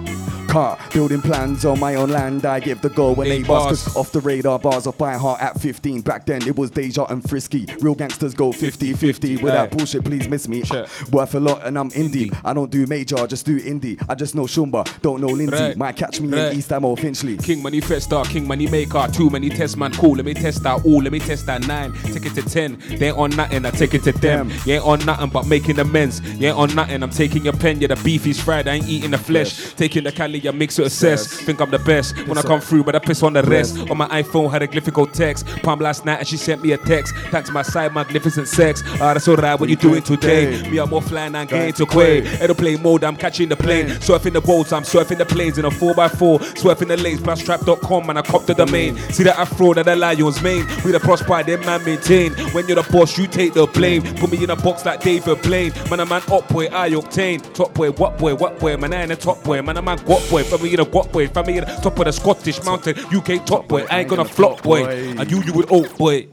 car. 0.47 0.77
Building 0.93 1.21
plans 1.21 1.65
on 1.65 1.77
my 1.81 1.95
own 1.95 2.09
land. 2.09 2.45
I 2.45 2.61
give 2.61 2.79
the 2.81 2.87
goal 2.89 3.13
when 3.13 3.27
Eight 3.27 3.31
eight 3.41 3.47
bars. 3.47 3.63
bars. 3.65 3.83
'cause 3.83 3.95
off 3.97 4.11
the 4.13 4.21
radar 4.21 4.57
bars 4.57 4.87
off 4.87 4.97
by 4.97 5.13
heart 5.17 5.41
at 5.41 5.59
15. 5.59 5.99
Back 5.99 6.25
then 6.27 6.47
it 6.47 6.55
was 6.55 6.69
Deja 6.69 7.03
and 7.09 7.27
Frisky. 7.27 7.65
Real 7.81 7.93
gangsters 7.95 8.33
go 8.33 8.53
50 8.53 8.93
50. 8.93 9.35
Without 9.37 9.73
Aye. 9.73 9.75
bullshit, 9.75 10.05
please 10.05 10.29
miss 10.29 10.47
me. 10.47 10.63
Worth 11.11 11.35
a 11.35 11.41
lot 11.41 11.65
and 11.65 11.77
I'm 11.77 11.89
indie. 11.91 12.33
I 12.45 12.53
don't 12.53 12.71
do 12.71 12.85
major, 12.87 13.19
I 13.19 13.25
just 13.25 13.45
do 13.45 13.59
indie. 13.59 13.94
I 14.09 14.15
just 14.15 14.35
know 14.35 14.43
Shumba, 14.43 14.85
don't 15.01 15.21
know 15.21 15.27
Lindsay. 15.27 15.55
Right. 15.55 15.77
Might 15.77 15.95
catch 15.95 16.19
me 16.21 16.27
Right. 16.29 16.51
in 16.51 16.57
East 16.59 16.69
Ham 16.69 16.85
or 16.85 16.95
Finchley. 16.97 17.37
King 17.37 17.61
money 17.63 17.81
festa, 17.81 18.23
king 18.27 18.47
money 18.47 18.67
maker. 18.67 19.07
Too 19.11 19.29
many 19.29 19.49
test 19.49 19.77
man, 19.77 19.91
cool. 19.93 20.15
Let 20.15 20.25
me 20.25 20.33
test 20.33 20.63
that 20.63 20.85
all. 20.85 21.01
Let 21.01 21.11
me 21.11 21.19
test 21.19 21.45
that 21.47 21.67
nine. 21.67 21.93
Take 22.03 22.25
it 22.25 22.35
to 22.35 22.41
ten. 22.41 22.77
They 22.87 23.07
ain't 23.07 23.17
on 23.17 23.31
nothing. 23.35 23.65
I 23.65 23.71
take 23.71 23.93
it 23.93 24.03
to 24.03 24.11
them. 24.11 24.51
You 24.65 24.75
ain't 24.75 24.85
on 24.85 25.05
nothing 25.05 25.29
but 25.29 25.47
making 25.47 25.79
amends. 25.79 26.21
You 26.39 26.47
ain't 26.49 26.57
on 26.57 26.75
nothing. 26.75 27.03
I'm 27.03 27.09
taking 27.09 27.43
your 27.43 27.53
pen. 27.53 27.79
Yeah, 27.79 27.87
the 27.87 27.95
beef 27.97 28.25
is 28.27 28.39
fried. 28.39 28.67
I 28.67 28.75
ain't 28.75 28.87
eating 28.87 29.11
the 29.11 29.17
flesh. 29.17 29.73
Taking 29.75 30.03
the 30.03 30.11
Cali, 30.11 30.47
I 30.47 30.51
mix 30.51 30.79
it 30.79 30.89
cess. 30.91 31.27
Think 31.27 31.59
I'm 31.61 31.71
the 31.71 31.79
best 31.79 32.15
when 32.27 32.37
I 32.37 32.41
come 32.41 32.61
through, 32.61 32.83
but 32.83 32.95
I 32.95 32.99
piss 32.99 33.23
on 33.23 33.33
the 33.33 33.43
rest. 33.43 33.77
On 33.89 33.97
my 33.97 34.07
iPhone, 34.07 34.51
had 34.51 34.61
a 34.63 34.67
glyphical 34.67 35.11
text. 35.11 35.45
Palm 35.63 35.79
last 35.79 36.05
night 36.05 36.19
and 36.19 36.27
she 36.27 36.37
sent 36.37 36.61
me 36.63 36.71
a 36.71 36.77
text. 36.77 37.13
Thanks 37.31 37.51
my 37.51 37.61
side, 37.61 37.93
magnificent 37.93 38.47
sex. 38.47 38.83
Ah, 39.01 39.13
that's 39.13 39.27
alright. 39.27 39.59
What 39.59 39.69
you 39.69 39.75
doing 39.75 40.01
today? 40.03 40.67
Me, 40.69 40.77
I'm 40.77 40.89
more 40.89 41.01
flying 41.01 41.35
and 41.35 41.47
getting 41.49 41.73
to 41.73 41.85
Quay. 41.85 42.21
play 42.55 42.75
mode, 42.77 43.03
I'm 43.03 43.15
catching 43.15 43.49
the 43.49 43.55
plane. 43.83 43.97
Surfing 43.99 44.33
the 44.33 44.41
boats, 44.41 44.71
I'm 44.71 44.83
surfing 44.83 45.17
the 45.17 45.25
planes 45.25 45.57
in 45.57 45.65
a 45.65 45.69
4x4. 45.69 46.39
Surfing 46.55 46.87
the 46.87 46.97
lanes, 46.97 47.21
plus 47.21 47.43
trap.com, 47.43 48.09
and 48.09 48.19
I 48.19 48.21
cop 48.21 48.45
the 48.45 48.53
domain. 48.53 48.97
See 49.11 49.23
the 49.23 49.37
afro 49.37 49.73
that 49.73 49.85
the 49.85 49.95
lions 49.95 50.41
main. 50.41 50.65
We 50.83 50.91
the 50.91 50.99
prosper, 50.99 51.43
them 51.43 51.61
man 51.61 51.83
maintain. 51.83 52.33
When 52.53 52.67
you're 52.67 52.81
the 52.81 52.89
boss, 52.91 53.17
you 53.17 53.27
take 53.27 53.53
the 53.53 53.67
blame. 53.67 54.03
Put 54.15 54.31
me 54.31 54.43
in 54.43 54.49
a 54.49 54.55
box 54.55 54.85
like 54.85 55.01
David 55.01 55.41
Blaine. 55.41 55.73
Man, 55.89 55.99
a 55.99 56.05
man 56.05 56.21
up 56.31 56.47
boy, 56.49 56.67
I 56.67 56.89
octane. 56.89 57.53
Top 57.53 57.73
boy, 57.73 57.91
what 57.91 58.17
boy, 58.17 58.35
what 58.35 58.59
boy? 58.59 58.77
Man, 58.77 58.93
I 58.93 59.03
ain't 59.03 59.11
a 59.11 59.15
top 59.15 59.43
boy. 59.43 59.61
Man, 59.61 59.77
a 59.77 59.81
man 59.81 59.99
what 59.99 60.27
boy. 60.29 60.43
Family 60.43 60.73
in 60.73 60.79
a 60.79 60.83
what 60.83 61.11
boy. 61.11 61.27
Family 61.27 61.57
in 61.57 61.65
the 61.65 61.71
top 61.81 61.97
of 61.99 62.05
the 62.05 62.11
Scottish 62.11 62.63
mountain. 62.63 62.97
UK 63.13 63.45
top 63.45 63.67
boy. 63.67 63.85
I 63.89 64.01
ain't 64.01 64.09
gonna 64.09 64.25
flop 64.25 64.63
boy. 64.63 64.85
And 64.85 65.29
you, 65.29 65.41
you 65.43 65.53
would 65.53 65.71
oak 65.71 65.97
boy. 65.97 66.27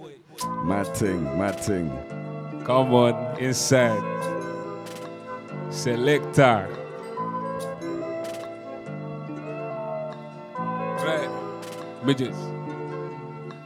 Mad 0.65 0.87
thing, 0.97 1.25
mad 1.39 1.61
thing. 1.61 1.91
Come 2.65 2.95
on, 2.95 3.39
inside. 3.39 4.03
Selector. 5.71 6.82
Midgets. 12.05 12.62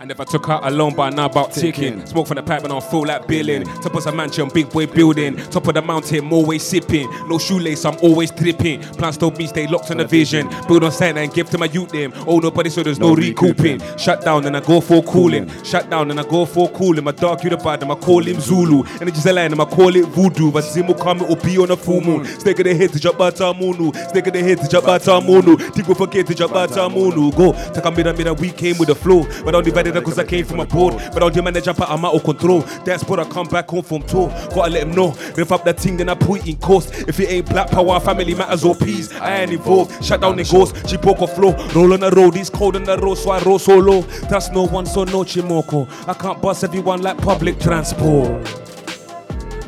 And 0.07 0.12
if 0.12 0.20
I 0.20 0.24
took 0.24 0.47
her 0.47 0.61
alone 0.62 0.95
by 0.95 1.11
now 1.11 1.27
about 1.27 1.51
ticking. 1.51 2.07
Smoke 2.07 2.28
from 2.28 2.37
the 2.37 2.43
pipe 2.45 2.62
and 2.62 2.73
I'll 2.73 2.81
feel 2.81 3.05
like 3.05 3.27
billing. 3.27 3.65
Top 3.65 3.93
of 3.93 4.07
a 4.07 4.12
mansion, 4.12 4.49
big 4.55 4.70
boy 4.70 4.87
building. 4.87 5.35
Top 5.51 5.66
of 5.66 5.74
the 5.74 5.83
mountain, 5.83 6.33
always 6.33 6.62
sipping. 6.62 7.11
No 7.28 7.39
shoelace, 7.39 7.85
I'm 7.85 7.97
always 8.01 8.31
tripping. 8.31 8.83
Plans 8.83 9.19
told 9.19 9.37
me 9.37 9.49
stay 9.49 9.66
locked 9.66 9.91
on 9.91 9.97
the 9.97 10.05
vision. 10.05 10.49
Build 10.69 10.85
on 10.85 10.93
Santa 10.93 11.23
and 11.23 11.35
give 11.35 11.51
to 11.51 11.59
my 11.59 11.66
youth 11.66 11.89
them. 11.89 12.12
Oh 12.24 12.39
nobody 12.39 12.70
so 12.70 12.85
there's 12.85 13.01
no, 13.01 13.09
No 13.09 13.15
recouping. 13.16 13.81
Shut 13.99 14.24
down 14.24 14.47
and 14.47 14.57
I 14.57 14.61
go 14.61 14.81
for 14.81 15.03
cooling. 15.03 15.51
Shut 15.65 15.91
down 15.91 16.09
and 16.12 16.20
I 16.20 16.23
go 16.23 16.45
for 16.47 16.70
cooling. 16.70 17.03
My 17.03 17.11
dog 17.11 17.43
you 17.43 17.51
the 17.51 17.57
bad, 17.57 17.83
I 17.83 17.95
call 17.97 18.23
him 18.23 18.39
Zulu. 18.39 18.85
And 19.01 19.09
it's 19.09 19.19
just 19.19 19.27
a 19.27 19.33
line, 19.33 19.61
I 19.61 19.65
call 19.65 19.97
it 19.97 20.07
voodoo. 20.07 20.53
But 20.53 20.62
Zimu 20.62 20.97
come 21.01 21.23
it 21.23 21.28
will 21.28 21.35
be 21.35 21.59
on 21.59 21.73
a 21.73 21.77
full 21.77 22.01
moon. 22.01 22.27
Stick 22.27 22.61
of 22.61 22.65
the 22.65 22.77
head 22.77 22.93
to 22.93 23.01
Jabata 23.01 23.59
Munu. 23.59 23.93
Stick 24.09 24.28
of 24.28 24.33
the 24.35 24.41
head 24.41 24.59
to 24.59 24.66
Jabata 24.66 25.20
Munu. 25.27 25.57
Tigo 25.57 25.97
forget 25.97 26.28
to 26.28 26.33
Jabata 26.33 26.89
Munu. 26.95 27.33
Go. 27.33 27.55
Take 27.73 27.85
a 27.85 27.91
mirror, 27.91 28.12
mirror, 28.12 28.35
we 28.35 28.53
came 28.53 28.78
with 28.78 28.87
the 28.87 28.95
flow. 28.95 29.27
But 29.45 29.57
on 29.57 29.65
the 29.65 29.95
cause 30.02 30.18
I 30.18 30.24
came 30.24 30.44
from 30.44 30.60
abroad. 30.60 30.94
But 31.12 31.23
on 31.23 31.32
the 31.32 31.43
manager, 31.43 31.73
but 31.73 31.89
I'm 31.89 32.05
out 32.05 32.14
of 32.14 32.24
control. 32.24 32.60
That's 32.85 33.05
what 33.05 33.20
I 33.20 33.24
come 33.24 33.47
back 33.48 33.68
home 33.68 33.82
from 33.82 34.02
tour. 34.02 34.28
Gotta 34.55 34.70
let 34.70 34.82
him 34.82 34.93
know. 34.93 35.12
Rev 35.36 35.52
up 35.52 35.64
that 35.64 35.78
thing, 35.81 35.97
then 35.97 36.09
I 36.09 36.14
put 36.14 36.47
in 36.47 36.56
course. 36.56 36.90
If 37.02 37.20
it 37.20 37.31
ain't 37.31 37.48
black 37.48 37.70
power, 37.70 37.98
family 38.01 38.35
matters 38.35 38.64
or 38.64 38.74
peace. 38.74 39.12
I 39.14 39.43
ain't 39.43 39.52
involved. 39.52 40.05
Shut 40.05 40.20
down 40.20 40.36
the 40.36 40.44
ghost. 40.44 40.89
She 40.89 40.97
broke 40.97 41.20
a 41.20 41.27
flow. 41.27 41.52
Roll 41.74 41.93
on 41.93 42.01
the 42.01 42.10
road. 42.10 42.36
It's 42.36 42.51
cold 42.51 42.77
on 42.77 42.85
the 42.85 42.98
road, 42.98 43.16
so 43.16 43.31
I 43.31 43.43
roll 43.43 43.59
solo. 43.59 44.02
That's 44.31 44.51
no 44.51 44.66
one, 44.66 44.86
so 44.86 45.05
no 45.05 45.24
chimoko. 45.24 45.89
I 46.09 46.14
can't 46.14 46.40
bust 46.40 46.64
everyone 46.64 47.02
like 47.02 47.18
public 47.18 47.59
transport. 47.59 48.43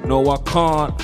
No, 0.05 0.31
I 0.31 0.37
can't. 0.39 0.95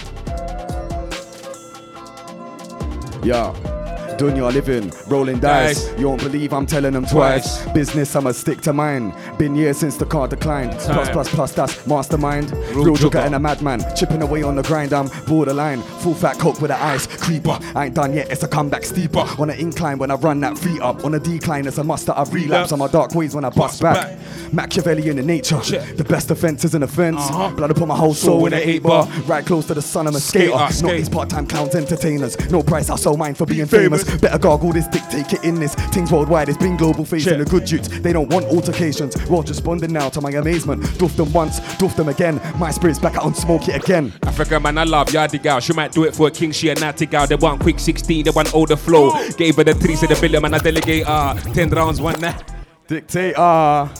Yeah. 3.24 3.73
Dunya 4.18 4.52
living, 4.52 4.92
rolling 5.08 5.40
dice. 5.40 5.84
Dice. 5.86 5.98
You 6.00 6.08
won't 6.08 6.22
believe 6.22 6.52
I'm 6.52 6.66
telling 6.66 6.92
them 6.92 7.04
twice. 7.06 7.62
Twice. 7.62 7.74
Business, 7.74 8.14
I'ma 8.16 8.32
stick 8.32 8.60
to 8.62 8.72
mine. 8.72 9.12
Been 9.38 9.54
years 9.54 9.78
since 9.78 9.96
the 9.96 10.06
car 10.06 10.28
declined. 10.28 10.72
Plus, 10.72 10.86
Time. 10.86 11.12
plus, 11.12 11.28
plus, 11.28 11.52
that's 11.52 11.86
mastermind. 11.86 12.50
Real 12.74 12.84
Real, 12.84 12.96
jugger. 12.96 13.24
and 13.24 13.34
a 13.34 13.38
madman. 13.40 13.82
Chipping 13.96 14.22
away 14.22 14.42
on 14.42 14.56
the 14.56 14.62
grind, 14.62 14.92
I'm 14.92 15.08
borderline. 15.26 15.80
Full 15.82 16.14
fat 16.14 16.38
coke 16.38 16.60
with 16.60 16.70
the 16.70 16.82
ice. 16.82 17.06
Creeper, 17.06 17.58
I 17.74 17.86
ain't 17.86 17.94
done 17.94 18.14
yet, 18.14 18.30
it's 18.30 18.42
a 18.42 18.48
comeback 18.48 18.84
steeper. 18.84 19.24
On 19.38 19.50
an 19.50 19.58
incline 19.58 19.98
when 19.98 20.10
I 20.10 20.14
run 20.14 20.40
that 20.40 20.56
feet 20.58 20.80
up. 20.80 21.04
On 21.04 21.14
a 21.14 21.18
decline, 21.20 21.66
it's 21.66 21.78
a 21.78 21.84
must 21.84 22.06
that 22.06 22.16
I 22.18 22.24
relapse. 22.24 22.72
On 22.72 22.78
my 22.78 22.88
dark 22.88 23.14
ways 23.14 23.34
when 23.34 23.44
I 23.44 23.50
bust 23.50 23.82
back. 23.82 24.18
Machiavellian 24.52 25.04
in 25.10 25.16
the 25.16 25.22
nature. 25.22 25.58
The 25.58 26.04
best 26.08 26.30
offense 26.30 26.64
is 26.64 26.74
an 26.74 26.82
offense. 26.82 27.18
Uh-huh. 27.20 27.50
Blood 27.56 27.70
upon 27.70 27.88
my 27.88 27.96
whole 27.96 28.14
soul 28.14 28.46
in 28.46 28.52
an 28.52 28.60
eight 28.62 28.82
bar. 28.82 29.06
Right 29.26 29.44
close 29.44 29.66
to 29.66 29.74
the 29.74 29.82
sun, 29.82 30.06
I'm 30.06 30.14
a 30.14 30.20
skater. 30.20 30.52
Skater, 30.70 30.86
Not 30.86 30.92
these 30.92 31.08
part-time 31.08 31.46
clowns, 31.46 31.74
entertainers. 31.74 32.38
No 32.50 32.62
price, 32.62 32.90
I'll 32.90 32.96
sell 32.96 33.16
mine 33.16 33.34
for 33.34 33.46
being 33.46 33.66
famous. 33.66 34.03
Better 34.20 34.38
gargle 34.38 34.72
this 34.72 34.86
dick, 34.88 35.02
take 35.10 35.32
it 35.32 35.44
in 35.44 35.56
this. 35.56 35.74
Things 35.74 36.12
worldwide, 36.12 36.48
it's 36.48 36.58
been 36.58 36.76
global 36.76 37.04
facing 37.04 37.38
the 37.38 37.44
good 37.44 37.70
youths. 37.70 37.88
They 37.88 38.12
don't 38.12 38.28
want 38.28 38.46
altercations. 38.46 39.16
Well, 39.28 39.42
responding 39.42 39.92
now 39.92 40.08
to 40.10 40.20
my 40.20 40.30
amazement. 40.30 40.82
Doof 40.98 41.16
them 41.16 41.32
once, 41.32 41.60
doof 41.78 41.96
them 41.96 42.08
again. 42.08 42.40
My 42.58 42.70
spirit's 42.70 42.98
back 42.98 43.16
out 43.16 43.24
and 43.24 43.36
smoke 43.36 43.68
it 43.68 43.82
again. 43.82 44.12
Africa 44.22 44.60
man, 44.60 44.78
I 44.78 44.84
love 44.84 45.08
yardy 45.08 45.42
gal. 45.42 45.60
She 45.60 45.72
might 45.72 45.92
do 45.92 46.04
it 46.04 46.14
for 46.14 46.28
a 46.28 46.30
king, 46.30 46.52
she 46.52 46.68
a 46.70 46.74
natty 46.74 47.06
gal. 47.06 47.26
They 47.26 47.36
want 47.36 47.60
quick 47.60 47.78
16, 47.78 48.24
they 48.24 48.30
want 48.30 48.54
older 48.54 48.76
flow. 48.76 49.12
Gave 49.36 49.56
her 49.56 49.64
the 49.64 49.74
three, 49.74 49.96
said 49.96 50.10
the 50.10 50.20
billion 50.20 50.42
man, 50.42 50.54
I 50.54 50.58
delegate. 50.58 51.04
Ah, 51.06 51.34
10 51.54 51.70
rounds, 51.70 52.00
one 52.00 52.20
night. 52.20 52.42
Dictator. 52.86 53.90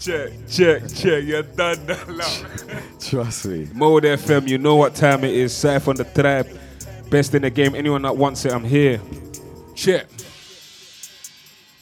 Check, 0.00 0.30
check, 0.48 0.82
check, 0.94 1.24
you're 1.24 1.42
done 1.42 1.84
now. 1.86 1.98
Trust 3.00 3.46
me. 3.46 3.68
Mode 3.74 4.04
FM, 4.04 4.46
you 4.46 4.56
know 4.56 4.76
what 4.76 4.94
time 4.94 5.24
it 5.24 5.34
is. 5.34 5.52
Safe 5.52 5.88
on 5.88 5.96
the 5.96 6.04
tribe. 6.04 6.46
Best 7.10 7.34
in 7.34 7.42
the 7.42 7.50
game. 7.50 7.74
Anyone 7.74 8.02
that 8.02 8.16
wants 8.16 8.44
it, 8.44 8.52
I'm 8.52 8.64
here. 8.64 9.00
Check. 9.74 10.06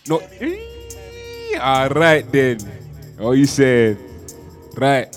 No. 0.09 0.21
All 1.61 1.89
right 1.89 2.31
then. 2.31 2.59
Oh, 3.19 3.33
you 3.33 3.47
said. 3.47 3.99
Right. 4.77 5.17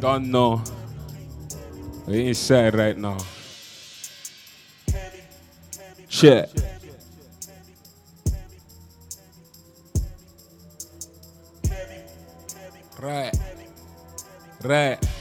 Don't 0.00 0.30
know. 0.30 0.62
We 2.06 2.28
inside 2.28 2.74
right 2.74 2.96
now. 2.96 3.18
Check. 6.08 6.48
Right. 13.00 13.34
Right. 14.62 15.15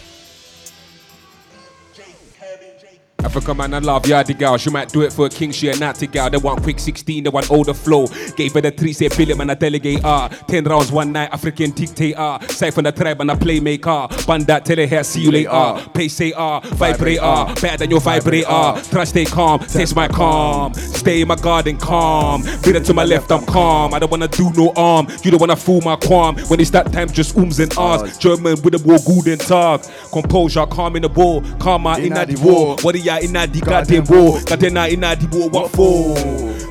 Africa 3.26 3.56
man, 3.56 3.74
I 3.74 3.80
love 3.80 4.04
yardy 4.04 4.38
gal. 4.38 4.58
She 4.58 4.70
might 4.70 4.90
do 4.90 5.02
it 5.02 5.12
for 5.12 5.26
a 5.26 5.30
king, 5.30 5.52
she 5.52 5.70
a 5.70 5.76
natty 5.76 6.06
gal. 6.06 6.30
They 6.30 6.38
want 6.38 6.62
quick 6.62 6.80
16, 6.80 7.24
they 7.24 7.30
want 7.30 7.50
older 7.50 7.74
flow. 7.74 8.08
Gave 8.36 8.54
her 8.54 8.62
the 8.62 8.70
three, 8.72 8.94
say 8.94 9.08
billion 9.10 9.38
man, 9.38 9.50
I 9.50 9.56
delegate. 9.56 10.02
Ah, 10.04 10.28
10 10.48 10.64
rounds 10.66 10.92
one 10.92 11.12
night, 11.12 11.30
African 11.34 11.72
dictator. 11.72 12.38
From 12.76 12.84
the 12.84 12.92
tribe 12.92 13.22
and 13.22 13.32
I 13.32 13.36
playmaker. 13.36 14.28
Band 14.28 14.48
tell 14.48 14.88
her 14.88 15.04
see 15.04 15.22
you 15.22 15.32
later. 15.32 15.90
Pay 15.94 16.08
say 16.08 16.34
ah, 16.34 16.60
vibrate 16.60 17.20
ah, 17.20 17.54
better 17.62 17.78
than 17.78 17.90
your 17.90 18.00
vibrator. 18.00 18.82
Try 18.92 19.04
stay 19.06 19.26
calm, 19.26 19.60
taste 19.60 19.96
my 19.96 20.08
calm. 20.08 20.74
Stay 20.74 21.22
in 21.22 21.28
my 21.28 21.36
garden 21.36 21.78
calm. 21.78 22.44
Bitter 22.64 22.80
to 22.80 22.94
my 22.94 23.04
left, 23.04 23.32
I'm 23.32 23.46
calm. 23.46 23.94
I 23.94 24.00
don't 24.00 24.12
wanna 24.12 24.28
do 24.28 24.52
no 24.54 24.72
arm. 24.76 25.08
You 25.24 25.32
don't 25.32 25.40
wanna 25.40 25.56
fool 25.56 25.82
my 25.82 25.96
qualm. 25.96 26.38
When 26.48 26.60
it's 26.60 26.72
that 26.72 26.92
time, 26.92 27.10
just 27.10 27.36
ooms 27.36 27.60
and 27.60 27.76
ahs. 27.78 28.18
German 28.18 28.62
with 28.62 28.76
a 28.76 28.88
more 28.88 29.00
good 29.00 29.28
and 29.28 29.42
talk. 29.42 29.84
Composure, 30.12 30.66
calm 30.68 30.96
in 30.96 31.02
the 31.02 31.10
ball. 31.10 31.42
Karma 31.60 31.98
in 31.98 32.14
the 32.14 32.40
war. 32.44 32.78
What 32.82 32.96
are 32.96 33.00
ya 33.00 33.15
in 33.22 33.34
the 33.34 33.62
goddamn 33.64 34.06
war? 34.06 34.42
Goddamn 34.42 34.78
in 34.92 35.02
the 35.02 35.28
war, 35.32 35.50
what 35.50 35.72
for? 35.72 36.16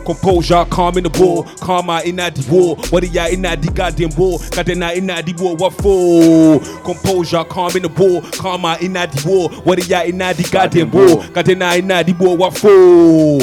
Composure, 0.05 0.65
calm 0.67 0.99
in 0.99 1.05
the 1.05 1.11
war. 1.19 1.45
Karma 1.61 2.03
in 2.05 2.17
the 2.17 2.47
war. 2.51 2.77
What 2.91 3.05
ya 3.11 3.27
in 3.27 3.43
the 3.43 3.73
goddamn 3.75 4.11
war? 4.17 4.39
Goddamn 4.51 4.83
in 4.83 5.07
the 5.07 5.35
war, 5.39 5.57
what 5.57 5.73
for? 5.75 6.61
Composure, 6.83 7.45
calm 7.45 7.77
in 7.77 7.83
the 7.83 7.89
war. 7.89 8.23
Karma 8.33 8.77
in 8.81 8.93
the 8.93 9.23
war. 9.27 9.49
What 9.63 9.87
ya 9.89 10.03
in 10.03 10.19
the 10.19 10.49
goddamn 10.51 10.91
war? 10.91 11.25
Goddamn 11.29 11.63
in 11.63 11.89
the 11.89 12.17
war, 12.19 12.37
what 12.37 12.57
for? 12.57 13.41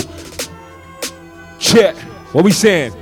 Check. 1.59 1.95
What 2.33 2.43
we 2.43 2.51
saying? 2.51 3.00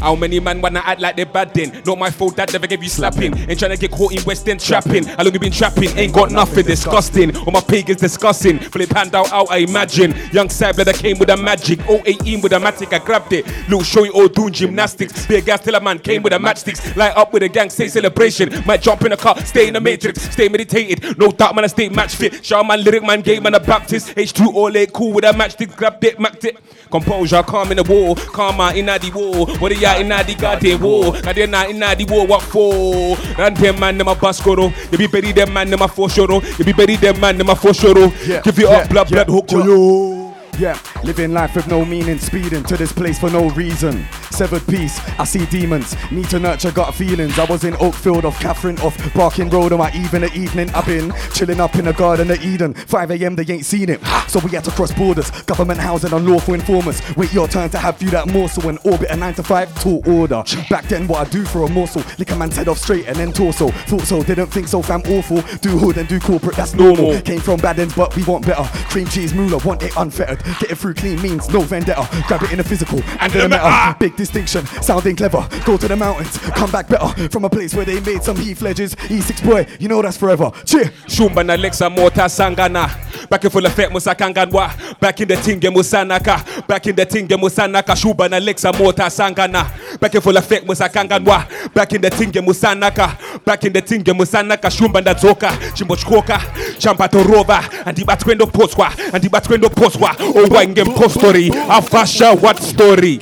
How 0.00 0.14
many 0.16 0.40
man 0.40 0.60
wanna 0.60 0.80
act 0.84 1.00
like 1.00 1.16
they're 1.16 1.26
bad 1.26 1.54
then? 1.54 1.82
Not 1.86 1.98
my 1.98 2.10
fault, 2.10 2.36
dad 2.36 2.52
never 2.52 2.66
gave 2.66 2.82
you 2.82 2.88
slapping. 2.88 3.36
Ain't 3.48 3.58
trying 3.58 3.72
to 3.72 3.76
get 3.76 3.90
caught 3.90 4.12
in 4.12 4.24
West 4.24 4.48
End 4.48 4.60
trapping. 4.60 5.04
How 5.04 5.22
long 5.22 5.32
you 5.32 5.38
been 5.38 5.52
trapping? 5.52 5.96
Ain't 5.96 6.14
got 6.14 6.30
nothing 6.30 6.64
disgusting. 6.64 7.36
All 7.36 7.52
my 7.52 7.60
pagans 7.60 8.00
discussing. 8.00 8.58
Flip 8.58 8.90
hand 8.90 9.14
out, 9.14 9.30
out, 9.32 9.50
I 9.50 9.58
imagine. 9.58 10.12
Young 10.32 10.48
Sabler 10.48 10.84
that 10.84 10.96
came 10.96 11.18
with 11.18 11.30
a 11.30 11.36
magic. 11.36 11.80
018 11.88 12.40
with 12.40 12.52
a 12.52 12.56
matic, 12.56 12.92
I 12.92 13.04
grabbed 13.04 13.32
it. 13.32 13.46
Little 13.68 13.82
show 13.82 14.04
you 14.04 14.12
all 14.12 14.28
doing 14.28 14.52
gymnastics. 14.52 15.26
Big 15.26 15.44
gas 15.44 15.60
till 15.60 15.74
a 15.74 15.80
man 15.80 15.98
came 15.98 16.22
with 16.22 16.32
a 16.32 16.38
matchsticks. 16.38 16.96
Light 16.96 17.16
up 17.16 17.32
with 17.32 17.42
a 17.42 17.48
gang, 17.48 17.70
say 17.70 17.88
celebration. 17.88 18.50
Might 18.66 18.82
jump 18.82 19.02
in 19.04 19.12
a 19.12 19.16
car, 19.16 19.38
stay 19.44 19.68
in 19.68 19.74
the 19.74 19.80
matrix, 19.80 20.22
stay 20.30 20.48
meditated. 20.48 21.18
No 21.18 21.30
doubt, 21.30 21.54
man, 21.54 21.64
I 21.64 21.68
stay 21.68 21.88
match 21.88 22.14
fit. 22.14 22.44
Shout 22.44 22.66
man, 22.66 22.82
lyric 22.82 23.02
man, 23.02 23.20
game 23.20 23.42
man, 23.42 23.54
a 23.54 23.60
Baptist. 23.60 24.14
H2 24.16 24.54
all 24.54 24.86
cool 24.86 25.12
with 25.12 25.24
a 25.24 25.32
matchstick, 25.32 25.76
grabbed 25.76 26.04
it, 26.04 26.18
macked 26.18 26.44
it. 26.44 26.56
Composure, 26.90 27.42
calm 27.42 27.70
in 27.70 27.76
the 27.76 27.84
war, 27.84 28.16
calm 28.16 28.60
out 28.60 28.76
in 28.76 28.86
the 28.86 29.12
war. 29.14 29.46
What 29.58 29.72
are 29.72 29.74
ya 29.94 30.00
in 30.00 30.08
the 30.08 30.34
goddamn 30.34 30.80
war? 30.80 31.12
Cause 31.12 31.34
they're 31.34 31.46
not 31.46 31.70
in 31.70 31.80
the 31.80 32.06
war, 32.08 32.26
what 32.26 32.42
for? 32.42 33.16
And 33.38 33.56
them 33.56 33.80
man, 33.80 33.98
them 33.98 34.08
a 34.08 34.14
baskoro. 34.14 34.72
You 34.92 34.98
be 34.98 35.06
bury 35.06 35.32
them 35.32 35.52
man, 35.52 35.70
them 35.70 35.82
a 35.82 35.88
for 35.88 36.08
sure. 36.10 36.42
You 36.58 36.64
be 36.64 36.72
bury 36.72 36.96
them 36.96 37.20
man, 37.20 37.38
them 37.38 37.48
a 37.48 37.56
for 37.56 37.74
sure. 37.74 38.12
Yeah, 38.26 38.40
Give 38.42 38.58
it 38.58 38.66
up, 38.66 38.88
blood, 38.88 39.08
blood, 39.08 39.28
hook, 39.28 39.50
yo. 39.52 40.19
Yeah, 40.60 40.78
living 41.04 41.32
life 41.32 41.56
with 41.56 41.68
no 41.68 41.86
meaning, 41.86 42.18
speeding 42.18 42.62
to 42.64 42.76
this 42.76 42.92
place 42.92 43.18
for 43.18 43.30
no 43.30 43.48
reason. 43.52 44.04
Severed 44.30 44.66
peace, 44.66 45.00
I 45.18 45.24
see 45.24 45.46
demons, 45.46 45.96
need 46.10 46.28
to 46.28 46.38
nurture 46.38 46.70
gut 46.70 46.94
feelings. 46.94 47.38
I 47.38 47.46
was 47.46 47.64
in 47.64 47.72
Oakfield 47.74 48.24
off 48.24 48.38
Catherine 48.40 48.78
off 48.80 48.94
Barking 49.14 49.48
Road 49.48 49.72
on 49.72 49.78
my 49.78 49.90
even 49.94 50.20
the 50.20 50.30
evening. 50.34 50.68
I've 50.74 50.84
been 50.84 51.14
chilling 51.32 51.62
up 51.62 51.76
in 51.76 51.86
the 51.86 51.94
Garden 51.94 52.30
of 52.30 52.44
Eden. 52.44 52.74
5 52.74 53.10
a.m. 53.10 53.36
they 53.36 53.50
ain't 53.50 53.64
seen 53.64 53.88
it, 53.88 54.04
so 54.28 54.38
we 54.40 54.50
had 54.50 54.64
to 54.64 54.70
cross 54.70 54.92
borders. 54.92 55.30
Government 55.44 55.80
housing 55.80 56.12
unlawful 56.12 56.52
informers. 56.52 57.00
Wait 57.16 57.32
your 57.32 57.48
turn 57.48 57.70
to 57.70 57.78
have 57.78 58.02
you 58.02 58.10
that 58.10 58.28
morsel 58.28 58.68
and 58.68 58.78
orbit 58.84 59.10
a 59.10 59.16
9 59.16 59.32
to 59.34 59.42
5 59.42 59.82
tall 59.82 60.02
order. 60.06 60.44
Back 60.68 60.84
then, 60.88 61.08
what 61.08 61.26
I 61.26 61.30
do 61.30 61.46
for 61.46 61.64
a 61.64 61.70
morsel, 61.70 62.02
lick 62.18 62.32
a 62.32 62.36
man's 62.36 62.56
head 62.56 62.68
off 62.68 62.76
straight 62.76 63.06
and 63.06 63.16
then 63.16 63.32
torso. 63.32 63.68
Thought 63.70 64.02
so, 64.02 64.22
didn't 64.22 64.48
think 64.48 64.68
so, 64.68 64.82
fam, 64.82 65.00
awful. 65.08 65.40
Do 65.62 65.78
hood 65.78 65.96
and 65.96 66.06
do 66.06 66.20
corporate, 66.20 66.56
that's 66.56 66.74
normal. 66.74 67.18
Came 67.22 67.40
from 67.40 67.60
bad 67.60 67.78
ends, 67.78 67.94
but 67.94 68.14
we 68.14 68.24
want 68.24 68.44
better. 68.44 68.64
Cream 68.90 69.06
cheese 69.06 69.32
moolah, 69.32 69.58
want 69.64 69.82
it 69.82 69.96
unfettered. 69.96 70.42
Get 70.58 70.72
it 70.72 70.78
through 70.78 70.94
clean 70.94 71.20
means 71.22 71.48
no 71.50 71.60
vendetta. 71.60 72.08
Grab 72.26 72.42
it 72.42 72.52
in 72.52 72.58
the 72.58 72.64
physical 72.64 73.00
and 73.20 73.32
in 73.34 73.38
the 73.38 73.48
meta. 73.48 73.96
Big 73.98 74.16
distinction, 74.16 74.66
sounding 74.82 75.16
clever. 75.16 75.46
Go 75.64 75.76
to 75.76 75.88
the 75.88 75.96
mountains, 75.96 76.38
come 76.38 76.70
back 76.70 76.88
better. 76.88 77.28
From 77.28 77.44
a 77.44 77.50
place 77.50 77.74
where 77.74 77.84
they 77.84 78.00
made 78.00 78.22
some 78.22 78.36
Heath 78.36 78.62
Ledgers. 78.62 78.94
E6 78.94 79.44
boy, 79.44 79.66
you 79.78 79.88
know 79.88 80.02
that's 80.02 80.16
forever. 80.16 80.50
Cheer. 80.64 80.90
Shumba 81.06 81.44
na 81.44 81.56
Lexa 81.56 81.94
mota 81.94 82.22
sangana. 82.28 82.88
Back 83.28 83.44
in 83.44 83.50
full 83.50 83.66
effect 83.66 83.92
musakanganwa. 83.92 84.98
Back 85.00 85.20
in 85.20 85.28
the 85.28 85.36
tinge 85.36 85.62
musanaka. 85.62 86.66
Back 86.66 86.86
in 86.86 86.96
the 86.96 87.04
tinge 87.04 87.30
musanaka. 87.30 87.94
Shumba 87.94 88.28
na 88.30 88.38
Lexa 88.38 88.76
mota 88.78 89.02
sangana. 89.02 89.70
Back 90.00 90.14
in 90.14 90.20
full 90.20 90.36
effect 90.36 90.66
musakanganwa. 90.66 91.72
Back 91.74 91.92
in 91.92 92.00
the 92.00 92.10
tinge 92.10 92.40
musanaka. 92.40 93.44
Back 93.44 93.64
in 93.64 93.72
the 93.72 93.82
tinge 93.82 94.12
musanaka. 94.12 94.70
Shumba 94.70 95.04
na 95.04 95.14
zoka. 95.14 95.50
Chimbochkoka. 95.74 96.38
Champato 96.78 97.22
rova. 97.22 97.60
Andibatwendo 97.84 98.46
poswa. 98.46 98.90
Andibatwendo 99.12 99.68
poswa. 99.68 100.16
Oh 100.34 100.46
wangem 100.48 100.94
postori. 100.94 101.50
Afasha 101.50 102.40
what 102.40 102.58
story? 102.58 103.20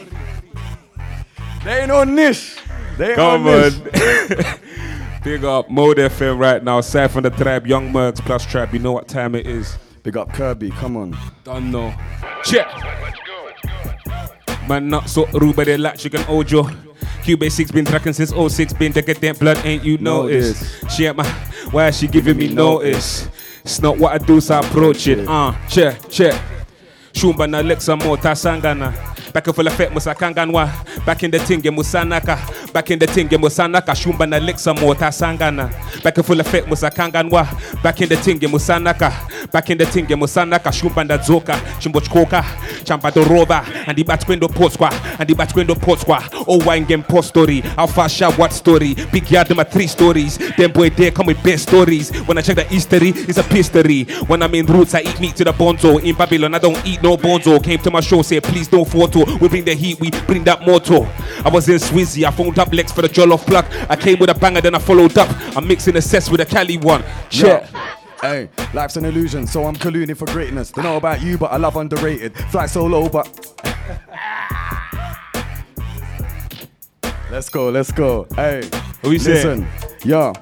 They 1.65 1.83
ain't 1.83 1.91
on 1.91 2.15
niche. 2.15 2.57
They 2.97 3.15
Come 3.15 3.47
on. 3.47 3.73
Big 5.25 5.45
up 5.45 5.69
Mode 5.69 5.99
FM 5.99 6.39
right 6.39 6.63
now. 6.63 6.79
Aside 6.79 7.11
from 7.11 7.23
the 7.23 7.31
tribe, 7.31 7.67
Young 7.67 7.93
Mercs 7.93 8.21
plus 8.21 8.47
Tribe. 8.47 8.73
You 8.73 8.79
know 8.79 8.93
what 8.93 9.09
time 9.09 9.35
it 9.35 9.47
is. 9.47 9.77
Big 10.03 10.17
up 10.17 10.33
Kirby, 10.33 10.71
come 10.71 10.97
on. 10.97 11.17
Don't 11.45 11.71
know. 11.71 11.95
Check. 12.45 12.67
Man, 14.69 14.89
not 14.89 15.09
so 15.09 15.27
rude, 15.27 15.57
but 15.57 15.67
they 15.67 15.77
like 15.77 15.99
chicken 15.99 16.25
Ojo. 16.29 16.63
QB6 17.23 17.73
been 17.73 17.85
tracking 17.85 18.13
since 18.13 18.33
06, 18.33 18.73
been 18.75 18.93
decadent 18.93 19.39
blood, 19.39 19.59
ain't 19.65 19.85
you 19.85 19.99
notice? 19.99 20.83
She 20.95 21.07
ain't 21.07 21.17
my, 21.17 21.29
why 21.71 21.89
is 21.89 21.99
she 21.99 22.07
giving 22.07 22.37
me 22.37 22.49
notice? 22.49 23.29
It's 23.63 23.83
not 23.83 23.99
what 23.99 24.13
I 24.15 24.19
do, 24.25 24.41
so 24.41 24.55
I 24.55 24.61
approach 24.61 25.07
it. 25.09 25.29
Uh, 25.29 25.55
check, 25.69 26.09
check. 26.09 26.41
Shumba 27.13 27.47
na 27.47 27.61
Lexa 27.63 27.97
mota 27.97 28.35
sangana. 28.35 28.93
Back 29.39 29.47
in 29.47 29.55
full 29.55 29.69
effect 29.69 29.93
musakanganwa. 29.93 31.07
Back 31.07 31.23
in 31.23 31.31
the 31.31 31.39
tinge 31.39 31.71
musanaka. 31.71 32.73
Back 32.73 32.91
in 32.91 32.99
the 32.99 33.07
tinge 33.07 33.39
musanaka. 33.39 33.95
Shumba 33.95 34.29
na 34.29 34.41
Lexa 34.41 34.75
mota 34.75 35.13
sangana. 35.13 35.71
Back 36.03 36.19
in 36.19 36.25
full 36.25 36.41
effect 36.41 36.67
musakanganwa. 36.67 37.47
Back 37.81 38.01
in 38.01 38.09
the 38.09 38.17
tinge 38.17 38.49
musanaka. 38.49 39.13
Back 39.53 39.71
in 39.71 39.79
the 39.79 39.85
tinge 39.85 40.09
musanaka. 40.09 40.73
Shumba 40.73 41.07
na 41.07 41.19
zoka. 41.19 41.53
Chimbochkoka. 41.79 42.43
Champa 42.85 43.13
dorova. 43.13 43.65
And 43.87 43.97
the 43.97 44.03
batwendo 44.03 44.49
posqua. 44.49 44.91
And 45.21 45.31
the 45.31 45.35
batwendo 45.35 45.77
posqua. 45.77 46.45
Oh 46.49 46.59
wine 46.67 46.85
game 46.85 47.05
post 47.05 47.29
story. 47.29 47.63
Alpha 47.77 48.09
shot 48.09 48.37
what 48.37 48.53
story? 48.53 48.95
Big 49.13 49.31
yard 49.31 49.57
are 49.57 49.63
three 49.63 49.87
stories. 49.87 50.37
Them 50.57 50.73
boy 50.73 50.91
there 50.91 51.13
come 51.13 51.27
with 51.27 51.41
best 51.45 51.69
stories. 51.69 52.11
When 52.27 52.39
I 52.39 52.41
check 52.41 52.57
the 52.57 52.65
history, 52.65 53.11
it's 53.11 53.39
a 53.39 53.45
history. 53.45 54.03
When 54.27 54.43
I'm 54.43 54.53
in 54.57 54.67
roots, 54.67 54.97
I 54.97 55.03
eat 55.03 55.21
meat 55.21 55.37
to 55.37 55.45
the 55.45 55.53
bonzo. 55.53 56.03
In 56.03 56.17
Babylon, 56.17 56.57
I 56.57 56.59
don't 56.59 56.85
eat 56.85 57.01
no 57.05 57.17
bonzo. 57.17 57.63
Came 57.63 57.79
to 57.79 57.91
my 57.93 58.01
show, 58.01 58.23
say 58.23 58.41
please 58.41 58.67
don't 58.67 58.89
photo. 58.89 59.28
We 59.41 59.49
bring 59.49 59.65
the 59.65 59.75
heat, 59.75 60.01
we 60.01 60.11
bring 60.27 60.45
that 60.45 60.67
motto. 60.67 61.05
I 61.45 61.51
was 61.51 61.69
in 61.69 61.77
Swizzy, 61.77 62.25
I 62.25 62.31
phoned 62.31 62.59
up 62.59 62.73
Lex 62.73 62.93
for 62.93 63.03
the 63.03 63.09
Jollof 63.09 63.47
plug. 63.47 63.67
I 63.89 63.97
came 63.97 64.19
with 64.19 64.31
a 64.31 64.35
banger, 64.35 64.61
then 64.61 64.75
I 64.75 64.79
followed 64.79 65.17
up. 65.17 65.29
I'm 65.57 65.67
mixing 65.67 65.95
the 65.95 66.03
cess 66.03 66.31
with 66.31 66.41
a 66.41 66.47
Cali 66.47 66.79
one. 66.79 67.05
Check. 67.31 67.69
Hey, 68.21 68.49
life's 68.75 68.97
an 68.97 69.05
illusion, 69.05 69.47
so 69.47 69.65
I'm 69.65 69.77
colluding 69.77 70.17
for 70.17 70.27
greatness. 70.27 70.73
Don't 70.73 70.85
know 70.85 70.97
about 70.97 71.23
you, 71.23 71.39
but 71.39 71.53
I 71.53 71.57
love 71.57 71.77
underrated. 71.77 72.37
Fly 72.51 72.67
so 72.67 72.85
low, 72.85 73.09
but. 73.09 73.29
let's 77.31 77.49
go, 77.49 77.71
let's 77.71 77.93
go. 77.93 78.27
Hey, 78.35 78.69
Who 79.03 79.13
you 79.13 79.19
listen, 79.19 79.69
yeah. 80.05 80.33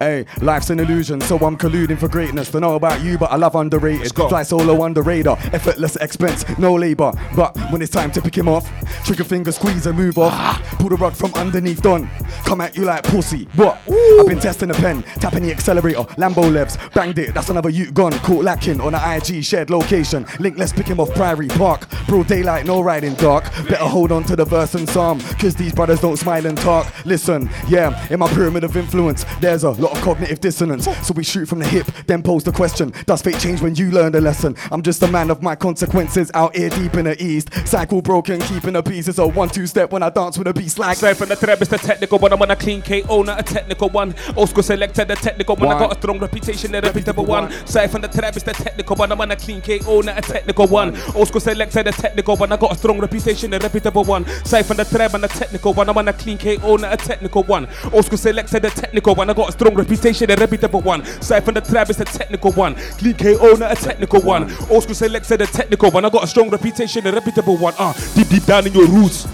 Hey, 0.00 0.26
life's 0.40 0.70
an 0.70 0.78
illusion, 0.78 1.20
so 1.20 1.36
I'm 1.38 1.56
colluding 1.56 1.98
for 1.98 2.06
greatness. 2.06 2.52
Don't 2.52 2.62
know 2.62 2.76
about 2.76 3.02
you, 3.02 3.18
but 3.18 3.32
I 3.32 3.36
love 3.36 3.56
underrated. 3.56 4.14
Fly 4.14 4.44
solo 4.44 4.84
under 4.84 5.02
radar, 5.02 5.36
effortless 5.52 5.96
expense, 5.96 6.44
no 6.56 6.72
labor. 6.74 7.10
But 7.34 7.56
when 7.72 7.82
it's 7.82 7.90
time 7.90 8.12
to 8.12 8.22
pick 8.22 8.38
him 8.38 8.48
off, 8.48 8.70
trigger 9.04 9.24
finger 9.24 9.50
squeeze 9.50 9.86
and 9.86 9.98
move 9.98 10.16
off. 10.16 10.62
Pull 10.78 10.90
the 10.90 10.96
rug 10.96 11.14
from 11.14 11.34
underneath, 11.34 11.82
done. 11.82 12.08
Come 12.44 12.60
at 12.60 12.76
you 12.76 12.84
like 12.84 13.02
pussy. 13.02 13.48
What? 13.56 13.80
I've 14.20 14.28
been 14.28 14.38
testing 14.38 14.68
the 14.68 14.74
pen, 14.74 15.02
tapping 15.18 15.42
the 15.42 15.50
accelerator, 15.50 16.04
Lambo 16.14 16.44
levs, 16.44 16.76
banged 16.94 17.18
it. 17.18 17.34
That's 17.34 17.50
another 17.50 17.68
you 17.68 17.90
gone. 17.90 18.12
Caught 18.20 18.44
lacking 18.44 18.80
on 18.80 18.92
the 18.92 19.16
IG 19.16 19.42
shared 19.42 19.68
location. 19.68 20.24
Link, 20.38 20.56
let's 20.58 20.72
pick 20.72 20.86
him 20.86 21.00
off 21.00 21.12
Priory 21.14 21.48
Park. 21.48 21.88
Bro, 22.06 22.22
daylight, 22.24 22.66
no 22.66 22.82
riding 22.82 23.14
dark. 23.14 23.44
Better 23.68 23.78
hold 23.78 24.12
on 24.12 24.22
to 24.24 24.36
the 24.36 24.44
verse 24.44 24.76
and 24.76 24.88
psalm, 24.88 25.18
cause 25.40 25.56
these 25.56 25.74
brothers 25.74 26.00
don't 26.00 26.18
smile 26.18 26.46
and 26.46 26.56
talk. 26.56 26.86
Listen, 27.04 27.50
yeah, 27.66 28.06
in 28.12 28.20
my 28.20 28.28
pyramid 28.28 28.62
of 28.62 28.76
influence, 28.76 29.24
there's 29.40 29.64
a 29.64 29.70
lot 29.70 29.87
of 29.92 30.00
cognitive 30.02 30.40
dissonance. 30.40 30.84
So 31.06 31.14
we 31.14 31.24
shoot 31.24 31.46
from 31.46 31.58
the 31.58 31.66
hip, 31.66 31.86
then 32.06 32.22
pose 32.22 32.44
the 32.44 32.52
question 32.52 32.92
Does 33.06 33.22
fate 33.22 33.38
change 33.38 33.60
when 33.60 33.74
you 33.74 33.90
learn 33.90 34.12
the 34.12 34.20
lesson? 34.20 34.56
I'm 34.70 34.82
just 34.82 35.02
a 35.02 35.08
man 35.08 35.30
of 35.30 35.42
my 35.42 35.54
consequences 35.54 36.30
out 36.34 36.56
here 36.56 36.70
deep 36.70 36.94
in 36.94 37.04
the 37.04 37.22
east. 37.22 37.52
Cycle 37.66 38.02
broken, 38.02 38.40
keeping 38.40 38.74
the 38.74 38.82
pieces. 38.82 39.18
A 39.18 39.26
one 39.26 39.48
two 39.48 39.66
step 39.66 39.90
when 39.92 40.02
I 40.02 40.10
dance 40.10 40.38
with 40.38 40.46
a 40.48 40.54
beast 40.54 40.78
like. 40.78 40.96
Aside 40.96 41.16
from 41.16 41.28
the 41.28 41.36
trap, 41.36 41.60
it's 41.60 41.70
the 41.70 41.78
technical 41.78 42.18
one. 42.18 42.32
I'm 42.32 42.42
on 42.42 42.50
a 42.50 42.56
clean 42.56 42.82
KO, 42.82 43.22
not 43.22 43.40
a 43.40 43.42
technical 43.42 43.88
one. 43.88 44.14
Old 44.36 44.48
school 44.50 44.62
selected, 44.62 45.08
the 45.08 45.16
technical 45.16 45.56
one. 45.56 45.68
I 45.68 45.78
got 45.78 45.96
a 45.96 46.00
strong 46.00 46.18
reputation, 46.18 46.74
a 46.74 46.80
reputable 46.80 47.24
one. 47.24 47.44
Aside 47.44 47.90
from 47.90 48.02
the 48.02 48.08
trap, 48.08 48.36
it's 48.36 48.44
the 48.44 48.52
technical 48.52 48.96
one. 48.96 49.12
I'm 49.12 49.20
on 49.20 49.30
a 49.30 49.36
clean 49.36 49.60
KO, 49.60 50.00
not 50.00 50.18
a 50.18 50.22
technical 50.22 50.66
one. 50.66 50.96
Old 51.14 51.28
school 51.28 51.40
selected, 51.40 51.86
the 51.86 51.92
technical 51.92 52.36
one. 52.36 52.52
I 52.52 52.56
got 52.56 52.72
a 52.72 52.76
strong 52.76 53.00
reputation, 53.00 53.52
a 53.54 53.58
reputable 53.58 54.04
one. 54.04 54.24
Aside 54.24 54.66
from 54.66 54.76
the 54.76 54.84
trap 54.84 55.14
and 55.14 55.24
the 55.24 55.28
technical 55.28 55.74
one. 55.74 55.88
I'm 55.88 55.98
on 55.98 56.08
a 56.08 56.12
clean 56.12 56.38
KO, 56.38 56.76
not 56.76 56.92
a 56.92 56.96
technical 56.96 57.42
one. 57.44 57.68
Old 57.92 58.04
school 58.04 58.18
selected, 58.18 58.62
the 58.62 58.70
technical 58.70 59.14
one. 59.14 59.30
I 59.30 59.34
got 59.34 59.48
a 59.48 59.52
strong 59.52 59.74
reputation, 59.78 60.30
a 60.30 60.36
reputable 60.36 60.80
one. 60.80 61.04
Siphon 61.22 61.54
the 61.54 61.60
trap, 61.60 61.88
it's 61.90 62.00
a 62.00 62.04
technical 62.04 62.52
one. 62.52 62.74
Clean 62.98 63.14
KO, 63.14 63.54
not 63.54 63.72
a 63.72 63.80
technical 63.80 64.20
one. 64.20 64.42
Old 64.70 64.82
school 64.82 64.94
selected, 64.94 65.40
the 65.40 65.46
technical 65.46 65.90
one. 65.90 66.04
I 66.04 66.10
got 66.10 66.24
a 66.24 66.26
strong 66.26 66.50
reputation, 66.50 67.06
a 67.06 67.12
reputable 67.12 67.56
one. 67.56 67.74
Uh, 67.78 67.92
deep, 68.14 68.28
deep 68.28 68.44
down 68.44 68.66
in 68.66 68.72
your 68.74 68.86
roots. 68.86 69.26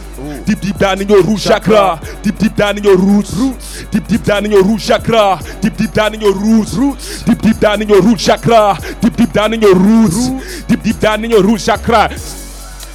Deep, 0.44 0.60
deep 0.60 0.78
down 0.78 1.00
in 1.00 1.08
your 1.08 1.22
root 1.22 1.40
chakra. 1.40 2.00
Deep, 2.22 2.38
deep 2.38 2.54
down 2.54 2.78
in 2.78 2.84
your 2.84 2.96
roots. 2.96 3.34
Roots. 3.34 3.84
Deep, 3.86 4.06
deep 4.06 4.22
down 4.22 4.44
in 4.44 4.52
your 4.52 4.62
root 4.62 4.80
chakra. 4.80 5.40
Deep, 5.60 5.76
deep 5.76 5.92
down 5.92 6.14
in 6.14 6.20
your 6.20 6.34
roots. 6.34 6.74
Roots. 6.74 7.22
Deep, 7.22 7.38
deep 7.40 7.58
down 7.58 7.82
in 7.82 7.88
your 7.88 8.02
root 8.02 8.18
chakra. 8.18 8.78
Deep, 9.00 9.16
deep 9.16 9.32
down 9.32 9.52
in 9.54 9.60
your 9.60 9.74
roots. 9.74 10.62
Deep, 10.64 10.82
deep 10.82 10.98
down 11.00 11.24
in 11.24 11.30
your 11.30 11.42
root 11.42 11.60
chakra. 11.60 12.08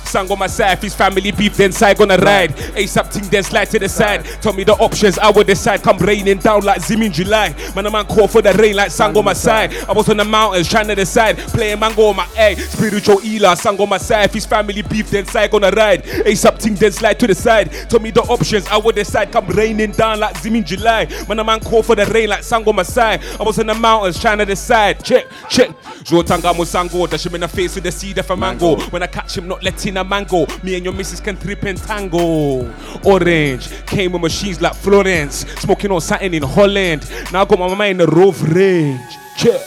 Sang 0.10 0.28
on 0.32 0.40
my 0.40 0.48
side, 0.48 0.80
his 0.80 0.96
family 0.96 1.32
beef, 1.32 1.56
then 1.56 1.72
side 1.72 1.96
gonna 1.96 2.18
ride. 2.18 2.50
ASAP 2.76 3.12
ting, 3.12 3.30
then 3.30 3.44
slide 3.44 3.70
to 3.70 3.78
the 3.78 3.88
side. 3.88 4.26
Tell 4.42 4.54
me 4.54 4.64
the 4.64 4.74
options, 4.74 5.20
I 5.20 5.30
would 5.30 5.46
decide. 5.46 5.84
Come 5.84 6.00
raining 6.00 6.40
down 6.40 6.64
like 6.64 6.82
Zim 6.82 7.04
in 7.04 7.12
July. 7.14 7.54
Man, 7.76 7.86
a 7.86 7.92
man 7.92 8.06
call 8.06 8.28
for 8.28 8.42
the 8.42 8.52
rain 8.54 8.76
like 8.76 8.90
sang 8.90 9.16
on 9.16 9.24
my 9.24 9.34
side. 9.34 9.72
I 9.88 9.94
was 9.94 10.10
on 10.10 10.18
the 10.18 10.26
mountains 10.26 10.68
trying 10.68 10.88
to 10.88 10.96
decide. 10.96 11.38
Playing 11.38 11.80
mango 11.80 12.08
on 12.08 12.16
my 12.16 12.28
egg. 12.36 12.58
Spiritual 12.58 13.20
healer, 13.20 13.56
sang 13.56 13.80
on 13.80 13.88
my 13.88 14.00
side. 14.00 14.32
His 14.34 14.48
family 14.48 14.82
beef, 14.82 15.12
then 15.12 15.28
side 15.28 15.52
gonna 15.52 15.70
ride. 15.70 16.04
ASAP 16.04 16.58
ting, 16.58 16.74
then 16.74 16.92
slide 16.92 17.20
to 17.20 17.28
the 17.28 17.36
side. 17.36 17.72
Tell 17.88 18.00
me 18.00 18.10
the 18.10 18.22
options, 18.22 18.68
I 18.70 18.78
would 18.78 18.96
decide. 18.96 19.32
Come 19.32 19.46
raining 19.50 19.92
down 19.92 20.20
like 20.20 20.36
Zim 20.38 20.56
in 20.56 20.66
July. 20.66 21.06
Man, 21.28 21.38
a 21.38 21.44
man 21.44 21.60
call 21.60 21.84
for 21.84 21.96
the 21.96 22.08
rain 22.08 22.30
like 22.30 22.44
sang 22.44 22.68
on 22.68 22.76
my 22.76 22.82
side. 22.82 23.22
I 23.40 23.44
was 23.44 23.60
on 23.60 23.68
the 23.68 23.76
mountains 23.76 24.20
trying 24.20 24.40
to 24.40 24.46
decide. 24.46 25.04
Check, 25.04 25.28
check. 25.50 25.70
Jotanga 26.04 26.52
Musango, 26.56 27.08
dash 27.08 27.28
him 27.28 27.36
in 27.36 27.42
the 27.42 27.48
face 27.48 27.76
with 27.76 27.84
the 27.84 27.92
seed 27.92 28.18
of 28.18 28.32
a 28.32 28.36
mango. 28.36 28.80
When 28.90 29.04
I 29.04 29.08
catch 29.08 29.38
him, 29.38 29.48
not 29.48 29.62
letting 29.62 29.99
a 30.00 30.04
mango. 30.04 30.46
Me 30.64 30.76
and 30.76 30.84
your 30.84 30.94
missus 30.94 31.20
can 31.20 31.38
trip 31.38 31.64
and 31.64 31.78
tango. 31.78 32.74
Orange 33.04 33.86
came 33.86 34.14
with 34.14 34.22
machines 34.22 34.62
like 34.62 34.74
Florence, 34.74 35.46
smoking 35.60 35.92
on 35.92 36.02
satin 36.02 36.34
in 36.34 36.44
Holland. 36.44 37.10
Now 37.32 37.42
I 37.42 37.46
got 37.46 37.60
my 37.60 37.74
mind 37.76 38.02
in 38.02 38.08
the 38.08 38.08
Rove 38.08 38.42
range. 38.56 39.02
Check. 39.38 39.62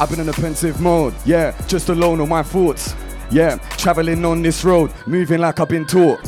I've 0.00 0.08
been 0.10 0.20
in 0.20 0.28
a 0.28 0.32
pensive 0.32 0.80
mode, 0.80 1.12
yeah, 1.24 1.60
just 1.66 1.88
alone 1.88 2.20
on 2.20 2.28
my 2.28 2.44
thoughts. 2.44 2.94
Yeah, 3.30 3.56
traveling 3.76 4.24
on 4.24 4.42
this 4.42 4.64
road, 4.64 4.92
moving 5.06 5.40
like 5.40 5.58
I've 5.58 5.68
been 5.68 5.86
taught. 5.86 6.22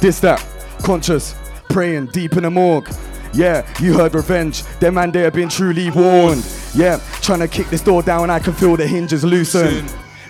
This, 0.00 0.20
that, 0.20 0.44
conscious, 0.84 1.34
praying 1.68 2.06
deep 2.06 2.36
in 2.36 2.44
the 2.44 2.50
morgue. 2.50 2.88
Yeah, 3.34 3.66
you 3.80 3.94
heard 3.94 4.14
revenge, 4.14 4.62
them 4.78 4.94
man 4.94 5.10
they 5.10 5.22
have 5.22 5.34
been 5.34 5.48
truly 5.48 5.90
warned. 5.90 6.46
Yeah, 6.74 7.00
trying 7.20 7.40
to 7.40 7.48
kick 7.48 7.68
this 7.68 7.82
door 7.82 8.02
down, 8.02 8.30
I 8.30 8.38
can 8.38 8.52
feel 8.52 8.76
the 8.76 8.86
hinges 8.86 9.24
loosen. 9.24 9.86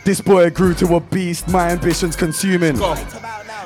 This 0.06 0.20
boy 0.20 0.50
grew 0.50 0.72
to 0.74 0.94
a 0.94 1.00
beast, 1.00 1.48
my 1.48 1.70
ambitions 1.70 2.14
consuming. 2.14 2.78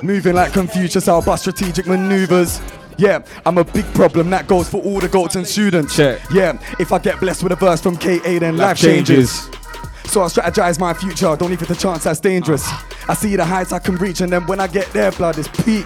Moving 0.03 0.35
like 0.35 0.55
Confucius, 0.55 1.07
I'll 1.07 1.21
bust 1.21 1.43
strategic 1.43 1.87
maneuvers. 1.87 2.63
Yeah, 2.97 3.23
I'm 3.45 3.59
a 3.59 3.65
big 3.65 3.85
problem, 3.93 4.31
that 4.31 4.47
goes 4.49 4.67
for 4.67 4.79
all 4.83 5.01
the 5.01 5.09
goats 5.09 5.37
and 5.37 5.47
students. 5.47 5.99
Yeah, 5.99 6.59
if 6.79 6.93
I 6.93 6.99
get 6.99 7.21
blessed 7.21 7.43
with 7.43 7.53
a 7.53 7.57
verse 7.57 7.83
from 7.83 7.95
KA, 7.99 8.21
then 8.39 8.57
life, 8.57 8.69
Life 8.69 8.79
changes. 8.79 9.43
changes. 9.43 9.61
So 10.11 10.23
I 10.23 10.29
strategize 10.29 10.81
my 10.81 10.95
future, 10.95 11.37
don't 11.37 11.51
leave 11.51 11.61
it 11.61 11.67
to 11.67 11.75
chance, 11.75 12.05
that's 12.05 12.21
dangerous. 12.21 12.67
I 13.07 13.13
see 13.13 13.37
the 13.37 13.45
heights 13.45 13.73
I 13.73 13.79
can 13.79 13.97
reach, 13.97 14.23
and 14.23 14.33
then 14.33 14.47
when 14.47 14.61
I 14.61 14.67
get 14.67 14.91
there, 14.95 15.13
blood 15.13 15.37
is 15.37 15.47
peak. 15.47 15.85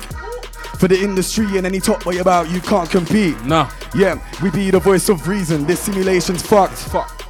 For 0.79 0.87
the 0.87 1.03
industry 1.03 1.57
and 1.59 1.67
any 1.67 1.81
top 1.81 2.07
way 2.07 2.19
about, 2.19 2.49
you 2.49 2.61
can't 2.61 2.89
compete. 2.89 3.45
Nah. 3.45 3.69
Yeah, 3.93 4.21
we 4.41 4.53
be 4.53 4.71
the 4.71 4.79
voice 4.79 5.09
of 5.09 5.27
reason, 5.27 5.67
this 5.67 5.81
simulation's 5.81 6.43
fucked. 6.47 6.75
Fuck. 6.79 7.24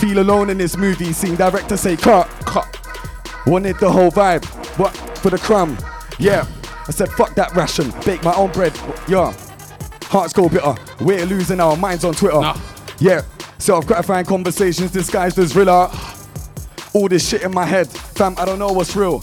Feel 0.00 0.20
alone 0.20 0.48
in 0.48 0.56
this 0.56 0.78
movie, 0.78 1.12
seeing 1.12 1.36
director 1.36 1.76
say 1.76 1.94
cut, 1.94 2.26
cut. 2.46 2.66
Wanted 3.46 3.78
the 3.80 3.92
whole 3.92 4.10
vibe, 4.10 4.46
what 4.78 4.96
for 5.18 5.28
the 5.28 5.36
crumb? 5.36 5.76
Yeah, 6.18 6.46
I 6.88 6.90
said 6.90 7.10
fuck 7.10 7.34
that 7.34 7.54
ration, 7.54 7.92
bake 8.06 8.24
my 8.24 8.34
own 8.34 8.50
bread. 8.50 8.74
Yeah, 9.06 9.34
hearts 10.04 10.32
go 10.32 10.48
bitter, 10.48 10.74
we're 11.02 11.26
losing 11.26 11.60
our 11.60 11.76
minds 11.76 12.04
on 12.04 12.14
Twitter. 12.14 12.40
Yeah, 12.98 13.20
self-gratifying 13.58 14.24
conversations 14.24 14.90
disguised 14.90 15.38
as 15.38 15.54
realer. 15.54 15.90
All 16.94 17.06
this 17.06 17.28
shit 17.28 17.42
in 17.42 17.52
my 17.52 17.66
head, 17.66 17.86
fam, 17.86 18.34
I 18.38 18.46
don't 18.46 18.58
know 18.58 18.72
what's 18.72 18.96
real. 18.96 19.22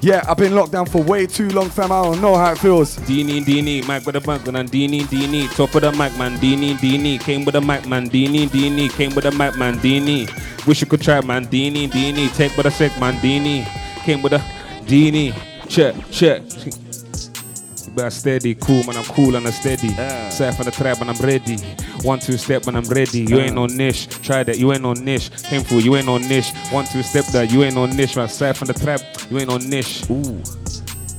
Yeah, 0.00 0.24
I've 0.28 0.36
been 0.36 0.54
locked 0.54 0.70
down 0.70 0.86
for 0.86 1.02
way 1.02 1.26
too 1.26 1.48
long, 1.48 1.70
fam. 1.70 1.90
I 1.90 2.04
don't 2.04 2.20
know 2.20 2.36
how 2.36 2.52
it 2.52 2.58
feels. 2.58 2.96
Dini, 2.98 3.42
Dini, 3.42 3.86
mic 3.88 4.06
with 4.06 4.14
the 4.14 4.20
mic, 4.20 4.46
man. 4.52 4.68
Dini, 4.68 5.02
Dini, 5.02 5.52
top 5.56 5.74
of 5.74 5.82
the 5.82 5.90
mic, 5.90 6.16
man, 6.16 6.38
Dini, 6.38 6.76
Dini, 6.76 7.20
came 7.20 7.44
with 7.44 7.54
the 7.54 7.60
mic, 7.60 7.84
man, 7.86 8.08
Dini, 8.08 8.48
Dini, 8.48 8.88
came 8.90 9.12
with 9.14 9.24
the 9.24 9.32
mic, 9.32 9.56
man, 9.56 9.76
Dini. 9.78 10.28
Wish 10.66 10.82
you 10.82 10.86
could 10.86 11.02
try, 11.02 11.20
man, 11.20 11.46
Dini, 11.46 11.88
Dini, 11.88 12.32
take 12.36 12.56
with 12.56 12.66
a 12.66 12.70
sec, 12.70 12.98
man, 13.00 13.14
Dini, 13.14 13.66
came 14.04 14.22
with 14.22 14.34
a 14.34 14.38
Dini, 14.86 15.34
check, 15.68 15.96
check. 16.12 16.42
You 17.98 18.04
better 18.04 18.14
steady, 18.14 18.54
cool, 18.54 18.84
man, 18.84 18.96
I'm 18.96 19.04
cool 19.06 19.34
and 19.34 19.44
I'm 19.44 19.52
steady. 19.52 19.88
Safe 20.30 20.56
on 20.60 20.66
the 20.66 20.70
trap, 20.70 21.00
and 21.00 21.10
I'm 21.10 21.16
ready. 21.16 21.56
One, 22.02 22.20
two 22.20 22.36
step, 22.38 22.68
and 22.68 22.76
I'm 22.76 22.84
ready. 22.84 23.22
You 23.22 23.40
ain't 23.40 23.56
no 23.56 23.66
niche, 23.66 24.06
try 24.22 24.44
that, 24.44 24.56
you 24.56 24.72
ain't 24.72 24.82
no 24.82 24.92
niche. 24.92 25.30
Through, 25.30 25.78
you 25.78 25.96
ain't 25.96 26.06
no 26.06 26.16
niche. 26.16 26.52
One, 26.70 26.84
two 26.84 27.02
step 27.02 27.24
that, 27.32 27.50
you 27.50 27.64
ain't 27.64 27.74
no 27.74 27.86
niche, 27.86 28.14
man. 28.14 28.28
Safe 28.28 28.62
on 28.62 28.68
the 28.68 28.74
trap, 28.74 29.00
you 29.32 29.40
ain't 29.40 29.48
no 29.48 29.56
niche. 29.56 30.08
Ooh. 30.10 30.40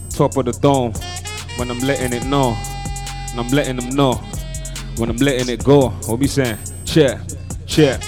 Top 0.09 0.37
of 0.37 0.45
the 0.45 0.57
dome, 0.61 0.93
when 1.57 1.69
I'm 1.69 1.79
letting 1.79 2.13
it 2.13 2.25
know. 2.27 2.55
And 3.31 3.41
I'm 3.41 3.49
letting 3.49 3.75
them 3.75 3.89
know. 3.89 4.13
When 4.95 5.09
I'm 5.09 5.17
letting 5.17 5.49
it 5.49 5.61
go, 5.65 5.89
what 5.89 6.17
we 6.17 6.27
saying? 6.27 6.59
Check, 6.85 7.19
check, 7.65 7.99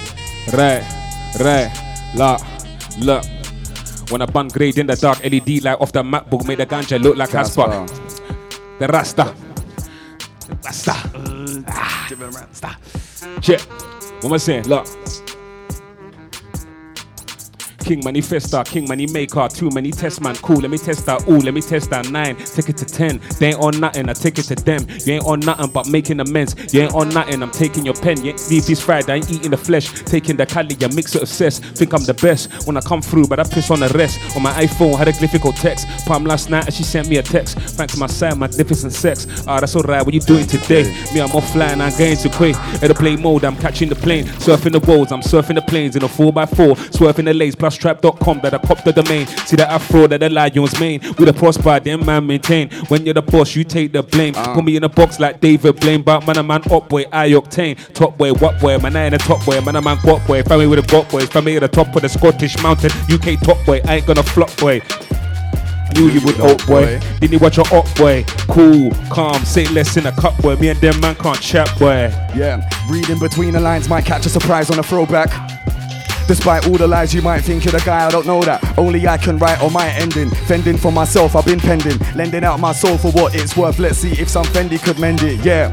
right, 0.53 0.81
right, 1.41 2.14
lock, 2.15 2.41
look. 2.99 3.26
When 4.11 4.22
I 4.22 4.27
bun 4.27 4.48
grade 4.48 4.77
in 4.77 4.88
the 4.88 4.95
dark 4.95 5.22
LED 5.23 5.61
light 5.61 5.80
off 5.81 5.91
the 5.91 6.03
MacBook, 6.03 6.48
made 6.48 6.60
the 6.60 6.65
ganja 6.65 7.02
look 7.02 7.18
like 7.18 7.31
Casper. 7.31 7.85
The 8.81 8.87
Rasta. 8.87 9.35
Rasta. 10.63 10.95
Ah. 11.67 12.07
Rasta. 12.09 12.77
Check. 13.39 13.61
What 13.61 14.25
am 14.25 14.33
I 14.33 14.37
saying? 14.37 14.63
Look. 14.63 15.00
King 17.81 18.01
Manifesta, 18.01 18.65
King 18.65 18.87
Money 18.87 19.07
Maker, 19.07 19.47
too 19.47 19.69
many 19.71 19.91
test 19.91 20.21
man, 20.21 20.35
cool. 20.35 20.57
Let 20.57 20.71
me 20.71 20.77
test 20.77 21.05
that, 21.05 21.27
ooh, 21.27 21.39
let 21.39 21.53
me 21.53 21.61
test 21.61 21.89
that 21.89 22.09
nine. 22.09 22.35
Take 22.37 22.69
it 22.69 22.77
to 22.77 22.85
ten. 22.85 23.19
They 23.39 23.47
ain't 23.47 23.59
on 23.59 23.79
nothing, 23.79 24.09
I 24.09 24.13
take 24.13 24.39
it 24.39 24.43
to 24.43 24.55
them. 24.55 24.85
You 25.05 25.13
ain't 25.13 25.25
on 25.25 25.39
nothing 25.41 25.71
but 25.71 25.87
making 25.87 26.19
amends. 26.19 26.73
You 26.73 26.81
ain't 26.81 26.93
on 26.93 27.09
nothing, 27.09 27.41
I'm 27.41 27.51
taking 27.51 27.85
your 27.85 27.95
pen. 27.95 28.23
You 28.23 28.31
ain't 28.31 28.67
beef 28.67 28.79
fried, 28.79 29.09
I 29.09 29.15
ain't 29.15 29.31
eating 29.31 29.51
the 29.51 29.57
flesh. 29.57 29.91
Taking 30.03 30.37
the 30.37 30.45
Cali, 30.45 30.75
you 30.75 30.89
mix 30.89 31.15
it 31.15 31.23
of. 31.23 31.29
Think 31.29 31.93
I'm 31.93 32.03
the 32.03 32.13
best 32.13 32.67
when 32.67 32.77
I 32.77 32.81
come 32.81 33.01
through, 33.01 33.27
but 33.27 33.39
I 33.39 33.43
piss 33.43 33.71
on 33.71 33.79
the 33.79 33.89
rest. 33.89 34.19
On 34.35 34.43
my 34.43 34.51
iPhone, 34.53 34.97
had 34.97 35.07
a 35.07 35.11
glyphical 35.11 35.53
text. 35.59 35.87
Palm 36.05 36.25
last 36.25 36.49
night, 36.49 36.65
and 36.65 36.73
she 36.73 36.83
sent 36.83 37.07
me 37.09 37.17
a 37.17 37.23
text. 37.23 37.57
Thanks 37.57 37.97
my 37.97 38.07
side, 38.07 38.37
magnificent 38.37 38.93
sex. 38.93 39.27
Ah, 39.47 39.59
that's 39.59 39.75
alright, 39.75 40.05
what 40.05 40.13
you 40.13 40.19
doing 40.19 40.45
today? 40.45 40.83
Me, 41.13 41.21
I'm 41.21 41.29
offline, 41.29 41.79
I'm 41.79 41.97
going 41.97 42.17
to 42.17 42.29
quay. 42.29 42.53
Airplane 42.81 43.21
mode, 43.21 43.43
I'm 43.43 43.57
catching 43.57 43.89
the 43.89 43.95
plane. 43.95 44.25
Surfing 44.25 44.73
the 44.73 44.79
roads, 44.81 45.11
I'm 45.11 45.21
surfing 45.21 45.55
the 45.55 45.61
planes 45.61 45.95
in 45.95 46.03
a 46.03 46.07
4x4. 46.07 46.93
Swerving 46.95 47.25
the 47.25 47.33
lanes, 47.33 47.55
plus 47.55 47.77
trap.com 47.81 48.39
that 48.41 48.53
I 48.53 48.59
cop 48.59 48.83
the 48.83 48.93
domain. 48.93 49.25
See 49.25 49.55
the 49.55 49.69
afro 49.69 50.07
that 50.07 50.19
the 50.19 50.29
lions 50.29 50.79
main. 50.79 51.01
With 51.17 51.27
a 51.27 51.33
prosper, 51.33 51.79
them 51.79 52.05
man 52.05 52.27
maintain. 52.27 52.69
When 52.87 53.05
you're 53.05 53.15
the 53.15 53.23
boss, 53.23 53.55
you 53.55 53.63
take 53.63 53.91
the 53.91 54.03
blame. 54.03 54.35
Ah. 54.37 54.53
Put 54.53 54.63
me 54.63 54.77
in 54.77 54.83
a 54.83 54.89
box 54.89 55.19
like 55.19 55.41
David 55.41 55.79
Blaine, 55.79 56.03
but 56.03 56.25
man, 56.27 56.37
a 56.37 56.43
man 56.43 56.61
up 56.71 56.87
boy, 56.87 57.05
I 57.11 57.29
octane. 57.31 57.75
Top 57.93 58.17
boy, 58.17 58.33
what 58.33 58.59
boy, 58.61 58.77
man, 58.77 58.95
I 58.95 59.05
in 59.05 59.13
the 59.13 59.17
top 59.17 59.43
boy, 59.45 59.59
man, 59.61 59.75
a 59.75 59.81
man 59.81 59.97
got 60.03 60.25
boy. 60.27 60.43
Family 60.43 60.67
with 60.67 60.79
a 60.79 60.87
got 60.87 61.09
boy. 61.09 61.25
family 61.25 61.55
at 61.55 61.61
the 61.61 61.67
top 61.67 61.93
of 61.95 62.01
the 62.03 62.09
Scottish 62.09 62.61
mountain. 62.61 62.91
UK 63.11 63.41
top 63.41 63.57
boy, 63.65 63.81
I 63.85 63.95
ain't 63.97 64.05
gonna 64.05 64.23
flop 64.23 64.55
boy. 64.57 64.81
Knew 65.95 66.07
you 66.07 66.21
would 66.21 66.39
up 66.39 66.65
boy. 66.67 66.99
Didn't 67.19 67.33
you 67.33 67.39
watch 67.39 67.57
your 67.57 67.65
up 67.73 67.85
boy? 67.95 68.23
Cool, 68.47 68.91
calm, 69.09 69.43
say 69.43 69.67
less 69.69 69.97
in 69.97 70.05
a 70.05 70.11
cup 70.11 70.37
boy. 70.41 70.55
Me 70.55 70.69
and 70.69 70.79
them 70.79 70.99
man 71.01 71.15
can't 71.15 71.41
chat 71.41 71.67
boy. 71.79 72.09
Yeah, 72.35 72.61
reading 72.89 73.19
between 73.19 73.53
the 73.53 73.59
lines 73.59 73.89
might 73.89 74.05
catch 74.05 74.25
a 74.25 74.29
surprise 74.29 74.69
on 74.69 74.79
a 74.79 74.83
throwback. 74.83 75.29
Despite 76.27 76.68
all 76.68 76.77
the 76.77 76.88
lies, 76.88 77.14
you 77.14 77.22
might 77.22 77.41
think 77.41 77.65
you're 77.65 77.72
the 77.72 77.80
guy, 77.85 78.06
I 78.06 78.10
don't 78.10 78.26
know 78.26 78.41
that. 78.41 78.77
Only 78.77 79.07
I 79.07 79.18
can 79.18 79.38
write 79.38 79.61
on 79.61 79.73
my 79.73 79.89
ending. 79.89 80.30
Fending 80.48 80.77
for 80.77 80.91
myself, 80.91 81.35
I've 81.35 81.45
been 81.45 81.60
pending. 81.60 81.98
Lending 82.15 82.43
out 82.43 82.60
my 82.60 82.72
soul 82.72 82.98
for 82.98 83.11
what 83.11 83.35
it's 83.35 83.57
worth. 83.57 83.80
Let's 83.80 83.98
see 83.98 84.11
if 84.11 84.30
some 84.30 84.45
Fendi 84.45 84.81
could 84.81 84.99
mend 84.99 85.23
it. 85.23 85.43
Yeah, 85.43 85.69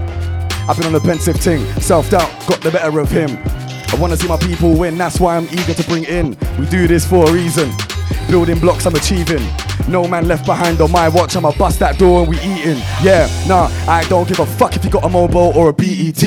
I've 0.69 0.77
been 0.77 0.87
on 0.87 0.95
a 0.95 1.01
pensive 1.01 1.41
ting. 1.41 1.65
Self 1.81 2.11
doubt 2.11 2.31
got 2.47 2.61
the 2.61 2.71
better 2.71 2.99
of 2.99 3.11
him. 3.11 3.39
I 3.93 3.97
wanna 4.01 4.17
see 4.17 4.29
my 4.29 4.37
people 4.37 4.73
win, 4.75 4.97
that's 4.99 5.19
why 5.21 5.37
I'm 5.37 5.45
eager 5.51 5.75
to 5.75 5.85
bring 5.89 6.05
in. 6.05 6.37
We 6.59 6.67
do 6.67 6.87
this 6.87 7.07
for 7.07 7.29
a 7.29 7.33
reason. 7.33 7.71
Building 8.29 8.59
blocks 8.59 8.87
I'm 8.87 8.95
achieving. 8.95 9.43
No 9.89 10.07
man 10.07 10.29
left 10.29 10.45
behind 10.45 10.81
on 10.81 10.93
my 10.93 11.09
watch, 11.09 11.35
I'ma 11.35 11.53
bust 11.53 11.79
that 11.79 11.99
door 11.99 12.21
and 12.21 12.29
we 12.29 12.37
eating. 12.37 12.77
Yeah, 13.03 13.27
nah, 13.47 13.69
I 13.89 14.05
don't 14.09 14.29
give 14.29 14.39
a 14.39 14.47
fuck 14.47 14.77
if 14.77 14.85
you 14.85 14.91
got 14.91 15.05
a 15.05 15.09
mobile 15.09 15.53
or 15.57 15.71
a 15.71 15.73
BET. 15.73 16.23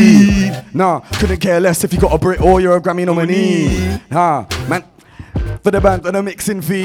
Nah, 0.74 1.02
couldn't 1.20 1.40
care 1.40 1.60
less 1.60 1.84
if 1.84 1.94
you 1.94 2.00
got 2.00 2.14
a 2.14 2.18
Brit 2.18 2.42
or 2.42 2.60
you're 2.60 2.78
a 2.78 2.82
Grammy 2.82 3.06
nominee. 3.06 4.00
Nah, 4.10 4.46
man. 4.68 4.84
For 5.64 5.72
the 5.72 5.80
band 5.80 6.06
and 6.06 6.16
the 6.16 6.24
mixing 6.24 6.62
fee, 6.62 6.84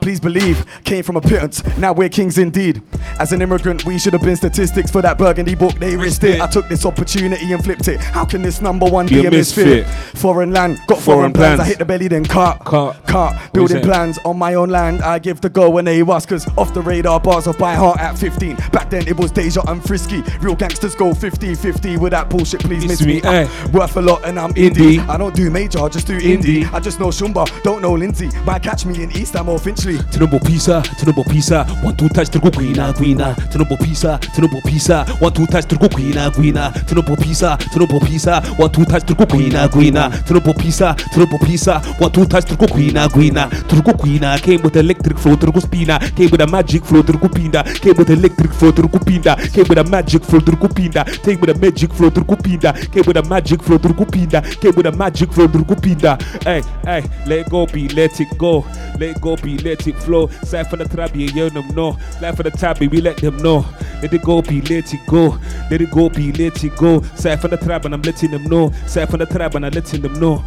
please 0.00 0.20
believe, 0.20 0.64
came 0.84 1.02
from 1.02 1.16
a 1.16 1.20
pittance. 1.20 1.62
Now 1.78 1.92
we're 1.92 2.08
kings 2.08 2.38
indeed. 2.38 2.82
As 3.18 3.32
an 3.32 3.40
immigrant, 3.42 3.84
we 3.84 3.98
should 3.98 4.12
have 4.12 4.22
been 4.22 4.36
statistics 4.36 4.90
for 4.90 5.00
that 5.02 5.16
burgundy 5.18 5.54
book. 5.54 5.74
They 5.74 5.96
risked 5.96 6.24
it. 6.24 6.40
I 6.40 6.46
took 6.46 6.68
this 6.68 6.84
opportunity 6.84 7.52
and 7.52 7.62
flipped 7.64 7.88
it. 7.88 8.00
How 8.00 8.24
can 8.24 8.42
this 8.42 8.60
number 8.60 8.86
one 8.86 9.06
be, 9.06 9.24
a 9.26 9.30
misfit? 9.30 9.86
Foreign 10.18 10.52
land, 10.52 10.78
got 10.86 10.98
foreign, 10.98 11.32
Foreign 11.32 11.32
plans. 11.32 11.60
I 11.60 11.64
hit 11.64 11.78
the 11.78 11.84
belly, 11.84 12.08
then 12.08 12.24
cut, 12.24 12.64
cut, 12.64 13.06
cut. 13.06 13.52
Building 13.52 13.78
plans 13.82 14.18
on 14.24 14.36
my 14.38 14.54
own 14.54 14.68
land. 14.68 15.02
I 15.02 15.18
give 15.18 15.40
the 15.40 15.48
go 15.48 15.70
when 15.70 15.84
they 15.84 16.02
was, 16.02 16.26
cause 16.26 16.46
off 16.58 16.74
the 16.74 16.82
radar 16.82 17.18
bars 17.20 17.46
of 17.46 17.56
by 17.58 17.74
heart 17.74 17.98
at 18.00 18.18
15. 18.18 18.56
Back 18.72 18.90
then 18.90 19.06
it 19.08 19.16
was 19.16 19.30
Deja 19.30 19.62
and 19.68 19.82
Frisky. 19.82 20.22
Real 20.40 20.54
gangsters 20.54 20.94
go 20.94 21.14
50 21.14 21.54
50 21.54 21.96
with 21.96 22.10
that 22.12 22.28
bullshit. 22.28 22.60
Please 22.60 22.86
miss 22.86 23.00
me. 23.04 23.20
eh. 23.22 23.48
Worth 23.72 23.96
a 23.96 24.02
lot 24.02 24.24
and 24.24 24.38
I'm 24.38 24.52
indie. 24.54 24.98
I 25.08 25.16
don't 25.16 25.34
do 25.34 25.50
major, 25.50 25.80
I 25.80 25.88
just 25.88 26.06
do 26.06 26.18
indie. 26.18 26.70
I 26.72 26.80
just 26.80 27.00
know 27.00 27.08
Shumba, 27.08 27.46
don't 27.62 27.71
know 27.80 27.92
Lindsay. 27.94 28.28
Might 28.44 28.62
catch 28.62 28.84
me 28.86 29.02
in 29.02 29.10
East, 29.12 29.36
I'm 29.36 29.48
or 29.48 29.58
Finchley. 29.58 29.98
Tinubu 30.10 30.44
pizza, 30.44 30.82
Tinubu 30.98 31.24
pizza, 31.30 31.64
one 31.82 31.96
two 31.96 32.08
touch 32.08 32.28
Tinubu 32.28 32.50
guina 32.50 32.92
guina, 32.92 33.34
Tinubu 33.50 33.78
pizza, 33.78 34.18
Tinubu 34.34 34.60
pizza, 34.64 35.04
one 35.20 35.32
two 35.32 35.46
touch 35.46 35.66
Tinubu 35.66 35.88
guina 35.88 36.30
guina, 36.30 36.72
Tinubu 36.86 37.16
pizza, 37.16 37.56
Tinubu 37.72 38.00
pizza, 38.00 38.40
one 38.58 38.70
two 38.72 38.84
touch 38.84 39.04
Tinubu 39.04 39.26
guina 39.26 39.68
guina, 39.68 40.10
Tinubu 40.24 40.54
pizza, 40.58 40.94
Tinubu 41.12 41.38
pizza, 41.38 41.80
one 41.98 42.10
two 42.12 42.26
touch 42.26 42.44
Tinubu 42.44 42.66
guina 42.68 43.08
guina, 43.08 43.48
Tinubu 43.68 43.92
guina 43.94 44.40
came 44.42 44.62
with 44.62 44.76
electric 44.76 45.18
flow, 45.18 45.36
Tinubu 45.36 45.60
spina, 45.62 45.98
came 46.16 46.30
with 46.30 46.40
a 46.40 46.46
magic 46.46 46.84
flow, 46.84 47.02
Tinubu 47.02 47.32
pinda, 47.34 47.62
came 47.64 47.94
with 47.96 48.10
electric 48.10 48.52
flow, 48.52 48.72
Tinubu 48.72 49.04
pinda, 49.06 49.36
came 49.52 49.64
with 49.68 49.78
a 49.78 49.84
magic 49.84 50.24
flow, 50.24 50.40
Tinubu 50.40 50.74
pinda, 50.74 51.04
came 51.04 51.40
with 51.40 51.50
a 51.50 51.58
magic 51.58 51.92
flow, 51.92 52.10
Tinubu 52.10 52.42
pinda, 52.42 52.72
came 52.72 53.04
with 53.06 53.16
a 53.16 53.22
magic 53.22 53.62
flow, 53.62 53.78
Tinubu 53.78 54.10
pinda, 54.10 54.42
came 54.42 54.74
with 54.74 54.86
a 54.86 54.92
magic 54.92 55.32
flow, 55.32 55.46
Tinubu 55.46 55.80
pinda. 55.80 56.18
Hey, 56.42 56.62
hey, 56.84 57.08
let 57.26 57.48
go 57.50 57.61
be, 57.66 57.88
let 57.88 58.20
it 58.20 58.36
go. 58.38 58.60
Let 58.98 59.16
it 59.16 59.20
go 59.20 59.36
be, 59.36 59.58
let 59.58 59.86
it 59.86 59.96
flow. 59.96 60.28
Side 60.42 60.68
for 60.68 60.76
the 60.76 60.86
trap, 60.86 61.10
yeah, 61.14 61.30
you 61.30 61.50
them 61.50 61.68
know. 61.74 61.98
Life 62.20 62.36
for 62.36 62.42
the 62.42 62.50
tabby, 62.50 62.88
we 62.88 63.00
let 63.00 63.18
them 63.18 63.36
know. 63.38 63.64
Let 64.02 64.12
it 64.12 64.22
go 64.22 64.42
be, 64.42 64.60
let 64.62 64.92
it 64.92 65.00
go. 65.06 65.38
Let 65.70 65.80
it 65.80 65.90
go 65.90 66.08
be, 66.08 66.32
let 66.32 66.62
it 66.62 66.76
go. 66.76 67.02
Side 67.14 67.40
for 67.40 67.48
the 67.48 67.56
trap, 67.56 67.84
and 67.84 67.94
I'm 67.94 68.02
letting 68.02 68.30
them 68.30 68.44
know. 68.44 68.72
Side 68.86 69.10
for 69.10 69.16
the 69.16 69.26
trap, 69.26 69.54
and 69.54 69.66
I'm 69.66 69.72
letting 69.72 70.02
them 70.02 70.18
know. 70.18 70.44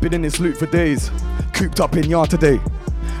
Been 0.00 0.14
in 0.14 0.22
this 0.22 0.40
loop 0.40 0.56
for 0.56 0.66
days, 0.66 1.10
cooped 1.52 1.80
up 1.80 1.96
in 1.96 2.04
yard 2.04 2.30
today. 2.30 2.60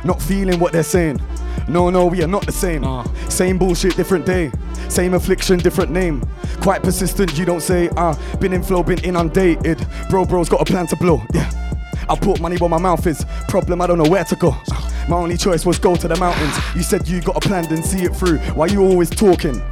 Not 0.04 0.20
feeling 0.20 0.58
what 0.58 0.72
they're 0.72 0.82
saying. 0.82 1.20
No, 1.66 1.88
no, 1.88 2.06
we 2.06 2.22
are 2.22 2.26
not 2.28 2.44
the 2.44 2.52
same. 2.52 2.84
Same 3.30 3.58
bullshit, 3.58 3.96
different 3.96 4.26
day. 4.26 4.50
Same 4.88 5.14
affliction, 5.14 5.58
different 5.58 5.90
name. 5.90 6.22
Quite 6.60 6.82
persistent, 6.82 7.38
you 7.38 7.44
don't 7.44 7.62
say. 7.62 7.88
Ah, 7.96 8.18
been 8.38 8.52
in 8.52 8.62
flow, 8.62 8.82
been 8.82 9.02
inundated. 9.02 9.86
Bro, 10.10 10.26
bro's 10.26 10.48
got 10.48 10.60
a 10.60 10.64
plan 10.64 10.86
to 10.88 10.96
blow. 10.96 11.22
Yeah. 11.32 11.63
I 12.08 12.16
put 12.16 12.40
money 12.40 12.56
where 12.56 12.70
my 12.70 12.78
mouth 12.78 13.06
is. 13.06 13.24
Problem, 13.48 13.80
I 13.80 13.86
don't 13.86 13.98
know 13.98 14.10
where 14.10 14.24
to 14.24 14.36
go. 14.36 14.56
My 15.08 15.16
only 15.16 15.36
choice 15.36 15.66
was 15.66 15.78
go 15.78 15.96
to 15.96 16.08
the 16.08 16.16
mountains. 16.16 16.56
You 16.74 16.82
said 16.82 17.06
you 17.08 17.20
got 17.20 17.36
a 17.36 17.40
plan, 17.40 17.68
then 17.68 17.82
see 17.82 18.04
it 18.04 18.16
through. 18.16 18.38
Why 18.54 18.66
you 18.66 18.82
always 18.82 19.10
talking? 19.10 19.62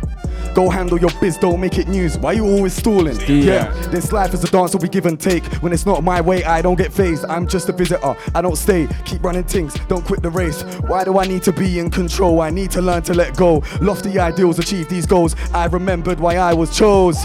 Go 0.55 0.69
handle 0.69 0.98
your 0.98 1.10
biz, 1.20 1.36
don't 1.39 1.60
make 1.60 1.78
it 1.78 1.89
news. 1.89 2.19
Why 2.19 2.32
you 2.32 2.44
always 2.44 2.74
stalling? 2.74 3.19
Yeah. 3.27 3.70
this 3.89 4.12
life 4.12 4.35
is 4.35 4.44
a 4.44 4.51
dance, 4.51 4.73
so 4.73 4.78
we 4.78 4.89
give 4.89 5.06
and 5.06 5.19
take. 5.19 5.44
When 5.62 5.73
it's 5.73 5.86
not 5.86 6.05
my 6.05 6.20
way, 6.20 6.44
I 6.44 6.62
don't 6.62 6.77
get 6.77 6.93
phased. 6.93 7.24
I'm 7.27 7.47
just 7.47 7.69
a 7.69 7.73
visitor, 7.73 8.14
I 8.35 8.43
don't 8.43 8.56
stay. 8.56 8.89
Keep 9.05 9.24
running 9.24 9.44
things, 9.44 9.74
don't 9.89 10.05
quit 10.05 10.23
the 10.23 10.31
race. 10.31 10.62
Why 10.86 11.05
do 11.05 11.19
I 11.19 11.27
need 11.27 11.43
to 11.44 11.52
be 11.52 11.78
in 11.78 11.90
control? 11.90 12.40
I 12.40 12.51
need 12.51 12.70
to 12.73 12.82
learn 12.82 13.02
to 13.05 13.14
let 13.14 13.36
go. 13.36 13.62
Lofty 13.81 14.19
ideals, 14.19 14.59
achieve 14.59 14.89
these 14.89 15.06
goals. 15.06 15.35
I 15.52 15.66
remembered 15.66 16.20
why 16.20 16.36
I 16.36 16.52
was 16.52 16.77
chose. 16.77 17.24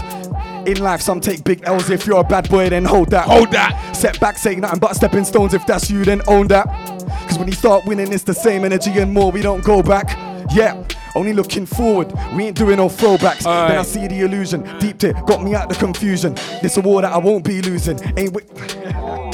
In 0.66 0.82
life, 0.82 1.00
some 1.00 1.20
take 1.20 1.44
big 1.44 1.62
L's. 1.64 1.88
If 1.88 2.06
you're 2.06 2.20
a 2.20 2.24
bad 2.24 2.48
boy, 2.50 2.68
then 2.68 2.84
hold 2.84 3.10
that. 3.10 3.26
Hold 3.26 3.50
that. 3.52 3.96
Setbacks 3.96 4.44
ain't 4.46 4.60
nothing 4.60 4.80
but 4.80 4.94
stepping 4.94 5.24
stones. 5.24 5.54
If 5.54 5.66
that's 5.66 5.90
you, 5.90 6.04
then 6.04 6.20
own 6.26 6.48
that. 6.48 6.66
Cause 7.28 7.38
when 7.38 7.48
you 7.48 7.54
start 7.54 7.86
winning, 7.86 8.12
it's 8.12 8.24
the 8.24 8.34
same 8.34 8.64
energy 8.64 8.98
and 8.98 9.12
more. 9.12 9.30
We 9.30 9.40
don't 9.40 9.64
go 9.64 9.82
back. 9.82 10.18
Yeah. 10.52 10.82
Only 11.18 11.32
looking 11.32 11.66
forward, 11.66 12.12
we 12.36 12.44
ain't 12.44 12.56
doing 12.56 12.76
no 12.76 12.86
throwbacks. 12.86 13.42
Then 13.42 13.76
I 13.76 13.82
see 13.82 14.06
the 14.06 14.20
illusion, 14.20 14.62
deep 14.78 15.02
it, 15.02 15.16
got 15.26 15.42
me 15.42 15.52
out 15.52 15.64
of 15.64 15.76
the 15.76 15.84
confusion. 15.84 16.34
This 16.62 16.76
a 16.76 16.80
war 16.80 17.02
that 17.02 17.12
I 17.12 17.18
won't 17.18 17.42
be 17.42 17.60
losing. 17.60 17.98
Ain't 18.16 18.34
we? 18.34 18.42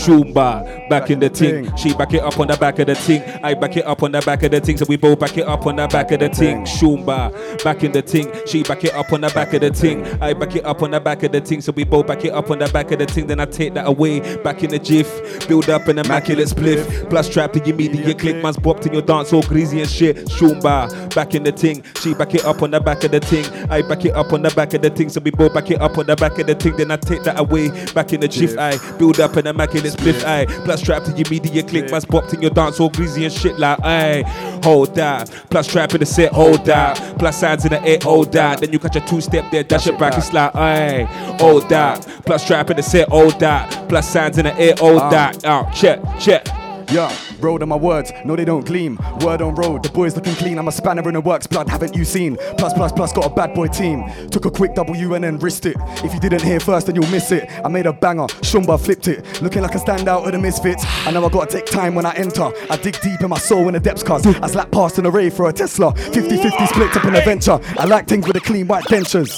Shumba, 0.00 0.88
back 0.88 1.10
in 1.10 1.20
the 1.20 1.28
ting. 1.28 1.74
She 1.76 1.92
back 1.94 2.14
it 2.14 2.22
up 2.22 2.38
on 2.38 2.48
the 2.48 2.56
back 2.56 2.78
of 2.78 2.86
the 2.86 2.94
ting. 2.94 3.22
I 3.44 3.54
back 3.54 3.76
it 3.76 3.84
up 3.84 4.02
on 4.02 4.12
the 4.12 4.20
back 4.20 4.42
of 4.42 4.50
the 4.50 4.60
ting. 4.60 4.76
So 4.78 4.86
we 4.88 4.96
both 4.96 5.20
back 5.20 5.36
it 5.36 5.46
up 5.46 5.66
on 5.66 5.76
the 5.76 5.86
back 5.88 6.10
of 6.10 6.20
the 6.20 6.28
ting. 6.28 6.64
Shumba, 6.64 7.62
back 7.62 7.84
in 7.84 7.92
the 7.92 8.02
ting. 8.02 8.30
She 8.46 8.62
back 8.62 8.82
it 8.84 8.94
up 8.94 9.12
on 9.12 9.20
the 9.20 9.28
back 9.28 9.52
of 9.52 9.60
the 9.60 9.70
ting. 9.70 10.06
I 10.22 10.32
back 10.32 10.56
it 10.56 10.64
up 10.64 10.82
on 10.82 10.92
the 10.92 11.00
back 11.00 11.22
of 11.22 11.32
the 11.32 11.40
ting. 11.40 11.60
So 11.60 11.72
we 11.72 11.84
both 11.84 12.06
back 12.06 12.24
it 12.24 12.32
up 12.32 12.50
on 12.50 12.58
the 12.58 12.68
back 12.68 12.90
of 12.92 12.98
the 12.98 13.06
ting. 13.06 13.26
Then 13.26 13.40
I 13.40 13.44
take 13.44 13.74
that 13.74 13.86
away, 13.86 14.20
back 14.38 14.62
in 14.62 14.70
the 14.70 14.78
jiff. 14.78 15.46
Build 15.46 15.68
up 15.68 15.86
an 15.88 15.98
immaculate 15.98 16.48
spliff. 16.48 17.10
Plus 17.10 17.28
trap 17.28 17.52
to 17.52 17.60
your 17.66 17.76
media 17.76 18.14
click. 18.14 18.42
Man's 18.42 18.56
bopped 18.56 18.86
in 18.86 18.94
your 18.94 19.02
dance 19.02 19.32
all 19.32 19.42
greasy 19.42 19.80
and 19.80 19.90
shit. 19.90 20.16
Shumba, 20.28 21.14
back 21.14 21.34
in 21.34 21.42
the 21.42 21.52
ting. 21.52 21.82
She 22.00 22.14
back 22.14 22.34
it 22.34 22.44
up 22.44 22.62
on 22.62 22.70
the 22.70 22.80
back 22.80 23.04
of 23.04 23.10
the 23.10 23.20
ting. 23.20 23.44
I 23.70 23.82
back 23.82 24.04
it 24.04 24.14
up 24.14 24.32
on 24.32 24.42
the 24.42 24.50
back 24.50 24.72
of 24.72 24.80
the 24.80 24.90
ting. 24.90 25.10
So 25.10 25.20
we 25.20 25.30
both 25.30 25.52
back 25.52 25.70
it 25.70 25.80
up 25.80 25.98
on 25.98 26.06
the 26.06 26.16
back 26.16 26.38
of 26.38 26.46
the 26.46 26.54
ting. 26.54 26.76
Then 26.76 26.90
I 26.90 26.96
take 26.96 27.22
that 27.24 27.38
away, 27.38 27.68
back 27.92 28.12
in 28.14 28.20
the 28.20 28.28
jiff. 28.28 28.56
I 28.58 28.78
build 28.96 29.20
up 29.20 29.36
an 29.36 29.46
immaculate 29.46 29.89
spliff. 29.90 30.24
I 30.24 30.46
plus 30.64 30.80
trap 30.82 31.04
to 31.04 31.10
your 31.12 31.28
media 31.30 31.62
click. 31.62 31.90
Man's 31.90 32.04
bopped 32.04 32.34
in 32.34 32.42
your 32.42 32.50
dance 32.50 32.80
all 32.80 32.90
greasy 32.90 33.24
and 33.24 33.32
shit 33.32 33.58
like 33.58 33.78
I 33.82 34.22
hold 34.62 34.94
that. 34.96 35.30
Plus 35.50 35.66
trap 35.66 35.92
in 35.94 36.00
the 36.00 36.06
set, 36.06 36.32
hold 36.32 36.64
that. 36.66 36.96
Plus 37.18 37.38
signs 37.38 37.64
in 37.64 37.72
the 37.72 37.82
air, 37.82 37.98
hold 38.02 38.32
that. 38.32 38.60
Then 38.60 38.72
you 38.72 38.78
catch 38.78 38.96
a 38.96 39.00
two 39.00 39.20
step 39.20 39.50
there, 39.50 39.62
dash 39.64 39.86
it 39.86 39.98
back. 39.98 40.16
It's 40.16 40.32
like 40.32 40.54
I 40.54 41.04
hold 41.38 41.68
that. 41.68 42.06
Plus 42.26 42.46
trap 42.46 42.70
in 42.70 42.76
the 42.76 42.82
set, 42.82 43.08
hold 43.08 43.38
that. 43.40 43.88
Plus 43.88 44.08
signs 44.08 44.38
in 44.38 44.44
the 44.44 44.54
air, 44.58 44.74
hold 44.78 44.98
Ah. 45.00 45.10
that. 45.10 45.44
Out, 45.44 45.72
check, 45.74 46.00
check. 46.18 46.46
Yeah, 46.92 47.16
road 47.38 47.62
on 47.62 47.68
my 47.68 47.76
words, 47.76 48.10
no 48.24 48.34
they 48.34 48.44
don't 48.44 48.66
gleam. 48.66 48.98
Word 49.20 49.42
on 49.42 49.54
road, 49.54 49.84
the 49.84 49.90
boys 49.90 50.16
looking 50.16 50.34
clean. 50.34 50.58
I'm 50.58 50.66
a 50.66 50.72
spanner 50.72 51.06
in 51.06 51.14
the 51.14 51.20
works, 51.20 51.46
blood 51.46 51.68
haven't 51.68 51.94
you 51.94 52.04
seen? 52.04 52.36
Plus 52.58 52.72
plus 52.72 52.90
plus 52.90 53.12
got 53.12 53.26
a 53.26 53.30
bad 53.30 53.54
boy 53.54 53.68
team. 53.68 54.10
Took 54.30 54.44
a 54.46 54.50
quick 54.50 54.74
W 54.74 55.14
and 55.14 55.22
then 55.22 55.38
wrist 55.38 55.66
it. 55.66 55.76
If 56.04 56.12
you 56.12 56.18
didn't 56.18 56.42
hear 56.42 56.58
first, 56.58 56.86
then 56.86 56.96
you'll 56.96 57.10
miss 57.10 57.30
it. 57.30 57.48
I 57.64 57.68
made 57.68 57.86
a 57.86 57.92
banger, 57.92 58.26
Shumba 58.42 58.78
flipped 58.78 59.06
it, 59.06 59.40
looking 59.40 59.62
like 59.62 59.76
a 59.76 59.78
standout 59.78 60.26
of 60.26 60.32
the 60.32 60.38
misfits. 60.38 60.84
I 61.06 61.12
know 61.12 61.24
I 61.24 61.28
gotta 61.28 61.50
take 61.50 61.66
time 61.66 61.94
when 61.94 62.06
I 62.06 62.14
enter. 62.14 62.50
I 62.68 62.76
dig 62.76 63.00
deep 63.00 63.20
in 63.20 63.28
my 63.28 63.38
soul 63.38 63.68
in 63.68 63.74
the 63.74 63.80
depths, 63.80 64.02
cause 64.02 64.26
I 64.26 64.48
slap 64.48 64.72
past 64.72 64.98
an 64.98 65.06
array 65.06 65.30
for 65.30 65.48
a 65.48 65.52
Tesla. 65.52 65.92
50-50 65.92 66.66
split 66.66 66.96
up 66.96 67.04
in 67.04 67.14
a 67.14 67.20
venture. 67.20 67.60
I 67.78 67.84
like 67.84 68.08
things 68.08 68.26
with 68.26 68.34
the 68.34 68.40
clean 68.40 68.66
white 68.66 68.84
dentures. 68.86 69.30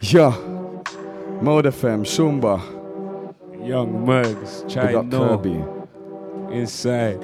Yeah, 0.00 0.30
Mode 1.40 1.66
FM, 1.66 2.04
Shumba. 2.04 2.60
Young 3.64 4.04
Mugs, 4.04 4.62
Big 4.62 4.94
up 4.94 5.04
No. 5.04 5.36
Kirby. 5.36 5.79
Inside. 6.50 7.18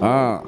Ah. 0.00 0.42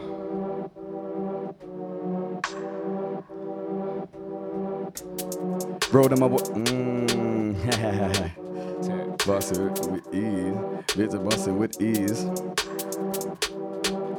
Bro, 5.90 6.08
them 6.08 6.20
my 6.20 6.28
boy. 6.28 6.38
Mmm. 6.38 7.54
Boss 9.26 9.52
it 9.52 9.60
with, 9.60 10.14
ease. 10.14 10.56
Bit 10.96 11.10
to 11.12 11.18
it 11.46 11.52
with 11.52 11.80
ease. 11.80 12.26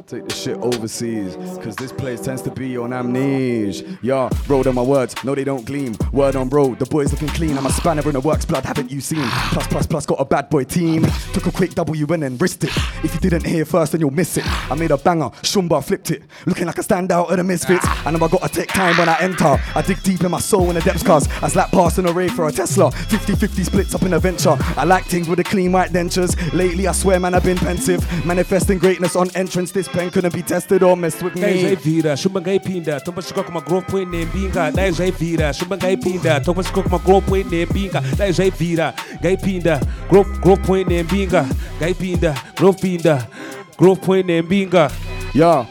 Take 0.06 0.28
the 0.28 0.34
shit 0.34 0.56
overseas, 0.58 1.34
cause 1.58 1.74
this 1.74 1.90
place 1.90 2.20
tends 2.20 2.40
to 2.42 2.50
be 2.52 2.78
on 2.78 2.92
amnesia. 2.92 3.98
Yeah, 4.02 4.30
road 4.46 4.68
on 4.68 4.76
my 4.76 4.82
words, 4.82 5.16
no 5.24 5.34
they 5.34 5.42
don't 5.42 5.66
gleam. 5.66 5.96
Word 6.12 6.36
on 6.36 6.48
road, 6.48 6.78
the 6.78 6.86
boys 6.86 7.10
looking 7.10 7.26
clean. 7.26 7.58
I'm 7.58 7.66
a 7.66 7.72
spanner 7.72 8.02
in 8.02 8.12
the 8.12 8.20
works, 8.20 8.44
blood 8.44 8.64
haven't 8.64 8.88
you 8.88 9.00
seen? 9.00 9.26
Plus, 9.50 9.66
plus, 9.66 9.84
plus, 9.84 10.06
got 10.06 10.20
a 10.20 10.24
bad 10.24 10.48
boy 10.48 10.62
team. 10.62 11.04
Took 11.32 11.46
a 11.46 11.50
quick 11.50 11.74
W 11.74 12.06
and 12.12 12.22
then 12.22 12.38
wrist 12.38 12.62
it. 12.62 12.70
If 13.02 13.14
you 13.14 13.20
didn't 13.20 13.46
hear 13.46 13.64
first, 13.64 13.90
then 13.90 14.00
you'll 14.00 14.12
miss 14.12 14.36
it. 14.36 14.44
I 14.70 14.76
made 14.76 14.92
a 14.92 14.96
banger, 14.96 15.30
Shumba 15.42 15.82
flipped 15.82 16.12
it. 16.12 16.22
Looking 16.46 16.66
like 16.66 16.78
a 16.78 16.82
standout 16.82 17.28
of 17.28 17.36
the 17.36 17.42
misfits. 17.42 17.84
I 18.06 18.12
know 18.12 18.24
I 18.24 18.28
gotta 18.28 18.48
take 18.48 18.68
time 18.68 18.96
when 18.98 19.08
I 19.08 19.18
enter. 19.18 19.60
I 19.74 19.82
dig 19.82 20.00
deep 20.04 20.22
in 20.22 20.30
my 20.30 20.38
soul 20.38 20.68
in 20.68 20.76
the 20.76 20.82
depths, 20.82 21.02
cause 21.02 21.26
I 21.42 21.48
slap 21.48 21.72
past 21.72 21.98
an 21.98 22.06
array 22.06 22.28
for 22.28 22.46
a 22.46 22.52
Tesla. 22.52 22.92
50 22.92 23.34
50 23.34 23.64
splits 23.64 23.92
up 23.96 24.02
in 24.02 24.12
a 24.12 24.20
venture. 24.20 24.56
I 24.76 24.84
like 24.84 25.06
things 25.06 25.28
with 25.28 25.38
the 25.38 25.44
clean 25.44 25.72
white 25.72 25.90
dentures. 25.90 26.36
Lately, 26.52 26.86
I 26.86 26.92
swear, 26.92 27.18
man, 27.18 27.34
I've 27.34 27.42
been 27.42 27.58
pensive. 27.58 28.06
Manifesting 28.24 28.78
greatness 28.78 29.16
on 29.16 29.34
entrance. 29.34 29.72
This 29.72 29.88
pen 29.96 30.10
couldn't 30.10 30.34
be 30.34 30.42
tested 30.42 30.82
or 30.82 30.94
messed 30.96 31.22
with 31.22 31.34
me. 31.36 31.74
vira, 31.74 32.12
shumba 32.16 32.40
ngai 32.40 32.58
pinda, 32.62 33.00
topa 33.00 33.22
shika 33.22 33.42
kuma 33.44 33.60
growth 33.62 33.86
point 33.86 34.10
ne 34.10 34.24
mbinga. 34.26 34.74
Dai 34.74 34.90
zai 34.90 35.10
vira, 35.10 35.52
shumba 35.52 35.78
ngai 35.78 35.96
pinda, 35.96 36.40
topa 36.40 36.62
shika 36.62 36.82
kuma 36.82 36.98
growth 36.98 37.26
point 37.26 37.50
ne 37.50 37.64
mbinga. 37.64 38.02
Dai 38.16 38.30
zai 38.32 38.50
vira, 38.50 38.92
ngai 39.22 39.36
pinda, 39.42 39.80
growth 40.10 40.40
growth 40.42 40.62
point 40.66 40.88
ne 40.88 41.02
mbinga. 41.02 41.46
Ngai 41.80 41.94
pinda, 41.94 42.34
growth 43.76 44.02
point 44.02 44.26
ne 44.26 44.42
mbinga. 44.42 44.90
Yeah. 45.34 45.66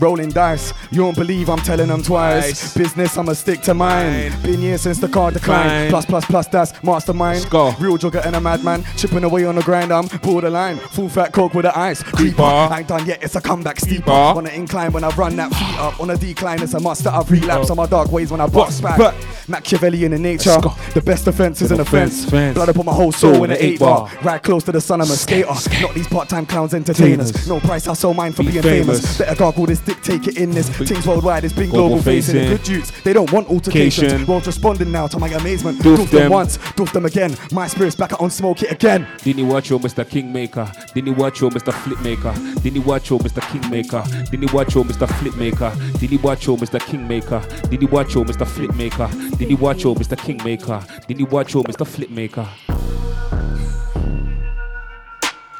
Rolling 0.00 0.30
dice, 0.30 0.72
you 0.90 0.98
don't 0.98 1.16
believe 1.16 1.48
I'm 1.48 1.58
telling 1.58 1.88
them 1.88 2.02
twice. 2.02 2.76
Business, 2.76 3.16
I'ma 3.18 3.32
stick 3.32 3.60
to 3.62 3.74
mine. 3.74 4.32
Been 4.42 4.60
here 4.60 4.78
since 4.78 4.98
the 4.98 5.08
car 5.08 5.30
declined. 5.32 5.90
Plus, 5.90 6.04
plus, 6.06 6.24
plus, 6.24 6.46
that's 6.46 6.82
mastermind. 6.84 7.44
Real 7.52 7.98
jogger 7.98 8.24
and 8.24 8.36
a 8.36 8.40
madman. 8.40 8.84
Chipping 8.96 9.24
away 9.24 9.44
on 9.44 9.56
the 9.56 9.62
grind, 9.62 9.92
I'm 9.92 10.06
borderline. 10.22 10.76
Full 10.78 11.08
fat 11.08 11.32
coke 11.32 11.54
with 11.54 11.64
the 11.64 11.76
ice. 11.76 12.02
Creeper. 12.02 12.42
I 12.42 12.78
ain't 12.78 12.88
done 12.88 13.06
yet, 13.06 13.22
it's 13.22 13.34
a 13.34 13.40
comeback 13.40 13.80
steeper. 13.80 14.10
On 14.10 14.44
the 14.44 14.54
incline 14.54 14.92
when 14.92 15.02
I 15.02 15.08
run 15.16 15.34
that 15.36 15.52
feet 15.52 15.78
up. 15.78 15.98
On 16.00 16.10
a 16.10 16.16
decline, 16.16 16.62
it's 16.62 16.74
a 16.74 16.80
must 16.80 17.02
that 17.04 17.14
I've 17.14 17.30
relapsed 17.30 17.70
on 17.70 17.76
my 17.76 17.86
dark 17.86 18.12
ways 18.12 18.30
when 18.30 18.40
I 18.40 18.46
box 18.46 18.80
back. 18.80 18.98
But- 18.98 19.14
Machiavellian 19.48 20.12
in 20.12 20.20
nature. 20.20 20.58
The 20.92 21.00
best 21.02 21.24
defense 21.24 21.62
is 21.62 21.72
an 21.72 21.80
offense. 21.80 22.26
Offense. 22.26 22.54
Blood 22.54 22.68
up 22.68 22.78
on 22.78 22.84
my 22.84 22.92
whole 22.92 23.12
soul 23.12 23.44
in 23.44 23.50
the 23.50 23.64
eight 23.64 23.80
bar. 23.80 24.00
bar. 24.06 24.18
Right 24.22 24.42
close 24.42 24.62
to 24.64 24.72
the 24.72 24.80
sun, 24.80 25.00
I'm 25.00 25.10
a 25.10 25.14
skater. 25.16 25.48
Not 25.80 25.94
these 25.94 26.06
part-time 26.06 26.44
clowns 26.44 26.74
entertainers. 26.74 27.48
No 27.48 27.58
price, 27.58 27.88
I 27.88 27.94
sell 27.94 28.12
mine 28.12 28.32
for 28.32 28.42
Be 28.42 28.50
being 28.50 28.62
famous. 28.62 29.00
famous. 29.00 29.18
Better 29.18 29.34
gargle 29.36 29.64
this 29.64 29.80
it 29.88 30.36
in 30.36 30.50
this. 30.50 30.68
Things 30.68 31.06
worldwide 31.06 31.44
is 31.44 31.52
big 31.52 31.70
Global 31.70 31.88
global 31.88 32.02
facing. 32.02 32.34
facing. 32.34 32.56
Good 32.56 32.68
youths, 32.68 33.02
they 33.02 33.12
don't 33.12 33.30
want 33.32 33.48
altercations. 33.48 34.12
Cation. 34.12 34.26
World's 34.26 34.46
responding 34.46 34.92
now 34.92 35.06
to 35.06 35.18
my 35.18 35.28
amazement. 35.28 35.78
Doof 35.78 35.96
Doof 35.96 36.10
them 36.10 36.20
them. 36.22 36.32
once, 36.32 36.58
doof 36.58 36.92
them 36.92 37.04
again. 37.06 37.34
My 37.52 37.66
spirit's 37.66 37.96
back 37.96 38.20
on 38.20 38.30
smoke 38.30 38.62
it 38.62 38.72
again. 38.72 39.06
Didn't 39.22 39.48
watch 39.48 39.70
you, 39.70 39.78
Mr. 39.78 40.08
Kingmaker. 40.08 40.70
Didn't 40.94 41.16
watch 41.16 41.40
you, 41.40 41.48
Mr. 41.50 41.72
Flipmaker. 41.72 42.62
Didn't 42.62 42.84
watch 42.84 43.10
you, 43.10 43.18
Mr. 43.18 43.40
Kingmaker. 43.42 44.04
Didn't 44.30 44.52
watch 44.52 44.74
you, 44.74 44.84
Mr. 44.84 45.06
Flipmaker. 45.06 45.98
Didn't 46.00 46.22
watch 46.22 46.44
you, 46.46 46.56
Mr. 46.56 46.80
Kingmaker. 46.80 47.42
Didn't 47.68 47.90
watch 47.90 48.14
you, 48.14 48.24
Mr. 48.24 48.46
Flipmaker. 48.46 49.38
Didn't 49.38 49.60
watch 49.60 49.84
you, 49.84 49.94
Mr. 49.94 50.16
Kingmaker. 50.16 50.84
Didn't 51.06 51.30
watch 51.30 51.54
you, 51.54 51.62
Mr. 51.64 51.86
Flipmaker. 51.86 52.46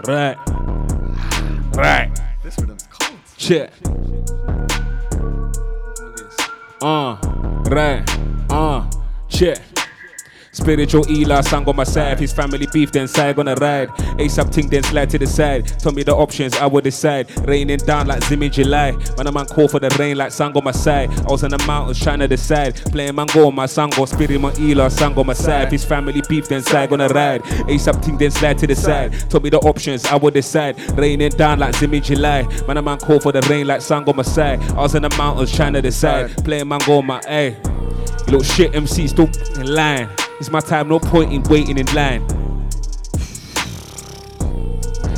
Right. 0.07 0.37
Right. 1.77 2.11
Check. 3.39 3.73
Uh, 6.83 7.17
right. 7.71 8.05
Uh, 8.51 8.91
check. 9.29 9.78
Spiritual 10.59 11.09
Eli 11.09 11.41
sang 11.43 11.69
on 11.69 11.77
my 11.77 11.85
side. 11.85 12.19
His 12.19 12.33
family 12.33 12.67
beef, 12.73 12.91
then 12.91 13.07
side 13.07 13.39
on 13.39 13.47
a 13.47 13.55
ride. 13.55 13.91
ASAP 14.19 14.51
ting, 14.51 14.69
then 14.69 14.83
slide 14.83 15.09
to 15.11 15.17
the 15.17 15.27
side. 15.27 15.67
Tell 15.79 15.93
me 15.93 16.03
the 16.03 16.15
options, 16.15 16.57
I 16.57 16.67
would 16.67 16.83
decide. 16.83 17.31
Raining 17.47 17.79
down 17.79 18.09
like 18.09 18.25
Zim 18.25 18.43
in 18.43 18.51
July. 18.51 18.91
When 19.15 19.29
a 19.29 19.33
man 19.33 19.47
call 19.47 19.69
for 19.69 19.79
the 19.79 19.89
rain 20.01 20.17
like 20.19 20.33
sang 20.33 20.53
on 20.57 20.65
my 20.65 20.73
side. 20.73 21.11
I 21.21 21.31
was 21.31 21.45
in 21.45 21.53
the 21.53 21.65
mountains 21.65 22.01
trying 22.01 22.19
to 22.19 22.27
decide. 22.27 22.75
Playing 22.91 23.15
mango 23.15 23.47
on 23.47 23.55
my 23.55 23.67
sango. 23.67 24.07
Spirit 24.09 24.41
my 24.41 24.53
Eli 24.59 24.89
sang 24.89 25.17
on 25.17 25.27
my 25.27 25.33
side. 25.33 25.71
His 25.71 25.85
family 25.85 26.23
beef, 26.29 26.49
then 26.49 26.63
side 26.63 26.93
on 26.93 27.01
a 27.01 27.09
ride. 27.09 27.45
ASAP 27.45 28.03
ting, 28.03 28.19
then 28.19 28.33
slide 28.33 28.59
to 28.59 28.67
the 28.67 28.75
side. 28.75 29.13
Tell 29.31 29.41
me 29.41 29.51
the 29.51 29.61
options, 29.61 30.07
I 30.07 30.17
would 30.17 30.35
decide. 30.35 30.77
Raining 30.99 31.31
down 31.31 31.61
like 31.61 31.77
Zim 31.77 31.95
in 31.95 32.03
July. 32.03 32.43
When 32.65 32.77
a 32.77 32.83
man 32.83 32.99
call 32.99 33.21
for 33.21 33.31
the 33.31 33.43
rain 33.43 33.69
like 33.69 33.81
sang 33.81 34.09
on 34.09 34.17
my 34.17 34.25
side. 34.25 34.61
I 34.73 34.83
was 34.83 34.97
in 34.97 35.03
the 35.03 35.15
mountains 35.17 35.55
trying 35.55 35.75
to 35.75 35.83
decide. 35.83 36.37
Playing 36.45 36.67
mango 36.67 36.99
on 36.99 37.07
my 37.07 37.21
A. 37.29 37.57
Little 38.27 38.43
shit 38.43 38.75
MC 38.75 39.07
still 39.07 39.31
in 39.55 39.73
line. 39.73 40.09
It's 40.41 40.51
my 40.51 40.61
time, 40.61 40.89
no 40.89 41.01
point 41.01 41.33
in 41.33 41.43
waiting 41.45 41.79
in 41.79 41.87
line. 41.95 42.23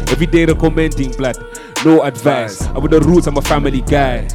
Every 0.09 0.27
day 0.27 0.47
recommending 0.47 1.13
blood. 1.13 1.37
no 1.85 2.03
advice. 2.03 2.63
I'm 2.63 2.83
with 2.83 2.93
the 2.93 3.01
roots, 3.01 3.27
I'm 3.27 3.37
a 3.37 3.43
family 3.43 3.83
guy. 3.83 4.29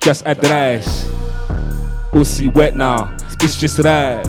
Just 0.00 0.26
advice. 0.26 1.06
Pussy 2.10 2.48
wet 2.48 2.74
now, 2.74 3.14
it's 3.40 3.60
just 3.60 3.78
right. 3.80 4.26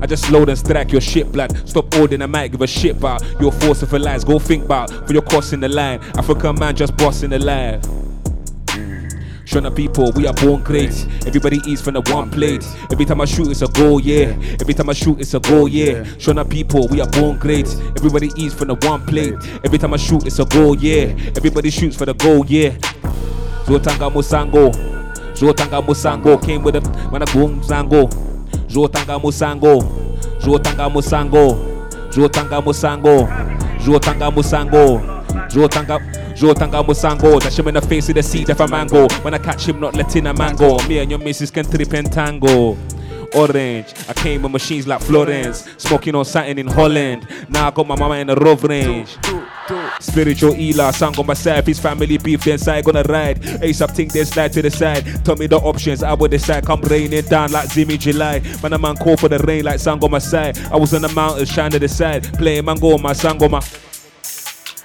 I 0.00 0.06
just 0.06 0.28
load 0.32 0.48
and 0.48 0.58
strike 0.58 0.90
your 0.90 1.00
shit 1.00 1.30
blood. 1.30 1.56
Stop 1.68 1.94
holding 1.94 2.22
a 2.22 2.26
mic, 2.26 2.50
give 2.50 2.62
a 2.62 2.66
shit 2.66 2.96
about 2.96 3.22
your 3.40 3.52
force 3.52 3.82
of 3.82 3.92
lies. 3.92 4.24
Go 4.24 4.40
think 4.40 4.64
about 4.64 4.90
for 5.06 5.12
your 5.12 5.22
crossing 5.22 5.60
the 5.60 5.68
line. 5.68 6.00
African 6.18 6.58
man 6.58 6.74
just 6.74 6.96
bossing 6.96 7.30
the 7.30 7.38
life. 7.38 7.84
Shona 9.52 9.68
people, 9.76 10.10
we 10.16 10.26
are 10.26 10.32
born 10.32 10.62
great. 10.62 11.06
Everybody 11.26 11.60
eats 11.66 11.82
from 11.82 11.92
the 11.92 12.00
one 12.10 12.30
plate. 12.30 12.64
Every 12.90 13.04
time 13.04 13.20
I 13.20 13.26
shoot, 13.26 13.50
it's 13.50 13.60
a 13.60 13.68
goal, 13.68 14.00
yeah. 14.00 14.32
Every 14.58 14.72
time 14.72 14.88
I 14.88 14.94
shoot, 14.94 15.20
it's 15.20 15.34
a 15.34 15.40
goal, 15.40 15.68
yeah. 15.68 16.04
Shona 16.16 16.48
people, 16.48 16.88
we 16.88 17.02
are 17.02 17.10
born 17.10 17.36
great. 17.36 17.68
Everybody 17.98 18.30
eats 18.34 18.54
from 18.54 18.68
the 18.68 18.76
one 18.88 19.04
plate. 19.04 19.34
Every 19.62 19.76
time 19.76 19.92
I 19.92 19.98
shoot, 19.98 20.26
it's 20.26 20.38
a 20.38 20.46
goal, 20.46 20.74
yeah. 20.78 21.12
Everybody 21.36 21.68
shoots 21.68 21.94
for 21.94 22.06
the 22.06 22.14
goal, 22.14 22.46
yeah. 22.46 22.70
Zotanga 23.66 24.10
Musango. 24.10 24.72
Zotanga 25.34 25.82
Musango. 25.84 26.42
Came 26.42 26.62
with 26.62 26.76
a 26.76 26.80
go 26.80 26.88
Zango. 27.60 28.08
Zotanga 28.70 29.20
Musango. 29.20 29.82
Zotanga 30.40 30.90
Musango. 30.90 31.52
Zotanga 32.10 32.62
Musango. 32.62 33.28
Zotanga 33.80 34.32
Musango. 34.32 34.98
Zotanga. 35.50 36.22
Zotanga 36.42 36.84
Musango, 36.84 37.40
dash 37.40 37.56
him 37.56 37.68
in 37.68 37.74
the 37.74 37.80
face 37.80 38.08
with 38.08 38.16
the 38.16 38.22
seed 38.22 38.50
of 38.50 38.60
a 38.60 38.66
mango. 38.66 39.06
When 39.22 39.32
I 39.32 39.38
catch 39.38 39.68
him, 39.68 39.78
not 39.78 39.94
letting 39.94 40.26
a 40.26 40.34
man 40.34 40.56
go. 40.56 40.76
Me 40.88 40.98
and 40.98 41.08
your 41.08 41.20
missus 41.20 41.52
can 41.52 41.64
trip 41.64 41.92
and 41.92 42.12
tango. 42.12 42.76
Orange, 43.32 43.94
I 44.08 44.12
came 44.12 44.42
with 44.42 44.50
machines 44.50 44.88
like 44.88 45.00
Florence, 45.02 45.68
smoking 45.78 46.16
on 46.16 46.24
satin 46.24 46.58
in 46.58 46.66
Holland. 46.66 47.28
Now 47.48 47.68
I 47.68 47.70
got 47.70 47.86
my 47.86 47.94
mama 47.94 48.16
in 48.16 48.26
the 48.26 48.34
rough 48.34 48.64
range. 48.64 49.16
Spiritual 50.00 50.54
Ela, 50.54 50.92
sang 50.92 51.16
on 51.16 51.26
myself, 51.26 51.64
his 51.64 51.78
family 51.78 52.18
beef, 52.18 52.42
then 52.42 52.58
side 52.58 52.84
gonna 52.84 53.04
ride. 53.04 53.40
Ace 53.62 53.80
up, 53.80 53.92
think 53.92 54.12
then 54.12 54.26
slide 54.26 54.52
to 54.52 54.62
the 54.62 54.70
side. 54.70 55.24
Tell 55.24 55.36
me 55.36 55.46
the 55.46 55.58
options, 55.58 56.02
I 56.02 56.12
would 56.12 56.32
decide. 56.32 56.66
Come 56.66 56.80
raining 56.82 57.24
down 57.26 57.52
like 57.52 57.68
Zimmy 57.68 58.00
July. 58.00 58.40
Man, 58.64 58.72
a 58.72 58.78
man 58.78 58.96
call 58.96 59.16
for 59.16 59.28
the 59.28 59.38
rain 59.38 59.64
like 59.64 59.78
sang 59.78 60.02
on 60.02 60.10
my 60.10 60.18
side. 60.18 60.58
I 60.72 60.76
was 60.76 60.92
on 60.92 61.02
the 61.02 61.08
mountain, 61.10 61.46
shining 61.46 61.78
the 61.78 61.88
side. 61.88 62.24
Playing 62.36 62.64
mango 62.64 62.94
on 62.94 63.02
my 63.02 63.12
sang 63.12 63.40
on 63.40 63.52
my. 63.52 63.62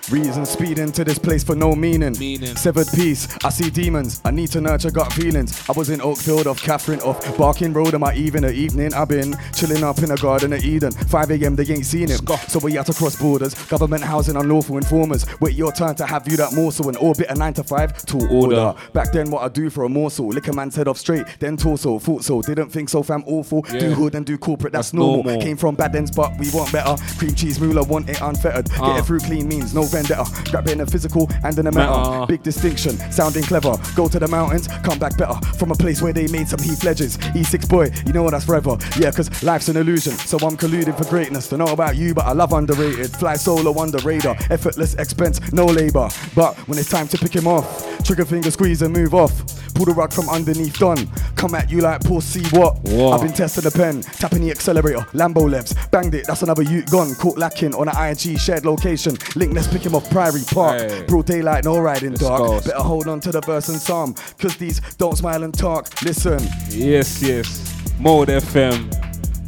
Reason 0.09 0.45
speeding 0.45 0.91
to 0.93 1.03
this 1.03 1.19
place 1.19 1.43
for 1.43 1.53
no 1.53 1.75
meaning. 1.75 2.13
Severed 2.55 2.88
peace, 2.95 3.27
I 3.43 3.49
see 3.49 3.69
demons. 3.69 4.21
I 4.23 4.31
need 4.31 4.47
to 4.51 4.61
nurture 4.61 4.89
gut 4.89 5.11
feelings. 5.11 5.69
I 5.69 5.73
was 5.73 5.89
in 5.89 5.99
Oakfield 5.99 6.45
off 6.45 6.61
Catherine 6.61 7.01
off 7.01 7.38
Barking 7.38 7.73
Road 7.73 7.93
on 7.93 7.99
my 7.99 8.13
even 8.13 8.43
the 8.43 8.53
evening. 8.53 8.93
I've 8.93 9.09
been 9.09 9.35
chilling 9.53 9.84
up 9.84 9.97
in 9.99 10.05
the 10.05 10.15
Garden 10.15 10.53
at 10.53 10.63
Eden. 10.63 10.91
5 10.93 11.31
a.m. 11.31 11.55
they 11.57 11.65
ain't 11.73 11.85
seen 11.85 12.07
him. 12.09 12.19
So 12.47 12.59
we 12.59 12.73
had 12.73 12.85
to 12.85 12.93
cross 12.93 13.17
borders. 13.17 13.53
Government 13.65 14.01
housing 14.01 14.38
unlawful 14.38 14.77
informers. 14.77 15.25
Wait 15.41 15.55
your 15.55 15.73
turn 15.73 15.95
to 15.95 16.05
have 16.05 16.25
you 16.25 16.38
that 16.38 16.53
morsel 16.53 16.88
and 16.88 16.97
orbit 16.99 17.27
a 17.29 17.35
9 17.35 17.53
to 17.55 17.63
5 17.65 18.05
to 18.05 18.27
order. 18.29 18.73
Back 18.93 19.11
then 19.11 19.29
what 19.29 19.43
I 19.43 19.49
do 19.49 19.69
for 19.69 19.84
a 19.84 19.89
morsel. 19.89 20.29
Lick 20.29 20.47
a 20.47 20.53
man's 20.53 20.75
head 20.77 20.88
off 20.88 20.97
straight, 20.97 21.25
then 21.39 21.57
torso. 21.57 21.99
Thought 21.99 22.23
so, 22.23 22.41
didn't 22.41 22.69
think 22.69 22.88
so 22.88 23.03
fam 23.03 23.23
awful. 23.27 23.65
Yeah. 23.73 23.79
Do 23.79 23.89
hood 23.93 24.15
and 24.15 24.25
do 24.25 24.38
corporate, 24.38 24.71
that's, 24.71 24.88
That's 24.88 24.93
normal. 24.93 25.23
normal. 25.25 25.41
Came 25.41 25.57
from 25.57 25.75
bad 25.75 25.93
ends 25.95 26.11
but 26.11 26.31
we 26.39 26.49
want 26.51 26.71
better. 26.71 26.95
Cream 27.17 27.35
cheese 27.35 27.59
moolah 27.59 27.84
want 27.84 28.07
it 28.09 28.21
unfettered. 28.21 28.69
Ah. 28.79 28.93
Get 28.93 28.99
it 29.01 29.05
through 29.05 29.19
clean 29.19 29.49
means 29.49 29.73
no 29.73 29.85
vendetta. 29.98 30.26
Grab 30.52 30.68
it 30.68 30.72
in 30.74 30.78
the 30.80 30.86
physical 30.86 31.30
and 31.44 31.56
matter. 31.57 31.72
Matter. 31.72 32.26
Big 32.28 32.44
distinction, 32.44 32.98
sounding 33.11 33.44
clever. 33.44 33.76
Go 33.95 34.07
to 34.07 34.19
the 34.19 34.28
mountains, 34.28 34.68
come 34.84 34.99
back 34.99 35.18
better. 35.18 35.34
From 35.57 35.72
a 35.72 35.76
place 35.76 36.02
where 36.02 36.14
they 36.14 36.28
made 36.28 36.48
some 36.48 36.60
Heath 36.60 36.84
Ledgers. 36.84 37.18
E6 37.18 37.68
boy, 37.68 37.90
you 38.06 38.14
know 38.14 38.24
what 38.24 38.32
that's 38.32 38.45
forever. 38.45 38.78
Yeah, 38.99 39.11
cause 39.11 39.30
life's 39.44 39.69
an 39.69 39.78
illusion. 39.78 40.14
So 40.14 40.38
I'm 40.38 40.57
colluding 40.57 40.98
for 40.98 41.06
greatness. 41.10 41.49
Don't 41.49 41.60
know 41.60 41.74
about 41.74 41.95
you, 41.95 42.14
but 42.14 42.26
I 42.26 42.34
love 42.34 42.53
underrated. 42.53 43.11
Fly 43.11 43.36
solo 43.36 43.78
under 43.82 43.98
radar. 43.99 44.36
Effortless 44.49 44.94
expense, 44.95 45.41
no 45.52 45.65
labor. 45.65 46.10
But 46.36 46.56
when 46.68 46.78
it's 46.78 46.90
time 46.90 47.07
to 47.10 47.18
pick 47.18 47.34
him 47.36 47.48
off, 47.48 47.65
trigger 48.03 48.26
finger 48.26 48.52
squeeze 48.52 48.82
and 48.82 48.94
move 48.94 49.14
off. 49.14 49.34
Pull 49.74 49.86
the 49.86 49.94
rug 49.94 50.11
from 50.11 50.30
underneath 50.30 50.80
done. 50.80 51.07
Come 51.36 51.53
at 51.53 51.69
you 51.69 51.82
like 51.82 52.02
pussy 52.02 52.41
what? 52.49 52.80
What? 52.84 53.14
I've 53.14 53.22
been 53.22 53.34
testing 53.34 53.64
the 53.64 53.72
pen, 53.72 54.02
tapping 54.02 54.41
the 54.41 54.52
accelerator. 54.52 55.02
Lambo 55.14 55.48
levs, 55.48 55.76
banged 55.91 56.15
it. 56.15 56.26
That's 56.28 56.41
another 56.41 56.64
ute 56.64 56.90
gone. 56.90 57.14
Caught 57.15 57.38
lacking 57.38 57.76
on 57.76 57.88
an 57.88 57.95
ING 57.95 58.38
shared 58.38 58.65
location. 58.65 59.18
Link, 59.36 59.53
let's 59.53 59.68
pick 59.68 59.86
him 59.88 59.95
off 59.95 60.09
Priory 60.11 60.43
Park. 60.45 60.81
Hey. 60.81 61.03
Broad 61.07 61.26
daylight, 61.26 61.64
no 61.64 61.80
riding 61.80 62.14
dark. 62.14 62.39
go. 62.39 62.59
Better 62.59 62.84
hold 62.84 63.07
on 63.07 63.19
to 63.22 63.31
the 63.31 63.41
verse 63.41 63.69
and 63.69 63.80
psalm. 63.80 64.14
Cause 64.38 64.55
these 64.57 64.80
don't 64.97 65.18
smile 65.18 65.43
and 65.43 65.53
talk. 65.53 66.01
Listen. 66.03 66.39
Yes, 66.69 67.22
yes. 67.23 67.73
Mode 67.99 68.27
FM. 68.27 68.93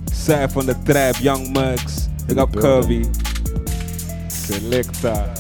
Side 0.10 0.52
from 0.52 0.66
the 0.66 0.74
tribe, 0.86 1.18
Young 1.18 1.54
Mugs. 1.54 2.08
Big 2.28 2.38
up 2.38 2.54
Kirby. 2.54 3.04
Selector. 4.30 5.36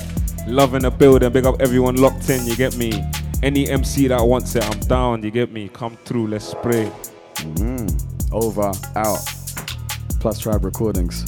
Loving 0.47 0.77
in 0.77 0.81
the 0.83 0.91
building. 0.91 1.31
Big 1.31 1.45
up 1.45 1.61
everyone 1.61 1.95
locked 1.95 2.29
in, 2.29 2.45
you 2.45 2.55
get 2.55 2.75
me? 2.75 3.03
Any 3.41 3.69
MC 3.69 4.07
that 4.07 4.21
wants 4.21 4.55
it, 4.55 4.63
I'm 4.65 4.79
down, 4.81 5.23
you 5.23 5.31
get 5.31 5.51
me? 5.51 5.69
Come 5.69 5.95
through, 6.03 6.27
let's 6.27 6.45
spray. 6.45 6.91
Mm. 7.35 8.33
Over, 8.33 8.71
out. 8.95 9.19
Plus 10.19 10.39
Tribe 10.39 10.65
Recordings. 10.65 11.25